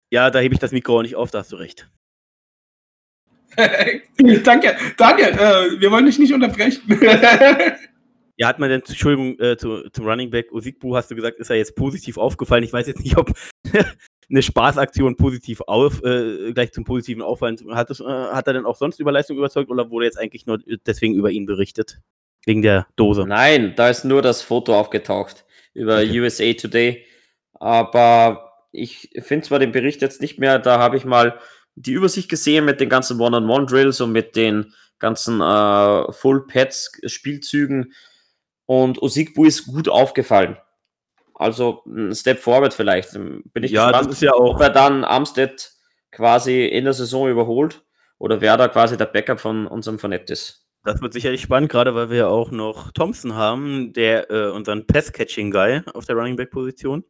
Ja, 0.09 0.29
da 0.29 0.39
hebe 0.39 0.53
ich 0.53 0.59
das 0.59 0.71
Mikro 0.71 0.99
auch 0.99 1.01
nicht 1.01 1.15
auf, 1.15 1.31
da 1.31 1.39
hast 1.39 1.51
du 1.51 1.57
recht. 1.57 1.89
danke, 4.43 4.77
danke, 4.97 5.31
äh, 5.31 5.79
wir 5.79 5.91
wollen 5.91 6.05
dich 6.05 6.19
nicht 6.19 6.33
unterbrechen. 6.33 6.81
Ja, 8.37 8.47
hat 8.47 8.59
man 8.59 8.69
denn, 8.69 8.81
Entschuldigung, 8.81 9.39
äh, 9.39 9.57
zu, 9.57 9.89
zum 9.89 10.05
Running 10.07 10.29
Back 10.29 10.51
Osigbu 10.51 10.95
hast 10.95 11.09
du 11.09 11.15
gesagt, 11.15 11.39
ist 11.39 11.49
er 11.49 11.55
jetzt 11.55 11.75
positiv 11.75 12.17
aufgefallen. 12.17 12.63
Ich 12.63 12.71
weiß 12.71 12.85
jetzt 12.85 13.03
nicht, 13.03 13.17
ob 13.17 13.31
eine 14.29 14.41
Spaßaktion 14.43 15.15
positiv 15.15 15.61
auf, 15.61 16.03
äh, 16.03 16.53
gleich 16.53 16.71
zum 16.71 16.83
positiven 16.83 17.23
Auffallen. 17.23 17.57
Hat, 17.71 17.89
das, 17.89 17.99
äh, 17.99 18.03
hat 18.03 18.45
er 18.45 18.53
denn 18.53 18.65
auch 18.65 18.75
sonst 18.75 18.99
über 18.99 19.11
Leistung 19.11 19.37
überzeugt 19.37 19.71
oder 19.71 19.89
wurde 19.89 20.05
jetzt 20.05 20.19
eigentlich 20.19 20.45
nur 20.45 20.59
deswegen 20.85 21.15
über 21.15 21.31
ihn 21.31 21.47
berichtet? 21.47 21.99
Wegen 22.45 22.61
der 22.61 22.87
Dose? 22.95 23.25
Nein, 23.27 23.73
da 23.75 23.89
ist 23.89 24.05
nur 24.05 24.21
das 24.21 24.43
Foto 24.43 24.77
aufgetaucht 24.77 25.45
über 25.73 25.97
okay. 25.97 26.21
USA 26.21 26.53
Today. 26.53 27.05
Aber 27.53 28.53
ich 28.71 29.09
finde 29.19 29.47
zwar 29.47 29.59
den 29.59 29.71
Bericht 29.71 30.03
jetzt 30.03 30.21
nicht 30.21 30.37
mehr, 30.39 30.59
da 30.59 30.77
habe 30.77 30.97
ich 30.97 31.05
mal 31.05 31.39
die 31.75 31.93
Übersicht 31.93 32.29
gesehen 32.29 32.65
mit 32.65 32.79
den 32.79 32.89
ganzen 32.89 33.19
One-on-One-Drills 33.19 34.01
und 34.01 34.11
mit 34.11 34.35
den 34.35 34.73
ganzen 34.99 35.41
äh, 35.41 36.11
Full-Pads-Spielzügen 36.11 37.93
und 38.67 39.01
Osigbu 39.01 39.45
ist 39.45 39.65
gut 39.65 39.89
aufgefallen. 39.89 40.57
Also 41.33 41.83
ein 41.87 42.13
Step 42.13 42.39
forward 42.39 42.73
vielleicht. 42.73 43.13
Bin 43.13 43.63
ich 43.63 43.71
ja, 43.71 43.87
gespannt, 43.87 44.09
das 44.09 44.17
ist 44.17 44.21
ja 44.21 44.33
auch. 44.33 44.55
ob 44.55 44.61
er 44.61 44.69
dann 44.69 45.03
Amstead 45.03 45.71
quasi 46.11 46.65
in 46.65 46.83
der 46.83 46.93
Saison 46.93 47.29
überholt 47.29 47.83
oder 48.19 48.41
wer 48.41 48.57
da 48.57 48.67
quasi 48.67 48.97
der 48.97 49.05
Backup 49.05 49.39
von 49.39 49.67
unserem 49.67 49.99
Fanett 49.99 50.29
ist. 50.29 50.67
Das 50.83 51.01
wird 51.01 51.13
sicherlich 51.13 51.41
spannend, 51.41 51.69
gerade 51.69 51.95
weil 51.95 52.09
wir 52.09 52.17
ja 52.17 52.27
auch 52.27 52.51
noch 52.51 52.91
Thompson 52.91 53.35
haben, 53.35 53.93
der 53.93 54.31
äh, 54.31 54.51
unseren 54.51 54.87
Pass-Catching-Guy 54.87 55.81
auf 55.93 56.05
der 56.05 56.15
Running 56.15 56.35
Back-Position. 56.35 57.03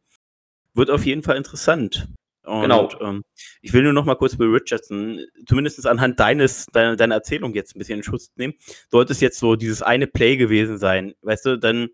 Wird 0.74 0.90
auf 0.90 1.06
jeden 1.06 1.22
Fall 1.22 1.36
interessant. 1.36 2.08
Und, 2.48 2.62
genau. 2.62 2.88
Ähm, 3.00 3.24
ich 3.60 3.72
will 3.72 3.82
nur 3.82 3.92
noch 3.92 4.04
mal 4.04 4.14
kurz 4.14 4.36
bei 4.36 4.46
Richardson, 4.46 5.20
zumindest 5.46 5.86
anhand 5.86 6.18
deines, 6.18 6.66
deiner, 6.66 6.96
deiner 6.96 7.16
Erzählung 7.16 7.54
jetzt 7.54 7.76
ein 7.76 7.78
bisschen 7.78 7.98
in 7.98 8.02
Schutz 8.02 8.30
nehmen. 8.36 8.54
Sollte 8.90 9.12
es 9.12 9.20
jetzt 9.20 9.38
so 9.38 9.54
dieses 9.54 9.82
eine 9.82 10.06
Play 10.06 10.36
gewesen 10.36 10.78
sein, 10.78 11.14
weißt 11.22 11.44
du, 11.46 11.58
dann 11.58 11.90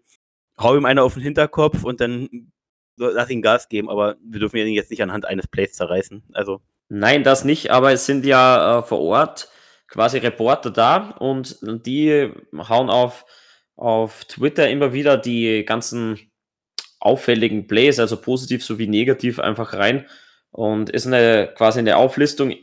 hau 0.58 0.76
ihm 0.76 0.84
einer 0.84 1.02
auf 1.02 1.14
den 1.14 1.22
Hinterkopf 1.22 1.82
und 1.82 2.00
dann 2.00 2.52
lass 2.96 3.30
ihn 3.30 3.42
Gas 3.42 3.68
geben, 3.68 3.90
aber 3.90 4.16
wir 4.24 4.38
dürfen 4.38 4.56
ihn 4.58 4.68
jetzt 4.68 4.90
nicht 4.90 5.02
anhand 5.02 5.26
eines 5.26 5.48
Plays 5.48 5.72
zerreißen. 5.72 6.22
Also. 6.32 6.60
Nein, 6.88 7.24
das 7.24 7.44
nicht, 7.44 7.70
aber 7.70 7.92
es 7.92 8.06
sind 8.06 8.24
ja 8.24 8.78
äh, 8.78 8.82
vor 8.82 9.00
Ort 9.00 9.48
quasi 9.88 10.18
Reporter 10.18 10.70
da 10.70 11.10
und 11.18 11.58
die 11.62 12.30
hauen 12.56 12.90
auf, 12.90 13.24
auf 13.74 14.24
Twitter 14.26 14.68
immer 14.68 14.92
wieder 14.92 15.16
die 15.16 15.64
ganzen 15.64 16.30
auffälligen 17.00 17.66
Plays, 17.66 17.98
also 17.98 18.20
positiv 18.20 18.64
sowie 18.64 18.86
negativ, 18.86 19.40
einfach 19.40 19.74
rein 19.74 20.06
und 20.54 20.88
ist 20.88 21.06
eine 21.06 21.52
quasi 21.56 21.80
eine 21.80 21.96
Auflistung. 21.96 22.54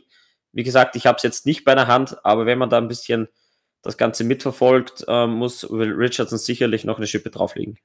Wie 0.52 0.62
gesagt, 0.62 0.96
ich 0.96 1.06
habe 1.06 1.16
es 1.16 1.22
jetzt 1.22 1.44
nicht 1.44 1.64
bei 1.64 1.74
der 1.74 1.88
Hand, 1.88 2.16
aber 2.24 2.46
wenn 2.46 2.58
man 2.58 2.70
da 2.70 2.78
ein 2.78 2.88
bisschen 2.88 3.28
das 3.82 3.98
Ganze 3.98 4.24
mitverfolgt, 4.24 5.04
äh, 5.08 5.26
muss 5.26 5.70
Will 5.70 5.92
Richardson 5.92 6.38
sicherlich 6.38 6.84
noch 6.84 6.96
eine 6.96 7.06
Schippe 7.06 7.30
drauflegen. 7.30 7.78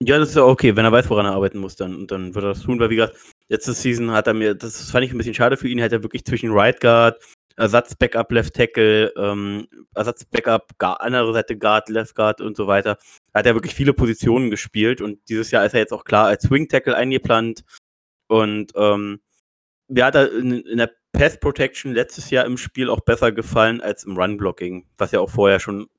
Ja, 0.00 0.18
das 0.18 0.30
ist 0.30 0.36
ja 0.36 0.44
okay, 0.44 0.76
wenn 0.76 0.84
er 0.84 0.92
weiß, 0.92 1.10
woran 1.10 1.26
er 1.26 1.32
arbeiten 1.32 1.58
muss, 1.58 1.74
dann, 1.74 2.06
dann 2.06 2.34
wird 2.34 2.44
er 2.44 2.52
das 2.54 2.62
tun, 2.62 2.78
weil 2.78 2.90
wie 2.90 2.96
gesagt, 2.96 3.16
letzte 3.48 3.72
Season 3.72 4.12
hat 4.12 4.28
er 4.28 4.34
mir, 4.34 4.54
das 4.54 4.90
fand 4.90 5.04
ich 5.04 5.12
ein 5.12 5.18
bisschen 5.18 5.34
schade 5.34 5.56
für 5.56 5.68
ihn, 5.68 5.82
hat 5.82 5.92
er 5.92 6.02
wirklich 6.04 6.24
zwischen 6.24 6.52
Right 6.52 6.80
Guard, 6.80 7.20
Ersatz 7.56 7.96
Backup 7.96 8.30
Left 8.30 8.54
Tackle, 8.54 9.12
ähm, 9.16 9.66
Ersatz 9.94 10.24
Backup, 10.24 10.72
andere 10.78 11.32
Seite 11.32 11.56
Guard, 11.56 11.88
Left 11.88 12.14
Guard 12.14 12.40
und 12.40 12.56
so 12.56 12.66
weiter, 12.68 12.98
hat 13.34 13.46
er 13.46 13.54
wirklich 13.54 13.74
viele 13.74 13.94
Positionen 13.94 14.50
gespielt 14.50 15.00
und 15.00 15.18
dieses 15.28 15.50
Jahr 15.50 15.64
ist 15.66 15.74
er 15.74 15.80
jetzt 15.80 15.92
auch 15.92 16.04
klar 16.04 16.26
als 16.26 16.44
Swing 16.44 16.68
Tackle 16.68 16.96
eingeplant, 16.96 17.64
und 18.32 18.72
ähm, 18.76 19.20
ja, 19.88 20.10
da 20.10 20.24
in, 20.24 20.52
in, 20.62 20.78
der 20.78 20.90
Pass 21.12 21.38
Protection 21.38 21.92
letztes 21.92 22.30
Jahr 22.30 22.46
im 22.46 22.56
Spiel 22.56 22.88
auch 22.88 23.00
besser 23.00 23.30
gefallen 23.30 23.82
als 23.82 24.04
im 24.04 24.16
Run 24.16 24.38
Blocking, 24.38 24.86
was 24.96 25.12
ja 25.12 25.20
auch 25.20 25.28
vorher 25.28 25.60
schon 25.60 25.90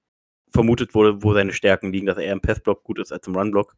vermutet 0.51 0.95
wurde, 0.95 1.21
wo 1.21 1.35
seine 1.35 1.53
Stärken 1.53 1.93
liegen, 1.93 2.07
dass 2.07 2.17
er 2.17 2.23
eher 2.23 2.33
im 2.33 2.41
Pass 2.41 2.59
Block 2.59 2.83
gut 2.83 2.97
ist 2.97 3.11
als 3.11 3.27
im 3.27 3.35
Run 3.35 3.51
Block. 3.51 3.75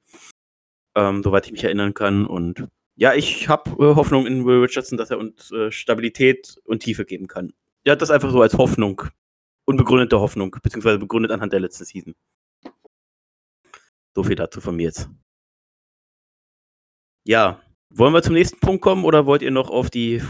Ähm, 0.96 1.22
soweit 1.22 1.46
ich 1.48 1.52
mich 1.52 1.66
erinnern 1.66 1.94
kann. 1.94 2.26
Und 2.26 2.70
ja, 2.96 3.14
ich 3.14 3.50
habe 3.50 3.72
äh, 3.72 3.96
Hoffnung 3.96 4.26
in 4.26 4.46
Will 4.46 4.62
Richardson, 4.62 4.98
dass 4.98 5.12
er 5.12 5.18
uns 5.18 5.52
äh, 5.52 5.70
Stabilität 5.70 6.58
und 6.64 6.80
Tiefe 6.80 7.04
geben 7.04 7.28
kann. 7.28 7.52
Ja, 7.86 7.98
das 7.98 8.10
einfach 8.10 8.32
so 8.32 8.42
als 8.42 8.58
Hoffnung. 8.58 9.02
Unbegründete 9.66 10.22
Hoffnung, 10.22 10.56
beziehungsweise 10.64 10.98
begründet 10.98 11.32
anhand 11.32 11.52
der 11.52 11.60
letzten 11.60 11.84
Season. 11.84 12.16
So 14.16 14.24
viel 14.24 14.36
dazu 14.36 14.62
von 14.62 14.78
mir 14.78 14.84
jetzt. 14.84 15.10
Ja, 17.26 17.65
wollen 17.90 18.14
wir 18.14 18.22
zum 18.22 18.34
nächsten 18.34 18.60
Punkt 18.60 18.82
kommen 18.82 19.06
oder 19.06 19.26
wollt 19.26 19.42
ihr 19.42 19.52
noch 19.52 19.70
auf 19.70 19.90
die 19.90 20.22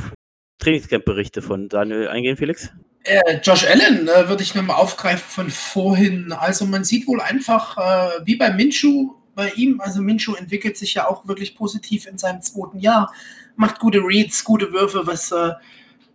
Trainingscamp-Berichte 0.59 1.41
von 1.41 1.69
Daniel 1.69 2.07
eingehen, 2.07 2.37
Felix? 2.37 2.71
Äh, 3.03 3.39
Josh 3.43 3.65
Allen 3.67 4.07
äh, 4.07 4.29
würde 4.29 4.41
ich 4.41 4.55
nochmal 4.55 4.77
aufgreifen 4.77 5.27
von 5.27 5.49
vorhin. 5.49 6.31
Also 6.31 6.65
man 6.65 6.83
sieht 6.83 7.07
wohl 7.07 7.21
einfach, 7.21 7.77
äh, 7.77 8.25
wie 8.25 8.35
bei 8.35 8.51
Minshu, 8.51 9.13
bei 9.35 9.51
ihm, 9.51 9.79
also 9.81 10.01
Minshu 10.01 10.33
entwickelt 10.33 10.77
sich 10.77 10.95
ja 10.95 11.07
auch 11.07 11.27
wirklich 11.27 11.55
positiv 11.55 12.07
in 12.07 12.17
seinem 12.17 12.41
zweiten 12.41 12.79
Jahr, 12.79 13.13
macht 13.55 13.79
gute 13.79 13.99
Reads, 13.99 14.43
gute 14.43 14.71
Würfe, 14.71 15.05
was 15.05 15.31
äh, 15.31 15.51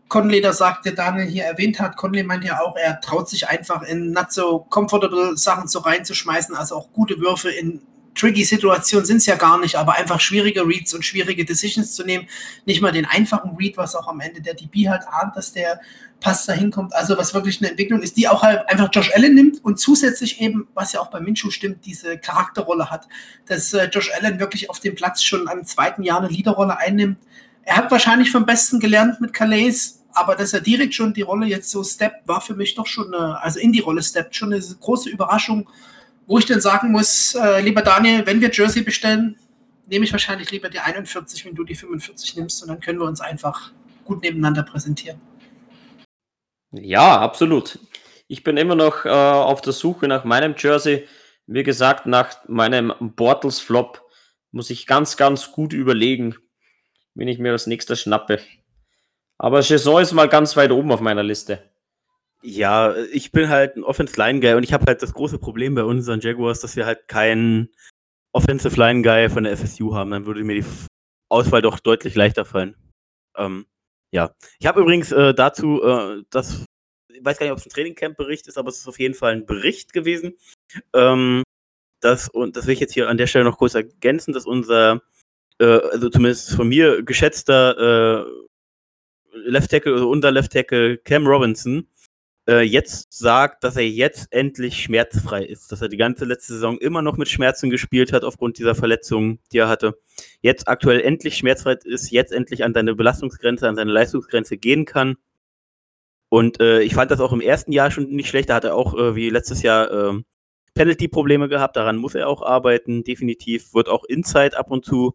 Conley 0.09 0.41
da 0.41 0.53
sagt, 0.53 0.85
der 0.87 0.93
Daniel 0.93 1.29
hier 1.29 1.45
erwähnt 1.45 1.79
hat. 1.79 1.97
Conley 1.97 2.25
meint 2.25 2.45
ja 2.45 2.61
auch, 2.61 2.77
er 2.77 3.01
traut 3.01 3.29
sich 3.29 3.49
einfach 3.49 3.83
in 3.83 4.11
not 4.11 4.33
so 4.33 4.59
comfortable 4.59 5.37
Sachen 5.37 5.69
so 5.69 5.79
reinzuschmeißen, 5.79 6.57
also 6.57 6.75
auch 6.75 6.93
gute 6.93 7.21
Würfe 7.21 7.51
in 7.51 7.83
tricky 8.21 8.45
Situationen 8.45 9.07
sind 9.07 9.19
es 9.19 9.27
ja 9.27 9.37
gar 9.37 9.59
nicht, 9.59 9.77
aber 9.77 9.95
einfach 9.95 10.21
schwierige 10.21 10.67
Reads 10.67 10.93
und 10.93 11.05
schwierige 11.05 11.45
Decisions 11.45 11.93
zu 11.93 12.05
nehmen. 12.05 12.29
Nicht 12.67 12.83
mal 12.83 12.93
den 12.93 13.07
einfachen 13.07 13.57
Read, 13.57 13.77
was 13.79 13.97
auch 13.97 14.09
am 14.09 14.21
Ende 14.21 14.43
der 14.43 14.55
DB 14.55 14.89
halt 14.89 15.03
ahnt, 15.09 15.37
dass 15.37 15.53
der 15.53 15.81
Pass 16.21 16.45
dahin 16.45 16.71
kommt. 16.71 16.95
Also 16.95 17.17
was 17.17 17.33
wirklich 17.33 17.61
eine 17.61 17.71
Entwicklung 17.71 18.03
ist, 18.03 18.19
die 18.19 18.29
auch 18.29 18.43
halt 18.43 18.69
einfach 18.69 18.91
Josh 18.93 19.11
Allen 19.15 19.35
nimmt 19.35 19.65
und 19.65 19.81
zusätzlich 19.81 20.41
eben, 20.41 20.69
was 20.75 20.93
ja 20.93 21.01
auch 21.01 21.11
bei 21.11 21.19
Minshew 21.19 21.51
stimmt, 21.51 21.87
diese 21.87 22.19
Charakterrolle 22.19 22.91
hat, 22.91 23.09
dass 23.47 23.73
äh, 23.73 23.87
Josh 23.87 24.11
Allen 24.13 24.39
wirklich 24.39 24.69
auf 24.69 24.81
dem 24.81 24.95
Platz 24.95 25.23
schon 25.23 25.49
am 25.49 25.65
zweiten 25.65 26.03
Jahr 26.03 26.19
eine 26.19 26.29
Leaderrolle 26.29 26.77
einnimmt. 26.77 27.19
Er 27.63 27.77
hat 27.77 27.91
wahrscheinlich 27.91 28.31
vom 28.31 28.45
Besten 28.45 28.81
gelernt 28.81 29.21
mit 29.21 29.33
Calais, 29.33 30.03
aber 30.13 30.37
dass 30.37 30.53
er 30.53 30.61
direkt 30.61 30.95
schon 30.95 31.15
die 31.15 31.23
Rolle 31.23 31.47
jetzt 31.47 31.71
so 31.71 31.83
steppt, 31.83 32.29
war 32.29 32.43
für 32.43 32.55
mich 32.55 32.75
doch 32.75 32.87
schon 32.87 33.15
eine, 33.15 33.43
also 33.43 33.59
in 33.59 33.73
die 33.73 33.81
Rolle 33.81 34.03
steppt, 34.03 34.37
schon 34.37 34.53
eine 34.53 34.63
große 34.63 35.09
Überraschung, 35.09 35.69
wo 36.31 36.39
ich 36.39 36.47
dann 36.47 36.61
sagen 36.61 36.93
muss, 36.93 37.35
äh, 37.35 37.61
lieber 37.61 37.83
Daniel, 37.83 38.25
wenn 38.25 38.41
wir 38.41 38.53
Jersey 38.53 38.83
bestellen, 38.83 39.37
nehme 39.89 40.05
ich 40.05 40.13
wahrscheinlich 40.13 40.53
lieber 40.53 40.69
die 40.69 40.79
41, 40.79 41.45
wenn 41.45 41.57
du 41.57 41.65
die 41.65 41.75
45 41.75 42.37
nimmst 42.37 42.63
und 42.63 42.69
dann 42.69 42.79
können 42.79 43.01
wir 43.01 43.07
uns 43.07 43.21
einfach 43.21 43.73
gut 44.05 44.23
nebeneinander 44.23 44.63
präsentieren. 44.63 45.21
Ja, 46.71 47.19
absolut. 47.19 47.81
Ich 48.29 48.45
bin 48.45 48.57
immer 48.57 48.77
noch 48.77 49.05
äh, 49.05 49.09
auf 49.09 49.61
der 49.61 49.73
Suche 49.73 50.07
nach 50.07 50.23
meinem 50.23 50.55
Jersey. 50.57 51.09
Wie 51.49 51.65
gesagt, 51.65 52.07
nach 52.07 52.37
meinem 52.47 52.93
Bortles-Flop 53.01 54.01
muss 54.53 54.71
ich 54.71 54.87
ganz, 54.87 55.17
ganz 55.17 55.51
gut 55.51 55.73
überlegen, 55.73 56.37
wen 57.17 57.27
ich 57.27 57.41
mir 57.41 57.51
als 57.51 57.67
nächster 57.67 57.97
schnappe. 57.97 58.39
Aber 59.37 59.65
Saison 59.65 60.01
ist 60.01 60.13
mal 60.13 60.29
ganz 60.29 60.57
weit 60.57 60.71
oben 60.71 60.93
auf 60.93 61.01
meiner 61.01 61.25
Liste. 61.25 61.70
Ja, 62.43 62.97
ich 63.13 63.33
bin 63.33 63.51
halt 63.51 63.77
ein 63.77 63.85
Offensive 63.85 64.19
Line 64.19 64.41
Guy 64.41 64.55
und 64.55 64.63
ich 64.63 64.73
habe 64.73 64.87
halt 64.87 65.03
das 65.03 65.13
große 65.13 65.39
Problem 65.39 65.75
bei 65.75 65.85
unseren 65.85 66.21
Jaguars, 66.21 66.61
dass 66.61 66.75
wir 66.75 66.87
halt 66.87 67.07
keinen 67.07 67.69
Offensive 68.33 68.77
Line 68.77 69.03
Guy 69.03 69.29
von 69.29 69.45
der 69.45 69.57
FSU 69.57 69.95
haben. 69.95 70.11
Dann 70.11 70.25
würde 70.25 70.43
mir 70.43 70.63
die 70.63 70.67
Auswahl 71.29 71.61
doch 71.61 71.81
deutlich 71.81 72.15
leichter 72.15 72.47
fallen. 72.47 72.77
Ähm, 73.37 73.67
ja, 74.11 74.35
ich 74.59 74.67
habe 74.67 74.81
übrigens 74.81 75.13
äh, 75.13 75.35
dazu, 75.35 75.83
äh, 75.83 76.23
das, 76.31 76.65
ich 77.13 77.25
weiß 77.25 77.39
gar 77.39 77.47
nicht, 77.47 77.53
ob 77.53 77.59
es 77.59 77.67
ein 77.67 77.71
Trainingcamp-Bericht 77.71 78.49
ist, 78.49 78.57
aber 78.57 78.71
es 78.71 78.79
ist 78.79 78.89
auf 78.89 78.99
jeden 78.99 79.15
Fall 79.15 79.33
ein 79.33 79.47
Bericht 79.47 79.93
gewesen. 79.93 80.35
Ähm, 80.95 81.43
das, 82.01 82.29
und 82.29 82.57
das 82.57 82.67
will 82.67 82.75
ich 82.75 82.81
jetzt 82.81 82.95
hier 82.95 83.09
an 83.09 83.19
der 83.19 83.27
Stelle 83.27 83.45
noch 83.45 83.59
kurz 83.59 83.75
ergänzen, 83.75 84.33
dass 84.33 84.47
unser, 84.47 85.03
äh, 85.61 85.65
also 85.65 86.09
zumindest 86.09 86.55
von 86.55 86.69
mir 86.69 87.03
geschätzter 87.03 88.25
äh, 88.25 88.27
Left 89.33 89.71
Tackle, 89.71 89.93
also 89.93 90.11
unser 90.11 90.31
Left 90.33 90.53
Tackle 90.53 90.99
Cam 90.99 91.27
Robinson, 91.27 91.87
äh, 92.49 92.63
jetzt 92.63 93.13
sagt, 93.13 93.65
dass 93.65 93.77
er 93.77 93.89
jetzt 93.89 94.29
endlich 94.33 94.83
schmerzfrei 94.83 95.45
ist, 95.45 95.73
dass 95.73 95.83
er 95.83 95.89
die 95.89 95.97
ganze 95.97 96.25
letzte 96.25 96.55
Saison 96.55 96.79
immer 96.79 97.03
noch 97.03 97.17
mit 97.17 97.29
Schmerzen 97.29 97.71
gespielt 97.71 98.13
hat 98.13 98.25
aufgrund 98.25 98.59
dieser 98.59 98.75
Verletzungen, 98.75 99.39
die 99.53 99.59
er 99.59 99.69
hatte. 99.69 99.99
Jetzt 100.41 100.69
aktuell 100.69 101.01
endlich 101.01 101.37
schmerzfrei 101.37 101.77
ist, 101.85 102.11
jetzt 102.11 102.33
endlich 102.33 102.65
an 102.65 102.75
seine 102.75 102.95
Belastungsgrenze, 102.95 103.69
an 103.69 103.77
seine 103.77 103.93
Leistungsgrenze 103.93 104.57
gehen 104.57 104.85
kann. 104.85 105.17
Und 106.29 106.61
äh, 106.61 106.81
ich 106.83 106.95
fand 106.95 107.11
das 107.11 107.21
auch 107.21 107.33
im 107.33 107.41
ersten 107.41 107.73
Jahr 107.73 107.91
schon 107.91 108.09
nicht 108.11 108.29
schlecht. 108.29 108.51
Da 108.51 108.55
hat 108.55 108.65
er 108.65 108.77
auch 108.77 108.95
äh, 108.95 109.17
wie 109.17 109.31
letztes 109.31 109.63
Jahr 109.63 109.91
äh, 109.91 110.23
Penalty-Probleme 110.75 111.49
gehabt. 111.49 111.77
Daran 111.77 111.97
muss 111.97 112.15
er 112.15 112.29
auch 112.29 112.43
arbeiten, 112.43 113.05
definitiv. 113.05 113.75
Wird 113.75 113.89
auch 113.89 114.05
Inside 114.05 114.57
ab 114.57 114.71
und 114.71 114.85
zu 114.85 115.15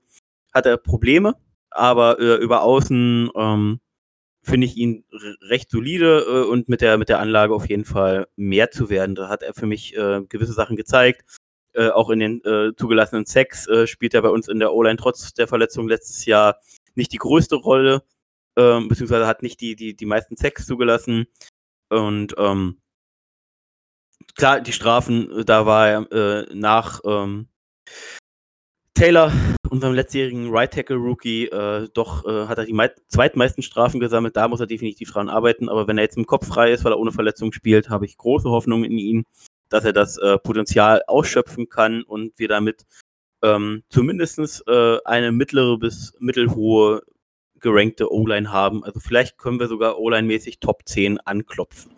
hat 0.54 0.66
er 0.66 0.78
Probleme, 0.78 1.36
aber 1.70 2.20
äh, 2.20 2.36
über 2.36 2.64
außen 2.64 3.30
ähm, 3.36 3.80
finde 4.46 4.68
ich 4.68 4.78
ihn 4.78 5.04
recht 5.42 5.70
solide 5.70 6.26
äh, 6.28 6.50
und 6.50 6.70
mit 6.70 6.82
der, 6.82 6.98
mit 6.98 7.10
der 7.10 7.20
Anlage 7.20 7.54
auf 7.54 7.68
jeden 7.68 7.86
Fall 7.86 8.28
mehr 8.36 8.72
zu 8.72 8.90
werden. 8.90 9.16
Da 9.16 9.28
hat 9.28 9.44
er 9.44 9.54
für 9.54 9.66
mich 9.66 9.96
äh, 9.98 10.22
gewisse 10.30 10.54
Sachen 10.54 10.76
gezeigt. 10.76 11.24
Äh, 11.74 11.90
auch 11.90 12.10
in 12.10 12.20
den 12.20 12.46
äh, 12.46 12.74
zugelassenen 12.78 13.26
Sex 13.26 13.68
äh, 13.68 13.88
spielt 13.88 14.14
er 14.14 14.22
bei 14.22 14.30
uns 14.30 14.48
in 14.48 14.60
der 14.60 14.74
O-Line 14.74 14.98
trotz 14.98 15.34
der 15.34 15.48
Verletzung 15.48 15.90
letztes 15.90 16.26
Jahr 16.26 16.60
nicht 16.94 17.12
die 17.12 17.18
größte 17.18 17.56
Rolle, 17.56 18.04
ähm, 18.56 18.88
beziehungsweise 18.88 19.28
hat 19.28 19.44
nicht 19.44 19.60
die, 19.60 19.76
die, 19.76 19.96
die 19.96 20.06
meisten 20.06 20.38
Sex 20.38 20.66
zugelassen. 20.66 21.26
Und 21.90 22.36
ähm, 22.38 22.80
klar, 24.36 24.62
die 24.62 24.74
Strafen, 24.74 25.44
da 25.46 25.66
war 25.66 25.90
er 25.90 26.12
äh, 26.12 26.56
nach 26.56 27.02
ähm, 27.06 27.50
Taylor, 28.96 29.30
unserem 29.70 29.94
letztjährigen 29.94 30.50
Right 30.50 30.74
Tackle 30.74 30.96
Rookie, 30.96 31.48
äh, 31.48 31.90
doch 31.94 32.26
äh, 32.26 32.48
hat 32.48 32.58
er 32.58 32.66
die 32.66 32.76
zweitmeisten 33.10 33.62
Strafen 33.62 34.00
gesammelt. 34.00 34.38
Da 34.38 34.48
muss 34.48 34.62
er 34.62 34.68
definitiv 34.68 35.12
dran 35.12 35.28
arbeiten. 35.28 35.68
Aber 35.68 35.86
wenn 35.88 35.98
er 35.98 36.06
jetzt 36.06 36.16
im 36.16 36.26
Kopf 36.26 36.48
frei 36.48 36.72
ist, 36.72 36.86
weil 36.86 36.94
er 36.94 37.00
ohne 37.00 37.12
Verletzung 37.12 37.52
spielt, 37.52 37.90
habe 37.90 38.06
ich 38.06 38.18
große 38.18 38.50
Hoffnung 38.50 38.86
in 38.86 38.98
ihn, 38.98 39.26
dass 39.68 39.84
er 39.84 39.92
das 39.92 40.18
äh, 40.18 40.38
Potenzial 40.38 41.04
ausschöpfen 41.08 41.68
kann 41.68 42.04
und 42.04 42.40
wir 42.40 42.48
damit 42.48 42.86
ähm, 43.44 43.84
zumindest 43.90 44.64
äh, 44.68 44.98
eine 45.04 45.34
mittlere 45.34 45.78
bis 45.78 46.14
mittelhohe 46.20 47.02
gerankte 47.60 48.14
O-Line 48.14 48.50
haben. 48.50 48.86
Also 48.86 49.02
vielleicht 49.02 49.38
können 49.38 49.60
wir 49.60 49.68
sogar 49.68 50.00
O-Line-mäßig 50.00 50.62
Top 50.62 50.84
10 50.86 51.20
anklopfen. 51.20 51.95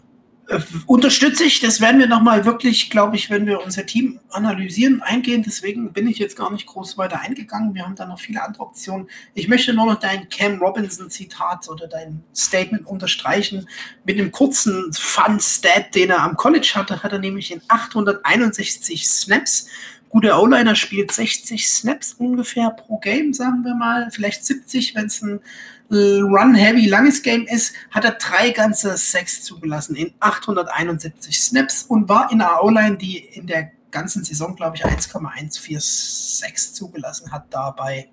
Unterstütze 0.85 1.43
ich. 1.43 1.59
Das 1.59 1.81
werden 1.81 1.99
wir 1.99 2.07
nochmal 2.07 2.45
wirklich, 2.45 2.89
glaube 2.89 3.17
ich, 3.17 3.29
wenn 3.29 3.45
wir 3.45 3.61
unser 3.63 3.85
Team 3.85 4.19
analysieren, 4.29 5.01
eingehen. 5.01 5.43
Deswegen 5.45 5.91
bin 5.91 6.07
ich 6.07 6.19
jetzt 6.19 6.37
gar 6.37 6.51
nicht 6.51 6.65
groß 6.65 6.97
weiter 6.97 7.19
eingegangen. 7.19 7.73
Wir 7.75 7.83
haben 7.83 7.95
da 7.95 8.05
noch 8.05 8.19
viele 8.19 8.41
andere 8.41 8.63
Optionen. 8.63 9.09
Ich 9.33 9.49
möchte 9.49 9.73
nur 9.73 9.85
noch 9.85 9.99
dein 9.99 10.29
Cam 10.29 10.59
Robinson-Zitat 10.59 11.67
oder 11.69 11.87
dein 11.87 12.23
Statement 12.33 12.87
unterstreichen. 12.87 13.67
Mit 14.05 14.17
einem 14.17 14.31
kurzen 14.31 14.93
Fun-Stat, 14.93 15.93
den 15.95 16.11
er 16.11 16.23
am 16.23 16.37
College 16.37 16.71
hatte, 16.75 17.03
hat 17.03 17.11
er 17.11 17.19
nämlich 17.19 17.51
in 17.51 17.61
861 17.67 19.05
Snaps 19.05 19.67
Gute 20.09 20.33
O-Liner 20.33 20.75
spielt 20.75 21.11
60 21.11 21.67
Snaps 21.67 22.13
ungefähr 22.13 22.69
pro 22.69 22.97
Game, 22.97 23.33
sagen 23.33 23.65
wir 23.65 23.75
mal, 23.75 24.09
vielleicht 24.09 24.45
70, 24.45 24.95
wenn 24.95 25.07
es 25.07 25.21
ein 25.21 25.41
Run-Heavy 25.89 26.87
langes 26.87 27.21
Game 27.21 27.45
ist, 27.47 27.73
hat 27.91 28.05
er 28.05 28.11
drei 28.11 28.49
ganze 28.51 28.97
Sacks 28.97 29.43
zugelassen 29.43 29.95
in 29.95 30.13
871 30.19 31.39
Snaps 31.39 31.83
und 31.83 32.09
war 32.09 32.31
in 32.31 32.41
einer 32.41 32.63
O-Line, 32.63 32.97
die 32.97 33.17
in 33.17 33.47
der 33.47 33.71
ganzen 33.91 34.23
Saison, 34.23 34.55
glaube 34.55 34.75
ich, 34.75 34.85
1,146 34.85 36.73
zugelassen 36.73 37.31
hat 37.31 37.45
da 37.49 37.71
bei 37.71 38.09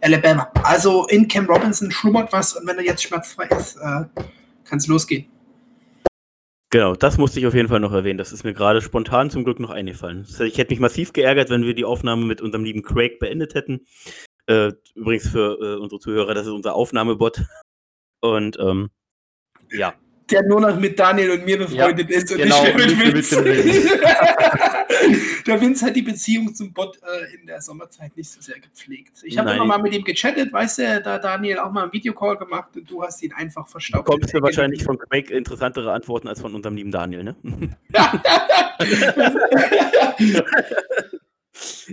Alabama. 0.00 0.50
Also 0.62 1.06
in 1.08 1.26
Cam 1.28 1.46
Robinson 1.46 1.90
schlummert 1.90 2.32
was 2.32 2.54
und 2.54 2.66
wenn 2.66 2.78
er 2.78 2.84
jetzt 2.84 3.02
schmerzfrei 3.02 3.46
ist, 3.46 3.76
äh, 3.76 4.04
kann 4.64 4.78
es 4.78 4.86
losgehen. 4.86 5.26
Genau, 6.70 6.94
das 6.94 7.16
musste 7.16 7.40
ich 7.40 7.46
auf 7.46 7.54
jeden 7.54 7.68
Fall 7.68 7.80
noch 7.80 7.92
erwähnen. 7.92 8.18
Das 8.18 8.30
ist 8.30 8.44
mir 8.44 8.52
gerade 8.52 8.82
spontan 8.82 9.30
zum 9.30 9.42
Glück 9.42 9.58
noch 9.58 9.70
eingefallen. 9.70 10.26
Ich 10.40 10.58
hätte 10.58 10.70
mich 10.70 10.80
massiv 10.80 11.14
geärgert, 11.14 11.48
wenn 11.48 11.64
wir 11.64 11.74
die 11.74 11.86
Aufnahme 11.86 12.26
mit 12.26 12.42
unserem 12.42 12.62
lieben 12.62 12.82
Craig 12.82 13.18
beendet 13.18 13.54
hätten. 13.54 13.86
Äh, 14.48 14.72
übrigens 14.94 15.28
für 15.28 15.58
äh, 15.60 15.76
unsere 15.76 16.00
Zuhörer, 16.00 16.32
das 16.32 16.46
ist 16.46 16.52
unser 16.52 16.74
Aufnahmebot. 16.74 17.42
Und 18.20 18.58
ähm, 18.58 18.88
ja. 19.70 19.92
Der 20.30 20.42
nur 20.42 20.60
noch 20.60 20.78
mit 20.78 20.98
Daniel 20.98 21.30
und 21.32 21.46
mir 21.46 21.58
befreundet 21.58 22.10
ja, 22.10 22.18
ist 22.18 22.32
und 22.32 22.38
genau, 22.38 22.62
nicht 22.62 22.76
mehr 22.76 22.86
mit 22.86 23.14
Vince. 23.14 23.42
der 25.46 25.60
Vince 25.60 25.86
hat 25.86 25.96
die 25.96 26.02
Beziehung 26.02 26.54
zum 26.54 26.72
Bot 26.72 26.98
äh, 26.98 27.34
in 27.34 27.46
der 27.46 27.62
Sommerzeit 27.62 28.14
nicht 28.14 28.30
so 28.30 28.38
sehr 28.40 28.60
gepflegt. 28.60 29.22
Ich 29.22 29.38
habe 29.38 29.52
immer 29.52 29.64
mal 29.64 29.78
mit 29.78 29.94
ihm 29.94 30.04
gechattet, 30.04 30.52
weißt 30.52 30.78
du, 30.78 31.00
da 31.02 31.18
Daniel 31.18 31.60
auch 31.60 31.72
mal 31.72 31.84
einen 31.84 31.94
Videocall 31.94 32.36
gemacht 32.36 32.76
und 32.76 32.90
du 32.90 33.02
hast 33.02 33.22
ihn 33.22 33.32
einfach 33.32 33.66
verstaubt. 33.68 34.06
Du 34.06 34.12
kommst 34.12 34.34
ja 34.34 34.42
wahrscheinlich 34.42 34.84
von 34.84 34.98
Craig 34.98 35.30
interessantere 35.30 35.90
Antworten 35.92 36.28
als 36.28 36.42
von 36.42 36.54
unserem 36.54 36.76
lieben 36.76 36.90
Daniel, 36.90 37.24
ne? 37.24 37.34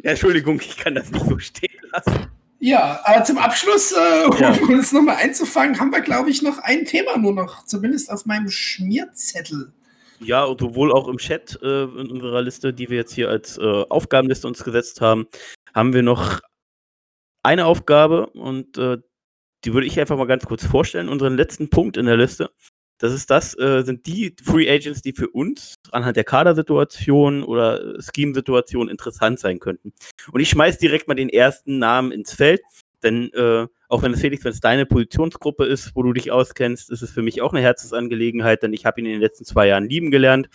Ja, 0.03 0.11
Entschuldigung, 0.11 0.59
ich 0.59 0.77
kann 0.77 0.95
das 0.95 1.11
nicht 1.11 1.25
so 1.25 1.39
stehen 1.39 1.79
lassen. 1.91 2.27
Ja, 2.59 3.01
aber 3.03 3.23
zum 3.23 3.37
Abschluss, 3.37 3.91
äh, 3.91 4.25
um 4.25 4.37
ja. 4.37 4.51
uns 4.69 4.91
nochmal 4.91 5.17
einzufangen, 5.17 5.79
haben 5.79 5.91
wir, 5.91 6.01
glaube 6.01 6.29
ich, 6.29 6.41
noch 6.41 6.57
ein 6.59 6.85
Thema 6.85 7.17
nur 7.17 7.33
noch, 7.33 7.65
zumindest 7.65 8.11
auf 8.11 8.25
meinem 8.25 8.49
Schmierzettel. 8.49 9.73
Ja, 10.19 10.45
und 10.45 10.61
sowohl 10.61 10.91
auch 10.93 11.07
im 11.07 11.17
Chat 11.17 11.59
äh, 11.61 11.83
in 11.83 12.09
unserer 12.09 12.41
Liste, 12.41 12.73
die 12.73 12.89
wir 12.89 12.97
jetzt 12.97 13.13
hier 13.13 13.29
als 13.29 13.57
äh, 13.57 13.61
Aufgabenliste 13.89 14.47
uns 14.47 14.63
gesetzt 14.63 15.01
haben, 15.01 15.27
haben 15.73 15.93
wir 15.93 16.03
noch 16.03 16.39
eine 17.43 17.65
Aufgabe 17.65 18.27
und 18.27 18.77
äh, 18.77 18.97
die 19.65 19.73
würde 19.73 19.87
ich 19.87 19.99
einfach 19.99 20.17
mal 20.17 20.27
ganz 20.27 20.45
kurz 20.45 20.65
vorstellen, 20.65 21.09
unseren 21.09 21.35
letzten 21.35 21.69
Punkt 21.69 21.97
in 21.97 22.05
der 22.05 22.17
Liste. 22.17 22.51
Das 23.05 23.13
ist 23.13 23.29
das, 23.29 23.55
äh, 23.59 23.83
sind 23.83 24.07
die 24.07 24.35
Free 24.43 24.67
Agents, 24.67 25.03
die 25.03 25.13
für 25.13 25.29
uns 25.29 25.75
anhand 25.91 26.17
der 26.17 26.23
Kadersituation 26.23 27.43
oder 27.43 28.01
Scheme-Situation 28.01 28.89
interessant 28.89 29.39
sein 29.39 29.59
könnten. 29.59 29.93
Und 30.31 30.41
ich 30.41 30.49
schmeiß 30.49 30.79
direkt 30.79 31.07
mal 31.07 31.13
den 31.13 31.29
ersten 31.29 31.77
Namen 31.77 32.11
ins 32.11 32.33
Feld, 32.33 32.61
denn 33.03 33.31
äh, 33.33 33.67
auch 33.89 34.01
wenn 34.01 34.13
es 34.13 34.21
Felix, 34.21 34.43
wenn 34.43 34.53
es 34.53 34.59
deine 34.59 34.87
Positionsgruppe 34.87 35.65
ist, 35.65 35.95
wo 35.95 36.01
du 36.01 36.13
dich 36.13 36.31
auskennst, 36.31 36.89
ist 36.89 37.03
es 37.03 37.11
für 37.11 37.21
mich 37.21 37.43
auch 37.43 37.53
eine 37.53 37.61
Herzensangelegenheit, 37.61 38.63
denn 38.63 38.73
ich 38.73 38.87
habe 38.87 38.99
ihn 38.99 39.05
in 39.05 39.11
den 39.11 39.21
letzten 39.21 39.45
zwei 39.45 39.67
Jahren 39.67 39.87
lieben 39.87 40.09
gelernt. 40.09 40.49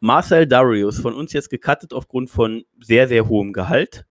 Marcel 0.00 0.46
Darius, 0.46 1.00
von 1.00 1.12
uns 1.12 1.34
jetzt 1.34 1.50
gecuttet 1.50 1.92
aufgrund 1.92 2.30
von 2.30 2.64
sehr, 2.80 3.08
sehr 3.08 3.28
hohem 3.28 3.52
Gehalt, 3.52 4.06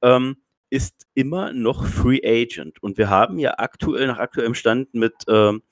ähm, 0.00 0.38
ist 0.70 1.06
immer 1.12 1.52
noch 1.52 1.84
Free 1.84 2.20
Agent. 2.24 2.82
Und 2.82 2.96
wir 2.96 3.10
haben 3.10 3.38
ja 3.38 3.58
aktuell, 3.58 4.06
nach 4.06 4.18
aktuellem 4.18 4.54
Stand 4.54 4.94
mit 4.94 5.12
ähm, 5.28 5.62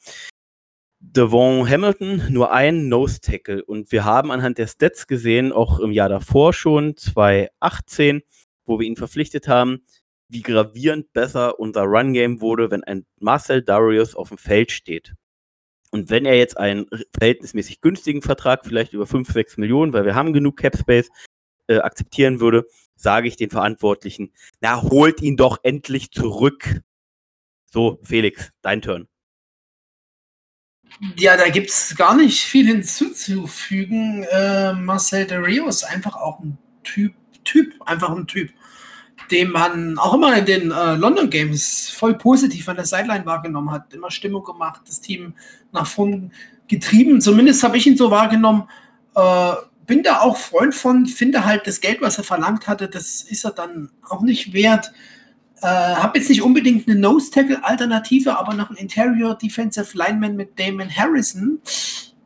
Devon 1.01 1.69
Hamilton 1.69 2.25
nur 2.31 2.51
ein 2.53 2.89
Nose 2.89 3.21
Tackle 3.21 3.65
und 3.65 3.93
wir 3.93 4.05
haben 4.05 4.33
anhand 4.33 4.59
der 4.59 4.67
Stats 4.67 5.07
gesehen, 5.07 5.53
auch 5.53 5.79
im 5.79 5.93
Jahr 5.93 6.09
davor 6.09 6.53
schon, 6.53 6.97
2018, 6.97 8.23
wo 8.67 8.81
wir 8.81 8.87
ihn 8.87 8.97
verpflichtet 8.97 9.47
haben, 9.47 9.85
wie 10.29 10.43
gravierend 10.43 11.13
besser 11.13 11.61
unser 11.61 11.83
Run 11.83 12.13
Game 12.13 12.41
wurde, 12.41 12.71
wenn 12.73 12.83
ein 12.83 13.07
Marcel 13.21 13.63
Darius 13.63 14.17
auf 14.17 14.29
dem 14.29 14.39
Feld 14.39 14.73
steht. 14.73 15.15
Und 15.91 16.11
wenn 16.11 16.27
er 16.27 16.37
jetzt 16.37 16.59
einen 16.59 16.87
verhältnismäßig 17.17 17.81
günstigen 17.81 18.21
Vertrag, 18.21 18.67
vielleicht 18.67 18.93
über 18.93 19.07
5, 19.07 19.29
6 19.33 19.57
Millionen, 19.57 19.93
weil 19.93 20.05
wir 20.05 20.17
haben 20.17 20.33
genug 20.33 20.59
Cap 20.59 20.77
Space, 20.77 21.09
äh, 21.69 21.79
akzeptieren 21.79 22.41
würde, 22.41 22.67
sage 22.97 23.29
ich 23.29 23.37
den 23.37 23.51
Verantwortlichen, 23.51 24.33
na, 24.61 24.83
holt 24.83 25.23
ihn 25.23 25.37
doch 25.37 25.59
endlich 25.63 26.11
zurück. 26.11 26.83
So, 27.67 28.01
Felix, 28.03 28.51
dein 28.63 28.83
Turn. 28.83 29.09
Ja, 31.17 31.37
da 31.37 31.49
gibt 31.49 31.71
es 31.71 31.95
gar 31.97 32.17
nicht 32.17 32.41
viel 32.45 32.67
hinzuzufügen. 32.67 34.25
Äh, 34.25 34.73
Marcel 34.73 35.27
de 35.27 35.39
Rio 35.39 35.69
ist 35.69 35.85
einfach 35.85 36.17
auch 36.17 36.41
ein 36.41 36.59
Typ, 36.83 37.15
Typ, 37.45 37.75
einfach 37.87 38.11
ein 38.11 38.27
Typ, 38.27 38.51
den 39.31 39.51
man 39.51 39.99
auch 39.99 40.15
immer 40.15 40.37
in 40.37 40.45
den 40.45 40.71
äh, 40.71 40.95
London 40.95 41.31
Games 41.31 41.89
voll 41.89 42.17
positiv 42.17 42.69
an 42.69 42.77
der 42.77 42.85
Sideline 42.85 43.27
wahrgenommen 43.27 43.71
hat. 43.71 43.95
Immer 43.95 44.11
Stimmung 44.11 44.45
gemacht, 44.45 44.83
das 44.87 45.01
Team 45.01 45.35
nach 45.73 45.87
vorn 45.87 46.33
getrieben. 46.67 47.21
Zumindest 47.21 47.63
habe 47.63 47.77
ich 47.77 47.87
ihn 47.87 47.97
so 47.97 48.11
wahrgenommen. 48.11 48.69
Äh, 49.15 49.53
bin 49.87 50.03
da 50.03 50.21
auch 50.21 50.37
Freund 50.37 50.75
von, 50.75 51.07
finde 51.07 51.45
halt 51.45 51.67
das 51.67 51.81
Geld, 51.81 52.03
was 52.03 52.19
er 52.19 52.25
verlangt 52.25 52.69
hatte, 52.69 52.89
das 52.89 53.23
ist 53.23 53.45
er 53.45 53.53
dann 53.53 53.91
auch 54.07 54.21
nicht 54.21 54.53
wert. 54.53 54.93
Äh, 55.61 55.67
habe 55.67 56.19
jetzt 56.19 56.29
nicht 56.29 56.43
unbedingt 56.43 56.89
eine 56.89 56.99
Nose-Tackle-Alternative, 56.99 58.39
aber 58.39 58.55
noch 58.55 58.71
ein 58.71 58.77
Interior 58.77 59.35
Defensive 59.35 59.97
Lineman 59.97 60.37
mit 60.37 60.59
Damon 60.59 60.89
Harrison, 60.89 61.61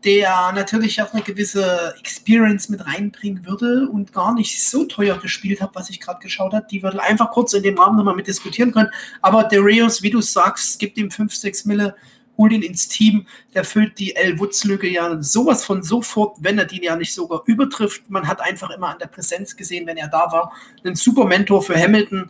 der 0.04 0.52
natürlich 0.52 1.00
auch 1.00 1.14
eine 1.14 1.22
gewisse 1.22 1.94
Experience 1.98 2.68
mit 2.68 2.84
reinbringen 2.84 3.46
würde 3.46 3.88
und 3.88 4.12
gar 4.12 4.34
nicht 4.34 4.62
so 4.62 4.84
teuer 4.84 5.18
gespielt 5.18 5.62
hat, 5.62 5.70
was 5.74 5.88
ich 5.88 6.00
gerade 6.00 6.20
geschaut 6.20 6.52
habe. 6.52 6.66
Die 6.70 6.82
würde 6.82 7.02
einfach 7.02 7.30
kurz 7.30 7.54
in 7.54 7.62
dem 7.62 7.78
Rahmen 7.78 7.96
nochmal 7.96 8.16
mit 8.16 8.26
diskutieren 8.26 8.72
können. 8.72 8.90
Aber 9.22 9.44
Darius, 9.44 10.02
wie 10.02 10.10
du 10.10 10.20
sagst, 10.20 10.78
gibt 10.78 10.98
ihm 10.98 11.10
5, 11.10 11.34
6 11.34 11.64
Mille, 11.64 11.94
hol 12.36 12.52
ihn 12.52 12.62
ins 12.62 12.88
Team. 12.88 13.26
Der 13.54 13.64
füllt 13.64 13.98
die 13.98 14.14
L. 14.14 14.38
Woods-Lücke 14.38 14.88
ja 14.88 15.22
sowas 15.22 15.64
von 15.64 15.82
sofort, 15.82 16.36
wenn 16.40 16.58
er 16.58 16.66
die 16.66 16.82
ja 16.82 16.96
nicht 16.96 17.14
sogar 17.14 17.42
übertrifft. 17.46 18.10
Man 18.10 18.26
hat 18.28 18.42
einfach 18.42 18.70
immer 18.70 18.88
an 18.88 18.98
der 18.98 19.06
Präsenz 19.06 19.56
gesehen, 19.56 19.86
wenn 19.86 19.96
er 19.96 20.08
da 20.08 20.30
war. 20.32 20.52
Ein 20.84 20.96
super 20.96 21.24
Mentor 21.24 21.62
für 21.62 21.80
Hamilton 21.80 22.28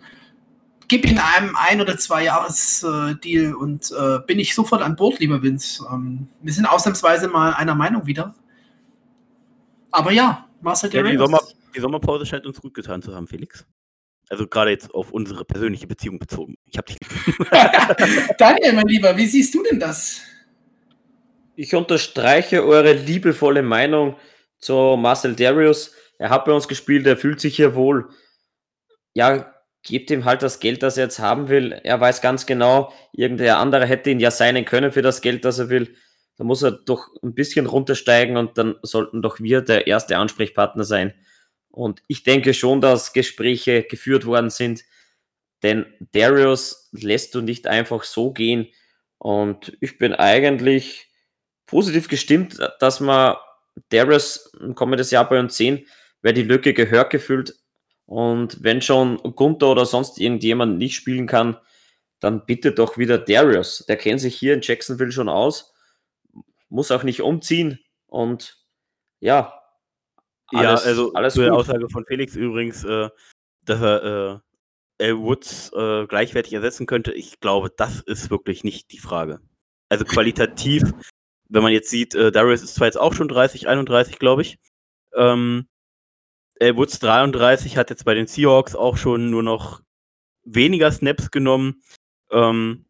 gib 0.93 1.07
ihn 1.07 1.19
einem 1.19 1.57
ein- 1.57 1.81
oder 1.81 1.97
zwei 1.97 2.25
Jahres-Deal 2.25 3.55
und 3.55 3.91
äh, 3.93 4.19
bin 4.27 4.39
ich 4.39 4.55
sofort 4.55 4.83
an 4.83 4.95
Bord, 4.95 5.21
lieber 5.21 5.43
Vince. 5.43 5.83
Ähm, 5.91 6.29
wir 6.43 6.53
sind 6.53 6.67
ausnahmsweise 6.67 7.29
mal 7.29 7.55
einer 7.55 7.75
Meinung 7.75 8.05
wieder. 8.05 8.35
Aber 9.91 10.13
ja, 10.13 10.47
Marcel 10.61 10.93
ja, 10.93 11.03
die, 11.03 11.17
Sommer, 11.17 11.41
die 11.75 11.81
Sommerpause 11.81 12.27
scheint 12.27 12.45
uns 12.45 12.61
gut 12.61 12.75
getan 12.75 13.01
zu 13.01 13.15
haben, 13.15 13.27
Felix. 13.27 13.65
Also 14.29 14.47
gerade 14.47 14.71
jetzt 14.71 14.93
auf 14.95 15.13
unsere 15.13 15.47
persönliche 15.47 15.87
Beziehung 15.87 16.19
bezogen. 16.19 16.57
Ich 16.67 16.77
habe 16.77 16.93
dich. 16.93 16.99
Daniel, 18.39 18.75
mein 18.75 18.87
Lieber, 18.87 19.17
wie 19.17 19.27
siehst 19.27 19.55
du 19.55 19.63
denn 19.63 19.81
das? 19.81 20.21
Ich 21.57 21.75
unterstreiche 21.75 22.67
eure 22.67 22.93
liebevolle 22.93 23.63
Meinung 23.63 24.17
zu 24.59 24.99
Marcel 24.99 25.37
Darius. 25.37 25.95
Er 26.19 26.29
hat 26.29 26.45
bei 26.45 26.53
uns 26.53 26.69
gespielt, 26.69 27.07
er 27.07 27.17
fühlt 27.17 27.41
sich 27.41 27.57
hier 27.57 27.75
wohl. 27.75 28.11
Ja, 29.15 29.53
gebt 29.83 30.11
ihm 30.11 30.25
halt 30.25 30.43
das 30.43 30.61
Geld, 30.61 30.83
das 30.83 30.97
er 30.97 31.05
jetzt 31.05 31.19
haben 31.19 31.49
will. 31.49 31.73
Er 31.85 32.01
weiß 32.01 32.21
ganz 32.21 32.47
genau, 32.47 32.93
irgendwer 33.13 33.59
anderer 33.59 33.87
hätte 33.87 34.11
ihn 34.11 34.21
ja 34.21 34.31
seinen 34.31 34.65
können 34.65 34.93
für 34.93 35.03
das 35.03 35.21
Geld, 35.21 35.45
das 35.45 35.59
er 35.59 35.69
will. 35.69 35.95
Da 36.37 36.45
muss 36.45 36.63
er 36.63 36.73
doch 36.73 37.09
ein 37.23 37.35
bisschen 37.35 37.67
runtersteigen 37.67 38.37
und 38.37 38.59
dann 38.59 38.77
sollten 38.83 39.23
doch 39.23 39.41
wir 39.41 39.61
der 39.61 39.87
erste 39.87 40.17
Ansprechpartner 40.17 40.85
sein. 40.85 41.15
Und 41.71 42.03
ich 42.07 42.23
denke 42.23 42.55
schon, 42.55 42.81
dass 42.81 43.13
Gespräche 43.13 43.83
geführt 43.83 44.27
worden 44.27 44.51
sind, 44.51 44.85
denn 45.63 45.87
Darius 46.13 46.89
lässt 46.93 47.35
du 47.35 47.41
nicht 47.41 47.67
einfach 47.67 48.05
so 48.05 48.33
gehen. 48.33 48.69
Und 49.19 49.77
ich 49.81 49.99
bin 49.99 50.15
eigentlich 50.15 51.09
positiv 51.67 52.09
gestimmt, 52.09 52.59
dass 52.81 53.01
wir 53.01 53.41
Darius 53.89 54.53
im 54.61 54.75
kommenden 54.75 55.07
Jahr 55.09 55.29
bei 55.29 55.39
uns 55.41 55.57
sehen, 55.57 55.87
wer 56.21 56.33
die 56.33 56.43
Lücke 56.43 56.75
gehört 56.75 57.11
gefühlt 57.11 57.55
und 58.07 58.63
wenn 58.63 58.83
schon 58.83 59.17
Gunther 59.19 59.69
oder 59.69 59.87
sonst 59.87 60.19
irgendjemand 60.19 60.79
nicht 60.79 60.95
spielen 60.95 61.27
kann, 61.27 61.57
dann 62.21 62.47
bitte 62.47 62.73
doch 62.73 62.99
wieder 62.99 63.19
Darius. 63.19 63.85
Der 63.89 63.97
kennt 63.97 64.21
sich 64.21 64.37
hier 64.37 64.55
in 64.55 64.61
Jacksonville 64.63 65.13
schon 65.13 65.29
aus, 65.29 65.75
muss 66.69 66.91
auch 66.91 67.03
nicht 67.03 67.23
umziehen 67.23 67.81
und 68.07 68.59
ja. 69.21 69.59
Alles, 70.49 70.85
ja, 70.85 70.91
also 70.91 71.13
alles 71.15 71.35
zu 71.35 71.41
der 71.41 71.55
Aussage 71.55 71.89
von 71.89 72.05
Felix 72.05 72.37
übrigens, 72.37 72.85
äh, 72.85 73.09
dass 73.65 73.81
er 73.81 74.41
äh, 74.99 75.07
L. 75.07 75.19
Woods 75.19 75.73
äh, 75.73 76.07
gleichwertig 76.07 76.53
ersetzen 76.53 76.87
könnte, 76.87 77.13
ich 77.13 77.41
glaube, 77.41 77.71
das 77.75 78.01
ist 78.01 78.31
wirklich 78.31 78.63
nicht 78.63 78.93
die 78.93 78.99
Frage. 78.99 79.41
Also 79.89 80.05
qualitativ, 80.05 80.83
wenn 81.49 81.63
man 81.63 81.73
jetzt 81.73 81.91
sieht, 81.91 82.15
äh, 82.15 82.31
Darius 82.31 82.63
ist 82.63 82.75
zwar 82.75 82.87
jetzt 82.87 82.99
auch 82.99 83.15
schon 83.15 83.29
30, 83.29 83.69
31, 83.69 84.19
glaube 84.19 84.43
ich, 84.43 84.59
ähm, 85.15 85.67
äh, 86.63 86.77
Woods 86.77 87.01
33 87.01 87.77
hat 87.77 87.91
jetzt 87.91 88.05
bei 88.05 88.15
den 88.15 88.29
Seahawks 88.29 88.77
auch 88.77 88.97
schon 88.97 89.31
nur 89.31 89.43
noch 89.43 89.83
weniger 90.45 90.93
Snaps 90.93 91.31
genommen. 91.31 91.83
Ähm, 92.31 92.87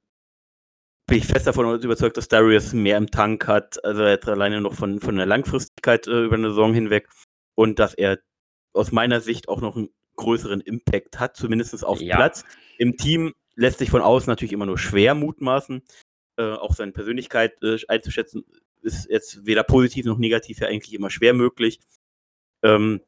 bin 1.07 1.19
ich 1.19 1.27
fest 1.27 1.47
davon 1.47 1.81
überzeugt, 1.81 2.17
dass 2.17 2.29
Darius 2.29 2.75
mehr 2.75 2.99
im 2.99 3.11
Tank 3.11 3.47
hat, 3.47 3.83
also 3.85 4.05
jetzt 4.05 4.29
alleine 4.29 4.61
noch 4.61 4.75
von, 4.75 5.01
von 5.01 5.17
der 5.17 5.27
Langfristigkeit 5.27 6.07
äh, 6.07 6.25
über 6.25 6.37
eine 6.37 6.51
Saison 6.51 6.75
hinweg 6.75 7.09
und 7.55 7.79
dass 7.79 7.95
er 7.95 8.19
aus 8.75 8.93
meiner 8.93 9.21
Sicht 9.21 9.49
auch 9.49 9.61
noch 9.61 9.77
einen 9.77 9.89
größeren 10.17 10.61
Impact 10.61 11.19
hat, 11.19 11.37
zumindest 11.37 11.85
auf 11.85 12.01
ja. 12.01 12.17
Platz. 12.17 12.45
Im 12.79 12.97
Team 12.97 13.33
lässt 13.55 13.79
sich 13.79 13.91
von 13.91 14.03
außen 14.03 14.31
natürlich 14.31 14.53
immer 14.53 14.67
nur 14.67 14.79
schwer 14.79 15.15
mutmaßen. 15.15 15.83
Äh, 16.37 16.53
auch 16.53 16.75
seine 16.75 16.93
Persönlichkeit 16.93 17.63
äh, 17.63 17.79
einzuschätzen, 17.89 18.45
ist 18.83 19.09
jetzt 19.11 19.45
weder 19.47 19.65
positiv 19.65 20.07
noch 20.07 20.19
negativ 20.19 20.61
ja 20.61 20.69
eigentlich 20.69 20.95
immer 20.95 21.11
schwer 21.11 21.35
möglich. 21.35 21.81
Ähm, 22.63 23.01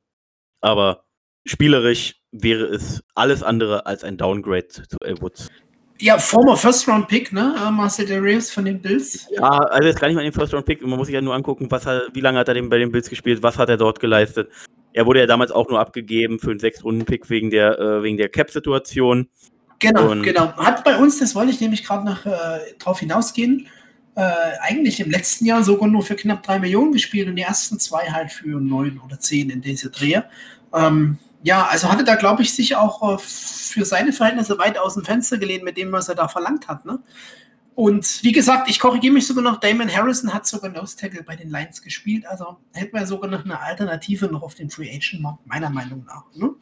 aber 0.65 1.05
spielerisch 1.47 2.17
wäre 2.33 2.65
es 2.65 3.03
alles 3.15 3.43
andere 3.43 3.87
als 3.87 4.03
ein 4.03 4.17
Downgrade 4.17 4.69
zu 4.69 4.97
Elwoods. 5.03 5.51
Ja, 6.01 6.19
former 6.19 6.57
First-Round-Pick, 6.57 7.33
ne? 7.33 7.55
Äh, 7.57 7.71
Marcel 7.71 8.07
Darius 8.07 8.51
von 8.51 8.65
den 8.65 8.81
Bills. 8.81 9.29
Ja, 9.31 9.49
also 9.49 9.87
jetzt 9.87 10.01
gar 10.01 10.09
nicht 10.09 10.17
mal 10.17 10.25
den 10.25 10.33
First-Round-Pick. 10.33 10.83
Man 10.83 10.99
muss 10.99 11.07
sich 11.07 11.15
ja 11.15 11.21
nur 11.21 11.35
angucken, 11.35 11.71
was 11.71 11.87
er, 11.87 12.09
wie 12.13 12.21
lange 12.21 12.39
hat 12.39 12.49
er 12.49 12.55
denn 12.55 12.69
bei 12.69 12.79
den 12.79 12.91
Bills 12.91 13.09
gespielt, 13.09 13.43
was 13.43 13.59
hat 13.59 13.69
er 13.69 13.77
dort 13.77 14.01
geleistet. 14.01 14.51
Er 14.93 15.07
wurde 15.07 15.21
ja 15.21 15.27
damals 15.27 15.53
auch 15.53 15.69
nur 15.69 15.79
abgegeben 15.79 16.41
für 16.41 16.51
einen 16.51 16.61
Sechs-Runden-Pick 16.61 17.31
wegen 17.31 17.51
der, 17.51 17.79
äh, 17.79 18.17
der 18.17 18.29
Cap-Situation. 18.29 19.29
Genau, 19.79 20.11
Und 20.11 20.23
genau. 20.23 20.57
Hat 20.57 20.83
bei 20.83 20.97
uns, 20.97 21.19
das 21.19 21.35
wollte 21.35 21.53
ich 21.53 21.61
nämlich 21.61 21.85
gerade 21.85 22.05
noch 22.05 22.27
äh, 22.27 22.75
drauf 22.79 23.01
hinausgehen, 23.01 23.69
äh, 24.17 24.23
eigentlich 24.61 25.01
im 25.01 25.11
letzten 25.11 25.45
Jahr 25.45 25.63
sogar 25.63 25.89
nur 25.89 26.03
für 26.03 26.15
knapp 26.15 26.43
drei 26.43 26.59
Millionen 26.59 26.93
gespielt 26.93 27.29
und 27.29 27.37
die 27.37 27.43
ersten 27.43 27.79
zwei 27.79 28.11
halt 28.11 28.31
für 28.31 28.61
neun 28.61 29.01
oder 29.05 29.19
zehn 29.19 29.51
in 29.51 29.61
dieser 29.61 29.91
Dreher. 29.91 30.29
Ähm, 30.75 31.19
ja, 31.43 31.67
also 31.67 31.91
hatte 31.91 32.05
da, 32.05 32.17
glaube 32.17 32.43
ich, 32.43 32.55
sich 32.55 32.75
auch 32.77 33.15
äh, 33.15 33.19
für 33.19 33.85
seine 33.85 34.13
Verhältnisse 34.13 34.59
weit 34.59 34.79
aus 34.79 34.95
dem 34.95 35.05
Fenster 35.05 35.39
gelehnt 35.39 35.65
mit 35.65 35.77
dem, 35.77 35.93
was 35.93 36.09
er 36.09 36.15
da 36.15 36.29
verlangt 36.29 36.69
hat. 36.69 36.85
Ne? 36.85 37.01
Und 37.75 38.23
wie 38.23 38.33
gesagt, 38.33 38.71
ich 38.71 38.79
korrigiere 38.79 39.13
mich 39.13 39.27
sogar 39.27 39.43
noch, 39.43 39.59
Damon 39.59 39.95
Harrison 39.95 40.33
hat 40.33 40.47
sogar 40.47 40.71
Nose 40.71 40.97
Tackle 40.97 41.23
bei 41.25 41.37
den 41.37 41.51
Lions 41.51 41.83
gespielt. 41.83 42.25
Also 42.27 42.57
hätten 42.73 42.97
wir 42.97 43.07
sogar 43.07 43.29
noch 43.29 43.45
eine 43.45 43.61
Alternative 43.61 44.27
noch 44.27 44.43
auf 44.43 44.55
den 44.55 44.71
Free 44.71 44.89
Agent 44.89 45.23
Markt, 45.23 45.47
meiner 45.47 45.71
Meinung 45.71 46.05
nach. 46.05 46.25
Ne? 46.35 46.55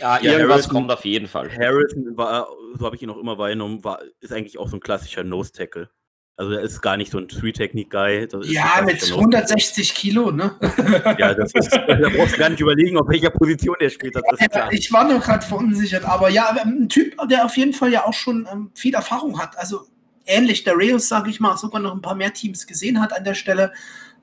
Ja, 0.00 0.18
ja 0.20 0.32
irgendwas 0.32 0.50
Harrison, 0.50 0.72
kommt 0.72 0.92
auf 0.92 1.04
jeden 1.04 1.26
Fall. 1.26 1.50
Harrison 1.50 2.16
war, 2.16 2.48
so 2.78 2.86
habe 2.86 2.96
ich 2.96 3.02
ihn 3.02 3.10
auch 3.10 3.18
immer 3.18 3.38
wahrgenommen, 3.38 3.82
war, 3.82 4.00
ist 4.20 4.32
eigentlich 4.32 4.58
auch 4.58 4.68
so 4.68 4.76
ein 4.76 4.80
klassischer 4.80 5.24
Nose-Tackle. 5.24 5.90
Also 6.38 6.52
er 6.52 6.60
ist 6.60 6.82
gar 6.82 6.98
nicht 6.98 7.10
so 7.10 7.16
ein 7.16 7.28
Three-Technique-Guy. 7.28 8.28
Ja, 8.44 8.82
mit 8.84 9.02
160 9.02 9.94
Kilo, 9.94 10.30
ne? 10.30 10.54
ja, 11.18 11.32
das 11.32 11.54
ist, 11.54 11.72
da 11.72 12.08
brauchst 12.14 12.34
du 12.34 12.38
gar 12.38 12.50
nicht 12.50 12.60
überlegen, 12.60 12.98
auf 12.98 13.08
welcher 13.08 13.30
Position 13.30 13.74
der 13.80 13.88
spielt. 13.88 14.14
Ja, 14.14 14.68
ich 14.70 14.92
war 14.92 15.08
nur 15.08 15.18
gerade 15.20 15.44
verunsichert, 15.46 16.04
aber 16.04 16.28
ja, 16.28 16.54
ein 16.62 16.90
Typ, 16.90 17.16
der 17.30 17.46
auf 17.46 17.56
jeden 17.56 17.72
Fall 17.72 17.90
ja 17.90 18.04
auch 18.04 18.12
schon 18.12 18.46
ähm, 18.52 18.70
viel 18.74 18.94
Erfahrung 18.94 19.40
hat. 19.40 19.58
Also 19.58 19.86
ähnlich 20.26 20.62
der 20.64 20.74
Reus, 20.74 21.08
sage 21.08 21.30
ich 21.30 21.40
mal, 21.40 21.56
sogar 21.56 21.80
noch 21.80 21.94
ein 21.94 22.02
paar 22.02 22.14
mehr 22.14 22.34
Teams 22.34 22.66
gesehen 22.66 23.00
hat 23.00 23.16
an 23.16 23.24
der 23.24 23.34
Stelle. 23.34 23.72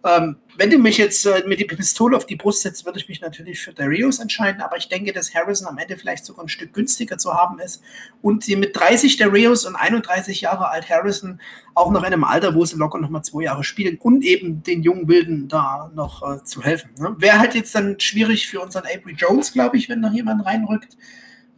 Ähm, 0.06 0.36
wenn 0.58 0.70
du 0.70 0.78
mich 0.78 0.98
jetzt 0.98 1.26
äh, 1.26 1.44
mit 1.48 1.60
die 1.60 1.66
Pistole 1.66 2.18
auf 2.18 2.26
die 2.26 2.36
Brust 2.36 2.62
setzt, 2.62 2.86
würde 2.86 3.00
ich 3.00 3.08
mich 3.08 3.22
natürlich 3.22 3.62
für 3.62 3.74
Darius 3.74 4.20
entscheiden, 4.20 4.62
aber 4.62 4.76
ich 4.76 4.90
denke, 4.90 5.14
dass 5.14 5.34
Harrison 5.34 5.68
am 5.68 5.78
Ende 5.78 5.98
vielleicht 5.98 6.26
sogar 6.26 6.44
ein 6.44 6.50
Stück 6.50 6.74
günstiger 6.74 7.18
zu 7.18 7.34
haben 7.34 7.60
ist 7.60 7.82
und 8.22 8.46
die 8.46 8.58
mit 8.58 8.76
30 8.76 9.16
Darius 9.16 9.66
und 9.66 9.76
31 9.76 10.42
Jahre 10.42 10.70
alt 10.70 10.90
Harrison 10.90 11.40
auch 11.74 11.90
noch 11.90 12.02
in 12.02 12.08
einem 12.08 12.26
Alter, 12.26 12.54
wo 12.54 12.66
sie 12.66 12.76
locker 12.76 13.00
noch 13.00 13.10
mal 13.10 13.24
zwei 13.24 13.44
Jahre 13.44 13.64
spielen 13.64 13.98
und 13.98 14.24
eben 14.26 14.62
den 14.62 14.84
jungen 14.84 15.08
Wilden 15.08 15.48
da 15.48 15.90
noch 15.96 16.22
äh, 16.22 16.44
zu 16.44 16.62
helfen. 16.62 16.92
Ne? 17.00 17.16
Wäre 17.20 17.40
halt 17.40 17.56
jetzt 17.56 17.74
dann 17.74 17.98
schwierig 18.00 18.48
für 18.48 18.60
unseren 18.60 18.84
Avery 18.86 19.14
Jones, 19.14 19.54
glaube 19.54 19.78
ich, 19.78 19.88
wenn 19.88 20.02
noch 20.02 20.14
jemand 20.14 20.46
reinrückt. 20.46 20.98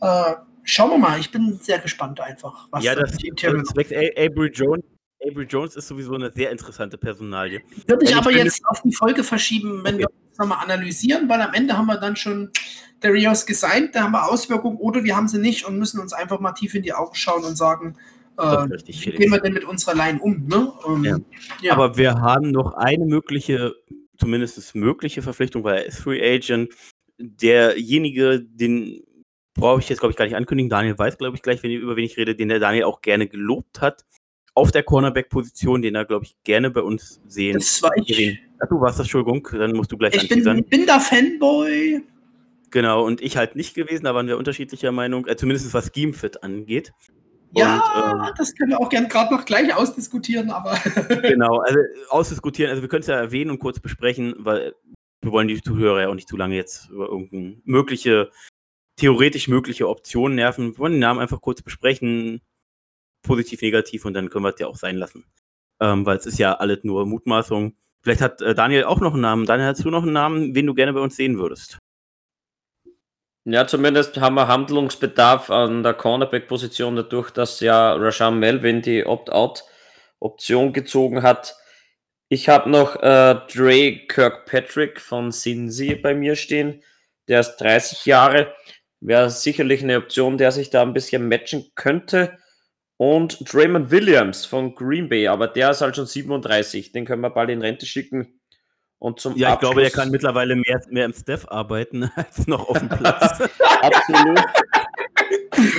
Äh, 0.01 0.35
schauen 0.63 0.91
wir 0.91 0.97
mal, 0.99 1.19
ich 1.19 1.31
bin 1.31 1.59
sehr 1.61 1.79
gespannt 1.79 2.21
einfach. 2.21 2.67
Was 2.69 2.83
ja, 2.83 2.93
das, 2.93 3.11
das 3.11 3.91
Avery 3.91 4.51
Jones 4.53 4.83
Avery 5.29 5.45
Jones 5.45 5.75
ist 5.75 5.87
sowieso 5.87 6.13
eine 6.15 6.31
sehr 6.31 6.51
interessante 6.51 6.97
Personalie. 6.97 7.61
Würde 7.87 8.05
ich 8.05 8.15
aber 8.15 8.31
jetzt 8.31 8.63
auf 8.65 8.81
die 8.81 8.93
Folge 8.93 9.23
verschieben, 9.23 9.81
wenn 9.83 9.95
okay. 9.95 10.03
wir 10.03 10.07
das 10.29 10.37
nochmal 10.39 10.63
analysieren, 10.63 11.27
weil 11.29 11.41
am 11.41 11.53
Ende 11.53 11.77
haben 11.77 11.87
wir 11.87 11.97
dann 11.97 12.15
schon 12.15 12.51
Darius 12.99 13.45
gesigned, 13.45 13.95
da 13.95 14.03
haben 14.03 14.11
wir 14.11 14.29
Auswirkungen 14.29 14.77
oder 14.77 15.03
wir 15.03 15.15
haben 15.15 15.27
sie 15.27 15.39
nicht 15.39 15.65
und 15.65 15.77
müssen 15.77 15.99
uns 15.99 16.13
einfach 16.13 16.39
mal 16.39 16.53
tief 16.53 16.75
in 16.75 16.83
die 16.83 16.93
Augen 16.93 17.15
schauen 17.15 17.43
und 17.43 17.55
sagen, 17.55 17.97
äh, 18.37 18.67
wie 18.85 19.11
gehen 19.11 19.31
wir 19.31 19.39
denn 19.39 19.53
mit 19.53 19.63
unserer 19.63 19.95
Line 19.95 20.19
um? 20.19 20.45
Ne? 20.47 20.71
Um, 20.83 21.05
ja. 21.05 21.17
Ja. 21.61 21.73
Aber 21.73 21.97
wir 21.97 22.15
haben 22.15 22.51
noch 22.51 22.73
eine 22.73 23.05
mögliche, 23.05 23.73
zumindest 24.17 24.75
mögliche 24.75 25.21
Verpflichtung, 25.21 25.63
weil 25.63 25.77
er 25.77 25.85
ist 25.85 25.99
Free 25.99 26.21
Agent. 26.21 26.73
Derjenige, 27.17 28.41
den 28.41 29.01
brauche 29.53 29.79
ich 29.79 29.87
jetzt, 29.87 29.99
glaube 29.99 30.11
ich, 30.11 30.17
gar 30.17 30.25
nicht 30.25 30.35
ankündigen. 30.35 30.69
Daniel 30.69 30.97
weiß, 30.97 31.17
glaube 31.17 31.37
ich, 31.37 31.41
gleich, 31.41 31.63
wenn, 31.63 31.71
über 31.71 31.95
wen 31.95 32.03
ich 32.03 32.17
rede, 32.17 32.35
den 32.35 32.49
der 32.49 32.59
Daniel 32.59 32.83
auch 32.83 33.01
gerne 33.01 33.27
gelobt 33.27 33.79
hat 33.79 34.03
auf 34.55 34.71
der 34.71 34.83
Cornerback-Position, 34.83 35.81
den 35.81 35.95
er, 35.95 36.05
glaube 36.05 36.25
ich, 36.25 36.35
gerne 36.43 36.71
bei 36.71 36.81
uns 36.81 37.21
sehen. 37.27 37.53
Das 37.53 37.83
war 37.83 37.91
ich. 37.97 38.39
Ach, 38.59 38.67
du 38.67 38.79
warst 38.79 38.97
das, 38.97 39.05
Entschuldigung, 39.05 39.47
dann 39.51 39.73
musst 39.73 39.91
du 39.91 39.97
gleich 39.97 40.15
Ich 40.15 40.29
bin, 40.29 40.63
bin 40.63 40.85
da 40.87 40.99
Fanboy. 40.99 42.01
Genau, 42.71 43.05
und 43.05 43.21
ich 43.21 43.37
halt 43.37 43.55
nicht 43.55 43.75
gewesen, 43.75 44.05
da 44.05 44.15
waren 44.15 44.27
wir 44.27 44.37
unterschiedlicher 44.37 44.91
Meinung, 44.91 45.27
äh, 45.27 45.35
zumindest 45.35 45.73
was 45.73 45.91
Scheme-Fit 45.93 46.41
angeht. 46.43 46.93
Ja, 47.51 47.75
und, 47.75 48.27
ähm, 48.27 48.33
das 48.37 48.55
können 48.55 48.71
wir 48.71 48.79
auch 48.79 48.89
gerne 48.89 49.07
gerade 49.07 49.33
noch 49.33 49.45
gleich 49.45 49.73
ausdiskutieren, 49.73 50.49
aber. 50.49 50.73
genau, 51.21 51.59
also 51.59 51.79
ausdiskutieren, 52.09 52.69
also 52.69 52.81
wir 52.81 52.89
können 52.89 53.01
es 53.01 53.07
ja 53.07 53.15
erwähnen 53.15 53.51
und 53.51 53.59
kurz 53.59 53.79
besprechen, 53.79 54.35
weil 54.39 54.73
wir 55.21 55.31
wollen 55.31 55.47
die 55.47 55.61
Zuhörer 55.61 56.01
ja 56.01 56.07
auch 56.09 56.15
nicht 56.15 56.27
zu 56.27 56.37
lange 56.37 56.55
jetzt 56.55 56.89
über 56.89 57.07
irgendeine 57.07 57.57
mögliche, 57.65 58.31
theoretisch 58.97 59.47
mögliche 59.47 59.87
Option 59.87 60.35
nerven. 60.35 60.73
Wir 60.73 60.77
wollen 60.77 60.93
den 60.93 60.99
Namen 60.99 61.19
einfach 61.19 61.41
kurz 61.41 61.61
besprechen, 61.61 62.41
positiv, 63.25 63.61
negativ 63.61 64.05
und 64.05 64.13
dann 64.13 64.29
können 64.29 64.45
wir 64.45 64.53
es 64.53 64.59
ja 64.59 64.67
auch 64.67 64.75
sein 64.75 64.97
lassen. 64.97 65.25
Ähm, 65.81 66.05
weil 66.05 66.17
es 66.17 66.25
ist 66.25 66.39
ja 66.39 66.53
alles 66.53 66.83
nur 66.83 67.05
Mutmaßung. 67.05 67.75
Vielleicht 68.01 68.21
hat 68.21 68.41
äh, 68.41 68.55
Daniel 68.55 68.85
auch 68.85 69.01
noch 69.01 69.13
einen 69.13 69.21
Namen. 69.21 69.45
Daniel, 69.45 69.67
hast 69.67 69.83
du 69.83 69.89
noch 69.89 70.03
einen 70.03 70.13
Namen, 70.13 70.55
wen 70.55 70.67
du 70.67 70.73
gerne 70.73 70.93
bei 70.93 71.01
uns 71.01 71.15
sehen 71.15 71.37
würdest? 71.37 71.79
Ja, 73.47 73.67
zumindest 73.67 74.17
haben 74.19 74.35
wir 74.35 74.47
Handlungsbedarf 74.47 75.51
an 75.51 75.83
der 75.83 75.93
Cornerback-Position, 75.93 76.95
dadurch, 76.95 77.29
dass 77.29 77.59
ja 77.59 77.93
Rashan 77.93 78.39
Melvin 78.39 78.81
die 78.81 79.05
Opt-out-Option 79.05 80.73
gezogen 80.73 81.21
hat. 81.21 81.55
Ich 82.27 82.49
habe 82.49 82.69
noch 82.71 82.95
äh, 82.95 83.35
Dre 83.53 84.07
Kirkpatrick 84.07 84.99
von 84.99 85.31
Cincy 85.31 85.93
bei 85.95 86.15
mir 86.15 86.35
stehen. 86.35 86.81
Der 87.27 87.41
ist 87.41 87.57
30 87.57 88.05
Jahre. 88.05 88.53
Wäre 88.99 89.29
sicherlich 89.29 89.83
eine 89.83 89.97
Option, 89.97 90.39
der 90.39 90.51
sich 90.51 90.71
da 90.71 90.81
ein 90.81 90.93
bisschen 90.93 91.27
matchen 91.27 91.71
könnte. 91.75 92.39
Und 92.97 93.51
Draymond 93.51 93.91
Williams 93.91 94.45
von 94.45 94.73
Green 94.73 95.09
Bay, 95.09 95.27
aber 95.27 95.47
der 95.47 95.71
ist 95.71 95.81
halt 95.81 95.95
schon 95.95 96.05
37. 96.05 96.91
Den 96.93 97.05
können 97.05 97.21
wir 97.21 97.29
bald 97.29 97.49
in 97.49 97.61
Rente 97.61 97.85
schicken. 97.85 98.39
Und 98.99 99.19
zum 99.19 99.35
ja, 99.35 99.53
Abschluss, 99.53 99.55
ich 99.55 99.75
glaube, 99.75 99.81
der 99.81 99.91
kann 99.91 100.09
mittlerweile 100.11 100.55
mehr, 100.55 100.81
mehr 100.89 101.05
im 101.05 101.13
Staff 101.13 101.45
arbeiten 101.49 102.03
als 102.15 102.47
noch 102.47 102.69
auf 102.69 102.79
dem 102.79 102.89
Platz. 102.89 103.39
Absolut. 103.81 104.39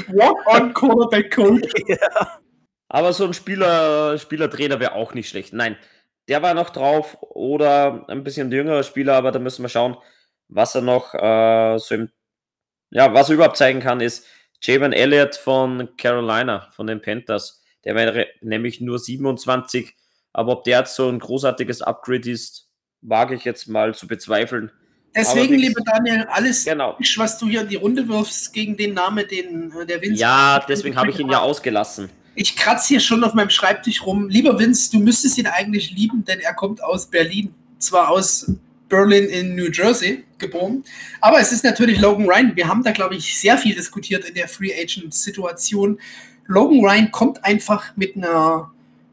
Walk-on 0.09 0.75
Quarterback 0.75 1.35
Coach. 1.35 1.73
Ja. 1.87 2.39
Aber 2.89 3.13
so 3.13 3.25
ein 3.25 3.35
Spieler, 3.35 4.19
Spielertrainer 4.19 4.79
wäre 4.81 4.93
auch 4.93 5.15
nicht 5.15 5.29
schlecht. 5.29 5.53
Nein, 5.53 5.77
der 6.29 6.43
war 6.43 6.55
noch 6.55 6.71
drauf 6.71 7.17
oder 7.21 8.05
ein 8.09 8.25
bisschen 8.25 8.51
jüngerer 8.51 8.83
Spieler, 8.83 9.15
aber 9.15 9.33
da 9.33 9.39
müssen 9.39 9.63
wir 9.63 9.69
schauen, 9.69 9.97
was 10.49 10.75
er 10.75 10.83
noch 10.83 11.15
äh, 11.15 11.79
so 11.79 11.95
im, 11.95 12.11
ja, 12.91 13.13
was 13.13 13.29
er 13.29 13.35
überhaupt 13.35 13.57
zeigen 13.57 13.81
kann, 13.81 14.01
ist, 14.01 14.27
Javon 14.63 14.93
Elliott 14.93 15.37
von 15.37 15.89
Carolina, 15.97 16.69
von 16.73 16.87
den 16.87 17.01
Panthers. 17.01 17.63
Der 17.85 17.95
wäre 17.95 18.27
nämlich 18.41 18.81
nur 18.81 18.99
27. 18.99 19.95
Aber 20.33 20.53
ob 20.53 20.65
der 20.65 20.81
jetzt 20.81 20.95
so 20.95 21.09
ein 21.09 21.19
großartiges 21.19 21.83
Upgrade 21.83 22.31
ist, 22.31 22.69
wage 23.01 23.35
ich 23.35 23.45
jetzt 23.45 23.69
mal 23.69 23.95
zu 23.95 24.07
bezweifeln. 24.07 24.71
Deswegen, 25.15 25.55
lieber 25.55 25.81
Daniel, 25.83 26.27
alles, 26.29 26.65
genau. 26.65 26.99
was 27.17 27.39
du 27.39 27.49
hier 27.49 27.63
in 27.63 27.69
die 27.69 27.77
Runde 27.77 28.07
wirfst, 28.07 28.53
gegen 28.53 28.77
den 28.77 28.93
Namen, 28.93 29.27
den 29.27 29.73
äh, 29.73 29.87
der 29.87 30.03
Vince. 30.03 30.21
Ja, 30.21 30.63
deswegen 30.69 30.95
habe 30.97 31.11
ich 31.11 31.19
ihn 31.19 31.31
ja 31.31 31.41
ausgelassen. 31.41 32.11
Ich 32.35 32.55
kratze 32.55 32.89
hier 32.89 33.01
schon 33.01 33.25
auf 33.25 33.33
meinem 33.33 33.49
Schreibtisch 33.49 34.05
rum. 34.05 34.29
Lieber 34.29 34.59
Vince, 34.59 34.91
du 34.93 34.99
müsstest 34.99 35.39
ihn 35.39 35.47
eigentlich 35.47 35.91
lieben, 35.93 36.23
denn 36.27 36.41
er 36.41 36.53
kommt 36.53 36.83
aus 36.83 37.07
Berlin. 37.07 37.55
Zwar 37.79 38.11
aus 38.11 38.53
Berlin 38.89 39.25
in 39.25 39.55
New 39.55 39.71
Jersey 39.71 40.25
geboren. 40.39 40.85
Aber 41.21 41.41
es 41.41 41.53
ist 41.53 41.65
natürlich 41.65 42.01
Logan 42.01 42.29
Ryan. 42.29 42.55
Wir 42.55 42.69
haben 42.69 42.83
da, 42.83 42.93
glaube 42.93 43.17
ich, 43.17 43.39
sehr 43.39 43.59
viel 43.59 43.75
diskutiert 43.75 44.25
in 44.25 44.35
der 44.35 44.49
Free 44.49 44.73
Agent-Situation. 44.73 45.99
Logan 46.47 46.85
Ryan 46.85 47.11
kommt 47.11 47.45
einfach 47.45 47.97
mit 47.97 48.17
einer, 48.17 48.71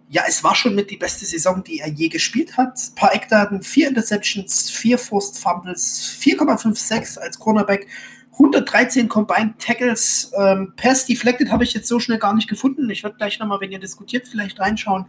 ja, 0.09 0.23
es 0.27 0.43
war 0.43 0.55
schon 0.55 0.75
mit 0.75 0.91
die 0.91 0.97
beste 0.97 1.25
Saison, 1.25 1.63
die 1.63 1.79
er 1.79 1.89
je 1.89 2.09
gespielt 2.09 2.57
hat. 2.57 2.77
Ein 2.77 2.95
paar 2.95 3.15
Eckdaten, 3.15 3.63
vier 3.63 3.87
Interceptions, 3.87 4.69
vier 4.69 4.97
Forced 4.97 5.37
Fumbles, 5.37 6.17
4,56 6.21 7.17
als 7.17 7.39
Cornerback, 7.39 7.87
113 8.33 9.09
Combined 9.09 9.59
Tackles. 9.59 10.31
Ähm, 10.37 10.73
Pass 10.75 11.05
Deflected 11.05 11.51
habe 11.51 11.63
ich 11.63 11.73
jetzt 11.73 11.87
so 11.87 11.99
schnell 11.99 12.19
gar 12.19 12.33
nicht 12.33 12.49
gefunden. 12.49 12.89
Ich 12.89 13.03
werde 13.03 13.17
gleich 13.17 13.39
nochmal, 13.39 13.61
wenn 13.61 13.71
ihr 13.71 13.79
diskutiert, 13.79 14.27
vielleicht 14.27 14.59
reinschauen. 14.59 15.05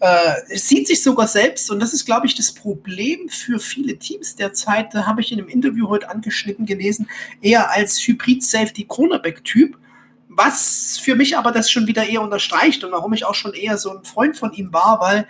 Äh, 0.00 0.56
sieht 0.56 0.88
sich 0.88 1.02
sogar 1.02 1.28
selbst, 1.28 1.70
und 1.70 1.78
das 1.78 1.92
ist, 1.92 2.06
glaube 2.06 2.26
ich, 2.26 2.34
das 2.34 2.52
Problem 2.52 3.28
für 3.28 3.58
viele 3.58 3.98
Teams 3.98 4.34
derzeit, 4.34 4.94
da 4.94 5.06
habe 5.06 5.20
ich 5.20 5.30
in 5.30 5.38
einem 5.38 5.48
Interview 5.48 5.88
heute 5.88 6.08
angeschnitten 6.08 6.64
gelesen, 6.64 7.08
eher 7.42 7.70
als 7.70 7.98
Hybrid-Safety-Cornerback-Typ, 7.98 9.76
was 10.28 10.98
für 11.02 11.16
mich 11.16 11.36
aber 11.36 11.52
das 11.52 11.70
schon 11.70 11.86
wieder 11.86 12.08
eher 12.08 12.22
unterstreicht 12.22 12.82
und 12.82 12.92
warum 12.92 13.12
ich 13.12 13.26
auch 13.26 13.34
schon 13.34 13.52
eher 13.52 13.76
so 13.76 13.90
ein 13.90 14.04
Freund 14.04 14.38
von 14.38 14.52
ihm 14.54 14.72
war, 14.72 15.00
weil 15.00 15.26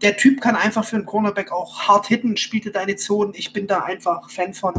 der 0.00 0.16
Typ 0.16 0.40
kann 0.40 0.56
einfach 0.56 0.84
für 0.84 0.96
einen 0.96 1.06
Cornerback 1.06 1.52
auch 1.52 1.82
hart 1.82 2.06
hitten, 2.06 2.36
spielte 2.36 2.70
deine 2.70 2.96
Zonen. 2.96 3.32
Ich 3.34 3.52
bin 3.52 3.66
da 3.66 3.80
einfach 3.80 4.30
Fan 4.30 4.54
von. 4.54 4.74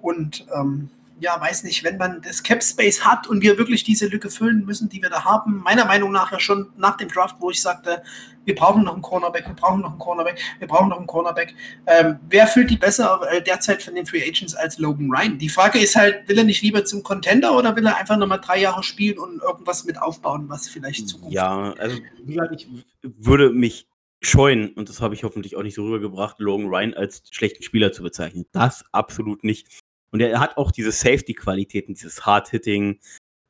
Und 0.00 0.46
ähm, 0.54 0.90
ja, 1.20 1.40
weiß 1.40 1.64
nicht, 1.64 1.84
wenn 1.84 1.96
man 1.96 2.20
das 2.22 2.42
Cap 2.42 2.62
Space 2.62 3.04
hat 3.04 3.26
und 3.26 3.42
wir 3.42 3.58
wirklich 3.58 3.84
diese 3.84 4.06
Lücke 4.06 4.30
füllen 4.30 4.64
müssen, 4.64 4.88
die 4.88 5.02
wir 5.02 5.10
da 5.10 5.24
haben, 5.24 5.62
meiner 5.64 5.84
Meinung 5.84 6.12
nach 6.12 6.32
ja 6.32 6.40
schon 6.40 6.72
nach 6.76 6.96
dem 6.96 7.08
Draft, 7.08 7.36
wo 7.40 7.50
ich 7.50 7.60
sagte, 7.60 8.02
wir 8.44 8.54
brauchen 8.54 8.84
noch 8.84 8.94
einen 8.94 9.02
Cornerback, 9.02 9.46
wir 9.46 9.54
brauchen 9.54 9.82
noch 9.82 9.90
einen 9.90 9.98
Cornerback, 9.98 10.40
wir 10.58 10.68
brauchen 10.68 10.88
noch 10.88 10.96
einen 10.96 11.06
Cornerback. 11.06 11.54
Ähm, 11.86 12.18
wer 12.30 12.46
fühlt 12.46 12.70
die 12.70 12.76
besser 12.76 13.20
äh, 13.30 13.42
derzeit 13.42 13.82
von 13.82 13.94
den 13.94 14.06
Free 14.06 14.26
Agents 14.26 14.54
als 14.54 14.78
Logan 14.78 15.10
Ryan? 15.10 15.38
Die 15.38 15.50
Frage 15.50 15.78
ist 15.78 15.96
halt, 15.96 16.26
will 16.28 16.38
er 16.38 16.44
nicht 16.44 16.62
lieber 16.62 16.84
zum 16.84 17.02
Contender 17.02 17.56
oder 17.56 17.76
will 17.76 17.86
er 17.86 17.96
einfach 17.96 18.16
nochmal 18.16 18.40
drei 18.40 18.60
Jahre 18.60 18.82
spielen 18.82 19.18
und 19.18 19.42
irgendwas 19.42 19.84
mit 19.84 20.00
aufbauen, 20.00 20.48
was 20.48 20.68
vielleicht 20.68 21.08
Zukunft 21.08 21.34
Ja, 21.34 21.74
also 21.78 21.98
wie 22.24 22.34
gesagt, 22.34 22.54
ich 22.54 22.68
würde 23.02 23.50
mich 23.50 23.86
scheuen, 24.20 24.70
und 24.70 24.88
das 24.88 25.00
habe 25.00 25.14
ich 25.14 25.24
hoffentlich 25.24 25.56
auch 25.56 25.62
nicht 25.62 25.74
so 25.74 25.84
rübergebracht, 25.84 26.38
Logan 26.38 26.68
Ryan 26.68 26.94
als 26.94 27.22
schlechten 27.30 27.62
Spieler 27.62 27.92
zu 27.92 28.02
bezeichnen. 28.02 28.46
Das 28.52 28.84
absolut 28.92 29.44
nicht. 29.44 29.68
Und 30.10 30.20
er 30.20 30.40
hat 30.40 30.56
auch 30.56 30.70
diese 30.70 30.92
Safety-Qualitäten, 30.92 31.94
dieses 31.94 32.24
Hard-Hitting. 32.24 32.98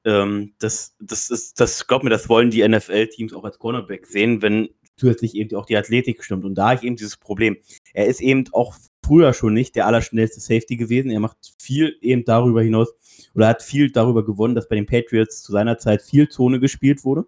Ähm, 0.05 0.55
das, 0.59 0.97
das 1.01 1.31
ist, 1.31 1.61
das, 1.61 1.87
glaub 1.87 2.03
mir, 2.03 2.11
das 2.11 2.29
wollen 2.29 2.51
die 2.51 2.67
NFL-Teams 2.67 3.33
auch 3.33 3.45
als 3.45 3.59
Cornerback 3.59 4.07
sehen, 4.07 4.43
wenn 4.43 4.69
zusätzlich 4.97 5.35
eben 5.35 5.57
auch 5.57 5.67
die 5.67 5.77
Athletik 5.77 6.25
stimmt. 6.25 6.45
Und 6.45 6.57
da 6.57 6.71
habe 6.71 6.77
ich 6.77 6.83
eben 6.83 6.97
dieses 6.97 7.17
Problem. 7.17 7.57
Er 7.95 8.07
ist 8.07 8.21
eben 8.21 8.45
auch 8.53 8.77
früher 9.05 9.33
schon 9.33 9.55
nicht 9.55 9.77
der 9.77 9.87
allerschnellste 9.87 10.41
Safety 10.41 10.77
gewesen. 10.77 11.11
Er 11.11 11.21
macht 11.21 11.55
viel 11.59 11.97
eben 12.01 12.25
darüber 12.25 12.63
hinaus 12.63 12.93
oder 13.35 13.49
hat 13.49 13.63
viel 13.63 13.91
darüber 13.91 14.25
gewonnen, 14.25 14.55
dass 14.55 14.69
bei 14.69 14.77
den 14.77 14.87
Patriots 14.87 15.43
zu 15.43 15.53
seiner 15.53 15.79
Zeit 15.79 16.03
viel 16.03 16.29
Zone 16.29 16.61
gespielt 16.61 17.05
wurde. 17.05 17.27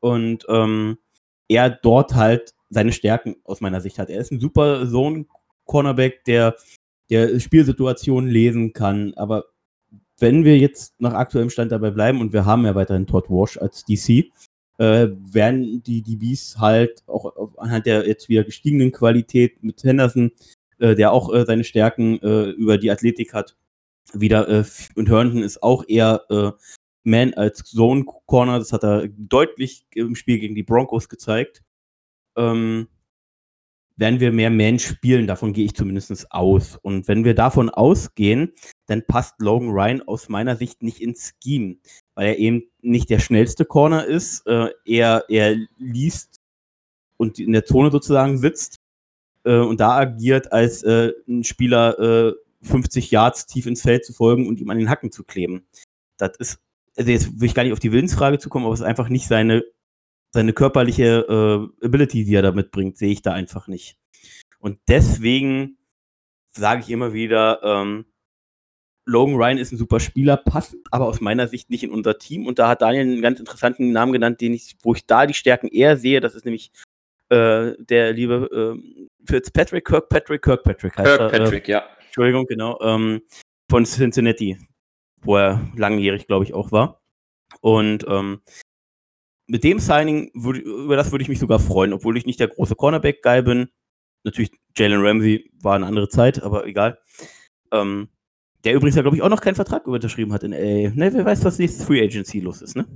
Und 0.00 0.46
ähm, 0.48 0.98
er 1.48 1.70
dort 1.70 2.14
halt 2.14 2.54
seine 2.70 2.92
Stärken 2.92 3.36
aus 3.44 3.60
meiner 3.60 3.80
Sicht 3.80 3.98
hat. 3.98 4.10
Er 4.10 4.20
ist 4.20 4.32
ein 4.32 4.40
super 4.40 4.88
Zone-Cornerback, 4.88 6.24
der 6.24 6.56
der 7.10 7.38
Spielsituationen 7.40 8.30
lesen 8.30 8.72
kann, 8.72 9.14
aber 9.14 9.44
wenn 10.18 10.44
wir 10.44 10.58
jetzt 10.58 11.00
nach 11.00 11.12
aktuellem 11.12 11.50
Stand 11.50 11.72
dabei 11.72 11.90
bleiben 11.90 12.20
und 12.20 12.32
wir 12.32 12.46
haben 12.46 12.64
ja 12.64 12.74
weiterhin 12.74 13.06
Todd 13.06 13.28
Walsh 13.28 13.58
als 13.58 13.84
DC, 13.84 14.30
äh, 14.78 15.08
werden 15.10 15.82
die 15.82 16.02
DBs 16.02 16.58
halt 16.58 17.02
auch 17.06 17.56
anhand 17.58 17.86
der 17.86 18.06
jetzt 18.06 18.28
wieder 18.28 18.44
gestiegenen 18.44 18.92
Qualität 18.92 19.62
mit 19.62 19.82
Henderson, 19.84 20.32
äh, 20.78 20.94
der 20.94 21.12
auch 21.12 21.32
äh, 21.32 21.44
seine 21.46 21.64
Stärken 21.64 22.18
äh, 22.22 22.50
über 22.50 22.78
die 22.78 22.90
Athletik 22.90 23.34
hat, 23.34 23.56
wieder 24.12 24.48
äh, 24.48 24.64
und 24.94 25.08
Herndon 25.08 25.42
ist 25.42 25.62
auch 25.62 25.84
eher 25.86 26.22
äh, 26.30 26.52
Man 27.04 27.34
als 27.34 27.64
Zone 27.64 28.04
Corner, 28.26 28.58
das 28.58 28.72
hat 28.72 28.84
er 28.84 29.08
deutlich 29.08 29.86
im 29.94 30.14
Spiel 30.14 30.38
gegen 30.38 30.54
die 30.54 30.62
Broncos 30.62 31.08
gezeigt. 31.08 31.62
Ähm, 32.36 32.88
werden 33.96 34.20
wir 34.20 34.30
mehr 34.32 34.50
Man 34.50 34.78
spielen, 34.78 35.26
davon 35.26 35.52
gehe 35.52 35.64
ich 35.64 35.74
zumindest 35.74 36.30
aus. 36.30 36.76
Und 36.76 37.08
wenn 37.08 37.24
wir 37.24 37.34
davon 37.34 37.70
ausgehen, 37.70 38.52
dann 38.86 39.06
passt 39.06 39.34
Logan 39.40 39.70
Ryan 39.70 40.02
aus 40.02 40.28
meiner 40.28 40.56
Sicht 40.56 40.82
nicht 40.82 41.00
ins 41.00 41.34
Scheme, 41.42 41.76
weil 42.14 42.28
er 42.28 42.38
eben 42.38 42.64
nicht 42.82 43.10
der 43.10 43.18
schnellste 43.18 43.64
Corner 43.64 44.04
ist. 44.04 44.46
Äh, 44.46 44.68
er, 44.84 45.24
er 45.28 45.56
liest 45.78 46.40
und 47.16 47.38
in 47.38 47.52
der 47.52 47.64
Zone 47.64 47.90
sozusagen 47.90 48.38
sitzt 48.38 48.80
äh, 49.44 49.58
und 49.58 49.80
da 49.80 49.96
agiert 49.96 50.52
als 50.52 50.82
äh, 50.82 51.12
ein 51.26 51.44
Spieler 51.44 52.34
50 52.62 53.04
äh, 53.04 53.14
Yards 53.14 53.46
tief 53.46 53.66
ins 53.66 53.82
Feld 53.82 54.04
zu 54.04 54.12
folgen 54.12 54.46
und 54.46 54.60
ihm 54.60 54.68
an 54.70 54.78
den 54.78 54.90
Hacken 54.90 55.12
zu 55.12 55.24
kleben. 55.24 55.66
Das 56.18 56.36
ist, 56.38 56.58
also 56.96 57.10
jetzt 57.10 57.40
will 57.40 57.46
ich 57.46 57.54
gar 57.54 57.62
nicht 57.62 57.72
auf 57.72 57.78
die 57.78 57.92
Willensfrage 57.92 58.38
zu 58.38 58.48
kommen, 58.48 58.66
aber 58.66 58.74
es 58.74 58.80
ist 58.80 58.86
einfach 58.86 59.08
nicht 59.08 59.28
seine, 59.28 59.64
seine 60.36 60.52
körperliche 60.52 61.70
äh, 61.82 61.86
Ability, 61.86 62.24
die 62.24 62.34
er 62.34 62.42
da 62.42 62.52
mitbringt, 62.52 62.98
sehe 62.98 63.10
ich 63.10 63.22
da 63.22 63.32
einfach 63.32 63.68
nicht. 63.68 63.96
Und 64.58 64.78
deswegen 64.86 65.78
sage 66.52 66.82
ich 66.82 66.90
immer 66.90 67.12
wieder, 67.12 67.60
ähm, 67.62 68.04
Logan 69.06 69.36
Ryan 69.36 69.58
ist 69.58 69.72
ein 69.72 69.78
super 69.78 69.98
Spieler, 69.98 70.36
passt 70.36 70.76
aber 70.90 71.06
aus 71.06 71.20
meiner 71.20 71.48
Sicht 71.48 71.70
nicht 71.70 71.84
in 71.84 71.90
unser 71.90 72.18
Team. 72.18 72.46
Und 72.46 72.58
da 72.58 72.68
hat 72.68 72.82
Daniel 72.82 73.02
einen 73.02 73.22
ganz 73.22 73.40
interessanten 73.40 73.92
Namen 73.92 74.12
genannt, 74.12 74.40
den 74.40 74.52
ich, 74.52 74.76
wo 74.82 74.94
ich 74.94 75.06
da 75.06 75.26
die 75.26 75.34
Stärken 75.34 75.68
eher 75.68 75.96
sehe. 75.96 76.20
Das 76.20 76.34
ist 76.34 76.44
nämlich 76.44 76.70
äh, 77.30 77.72
der 77.78 78.12
liebe 78.12 78.76
äh, 78.76 79.04
Fitzpatrick, 79.24 79.86
Kirkpatrick, 79.86 80.42
Kirkpatrick 80.42 80.98
heißt 80.98 81.18
Kirkpatrick, 81.18 81.68
er, 81.68 81.78
äh, 81.78 81.80
ja. 81.80 81.88
Entschuldigung, 82.04 82.46
genau. 82.46 82.78
Ähm, 82.82 83.22
von 83.70 83.84
Cincinnati, 83.86 84.58
wo 85.22 85.36
er 85.36 85.66
langjährig, 85.76 86.26
glaube 86.26 86.44
ich, 86.44 86.52
auch 86.52 86.72
war. 86.72 87.00
Und 87.60 88.04
ähm, 88.08 88.42
mit 89.46 89.64
dem 89.64 89.78
Signing, 89.78 90.30
würd, 90.34 90.58
über 90.58 90.96
das 90.96 91.12
würde 91.12 91.22
ich 91.22 91.28
mich 91.28 91.38
sogar 91.38 91.58
freuen, 91.58 91.92
obwohl 91.92 92.16
ich 92.16 92.26
nicht 92.26 92.40
der 92.40 92.48
große 92.48 92.74
Cornerback-Guy 92.74 93.42
bin. 93.42 93.68
Natürlich, 94.24 94.50
Jalen 94.76 95.04
Ramsey 95.04 95.50
war 95.62 95.76
eine 95.76 95.86
andere 95.86 96.08
Zeit, 96.08 96.42
aber 96.42 96.66
egal. 96.66 96.98
Ähm, 97.72 98.08
der 98.64 98.74
übrigens 98.74 98.96
ja, 98.96 99.02
glaube 99.02 99.16
ich, 99.16 99.22
auch 99.22 99.28
noch 99.28 99.40
keinen 99.40 99.54
Vertrag 99.54 99.86
unterschrieben 99.86 100.32
hat 100.32 100.42
in 100.42 100.50
LA. 100.50 100.90
Ne, 100.90 101.10
wer 101.12 101.24
weiß, 101.24 101.44
was 101.44 101.58
nächstes 101.58 101.86
Free 101.86 102.02
Agency 102.02 102.40
los 102.40 102.62
ist, 102.62 102.76
ne? 102.76 102.86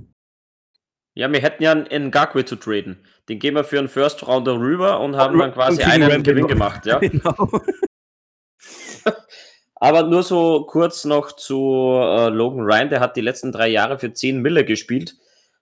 Ja, 1.13 1.31
wir 1.31 1.41
hätten 1.41 1.63
ja 1.63 1.71
einen 1.71 2.07
Ngakwe 2.07 2.45
zu 2.45 2.55
traden. 2.55 3.05
Den 3.27 3.39
gehen 3.39 3.55
wir 3.55 3.63
für 3.63 3.79
einen 3.79 3.89
First 3.89 4.25
Rounder 4.27 4.59
rüber 4.59 4.99
und 5.01 5.15
haben 5.17 5.37
dann 5.37 5.53
quasi 5.53 5.81
einen 5.83 6.09
Ramp 6.09 6.25
Gewinn 6.25 6.47
gemacht, 6.47 6.85
ja. 6.85 6.99
Genau. 6.99 7.49
Aber 9.75 10.03
nur 10.03 10.23
so 10.23 10.65
kurz 10.65 11.05
noch 11.05 11.31
zu 11.31 11.97
äh, 11.99 12.29
Logan 12.29 12.61
Ryan, 12.61 12.89
der 12.89 12.99
hat 12.99 13.17
die 13.17 13.21
letzten 13.21 13.51
drei 13.51 13.67
Jahre 13.67 13.97
für 13.97 14.13
10 14.13 14.41
Mille 14.41 14.63
gespielt. 14.63 15.15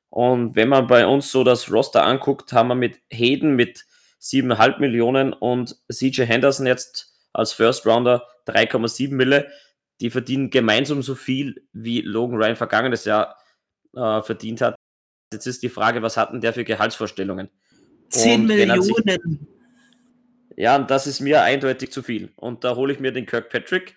Und 0.10 0.56
wenn 0.56 0.69
man 0.69 0.88
bei 0.88 1.06
uns 1.06 1.31
so 1.31 1.44
das 1.44 1.72
Roster 1.72 2.06
anguckt, 2.06 2.52
haben 2.53 2.69
wir 2.69 2.76
mit 2.76 2.99
Hayden 3.11 3.56
mit 3.56 3.86
7,5 4.22 4.80
Millionen 4.80 5.34
und 5.34 5.77
CJ 5.91 6.23
Henderson 6.23 6.65
jetzt 6.65 7.14
als 7.31 7.53
First 7.53 7.86
Rounder 7.86 8.23
3,7 8.48 9.14
Mille 9.14 9.49
die 10.02 10.10
verdienen 10.10 10.49
gemeinsam 10.49 11.02
so 11.02 11.15
viel, 11.15 11.68
wie 11.73 12.02
Logan 12.02 12.38
Ryan 12.38 12.56
vergangenes 12.56 13.06
Jahr 13.06 13.38
äh, 13.95 14.22
verdient 14.22 14.61
hat. 14.61 14.76
Jetzt 15.34 15.45
ist 15.45 15.61
die 15.61 15.69
Frage, 15.69 16.02
was 16.02 16.18
hatten 16.18 16.41
der 16.41 16.53
für 16.53 16.64
Gehaltsvorstellungen? 16.64 17.49
10 18.10 18.45
Millionen. 18.45 18.81
Sich, 18.81 18.95
ja, 20.56 20.76
und 20.76 20.90
das 20.90 21.06
ist 21.06 21.19
mir 21.19 21.44
eindeutig 21.44 21.91
zu 21.91 22.02
viel. 22.02 22.31
Und 22.36 22.64
da 22.64 22.76
hole 22.76 22.94
ich 22.94 22.99
mir 22.99 23.11
den 23.11 23.26
Kirkpatrick, 23.26 23.95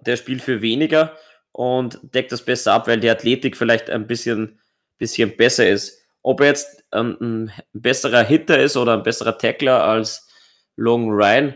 der 0.00 0.16
spielt 0.16 0.42
für 0.42 0.60
weniger 0.62 1.16
und 1.52 2.00
deckt 2.02 2.32
das 2.32 2.44
besser 2.44 2.72
ab, 2.72 2.88
weil 2.88 2.98
die 2.98 3.10
Athletik 3.10 3.56
vielleicht 3.56 3.90
ein 3.90 4.06
bisschen, 4.06 4.58
bisschen 4.98 5.36
besser 5.36 5.68
ist. 5.68 6.00
Ob 6.22 6.40
er 6.40 6.48
jetzt 6.48 6.84
ähm, 6.92 7.16
ein 7.20 7.52
besserer 7.72 8.22
Hitter 8.22 8.58
ist 8.58 8.76
oder 8.76 8.94
ein 8.94 9.02
besserer 9.02 9.36
Tackler 9.36 9.84
als 9.84 10.28
Logan 10.76 11.10
Ryan, 11.10 11.54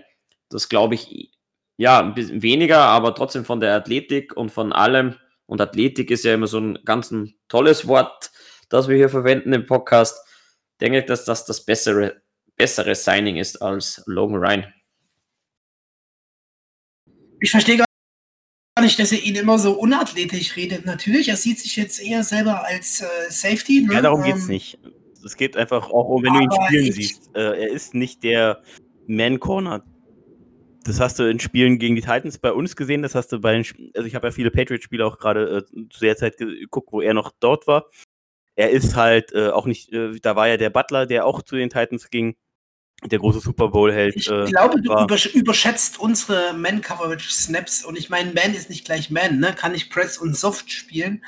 das 0.51 0.69
glaube 0.69 0.95
ich 0.95 1.33
ja, 1.79 2.01
ein 2.01 2.15
bisschen 2.15 2.43
weniger, 2.43 2.81
aber 2.81 3.15
trotzdem 3.15 3.45
von 3.45 3.61
der 3.61 3.75
Athletik 3.75 4.37
und 4.37 4.51
von 4.51 4.73
allem. 4.73 5.15
Und 5.47 5.61
Athletik 5.61 6.11
ist 6.11 6.25
ja 6.25 6.35
immer 6.35 6.49
so 6.49 6.59
ein 6.59 6.79
ganz 6.85 7.11
ein 7.11 7.37
tolles 7.49 7.87
Wort, 7.87 8.31
das 8.69 8.89
wir 8.89 8.97
hier 8.97 9.09
verwenden 9.09 9.53
im 9.53 9.65
Podcast. 9.65 10.19
Denke 10.81 10.99
ich, 10.99 11.07
dass 11.07 11.25
das 11.25 11.45
das 11.45 11.65
bessere, 11.65 12.21
bessere 12.57 12.97
Signing 12.97 13.37
ist 13.37 13.63
als 13.63 14.03
Logan 14.07 14.37
Ryan. 14.37 14.75
Ich 17.41 17.53
verstehe 17.53 17.88
nicht, 18.81 18.99
dass 18.99 19.13
er 19.13 19.23
ihn 19.23 19.35
immer 19.35 19.59
so 19.59 19.73
unathletisch 19.73 20.57
redet. 20.57 20.87
Natürlich, 20.87 21.29
er 21.29 21.37
sieht 21.37 21.59
sich 21.59 21.77
jetzt 21.77 22.01
eher 22.01 22.25
selber 22.25 22.65
als 22.65 23.01
äh, 23.01 23.07
Safety. 23.31 23.83
Ne? 23.83 23.95
Ja, 23.95 24.03
darum 24.03 24.21
ähm, 24.21 24.27
geht 24.27 24.37
es 24.37 24.49
nicht. 24.49 24.79
Es 25.25 25.37
geht 25.37 25.57
einfach 25.57 25.91
auch 25.91 26.09
um, 26.09 26.23
wenn 26.23 26.33
du 26.33 26.41
ihn 26.41 26.51
spielen 26.67 26.93
siehst. 26.93 27.31
Äh, 27.35 27.63
er 27.63 27.71
ist 27.71 27.95
nicht 27.95 28.23
der 28.23 28.63
Man-Corner, 29.07 29.85
das 30.85 31.01
hast 31.01 31.19
du 31.19 31.25
in 31.25 31.39
Spielen 31.39 31.79
gegen 31.79 31.95
die 31.95 32.01
Titans 32.01 32.39
bei 32.39 32.53
uns 32.53 32.75
gesehen, 32.75 33.03
das 33.03 33.15
hast 33.15 33.31
du 33.33 33.41
bei 33.41 33.53
den, 33.53 33.65
also 33.95 34.07
ich 34.07 34.15
habe 34.15 34.29
ja 34.29 34.31
viele 34.31 34.51
Patriot-Spiele 34.51 35.05
auch 35.05 35.19
gerade 35.19 35.59
äh, 35.59 35.89
zu 35.91 36.01
der 36.01 36.17
Zeit 36.17 36.39
geguckt, 36.39 36.93
wo 36.93 37.01
er 37.01 37.15
noch 37.15 37.33
dort 37.41 37.67
war. 37.67 37.87
Er 38.57 38.71
ist 38.71 38.97
halt 38.97 39.33
äh, 39.33 39.49
auch 39.49 39.67
nicht, 39.67 39.93
äh, 39.93 40.19
da 40.21 40.35
war 40.35 40.49
ja 40.49 40.57
der 40.57 40.71
Butler, 40.71 41.07
der 41.07 41.27
auch 41.27 41.43
zu 41.43 41.57
den 41.57 41.71
Titans 41.71 42.11
ging, 42.11 42.37
der 43.05 43.19
große 43.19 43.41
Super 43.41 43.69
Bowl-Held. 43.69 44.17
Ich 44.17 44.29
äh, 44.29 44.45
glaube, 44.47 44.83
du 44.83 44.93
überschätzt 45.33 46.01
unsere 46.01 46.53
Man-Coverage-Snaps 46.55 47.85
und 47.85 47.97
ich 47.97 48.11
meine, 48.11 48.33
Man 48.33 48.55
ist 48.55 48.71
nicht 48.71 48.85
gleich 48.85 49.11
Man, 49.11 49.39
ne? 49.39 49.55
Kann 49.55 49.75
ich 49.75 49.91
Press 49.91 50.19
und 50.19 50.37
Soft 50.37 50.71
spielen 50.71 51.23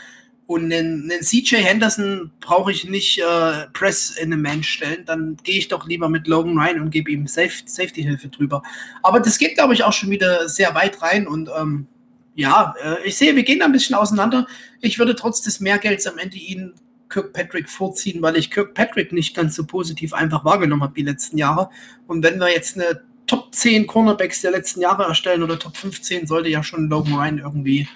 und 0.51 0.65
einen, 0.65 1.09
einen 1.09 1.23
CJ 1.23 1.59
Henderson 1.59 2.33
brauche 2.41 2.73
ich 2.73 2.83
nicht 2.83 3.19
äh, 3.19 3.69
Press 3.73 4.11
in 4.11 4.33
eine 4.33 4.37
Man 4.37 4.65
stellen. 4.65 5.05
Dann 5.07 5.37
gehe 5.45 5.59
ich 5.59 5.69
doch 5.69 5.87
lieber 5.87 6.09
mit 6.09 6.27
Logan 6.27 6.59
Ryan 6.59 6.81
und 6.81 6.91
gebe 6.91 7.13
ihm 7.13 7.29
Safe, 7.29 7.53
Safety-Hilfe 7.65 8.31
drüber. 8.31 8.65
Aber 9.05 9.21
das 9.21 9.39
geht, 9.39 9.55
glaube 9.55 9.75
ich, 9.75 9.85
auch 9.85 9.93
schon 9.93 10.11
wieder 10.11 10.49
sehr 10.49 10.75
weit 10.75 11.01
rein. 11.03 11.29
Und 11.29 11.51
ähm, 11.57 11.87
ja, 12.35 12.75
äh, 12.83 12.97
ich 13.05 13.17
sehe, 13.17 13.37
wir 13.37 13.45
gehen 13.45 13.61
da 13.61 13.67
ein 13.67 13.71
bisschen 13.73 13.95
auseinander. 13.95 14.49
Ich 14.81 14.99
würde 14.99 15.15
trotz 15.15 15.41
des 15.41 15.61
Mehrgelds 15.61 16.09
am 16.09 16.19
Ende 16.19 16.39
ihn 16.39 16.73
Kirkpatrick 17.11 17.69
vorziehen, 17.69 18.23
weil 18.23 18.37
ich 18.37 18.51
Kirkpatrick 18.51 19.13
nicht 19.13 19.37
ganz 19.37 19.55
so 19.55 19.67
positiv 19.67 20.15
einfach 20.15 20.45
wahrgenommen 20.45 20.83
habe 20.83 20.95
die 20.95 21.03
letzten 21.03 21.37
Jahre. 21.37 21.69
Und 22.07 22.23
wenn 22.23 22.39
wir 22.39 22.51
jetzt 22.51 22.77
eine 22.77 23.03
Top 23.27 23.55
10 23.55 23.87
Cornerbacks 23.87 24.41
der 24.41 24.53
letzten 24.53 24.81
Jahre 24.81 25.05
erstellen 25.05 25.43
oder 25.43 25.59
Top 25.59 25.77
15, 25.77 26.27
sollte 26.27 26.49
ja 26.49 26.63
schon 26.63 26.89
Logan 26.89 27.15
Ryan 27.15 27.39
irgendwie 27.39 27.89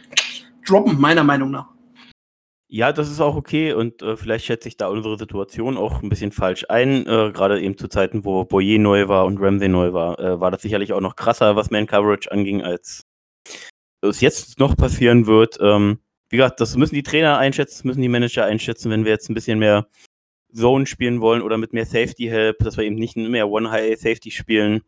droppen, 0.67 1.01
meiner 1.01 1.25
Meinung 1.25 1.51
nach. 1.51 1.69
Ja, 2.69 2.93
das 2.93 3.11
ist 3.11 3.21
auch 3.21 3.37
okay 3.37 3.73
und 3.73 4.03
äh, 4.03 4.17
vielleicht 4.17 4.47
schätze 4.47 4.69
ich 4.69 4.77
da 4.77 4.89
unsere 4.89 5.17
Situation 5.17 5.77
auch 5.77 6.03
ein 6.03 6.09
bisschen 6.09 6.33
falsch 6.33 6.67
ein. 6.69 7.07
Äh, 7.07 7.31
Gerade 7.33 7.61
eben 7.61 7.79
zu 7.79 7.89
Zeiten, 7.89 8.25
wo 8.25 8.45
Boyer 8.45 8.79
neu 8.79 9.07
war 9.07 9.27
und 9.27 9.39
Ramsey 9.39 9.69
neu 9.69 9.93
war, 9.93 10.19
äh, 10.19 10.41
war 10.41 10.51
das 10.51 10.63
sicherlich 10.63 10.93
auch 10.93 11.01
noch 11.01 11.15
krasser, 11.15 11.55
was 11.55 11.71
Man-Coverage 11.71 12.33
anging, 12.33 12.63
als 12.63 13.05
es 14.03 14.21
jetzt 14.21 14.59
noch 14.59 14.77
passieren 14.77 15.27
wird. 15.27 15.59
Ähm, 15.61 15.99
wie 16.35 16.39
gesagt, 16.39 16.61
das 16.61 16.77
müssen 16.77 16.97
die 16.97 17.05
Trainer 17.05 17.39
einschätzen, 17.39 17.77
das 17.77 17.85
müssen 17.85 18.03
die 18.03 18.09
Manager 18.09 18.45
einschätzen, 18.45 18.91
wenn 18.91 19.05
wir 19.05 19.13
jetzt 19.13 19.31
ein 19.31 19.35
bisschen 19.35 19.61
mehr 19.61 19.87
Zone 20.53 20.85
spielen 20.85 21.21
wollen 21.21 21.43
oder 21.43 21.59
mit 21.59 21.73
mehr 21.73 21.87
Safety-Help, 21.87 22.59
dass 22.59 22.77
wir 22.77 22.83
eben 22.83 22.97
nicht 22.97 23.17
mehr 23.17 23.49
One-High-Safety 23.49 24.33
spielen 24.33 24.83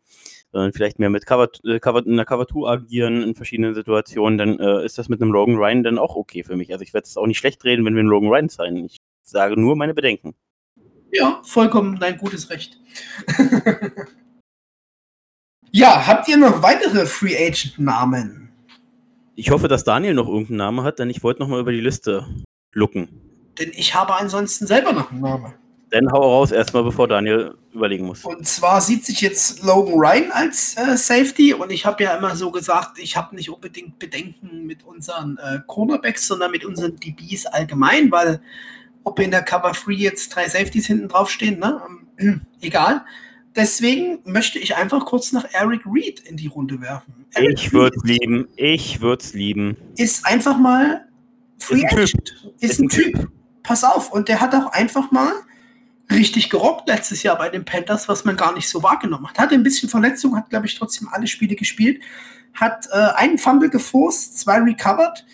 sondern 0.51 0.73
vielleicht 0.73 0.99
mehr 0.99 1.09
mit 1.09 1.25
Cover, 1.25 1.49
äh, 1.65 1.79
Cover, 1.79 2.05
in 2.05 2.15
der 2.15 2.25
Cover 2.25 2.47
2 2.47 2.69
agieren 2.69 3.23
in 3.23 3.35
verschiedenen 3.35 3.75
Situationen, 3.75 4.37
dann 4.37 4.59
äh, 4.59 4.85
ist 4.85 4.97
das 4.97 5.09
mit 5.09 5.21
einem 5.21 5.31
Logan 5.31 5.55
Ryan 5.55 5.83
dann 5.83 5.97
auch 5.97 6.15
okay 6.15 6.43
für 6.43 6.55
mich. 6.55 6.71
Also 6.71 6.83
ich 6.83 6.93
werde 6.93 7.05
es 7.05 7.17
auch 7.17 7.27
nicht 7.27 7.37
schlecht 7.37 7.63
reden, 7.63 7.85
wenn 7.85 7.95
wir 7.95 7.99
einen 8.01 8.09
Logan 8.09 8.29
Ryan 8.29 8.49
sein. 8.49 8.77
Ich 8.77 8.97
sage 9.23 9.59
nur 9.59 9.75
meine 9.75 9.93
Bedenken. 9.93 10.35
Ja, 11.11 11.41
vollkommen 11.43 11.99
dein 11.99 12.17
gutes 12.17 12.49
Recht. 12.49 12.79
ja, 15.71 16.07
habt 16.07 16.27
ihr 16.27 16.37
noch 16.37 16.61
weitere 16.61 17.05
Free 17.05 17.35
Agent 17.37 17.79
Namen? 17.79 18.46
Ich 19.39 19.51
hoffe, 19.51 19.67
dass 19.67 19.83
Daniel 19.83 20.15
noch 20.15 20.27
irgendeinen 20.27 20.57
Namen 20.57 20.81
hat, 20.83 20.97
denn 20.97 21.11
ich 21.11 21.21
wollte 21.21 21.41
noch 21.41 21.47
mal 21.47 21.59
über 21.59 21.71
die 21.71 21.79
Liste 21.79 22.25
lucken. 22.73 23.07
Denn 23.59 23.71
ich 23.75 23.93
habe 23.93 24.15
ansonsten 24.15 24.65
selber 24.65 24.93
noch 24.93 25.11
einen 25.11 25.21
Namen. 25.21 25.53
Dann 25.91 26.11
hau 26.11 26.21
raus 26.21 26.51
erstmal, 26.51 26.83
bevor 26.83 27.07
Daniel 27.07 27.53
überlegen 27.71 28.07
muss. 28.07 28.25
Und 28.25 28.47
zwar 28.47 28.81
sieht 28.81 29.05
sich 29.05 29.21
jetzt 29.21 29.63
Logan 29.63 29.93
Ryan 29.93 30.31
als 30.31 30.75
äh, 30.75 30.97
Safety 30.97 31.53
und 31.53 31.71
ich 31.71 31.85
habe 31.85 32.03
ja 32.03 32.17
immer 32.17 32.35
so 32.35 32.49
gesagt, 32.49 32.97
ich 32.97 33.15
habe 33.15 33.35
nicht 33.35 33.51
unbedingt 33.51 33.99
Bedenken 33.99 34.65
mit 34.65 34.83
unseren 34.83 35.37
äh, 35.37 35.59
Cornerbacks, 35.67 36.25
sondern 36.25 36.49
mit 36.49 36.65
unseren 36.65 36.95
DBs 36.95 37.45
allgemein, 37.45 38.11
weil 38.11 38.41
ob 39.03 39.19
in 39.19 39.29
der 39.29 39.43
Cover 39.43 39.71
3 39.71 39.91
jetzt 39.91 40.35
drei 40.35 40.49
Safeties 40.49 40.87
hinten 40.87 41.09
draufstehen, 41.09 41.59
ne? 41.59 41.79
Ähm, 42.17 42.41
egal. 42.61 43.05
Deswegen 43.55 44.19
möchte 44.23 44.59
ich 44.59 44.75
einfach 44.75 45.05
kurz 45.05 45.31
nach 45.31 45.45
Eric 45.51 45.81
Reed 45.85 46.19
in 46.19 46.37
die 46.37 46.47
Runde 46.47 46.79
werfen. 46.81 47.25
Eric 47.33 47.53
ich 47.53 47.73
würde 47.73 47.97
es 47.97 48.03
lieben. 48.03 48.47
Ich 48.55 49.01
würde 49.01 49.23
es 49.23 49.33
lieben. 49.33 49.77
Ist 49.95 50.25
einfach 50.25 50.57
mal 50.57 51.07
Free 51.59 51.83
ist 51.83 51.93
Agent. 51.93 52.53
Ist, 52.59 52.71
ist 52.71 52.79
ein, 52.79 52.89
typ. 52.89 53.15
typ. 53.15 53.31
Pass 53.63 53.83
auf. 53.83 54.11
Und 54.11 54.29
der 54.29 54.41
hat 54.41 54.53
auch 54.53 54.71
einfach 54.71 55.11
mal 55.11 55.31
richtig 56.11 56.49
gerockt 56.49 56.87
letztes 56.87 57.23
Jahr 57.23 57.37
bei 57.37 57.49
den 57.49 57.65
Panthers, 57.65 58.07
was 58.07 58.25
man 58.25 58.37
gar 58.37 58.53
nicht 58.53 58.69
so 58.69 58.81
wahrgenommen 58.83 59.27
hat. 59.27 59.39
Hatte 59.39 59.55
ein 59.55 59.63
bisschen 59.63 59.89
Verletzung, 59.89 60.35
hat, 60.35 60.49
glaube 60.49 60.67
ich, 60.67 60.77
trotzdem 60.77 61.09
alle 61.11 61.27
Spiele 61.27 61.55
gespielt. 61.55 62.01
Hat 62.53 62.87
äh, 62.91 62.97
einen 63.15 63.37
Fumble 63.37 63.69
geforst, 63.69 64.39
zwei 64.39 64.59
recovered. 64.59 65.25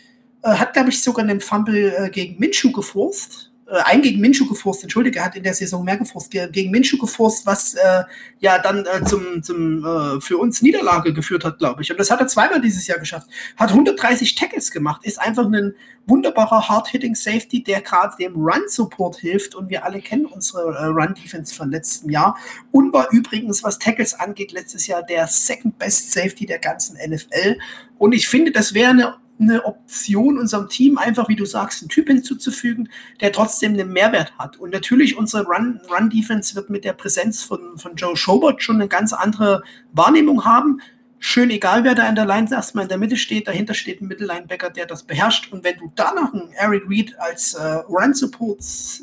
Äh, 0.41 0.55
hat, 0.55 0.73
glaube 0.73 0.89
ich, 0.89 1.01
sogar 1.01 1.23
einen 1.23 1.41
Fumble 1.41 1.93
äh, 1.95 2.09
gegen 2.09 2.39
Minshu 2.39 2.71
geforst 2.71 3.52
äh, 3.73 3.81
ein 3.85 4.01
gegen 4.03 4.21
Minshu 4.21 4.47
geforst, 4.47 4.83
entschuldige, 4.83 5.23
hat 5.23 5.35
in 5.35 5.43
der 5.43 5.55
Saison 5.55 5.83
mehr 5.83 5.97
geforst, 5.97 6.29
gegen 6.29 6.69
Minshu 6.69 6.97
geforst, 6.97 7.45
was 7.45 7.73
äh, 7.73 8.03
ja 8.39 8.59
dann 8.59 8.85
äh, 8.85 9.03
zum, 9.03 9.41
zum 9.41 9.83
äh, 9.83 10.21
für 10.21 10.37
uns 10.37 10.61
Niederlage 10.61 11.11
geführt 11.11 11.43
hat, 11.43 11.57
glaube 11.57 11.81
ich. 11.81 11.89
Und 11.89 11.99
das 11.99 12.11
hat 12.11 12.19
er 12.19 12.27
zweimal 12.27 12.61
dieses 12.61 12.85
Jahr 12.85 12.99
geschafft. 12.99 13.27
Hat 13.57 13.69
130 13.69 14.35
Tackles 14.35 14.69
gemacht, 14.69 15.03
ist 15.03 15.19
einfach 15.19 15.45
ein 15.45 15.73
wunderbarer 16.05 16.69
Hard-Hitting 16.69 17.15
Safety, 17.15 17.63
der 17.63 17.81
gerade 17.81 18.15
dem 18.19 18.35
Run-Support 18.35 19.17
hilft. 19.17 19.55
Und 19.55 19.69
wir 19.69 19.83
alle 19.85 20.01
kennen 20.01 20.25
unsere 20.25 20.75
äh, 20.75 20.85
Run-Defense 20.85 21.55
von 21.55 21.71
letztem 21.71 22.11
Jahr. 22.11 22.37
Und 22.71 22.93
war 22.93 23.07
übrigens, 23.11 23.63
was 23.63 23.79
Tackles 23.79 24.13
angeht, 24.13 24.51
letztes 24.51 24.85
Jahr 24.85 25.01
der 25.01 25.25
Second-Best 25.25 26.11
Safety 26.11 26.45
der 26.45 26.59
ganzen 26.59 26.97
NFL. 26.97 27.57
Und 27.97 28.13
ich 28.13 28.27
finde, 28.27 28.51
das 28.51 28.73
wäre 28.73 28.91
eine 28.91 29.22
eine 29.49 29.65
Option 29.65 30.37
unserem 30.37 30.69
Team, 30.69 30.97
einfach 30.97 31.29
wie 31.29 31.35
du 31.35 31.45
sagst, 31.45 31.81
einen 31.81 31.89
Typ 31.89 32.07
hinzuzufügen, 32.07 32.89
der 33.21 33.31
trotzdem 33.31 33.73
einen 33.73 33.91
Mehrwert 33.91 34.37
hat. 34.37 34.57
Und 34.57 34.71
natürlich 34.71 35.17
unsere 35.17 35.45
Run-Defense 35.45 36.53
Run 36.53 36.55
wird 36.55 36.69
mit 36.69 36.83
der 36.83 36.93
Präsenz 36.93 37.43
von, 37.43 37.77
von 37.77 37.95
Joe 37.95 38.15
Schobert 38.15 38.63
schon 38.63 38.75
eine 38.77 38.87
ganz 38.87 39.13
andere 39.13 39.63
Wahrnehmung 39.91 40.45
haben. 40.45 40.81
Schön 41.19 41.49
egal, 41.51 41.85
wer 41.85 41.95
da 41.95 42.09
in 42.09 42.15
der 42.15 42.25
Line 42.25 42.49
erstmal 42.51 42.83
in 42.83 42.89
der 42.89 42.97
Mitte 42.97 43.15
steht, 43.15 43.47
dahinter 43.47 43.73
steht 43.73 44.01
ein 44.01 44.07
Mittellinebacker, 44.07 44.69
der 44.69 44.85
das 44.85 45.03
beherrscht. 45.03 45.53
Und 45.53 45.63
wenn 45.63 45.77
du 45.77 45.91
da 45.95 46.13
noch 46.13 46.33
einen 46.33 46.51
Eric 46.53 46.89
Reed 46.89 47.17
als 47.19 47.53
äh, 47.53 47.63
Run-Support, 47.63 48.59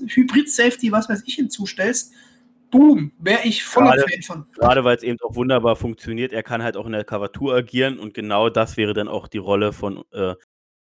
Hybrid-Safety, 0.06 0.92
was 0.92 1.08
weiß 1.08 1.22
ich, 1.24 1.34
hinzustellst, 1.36 2.12
boom, 2.70 3.12
wäre 3.18 3.40
ich 3.44 3.64
voller 3.64 3.96
gerade, 3.96 4.10
Fan 4.10 4.22
von. 4.22 4.46
Gerade 4.52 4.84
weil 4.84 4.96
es 4.96 5.02
eben 5.02 5.18
auch 5.22 5.34
wunderbar 5.34 5.76
funktioniert. 5.76 6.32
Er 6.32 6.42
kann 6.42 6.62
halt 6.62 6.76
auch 6.76 6.86
in 6.86 6.92
der 6.92 7.04
Cover 7.04 7.30
agieren 7.54 7.98
und 7.98 8.14
genau 8.14 8.48
das 8.48 8.76
wäre 8.76 8.94
dann 8.94 9.08
auch 9.08 9.28
die 9.28 9.38
Rolle 9.38 9.72
von 9.72 10.04
äh, 10.12 10.34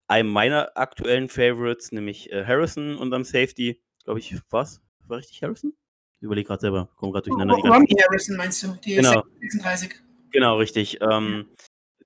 einem 0.07 0.29
meiner 0.29 0.71
aktuellen 0.75 1.29
Favorites, 1.29 1.91
nämlich 1.91 2.31
äh, 2.31 2.45
Harrison, 2.45 2.95
unserem 2.97 3.23
Safety. 3.23 3.81
Glaube 4.03 4.19
ich, 4.19 4.35
was? 4.49 4.81
War 5.07 5.17
richtig 5.17 5.41
Harrison? 5.43 5.73
Ich 6.19 6.23
überlege 6.23 6.47
gerade 6.47 6.61
selber, 6.61 6.89
komme 6.95 7.11
gerade 7.11 7.29
durcheinander. 7.29 7.57
Oh, 7.57 7.67
Ronnie 7.67 7.95
Harrison 8.07 8.37
meinst 8.37 8.63
du? 8.63 8.75
Die 8.83 8.95
genau. 8.95 9.23
36. 9.41 9.95
Genau, 10.31 10.57
richtig. 10.57 10.99
Ähm, 11.01 11.47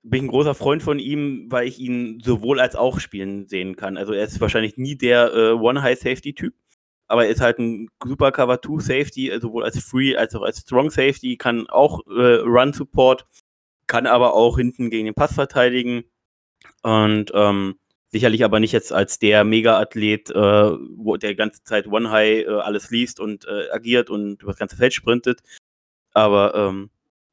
bin 0.02 0.18
ich 0.18 0.22
ein 0.24 0.28
großer 0.28 0.54
Freund 0.54 0.82
von 0.82 0.98
ihm, 0.98 1.46
weil 1.50 1.66
ich 1.66 1.78
ihn 1.78 2.20
sowohl 2.24 2.60
als 2.60 2.74
auch 2.74 3.00
spielen 3.00 3.48
sehen 3.48 3.76
kann. 3.76 3.96
Also 3.96 4.12
er 4.12 4.24
ist 4.24 4.40
wahrscheinlich 4.40 4.76
nie 4.76 4.96
der 4.96 5.32
äh, 5.34 5.50
One-High-Safety-Typ 5.52 6.54
aber 7.10 7.24
er 7.24 7.30
ist 7.30 7.40
halt 7.40 7.58
ein 7.58 7.88
super 8.04 8.30
Cover 8.30 8.62
2 8.62 8.78
Safety, 8.80 9.32
also 9.32 9.48
sowohl 9.48 9.64
als 9.64 9.82
Free 9.82 10.16
als 10.16 10.34
auch 10.36 10.42
als 10.42 10.60
Strong 10.60 10.90
Safety, 10.90 11.36
kann 11.36 11.66
auch 11.68 12.06
äh, 12.06 12.36
Run 12.36 12.72
Support, 12.72 13.26
kann 13.88 14.06
aber 14.06 14.34
auch 14.34 14.56
hinten 14.56 14.90
gegen 14.90 15.06
den 15.06 15.14
Pass 15.14 15.34
verteidigen 15.34 16.04
und 16.82 17.32
ähm, 17.34 17.76
sicherlich 18.10 18.44
aber 18.44 18.60
nicht 18.60 18.70
jetzt 18.72 18.92
als 18.92 19.18
der 19.18 19.42
Mega-Athlet, 19.42 20.30
äh, 20.30 20.72
der 21.18 21.34
ganze 21.34 21.64
Zeit 21.64 21.88
One 21.88 22.12
High 22.12 22.46
äh, 22.46 22.48
alles 22.48 22.90
liest 22.90 23.18
und 23.18 23.44
äh, 23.46 23.70
agiert 23.72 24.08
und 24.08 24.42
über 24.42 24.52
das 24.52 24.58
ganze 24.60 24.76
Feld 24.76 24.94
sprintet, 24.94 25.40
aber 26.12 26.54
ähm, 26.54 26.90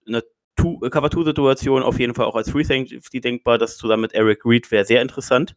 eine 0.08 0.24
Two, 0.56 0.80
Cover 0.80 1.12
2 1.12 1.24
Situation 1.24 1.84
auf 1.84 1.99
jeden 1.99 2.16
Fall 2.16 2.26
auch 2.26 2.36
als 2.36 2.49
Free 2.49 2.64
Safety 2.64 3.22
denkbar, 3.22 3.60
das 3.60 3.78
zusammen 3.78 4.02
mit 4.02 4.14
Eric 4.14 4.44
Reed 4.44 4.72
wäre 4.72 4.86
sehr 4.86 5.04
interessant. 5.04 5.56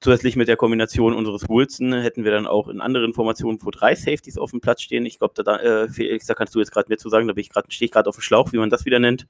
Zusätzlich 0.00 0.36
mit 0.36 0.46
der 0.46 0.56
Kombination 0.56 1.14
unseres 1.14 1.48
Wilson 1.48 1.94
hätten 1.94 2.24
wir 2.24 2.30
dann 2.30 2.46
auch 2.46 2.68
in 2.68 2.80
anderen 2.80 3.14
Formationen, 3.14 3.58
wo 3.62 3.70
drei 3.70 3.94
Safeties 3.94 4.36
auf 4.36 4.50
dem 4.50 4.60
Platz 4.60 4.82
stehen. 4.82 5.06
Ich 5.06 5.18
glaube, 5.18 5.42
da, 5.42 5.56
äh, 5.56 5.88
Felix, 5.88 6.26
da 6.26 6.34
kannst 6.34 6.54
du 6.54 6.58
jetzt 6.58 6.70
gerade 6.70 6.88
mehr 6.88 6.98
zu 6.98 7.08
sagen, 7.08 7.26
da 7.26 7.32
bin 7.32 7.40
ich 7.40 7.48
gerade, 7.48 7.70
stehe 7.70 7.86
ich 7.86 7.92
gerade 7.92 8.08
auf 8.08 8.16
dem 8.16 8.20
Schlauch, 8.20 8.52
wie 8.52 8.58
man 8.58 8.68
das 8.68 8.84
wieder 8.84 8.98
nennt. 8.98 9.26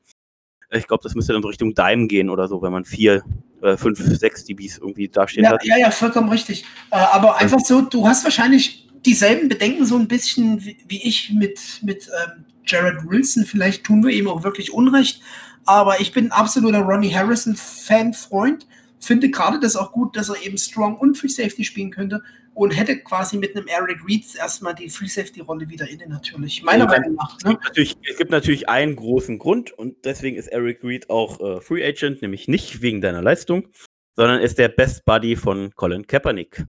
Ich 0.73 0.89
glaube, 0.89 1.05
das 1.05 1.15
müsste 1.15 1.33
dann 1.33 1.43
so 1.43 1.49
Richtung 1.49 1.75
Dime 1.75 2.09
gehen 2.09 2.29
oder 2.29 2.49
so, 2.49 2.61
wenn 2.63 2.73
man 2.73 2.85
vier, 2.85 3.23
äh, 3.63 3.77
fünf, 3.77 4.01
sechs 4.01 4.45
DBs 4.45 4.79
irgendwie 4.79 5.09
dastehen 5.09 5.45
ja, 5.45 5.53
hat. 5.53 5.65
Ja, 5.65 5.79
ja, 5.79 5.91
vollkommen 5.93 6.29
richtig. 6.29 6.65
Äh, 6.91 6.97
aber 6.97 7.37
einfach 7.37 7.61
so, 7.61 7.83
du 7.83 8.07
hast 8.09 8.25
wahrscheinlich 8.25 8.89
dieselben 9.05 9.49
Bedenken 9.49 9.87
so 9.87 9.97
ein 9.97 10.09
bisschen 10.09 10.65
wie, 10.65 10.77
wie 10.89 11.07
ich 11.07 11.33
mit, 11.33 11.61
mit 11.83 12.09
ähm, 12.09 12.45
Jared 12.67 13.09
Wilson. 13.09 13.45
Vielleicht 13.45 13.85
tun 13.85 14.05
wir 14.05 14.13
ihm 14.13 14.27
auch 14.27 14.43
wirklich 14.43 14.73
Unrecht. 14.73 15.21
Aber 15.65 16.01
ich 16.01 16.13
bin 16.13 16.33
absoluter 16.33 16.81
Ronnie 16.81 17.15
Harrison-Fan-Freund 17.15 18.67
finde 19.01 19.31
gerade 19.31 19.61
das 19.61 19.77
auch 19.77 19.93
gut, 19.93 20.17
dass 20.17 20.29
er 20.29 20.43
eben 20.45 20.59
Strong 20.59 20.97
und 20.99 21.17
Free 21.17 21.29
Safety 21.29 21.65
spielen 21.65 21.91
könnte 21.91 22.23
und 22.57 22.71
hätte 22.71 22.99
quasi 22.99 23.37
mit 23.37 23.55
einem 23.55 23.67
Eric 23.67 23.99
Reeds 24.09 24.35
erstmal 24.35 24.75
die 24.75 24.89
Free 24.89 25.09
Safety 25.09 25.41
Rolle 25.41 25.69
wieder 25.69 25.89
inne 25.89 26.09
natürlich. 26.09 26.63
Meiner 26.63 26.87
Meinung 26.87 27.15
nach. 27.15 27.39
Ne? 27.45 27.59
Es, 27.75 28.17
gibt 28.17 28.31
natürlich 28.31 28.69
einen 28.69 28.97
großen 28.97 29.39
Grund 29.39 29.73
und 29.73 30.05
deswegen 30.07 30.37
ist 30.37 30.49
Eric 30.49 30.83
Reed 30.83 31.11
auch 31.11 31.39
äh, 31.41 31.61
Free 31.61 31.87
Agent, 31.87 32.23
nämlich 32.23 32.49
nicht 32.49 32.81
wegen 32.81 33.03
deiner 33.03 33.21
Leistung, 33.21 33.69
sondern 34.17 34.41
ist 34.41 34.59
der 34.59 34.69
Best 34.69 35.05
Buddy 35.05 35.37
von 35.37 35.75
Colin 35.75 36.07
Kaepernick 36.07 36.65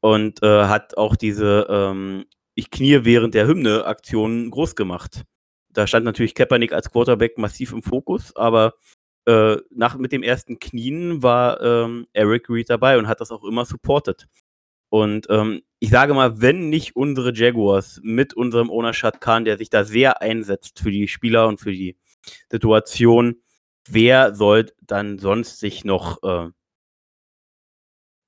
und 0.00 0.42
äh, 0.42 0.64
hat 0.66 0.98
auch 0.98 1.16
diese 1.16 1.66
ähm, 1.70 2.26
Ich 2.54 2.70
knie 2.70 3.00
während 3.04 3.34
der 3.34 3.46
Hymne 3.46 3.86
Aktion 3.86 4.50
groß 4.50 4.76
gemacht. 4.76 5.22
Da 5.70 5.86
stand 5.86 6.04
natürlich 6.04 6.34
Kaepernick 6.34 6.74
als 6.74 6.90
Quarterback 6.90 7.38
massiv 7.38 7.72
im 7.72 7.82
Fokus, 7.82 8.36
aber 8.36 8.74
äh, 9.26 9.56
nach, 9.70 9.96
mit 9.98 10.12
dem 10.12 10.22
ersten 10.22 10.58
Knien 10.58 11.22
war 11.22 11.60
ähm, 11.60 12.06
Eric 12.12 12.48
Reed 12.48 12.70
dabei 12.70 12.98
und 12.98 13.08
hat 13.08 13.20
das 13.20 13.30
auch 13.30 13.44
immer 13.44 13.64
supportet. 13.64 14.28
Und 14.88 15.26
ähm, 15.30 15.62
ich 15.80 15.90
sage 15.90 16.14
mal, 16.14 16.40
wenn 16.40 16.68
nicht 16.70 16.96
unsere 16.96 17.34
Jaguars 17.34 18.00
mit 18.02 18.34
unserem 18.34 18.70
Owner 18.70 18.92
Shad 18.94 19.20
Khan, 19.20 19.44
der 19.44 19.58
sich 19.58 19.68
da 19.68 19.84
sehr 19.84 20.22
einsetzt 20.22 20.78
für 20.78 20.90
die 20.90 21.08
Spieler 21.08 21.48
und 21.48 21.58
für 21.58 21.72
die 21.72 21.96
Situation, 22.50 23.42
wer 23.88 24.34
soll 24.34 24.72
dann 24.80 25.18
sonst 25.18 25.58
sich 25.58 25.84
noch 25.84 26.22
äh, 26.22 26.50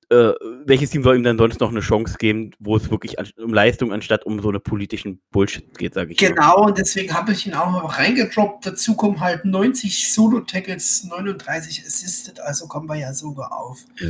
äh, 0.09 0.33
welches 0.65 0.89
Team 0.89 1.03
soll 1.03 1.17
ihm 1.17 1.23
dann 1.23 1.37
sonst 1.37 1.59
noch 1.59 1.69
eine 1.69 1.81
Chance 1.81 2.17
geben, 2.17 2.51
wo 2.59 2.75
es 2.75 2.89
wirklich 2.89 3.19
an, 3.19 3.27
um 3.37 3.53
Leistung 3.53 3.93
anstatt 3.93 4.25
um 4.25 4.41
so 4.41 4.49
eine 4.49 4.59
politischen 4.59 5.21
Bullshit 5.31 5.77
geht, 5.77 5.93
sage 5.93 6.13
ich. 6.13 6.17
Genau, 6.17 6.57
mal. 6.57 6.69
und 6.69 6.77
deswegen 6.79 7.13
habe 7.13 7.31
ich 7.31 7.45
ihn 7.45 7.53
auch 7.53 7.97
reingedroppt. 7.97 8.65
Dazu 8.65 8.95
kommen 8.95 9.19
halt 9.19 9.45
90 9.45 10.11
Solo-Tackles, 10.11 11.03
39 11.03 11.83
Assisted, 11.85 12.39
also 12.39 12.67
kommen 12.67 12.89
wir 12.89 12.95
ja 12.95 13.13
sogar 13.13 13.53
auf. 13.53 13.85
Ja, 13.99 14.09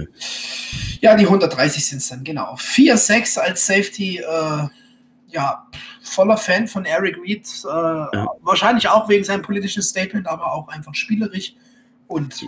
ja 1.01 1.15
die 1.17 1.25
130 1.25 1.85
sind 1.85 1.97
es 1.97 2.07
dann, 2.07 2.23
genau. 2.23 2.55
4-6 2.55 3.37
als 3.37 3.67
Safety, 3.67 4.19
äh, 4.19 4.67
ja, 5.31 5.67
voller 6.01 6.37
Fan 6.37 6.67
von 6.67 6.85
Eric 6.85 7.17
Reed. 7.17 7.45
Äh, 7.65 7.67
ja. 7.67 8.27
Wahrscheinlich 8.41 8.87
auch 8.87 9.09
wegen 9.09 9.25
seinem 9.25 9.41
politischen 9.41 9.83
Statement, 9.83 10.27
aber 10.27 10.53
auch 10.53 10.69
einfach 10.69 10.95
spielerisch. 10.95 11.55
Und 12.07 12.45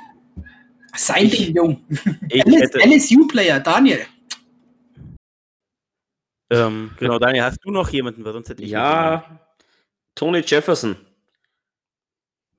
sein 0.96 1.30
Ding, 1.30 1.56
Jung. 1.56 1.86
LSU-Player, 2.30 3.60
Daniel. 3.60 4.06
Ähm, 6.50 6.92
genau, 6.98 7.18
Daniel, 7.18 7.46
hast 7.46 7.60
du 7.64 7.72
noch 7.72 7.90
jemanden? 7.90 8.26
Weil 8.26 8.34
sonst 8.34 8.50
hätte 8.50 8.64
ich 8.64 8.72
ja, 8.72 9.40
Tony 10.16 10.44
Jefferson. 10.46 10.98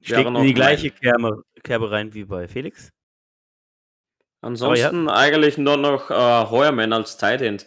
Steckt 0.00 0.26
in 0.26 0.42
die 0.42 0.54
gleiche 0.54 0.90
Kerbe, 0.90 1.44
Kerbe, 1.62 1.90
rein 1.90 2.12
wie 2.14 2.24
bei 2.24 2.48
Felix. 2.48 2.90
Ansonsten 4.40 5.06
ja. 5.06 5.14
eigentlich 5.14 5.58
nur 5.58 5.76
noch 5.76 6.10
äh, 6.10 6.50
Heuermann 6.50 6.92
als 6.92 7.16
Tight 7.16 7.42
End. 7.42 7.66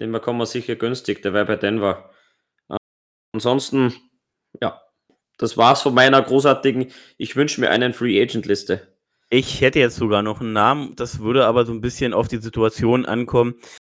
Den 0.00 0.10
bekommen 0.10 0.38
wir 0.38 0.46
sicher 0.46 0.76
günstig, 0.76 1.22
der 1.22 1.34
wäre 1.34 1.44
bei 1.44 1.56
Denver. 1.56 2.10
Äh, 2.70 2.76
ansonsten, 3.34 3.92
ja, 4.62 4.80
das 5.36 5.56
war's 5.56 5.82
von 5.82 5.92
meiner 5.92 6.22
großartigen, 6.22 6.90
ich 7.18 7.36
wünsche 7.36 7.60
mir 7.60 7.70
einen 7.70 7.92
Free 7.92 8.22
Agent 8.22 8.46
Liste. 8.46 8.93
Ich 9.36 9.60
hätte 9.60 9.80
jetzt 9.80 9.96
sogar 9.96 10.22
noch 10.22 10.40
einen 10.40 10.52
Namen, 10.52 10.94
das 10.94 11.18
würde 11.18 11.44
aber 11.46 11.66
so 11.66 11.72
ein 11.72 11.80
bisschen 11.80 12.12
auf 12.12 12.28
die 12.28 12.36
Situation 12.36 13.04
ankommen. 13.04 13.56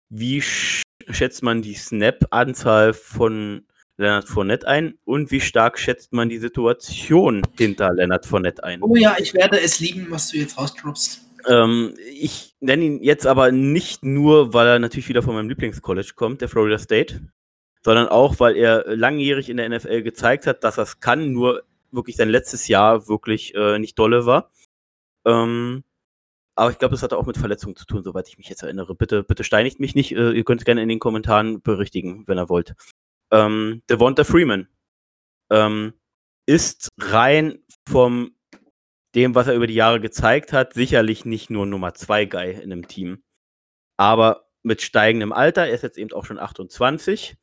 Wie 0.08 0.42
schätzt 0.42 1.44
man 1.44 1.62
die 1.62 1.74
Snap-Anzahl 1.74 2.94
von 2.94 3.68
Leonard 3.98 4.30
Fournette 4.30 4.66
ein 4.66 4.94
und 5.04 5.32
wie 5.32 5.42
stark 5.42 5.78
schätzt 5.78 6.14
man 6.14 6.30
die 6.30 6.38
Situation 6.38 7.42
hinter 7.58 7.94
Leonard 7.94 8.26
Fournette 8.26 8.64
ein? 8.64 8.82
Oh 8.82 8.96
ja, 8.96 9.18
ich 9.20 9.34
werde 9.34 9.60
es 9.60 9.82
lieben, 9.82 10.08
was 10.10 10.30
du 10.30 10.38
jetzt 10.38 10.58
rausdroppst. 10.58 11.20
Ähm, 11.50 11.96
ich 12.14 12.56
nenne 12.62 12.86
ihn 12.86 13.04
jetzt 13.04 13.28
aber 13.28 13.52
nicht 13.52 14.06
nur, 14.06 14.54
weil 14.54 14.68
er 14.68 14.80
natürlich 14.80 15.10
wieder 15.10 15.22
von 15.22 15.36
meinem 15.36 15.50
Lieblingscollege 15.50 16.14
kommt, 16.16 16.40
der 16.40 16.48
Florida 16.48 16.78
State, 16.78 17.20
sondern 17.84 18.08
auch, 18.08 18.40
weil 18.40 18.56
er 18.56 18.86
langjährig 18.88 19.50
in 19.50 19.58
der 19.58 19.68
NFL 19.68 20.02
gezeigt 20.02 20.48
hat, 20.48 20.64
dass 20.64 20.78
er 20.78 20.84
es 20.84 21.02
kann, 21.02 21.34
nur 21.34 21.64
wirklich 21.92 22.16
sein 22.16 22.30
letztes 22.30 22.70
Jahr 22.70 23.10
wirklich 23.10 23.54
äh, 23.54 23.80
nicht 23.80 24.00
dolle 24.00 24.26
war. 24.26 24.50
Ähm, 25.26 25.84
aber 26.56 26.72
ich 26.72 26.78
glaube, 26.80 26.94
das 26.94 27.04
hatte 27.04 27.18
auch 27.18 27.26
mit 27.26 27.38
Verletzungen 27.38 27.76
zu 27.76 27.86
tun, 27.86 28.04
soweit 28.04 28.28
ich 28.30 28.38
mich 28.38 28.48
jetzt 28.50 28.64
erinnere. 28.64 28.96
Bitte, 28.96 29.24
bitte 29.24 29.44
steinigt 29.44 29.80
mich 29.80 29.96
nicht. 29.96 30.14
Äh, 30.14 30.32
ihr 30.32 30.44
könnt 30.46 30.62
es 30.62 30.66
gerne 30.66 30.82
in 30.82 30.90
den 30.90 31.00
Kommentaren 31.00 31.62
berichtigen, 31.62 32.28
wenn 32.28 32.38
ihr 32.40 32.50
wollt. 32.50 32.76
Ähm, 33.32 33.82
Devonta 33.90 34.24
Freeman 34.24 34.68
ähm, 35.52 35.94
ist 36.46 36.90
rein 37.00 37.60
vom 37.88 38.32
dem, 39.16 39.36
was 39.36 39.48
er 39.48 39.56
über 39.56 39.68
die 39.68 39.74
Jahre 39.76 40.02
gezeigt 40.02 40.54
hat, 40.54 40.74
sicherlich 40.74 41.26
nicht 41.26 41.50
nur 41.50 41.66
Nummer 41.66 41.94
2 41.94 42.26
Guy 42.26 42.52
in 42.52 42.72
einem 42.72 42.88
Team. 42.88 43.24
aber 43.98 44.46
mit 44.64 44.82
steigendem 44.82 45.32
Alter, 45.32 45.68
er 45.68 45.76
ist 45.76 45.84
jetzt 45.84 45.98
eben 45.98 46.12
auch 46.14 46.26
schon 46.26 46.40
28, 46.40 47.38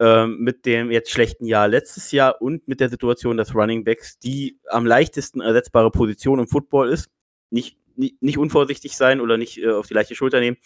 ähm, 0.00 0.38
mit 0.40 0.66
dem 0.66 0.90
jetzt 0.90 1.10
schlechten 1.10 1.46
Jahr 1.46 1.68
letztes 1.68 2.12
Jahr 2.12 2.42
und 2.42 2.68
mit 2.68 2.80
der 2.80 2.90
Situation, 2.90 3.38
dass 3.38 3.54
Running 3.54 3.84
Backs 3.84 4.18
die 4.18 4.60
am 4.68 4.86
leichtesten 4.86 5.40
ersetzbare 5.40 5.90
Position 5.90 6.38
im 6.38 6.48
Football 6.48 6.90
ist, 6.90 7.10
nicht, 7.56 7.76
nicht, 7.96 8.22
nicht 8.22 8.38
unvorsichtig 8.38 8.96
sein 8.96 9.20
oder 9.20 9.36
nicht 9.36 9.58
äh, 9.58 9.70
auf 9.70 9.88
die 9.88 9.94
leichte 9.94 10.14
Schulter 10.14 10.38
nehmen. 10.38 10.56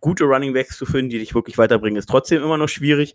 Gute 0.00 0.24
Running 0.24 0.52
Backs 0.52 0.76
zu 0.76 0.84
finden, 0.84 1.10
die 1.10 1.20
dich 1.20 1.34
wirklich 1.34 1.58
weiterbringen, 1.58 1.98
ist 1.98 2.08
trotzdem 2.08 2.42
immer 2.42 2.58
noch 2.58 2.68
schwierig. 2.68 3.14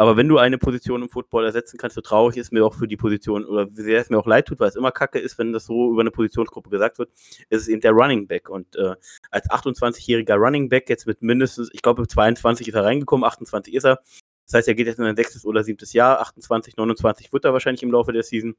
Aber 0.00 0.16
wenn 0.16 0.28
du 0.28 0.38
eine 0.38 0.58
Position 0.58 1.02
im 1.02 1.08
Football 1.08 1.44
ersetzen 1.44 1.76
kannst, 1.76 1.96
so 1.96 2.00
traurig 2.00 2.36
ist 2.36 2.52
mir 2.52 2.64
auch 2.64 2.74
für 2.74 2.86
die 2.86 2.96
Position 2.96 3.44
oder 3.44 3.66
sehr 3.72 4.00
es 4.00 4.10
mir 4.10 4.18
auch 4.18 4.28
leid 4.28 4.46
tut, 4.46 4.60
weil 4.60 4.68
es 4.68 4.76
immer 4.76 4.92
kacke 4.92 5.18
ist, 5.18 5.38
wenn 5.38 5.52
das 5.52 5.66
so 5.66 5.90
über 5.90 6.02
eine 6.02 6.12
Positionsgruppe 6.12 6.70
gesagt 6.70 7.00
wird, 7.00 7.10
ist 7.48 7.62
es 7.62 7.68
eben 7.68 7.80
der 7.80 7.90
Running 7.90 8.28
Back. 8.28 8.48
Und 8.48 8.76
äh, 8.76 8.94
als 9.32 9.50
28-jähriger 9.50 10.36
Running 10.36 10.68
Back 10.68 10.88
jetzt 10.88 11.08
mit 11.08 11.20
mindestens, 11.20 11.68
ich 11.72 11.82
glaube 11.82 12.06
22 12.06 12.68
ist 12.68 12.74
er 12.74 12.84
reingekommen, 12.84 13.24
28 13.24 13.74
ist 13.74 13.84
er. 13.84 14.00
Das 14.46 14.54
heißt, 14.54 14.68
er 14.68 14.74
geht 14.74 14.86
jetzt 14.86 15.00
in 15.00 15.04
ein 15.04 15.16
sechstes 15.16 15.44
oder 15.44 15.64
siebtes 15.64 15.92
Jahr, 15.92 16.20
28, 16.20 16.76
29 16.76 17.32
wird 17.32 17.44
er 17.44 17.52
wahrscheinlich 17.52 17.82
im 17.82 17.90
Laufe 17.90 18.12
der 18.12 18.22
Season. 18.22 18.54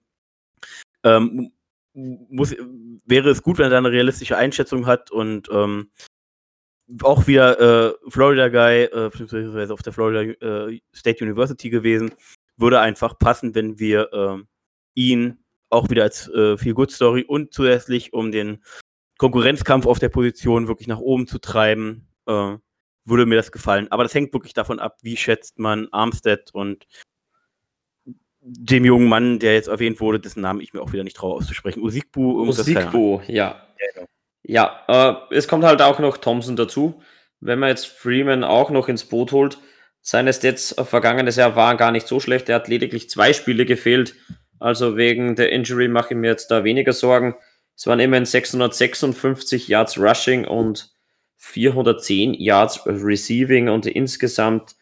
Ähm, 1.03 1.53
muss, 2.29 2.55
wäre 3.05 3.29
es 3.29 3.43
gut, 3.43 3.57
wenn 3.57 3.65
er 3.65 3.69
da 3.71 3.77
eine 3.77 3.91
realistische 3.91 4.37
Einschätzung 4.37 4.85
hat 4.85 5.11
und 5.11 5.49
ähm, 5.51 5.91
auch 7.03 7.27
wieder 7.27 7.59
äh, 7.59 7.93
Florida 8.07 8.49
Guy, 8.49 8.83
äh, 8.85 9.09
beziehungsweise 9.09 9.73
auf 9.73 9.81
der 9.81 9.93
Florida 9.93 10.21
äh, 10.21 10.79
State 10.95 11.23
University 11.23 11.69
gewesen. 11.69 12.11
Würde 12.57 12.79
einfach 12.79 13.17
passen, 13.19 13.55
wenn 13.55 13.79
wir 13.79 14.11
äh, 14.11 14.43
ihn 14.95 15.43
auch 15.69 15.89
wieder 15.89 16.03
als 16.03 16.27
äh, 16.29 16.57
Feel 16.57 16.73
Good 16.73 16.91
Story 16.91 17.23
und 17.23 17.53
zusätzlich, 17.53 18.13
um 18.13 18.31
den 18.31 18.63
Konkurrenzkampf 19.17 19.85
auf 19.85 19.99
der 19.99 20.09
Position 20.09 20.67
wirklich 20.67 20.87
nach 20.87 20.99
oben 20.99 21.27
zu 21.27 21.39
treiben, 21.39 22.07
äh, 22.25 22.57
würde 23.05 23.25
mir 23.25 23.35
das 23.35 23.51
gefallen. 23.51 23.87
Aber 23.91 24.03
das 24.03 24.13
hängt 24.13 24.33
wirklich 24.33 24.53
davon 24.53 24.79
ab, 24.79 24.97
wie 25.01 25.17
schätzt 25.17 25.59
man 25.59 25.87
Armstead 25.91 26.49
und 26.53 26.87
dem 28.41 28.85
jungen 28.85 29.07
Mann, 29.07 29.39
der 29.39 29.53
jetzt 29.53 29.67
erwähnt 29.67 29.99
wurde, 29.99 30.19
dessen 30.19 30.41
Namen 30.41 30.61
ich 30.61 30.73
mir 30.73 30.81
auch 30.81 30.93
wieder 30.93 31.03
nicht 31.03 31.17
traue 31.17 31.35
auszusprechen. 31.35 31.81
Usikbu. 31.81 32.41
Usikbu, 32.41 33.21
ja. 33.27 33.61
ja. 33.95 34.05
Ja, 34.43 34.83
äh, 35.29 35.35
es 35.35 35.47
kommt 35.47 35.63
halt 35.63 35.81
auch 35.81 35.99
noch 35.99 36.17
Thompson 36.17 36.55
dazu. 36.55 37.01
Wenn 37.39 37.59
man 37.59 37.69
jetzt 37.69 37.85
Freeman 37.85 38.43
auch 38.43 38.71
noch 38.71 38.87
ins 38.87 39.05
Boot 39.05 39.31
holt, 39.31 39.59
seine 40.01 40.33
Stats 40.33 40.75
vergangenes 40.83 41.35
Jahr 41.35 41.55
waren 41.55 41.77
gar 41.77 41.91
nicht 41.91 42.07
so 42.07 42.19
schlecht. 42.19 42.49
Er 42.49 42.55
hat 42.55 42.67
lediglich 42.67 43.09
zwei 43.09 43.33
Spiele 43.33 43.65
gefehlt. 43.65 44.15
Also 44.59 44.97
wegen 44.97 45.35
der 45.35 45.51
Injury 45.51 45.87
mache 45.87 46.13
ich 46.13 46.19
mir 46.19 46.27
jetzt 46.27 46.49
da 46.51 46.63
weniger 46.63 46.93
Sorgen. 46.93 47.35
Es 47.75 47.87
waren 47.87 47.99
immerhin 47.99 48.25
656 48.25 49.67
Yards 49.67 49.97
Rushing 49.97 50.45
und 50.45 50.91
410 51.37 52.33
Yards 52.33 52.81
Receiving 52.85 53.69
und 53.69 53.85
insgesamt 53.85 54.75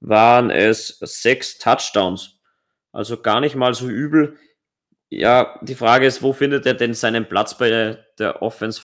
waren 0.00 0.50
es 0.50 0.98
sechs 1.00 1.58
Touchdowns. 1.58 2.33
Also 2.94 3.20
gar 3.20 3.40
nicht 3.40 3.56
mal 3.56 3.74
so 3.74 3.88
übel. 3.88 4.36
Ja, 5.10 5.58
die 5.62 5.74
Frage 5.74 6.06
ist, 6.06 6.22
wo 6.22 6.32
findet 6.32 6.64
er 6.64 6.74
denn 6.74 6.94
seinen 6.94 7.28
Platz 7.28 7.58
bei 7.58 7.98
der 8.18 8.40
Offense 8.40 8.82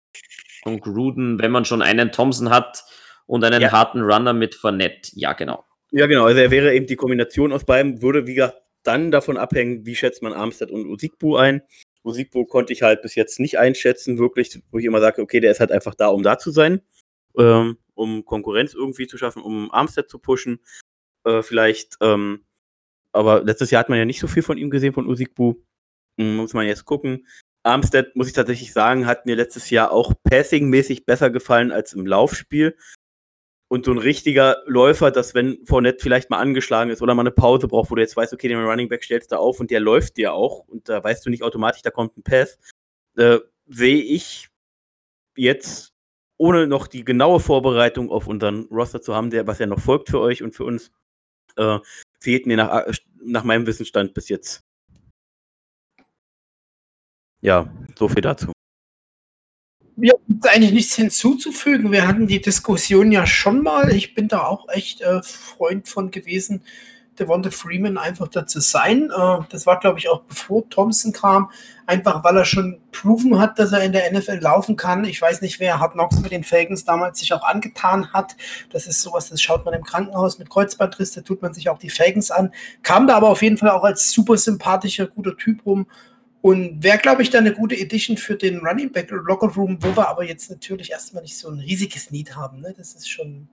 von 0.63 0.79
Gruden, 0.79 1.39
wenn 1.39 1.51
man 1.51 1.63
schon 1.63 1.81
einen 1.81 2.11
Thompson 2.11 2.49
hat 2.49 2.83
und 3.27 3.43
einen 3.43 3.61
ja. 3.61 3.71
harten 3.71 4.01
Runner 4.01 4.33
mit 4.33 4.55
Fournette? 4.55 5.11
Ja, 5.13 5.33
genau. 5.33 5.63
Ja, 5.91 6.07
genau. 6.07 6.25
Also 6.25 6.39
er 6.39 6.51
wäre 6.51 6.73
eben 6.73 6.87
die 6.87 6.95
Kombination 6.95 7.53
aus 7.53 7.65
beiden, 7.65 8.01
würde 8.01 8.25
wie 8.25 8.33
gesagt 8.33 8.57
dann 8.83 9.11
davon 9.11 9.37
abhängen, 9.37 9.85
wie 9.85 9.95
schätzt 9.95 10.23
man 10.23 10.33
Armstead 10.33 10.71
und 10.71 10.87
Usikbu 10.87 11.35
ein. 11.35 11.61
Usikbu 12.03 12.45
konnte 12.45 12.73
ich 12.73 12.81
halt 12.81 13.01
bis 13.01 13.13
jetzt 13.13 13.39
nicht 13.39 13.59
einschätzen, 13.59 14.17
wirklich, 14.17 14.59
wo 14.71 14.79
ich 14.79 14.85
immer 14.85 15.01
sage, 15.01 15.21
okay, 15.21 15.39
der 15.39 15.51
ist 15.51 15.59
halt 15.59 15.71
einfach 15.71 15.95
da, 15.95 16.07
um 16.07 16.23
da 16.23 16.37
zu 16.37 16.49
sein, 16.49 16.81
ähm, 17.37 17.77
um 17.93 18.25
Konkurrenz 18.25 18.73
irgendwie 18.73 19.05
zu 19.05 19.17
schaffen, 19.17 19.43
um 19.43 19.71
Armstead 19.71 20.09
zu 20.09 20.17
pushen. 20.17 20.59
Äh, 21.25 21.43
vielleicht, 21.43 21.97
ähm, 22.01 22.45
aber 23.11 23.43
letztes 23.43 23.71
Jahr 23.71 23.81
hat 23.81 23.89
man 23.89 23.97
ja 23.97 24.05
nicht 24.05 24.19
so 24.19 24.27
viel 24.27 24.43
von 24.43 24.57
ihm 24.57 24.69
gesehen, 24.69 24.93
von 24.93 25.07
Usikbu. 25.07 25.55
Hm, 26.19 26.35
muss 26.35 26.53
man 26.53 26.67
jetzt 26.67 26.85
gucken. 26.85 27.25
Armstead, 27.63 28.15
muss 28.15 28.27
ich 28.27 28.33
tatsächlich 28.33 28.73
sagen, 28.73 29.05
hat 29.05 29.25
mir 29.25 29.35
letztes 29.35 29.69
Jahr 29.69 29.91
auch 29.91 30.13
passing-mäßig 30.23 31.05
besser 31.05 31.29
gefallen 31.29 31.71
als 31.71 31.93
im 31.93 32.05
Laufspiel. 32.05 32.77
Und 33.71 33.85
so 33.85 33.91
ein 33.91 33.99
richtiger 33.99 34.63
Läufer, 34.65 35.11
dass 35.11 35.35
wenn 35.35 35.63
Fournette 35.65 36.01
vielleicht 36.01 36.31
mal 36.31 36.39
angeschlagen 36.39 36.89
ist 36.89 37.03
oder 37.03 37.13
mal 37.13 37.21
eine 37.21 37.31
Pause 37.31 37.67
braucht, 37.67 37.91
wo 37.91 37.95
du 37.95 38.01
jetzt 38.01 38.17
weißt, 38.17 38.33
okay, 38.33 38.47
den 38.47 38.63
Running 38.63 38.89
Back 38.89 39.03
stellst 39.03 39.31
du 39.31 39.37
auf 39.37 39.59
und 39.59 39.69
der 39.69 39.79
läuft 39.79 40.17
dir 40.17 40.33
auch 40.33 40.67
und 40.67 40.89
da 40.89 41.03
weißt 41.03 41.25
du 41.25 41.29
nicht 41.29 41.43
automatisch, 41.43 41.83
da 41.83 41.91
kommt 41.91 42.17
ein 42.17 42.23
Pass, 42.23 42.57
äh, 43.17 43.37
sehe 43.67 44.01
ich 44.01 44.49
jetzt, 45.35 45.93
ohne 46.37 46.65
noch 46.65 46.87
die 46.87 47.05
genaue 47.05 47.39
Vorbereitung 47.39 48.09
auf 48.09 48.25
unseren 48.25 48.63
Roster 48.71 49.01
zu 49.01 49.13
haben, 49.13 49.29
der, 49.29 49.45
was 49.45 49.59
ja 49.59 49.67
noch 49.67 49.79
folgt 49.79 50.09
für 50.09 50.19
euch 50.19 50.41
und 50.41 50.55
für 50.55 50.63
uns, 50.63 50.91
äh, 51.57 51.77
fehlt 52.19 52.45
mir 52.45 52.57
nach, 52.57 52.85
nach 53.23 53.43
meinem 53.43 53.65
Wissensstand 53.65 54.13
bis 54.13 54.29
jetzt 54.29 54.63
ja, 57.41 57.71
so 57.97 58.07
viel 58.09 58.21
dazu. 58.21 58.51
Mir 59.95 60.13
gibt 60.27 60.47
eigentlich 60.47 60.71
nichts 60.71 60.95
hinzuzufügen. 60.95 61.91
Wir 61.91 62.07
hatten 62.07 62.27
die 62.27 62.41
Diskussion 62.41 63.11
ja 63.11 63.25
schon 63.25 63.61
mal. 63.61 63.93
Ich 63.93 64.13
bin 64.13 64.27
da 64.27 64.43
auch 64.43 64.67
echt 64.69 65.01
äh, 65.01 65.21
Freund 65.23 65.87
von 65.87 66.11
gewesen, 66.11 66.63
Devonta 67.19 67.51
Freeman 67.51 67.97
einfach 67.97 68.27
da 68.27 68.47
zu 68.47 68.59
sein. 68.59 69.11
Äh, 69.15 69.37
das 69.49 69.65
war, 69.65 69.79
glaube 69.79 69.99
ich, 69.99 70.09
auch 70.09 70.21
bevor 70.21 70.67
Thompson 70.69 71.11
kam, 71.11 71.51
einfach 71.85 72.23
weil 72.23 72.37
er 72.37 72.45
schon 72.45 72.79
proven 72.91 73.39
hat, 73.39 73.59
dass 73.59 73.71
er 73.71 73.83
in 73.83 73.91
der 73.91 74.11
NFL 74.11 74.39
laufen 74.39 74.75
kann. 74.75 75.05
Ich 75.05 75.21
weiß 75.21 75.41
nicht, 75.41 75.59
wer 75.59 75.79
Hard 75.79 75.93
Knocks 75.93 76.19
mit 76.19 76.31
den 76.31 76.43
Falcons 76.43 76.85
damals 76.85 77.19
sich 77.19 77.33
auch 77.33 77.43
angetan 77.43 78.13
hat. 78.13 78.35
Das 78.71 78.87
ist 78.87 79.01
sowas, 79.01 79.29
das 79.29 79.41
schaut 79.41 79.65
man 79.65 79.73
im 79.73 79.83
Krankenhaus 79.83 80.39
mit 80.39 80.49
Kreuzbandriss, 80.49 81.13
da 81.13 81.21
tut 81.21 81.41
man 81.41 81.53
sich 81.53 81.69
auch 81.69 81.79
die 81.79 81.89
Falcons 81.89 82.31
an. 82.31 82.51
Kam 82.83 83.07
da 83.07 83.15
aber 83.17 83.29
auf 83.29 83.41
jeden 83.41 83.57
Fall 83.57 83.69
auch 83.69 83.83
als 83.83 84.11
super 84.11 84.37
sympathischer, 84.37 85.07
guter 85.07 85.35
Typ 85.37 85.65
rum 85.65 85.85
und 86.41 86.81
wäre, 86.81 86.97
glaube 86.97 87.21
ich, 87.21 87.29
dann 87.29 87.45
eine 87.45 87.53
gute 87.53 87.75
Edition 87.75 88.17
für 88.17 88.35
den 88.35 88.59
Running 88.59 88.91
Back 88.91 89.11
Locker 89.11 89.47
Room, 89.47 89.77
wo 89.81 89.95
wir 89.95 90.07
aber 90.07 90.23
jetzt 90.23 90.49
natürlich 90.49 90.91
erstmal 90.91 91.23
nicht 91.23 91.37
so 91.37 91.49
ein 91.49 91.59
riesiges 91.59 92.11
Need 92.11 92.35
haben. 92.35 92.61
Ne? 92.61 92.73
Das 92.77 92.93
ist 92.93 93.09
schon 93.09 93.49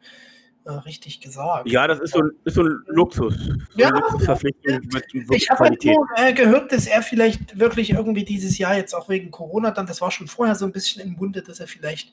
richtig 0.71 1.21
gesagt. 1.21 1.69
Ja, 1.69 1.87
das 1.87 2.01
ist 2.01 2.13
so, 2.15 2.23
ist 2.45 2.55
so 2.55 2.63
ein 2.63 2.83
Luxus. 2.87 3.35
So 3.37 3.55
ja, 3.77 3.91
Luxusverpflichtung 3.91 4.73
ja. 4.73 4.81
mit 4.93 5.33
Ich 5.33 5.51
habe 5.51 5.65
halt 5.65 5.85
nur 5.85 6.07
äh, 6.17 6.33
gehört, 6.33 6.73
dass 6.73 6.87
er 6.87 7.03
vielleicht 7.03 7.59
wirklich 7.59 7.91
irgendwie 7.91 8.25
dieses 8.25 8.59
Jahr 8.59 8.77
jetzt 8.77 8.95
auch 8.95 9.09
wegen 9.09 9.31
Corona 9.31 9.71
dann, 9.71 9.87
das 9.87 10.01
war 10.01 10.11
schon 10.11 10.27
vorher 10.27 10.55
so 10.55 10.65
ein 10.65 10.73
bisschen 10.73 11.03
im 11.03 11.13
Munde, 11.13 11.43
dass 11.43 11.61
er 11.61 11.67
vielleicht 11.67 12.13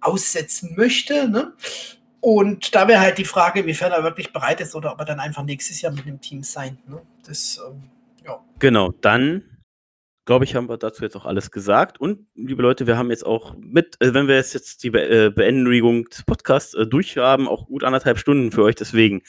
aussetzen 0.00 0.74
möchte. 0.76 1.28
Ne? 1.28 1.52
Und 2.20 2.74
da 2.74 2.88
wäre 2.88 3.00
halt 3.00 3.18
die 3.18 3.24
Frage, 3.24 3.60
inwiefern 3.60 3.92
er 3.92 4.02
wirklich 4.02 4.32
bereit 4.32 4.60
ist 4.60 4.74
oder 4.74 4.92
ob 4.92 4.98
er 5.00 5.06
dann 5.06 5.20
einfach 5.20 5.44
nächstes 5.44 5.80
Jahr 5.80 5.92
mit 5.92 6.06
dem 6.06 6.20
Team 6.20 6.42
sein. 6.42 6.78
Ne? 6.86 7.00
Das, 7.26 7.60
ähm, 7.66 7.82
ja. 8.24 8.40
Genau, 8.58 8.92
dann 9.00 9.42
glaube 10.24 10.44
ich, 10.44 10.54
haben 10.54 10.68
wir 10.68 10.76
dazu 10.76 11.02
jetzt 11.02 11.16
auch 11.16 11.24
alles 11.24 11.50
gesagt. 11.50 12.00
Und, 12.00 12.26
liebe 12.34 12.62
Leute, 12.62 12.86
wir 12.86 12.96
haben 12.96 13.10
jetzt 13.10 13.26
auch 13.26 13.56
mit, 13.58 13.96
äh, 14.00 14.14
wenn 14.14 14.28
wir 14.28 14.36
jetzt, 14.36 14.82
die 14.82 14.90
Be 14.90 15.26
äh, 15.26 15.30
Beendigung 15.30 16.04
des 16.04 16.24
Podcasts 16.24 16.74
äh, 16.74 16.86
durchhaben, 16.86 17.48
auch 17.48 17.66
gut 17.66 17.84
anderthalb 17.84 18.18
Stunden 18.18 18.52
für 18.52 18.62
euch. 18.62 18.74
Deswegen 18.74 19.22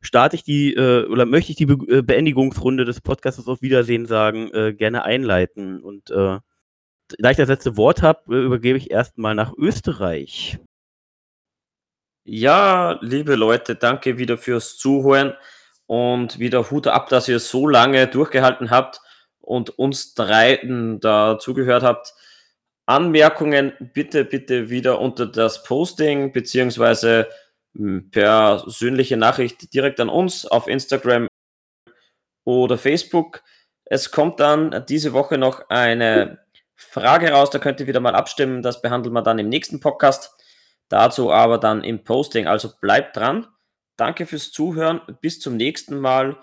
starte 0.00 0.36
ich 0.36 0.44
die, 0.44 0.74
äh, 0.74 1.06
oder 1.06 1.26
möchte 1.26 1.52
ich 1.52 1.56
die 1.56 1.66
Be 1.66 1.74
äh, 1.88 2.02
Beendigungsrunde 2.02 2.84
des 2.84 3.00
Podcasts 3.00 3.46
auf 3.48 3.62
Wiedersehen 3.62 4.06
sagen, 4.06 4.50
äh, 4.52 4.72
gerne 4.74 5.04
einleiten. 5.04 5.80
Und 5.82 6.10
da 6.10 7.30
ich 7.30 7.36
das 7.36 7.48
letzte 7.48 7.76
Wort 7.76 8.02
habe, 8.02 8.44
übergebe 8.44 8.78
ich 8.78 8.90
erstmal 8.90 9.36
nach 9.36 9.52
Österreich. 9.56 10.58
Ja, 12.24 12.98
liebe 13.02 13.36
Leute, 13.36 13.76
danke 13.76 14.18
wieder 14.18 14.36
fürs 14.36 14.76
Zuhören 14.76 15.34
und 15.86 16.40
wieder 16.40 16.68
Hut 16.72 16.88
ab, 16.88 17.08
dass 17.08 17.28
ihr 17.28 17.38
so 17.38 17.68
lange 17.68 18.08
durchgehalten 18.08 18.70
habt 18.70 19.00
und 19.46 19.78
uns 19.78 20.14
dreien 20.14 21.00
da 21.00 21.38
zugehört 21.38 21.82
habt. 21.82 22.14
Anmerkungen 22.84 23.72
bitte, 23.94 24.24
bitte 24.24 24.70
wieder 24.70 25.00
unter 25.00 25.26
das 25.26 25.62
Posting 25.62 26.32
beziehungsweise 26.32 27.28
hm, 27.76 28.10
persönliche 28.10 29.16
Nachricht 29.16 29.72
direkt 29.72 30.00
an 30.00 30.08
uns 30.08 30.46
auf 30.46 30.68
Instagram 30.68 31.28
oder 32.44 32.76
Facebook. 32.76 33.42
Es 33.84 34.10
kommt 34.10 34.40
dann 34.40 34.84
diese 34.88 35.12
Woche 35.12 35.38
noch 35.38 35.68
eine 35.68 36.40
Frage 36.74 37.30
raus, 37.30 37.50
da 37.50 37.58
könnt 37.58 37.80
ihr 37.80 37.86
wieder 37.86 38.00
mal 38.00 38.14
abstimmen. 38.14 38.62
Das 38.62 38.82
behandeln 38.82 39.14
wir 39.14 39.22
dann 39.22 39.38
im 39.38 39.48
nächsten 39.48 39.80
Podcast. 39.80 40.32
Dazu 40.88 41.32
aber 41.32 41.58
dann 41.58 41.82
im 41.82 42.04
Posting. 42.04 42.46
Also 42.46 42.72
bleibt 42.80 43.16
dran. 43.16 43.46
Danke 43.96 44.26
fürs 44.26 44.52
Zuhören. 44.52 45.00
Bis 45.20 45.40
zum 45.40 45.56
nächsten 45.56 45.98
Mal 45.98 46.36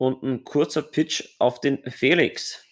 und 0.00 0.22
ein 0.22 0.44
kurzer 0.44 0.80
Pitch 0.80 1.36
auf 1.38 1.60
den 1.60 1.78
Felix. 1.90 2.64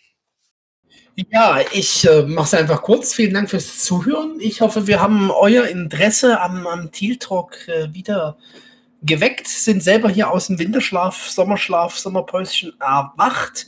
Ja, 1.30 1.60
ich 1.72 2.08
äh, 2.08 2.22
mache 2.22 2.46
es 2.46 2.54
einfach 2.54 2.80
kurz. 2.80 3.12
Vielen 3.12 3.34
Dank 3.34 3.50
fürs 3.50 3.84
Zuhören. 3.84 4.40
Ich 4.40 4.62
hoffe, 4.62 4.86
wir 4.86 5.02
haben 5.02 5.30
euer 5.30 5.66
Interesse 5.66 6.40
am, 6.40 6.66
am 6.66 6.90
Teal 6.90 7.16
Talk 7.16 7.68
äh, 7.68 7.92
wieder 7.92 8.38
geweckt, 9.02 9.46
sind 9.46 9.82
selber 9.82 10.08
hier 10.08 10.30
aus 10.30 10.46
dem 10.46 10.58
Winterschlaf, 10.58 11.28
Sommerschlaf, 11.28 11.98
Sommerpäuschen 11.98 12.72
erwacht, 12.80 13.66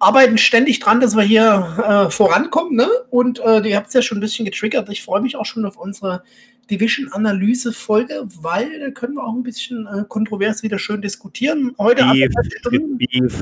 arbeiten 0.00 0.36
ständig 0.36 0.80
dran, 0.80 1.00
dass 1.00 1.14
wir 1.14 1.22
hier 1.22 2.08
äh, 2.08 2.10
vorankommen. 2.10 2.74
Ne? 2.74 2.88
Und 3.10 3.38
äh, 3.38 3.60
ihr 3.60 3.76
habt 3.76 3.86
es 3.86 3.94
ja 3.94 4.02
schon 4.02 4.18
ein 4.18 4.22
bisschen 4.22 4.46
getriggert. 4.46 4.88
Ich 4.88 5.04
freue 5.04 5.20
mich 5.20 5.36
auch 5.36 5.46
schon 5.46 5.64
auf 5.64 5.76
unsere 5.76 6.24
Division-Analyse-Folge, 6.70 8.26
weil 8.40 8.80
da 8.80 8.90
können 8.90 9.14
wir 9.14 9.24
auch 9.24 9.34
ein 9.34 9.42
bisschen 9.42 9.86
äh, 9.86 10.04
kontrovers 10.08 10.62
wieder 10.62 10.78
schön 10.78 11.00
diskutieren. 11.02 11.74
Heute 11.78 12.04
Beef, 12.04 12.32
Beef. 12.98 13.40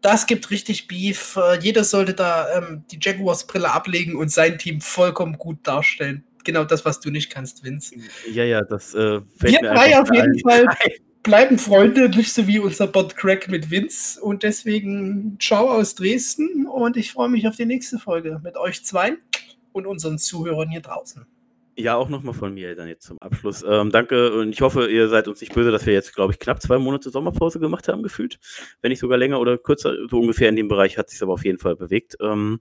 Das 0.00 0.26
gibt 0.26 0.50
richtig 0.50 0.88
Beef. 0.88 1.36
Äh, 1.36 1.58
jeder 1.60 1.84
sollte 1.84 2.14
da 2.14 2.58
ähm, 2.58 2.84
die 2.90 2.98
Jaguars-Brille 3.00 3.70
ablegen 3.70 4.16
und 4.16 4.30
sein 4.30 4.58
Team 4.58 4.80
vollkommen 4.80 5.38
gut 5.38 5.58
darstellen. 5.62 6.24
Genau 6.44 6.64
das, 6.64 6.84
was 6.84 7.00
du 7.00 7.10
nicht 7.10 7.30
kannst, 7.30 7.64
Vince. 7.64 7.96
Ja, 8.32 8.44
ja, 8.44 8.62
das 8.62 8.94
äh, 8.94 9.20
fällt 9.36 9.52
Wir 9.52 9.60
drei 9.60 10.00
auf 10.00 10.12
jeden 10.12 10.38
Fall 10.40 10.66
bleiben 11.22 11.58
Freunde, 11.58 12.08
nicht 12.08 12.32
so 12.32 12.46
wie 12.46 12.58
unser 12.58 12.86
Bot 12.86 13.16
Crack 13.16 13.48
mit 13.48 13.70
Vince. 13.70 14.20
Und 14.20 14.42
deswegen 14.42 15.36
ciao 15.38 15.70
aus 15.70 15.94
Dresden 15.94 16.66
und 16.66 16.96
ich 16.96 17.12
freue 17.12 17.28
mich 17.28 17.46
auf 17.46 17.56
die 17.56 17.66
nächste 17.66 17.98
Folge 17.98 18.40
mit 18.42 18.56
euch 18.56 18.84
zwei 18.84 19.16
und 19.72 19.86
unseren 19.86 20.18
Zuhörern 20.18 20.70
hier 20.70 20.80
draußen. 20.80 21.26
Ja, 21.76 21.96
auch 21.96 22.08
nochmal 22.08 22.34
von 22.34 22.52
mir 22.52 22.74
dann 22.74 22.88
jetzt 22.88 23.06
zum 23.06 23.18
Abschluss. 23.20 23.64
Ähm, 23.66 23.90
danke 23.90 24.32
und 24.32 24.50
ich 24.50 24.60
hoffe, 24.60 24.90
ihr 24.90 25.08
seid 25.08 25.28
uns 25.28 25.40
nicht 25.40 25.54
böse, 25.54 25.70
dass 25.70 25.86
wir 25.86 25.94
jetzt, 25.94 26.14
glaube 26.14 26.32
ich, 26.32 26.38
knapp 26.38 26.60
zwei 26.60 26.78
Monate 26.78 27.10
Sommerpause 27.10 27.60
gemacht 27.60 27.88
haben, 27.88 28.02
gefühlt. 28.02 28.38
Wenn 28.82 28.90
nicht 28.90 28.98
sogar 28.98 29.18
länger 29.18 29.40
oder 29.40 29.56
kürzer, 29.56 29.94
so 30.08 30.18
ungefähr 30.18 30.48
in 30.48 30.56
dem 30.56 30.68
Bereich 30.68 30.98
hat 30.98 31.10
sich 31.10 31.22
aber 31.22 31.32
auf 31.32 31.44
jeden 31.44 31.58
Fall 31.58 31.76
bewegt. 31.76 32.16
Ähm, 32.20 32.60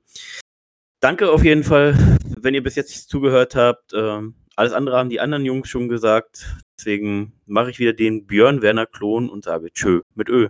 danke 0.99 1.31
auf 1.31 1.44
jeden 1.44 1.64
Fall, 1.64 1.98
wenn 2.40 2.53
ihr 2.53 2.64
bis 2.64 2.76
jetzt 2.76 3.10
zugehört 3.10 3.56
habt. 3.56 3.94
Ähm, 3.94 4.36
alles 4.56 4.73
andere 4.73 4.98
haben 4.98 5.10
die 5.10 5.19
anderen 5.19 5.45
Jungs 5.45 5.69
schon 5.69 5.90
gesagt. 5.90 6.45
Deswegen 6.77 7.34
mache 7.45 7.72
ich 7.72 7.80
wieder 7.80 7.94
den 7.94 8.26
Björn 8.27 8.61
Werner 8.61 8.86
Klon 8.86 9.30
und 9.30 9.44
sage 9.44 9.72
Tschö 9.72 10.02
mit 10.15 10.30
Ö. 10.30 10.49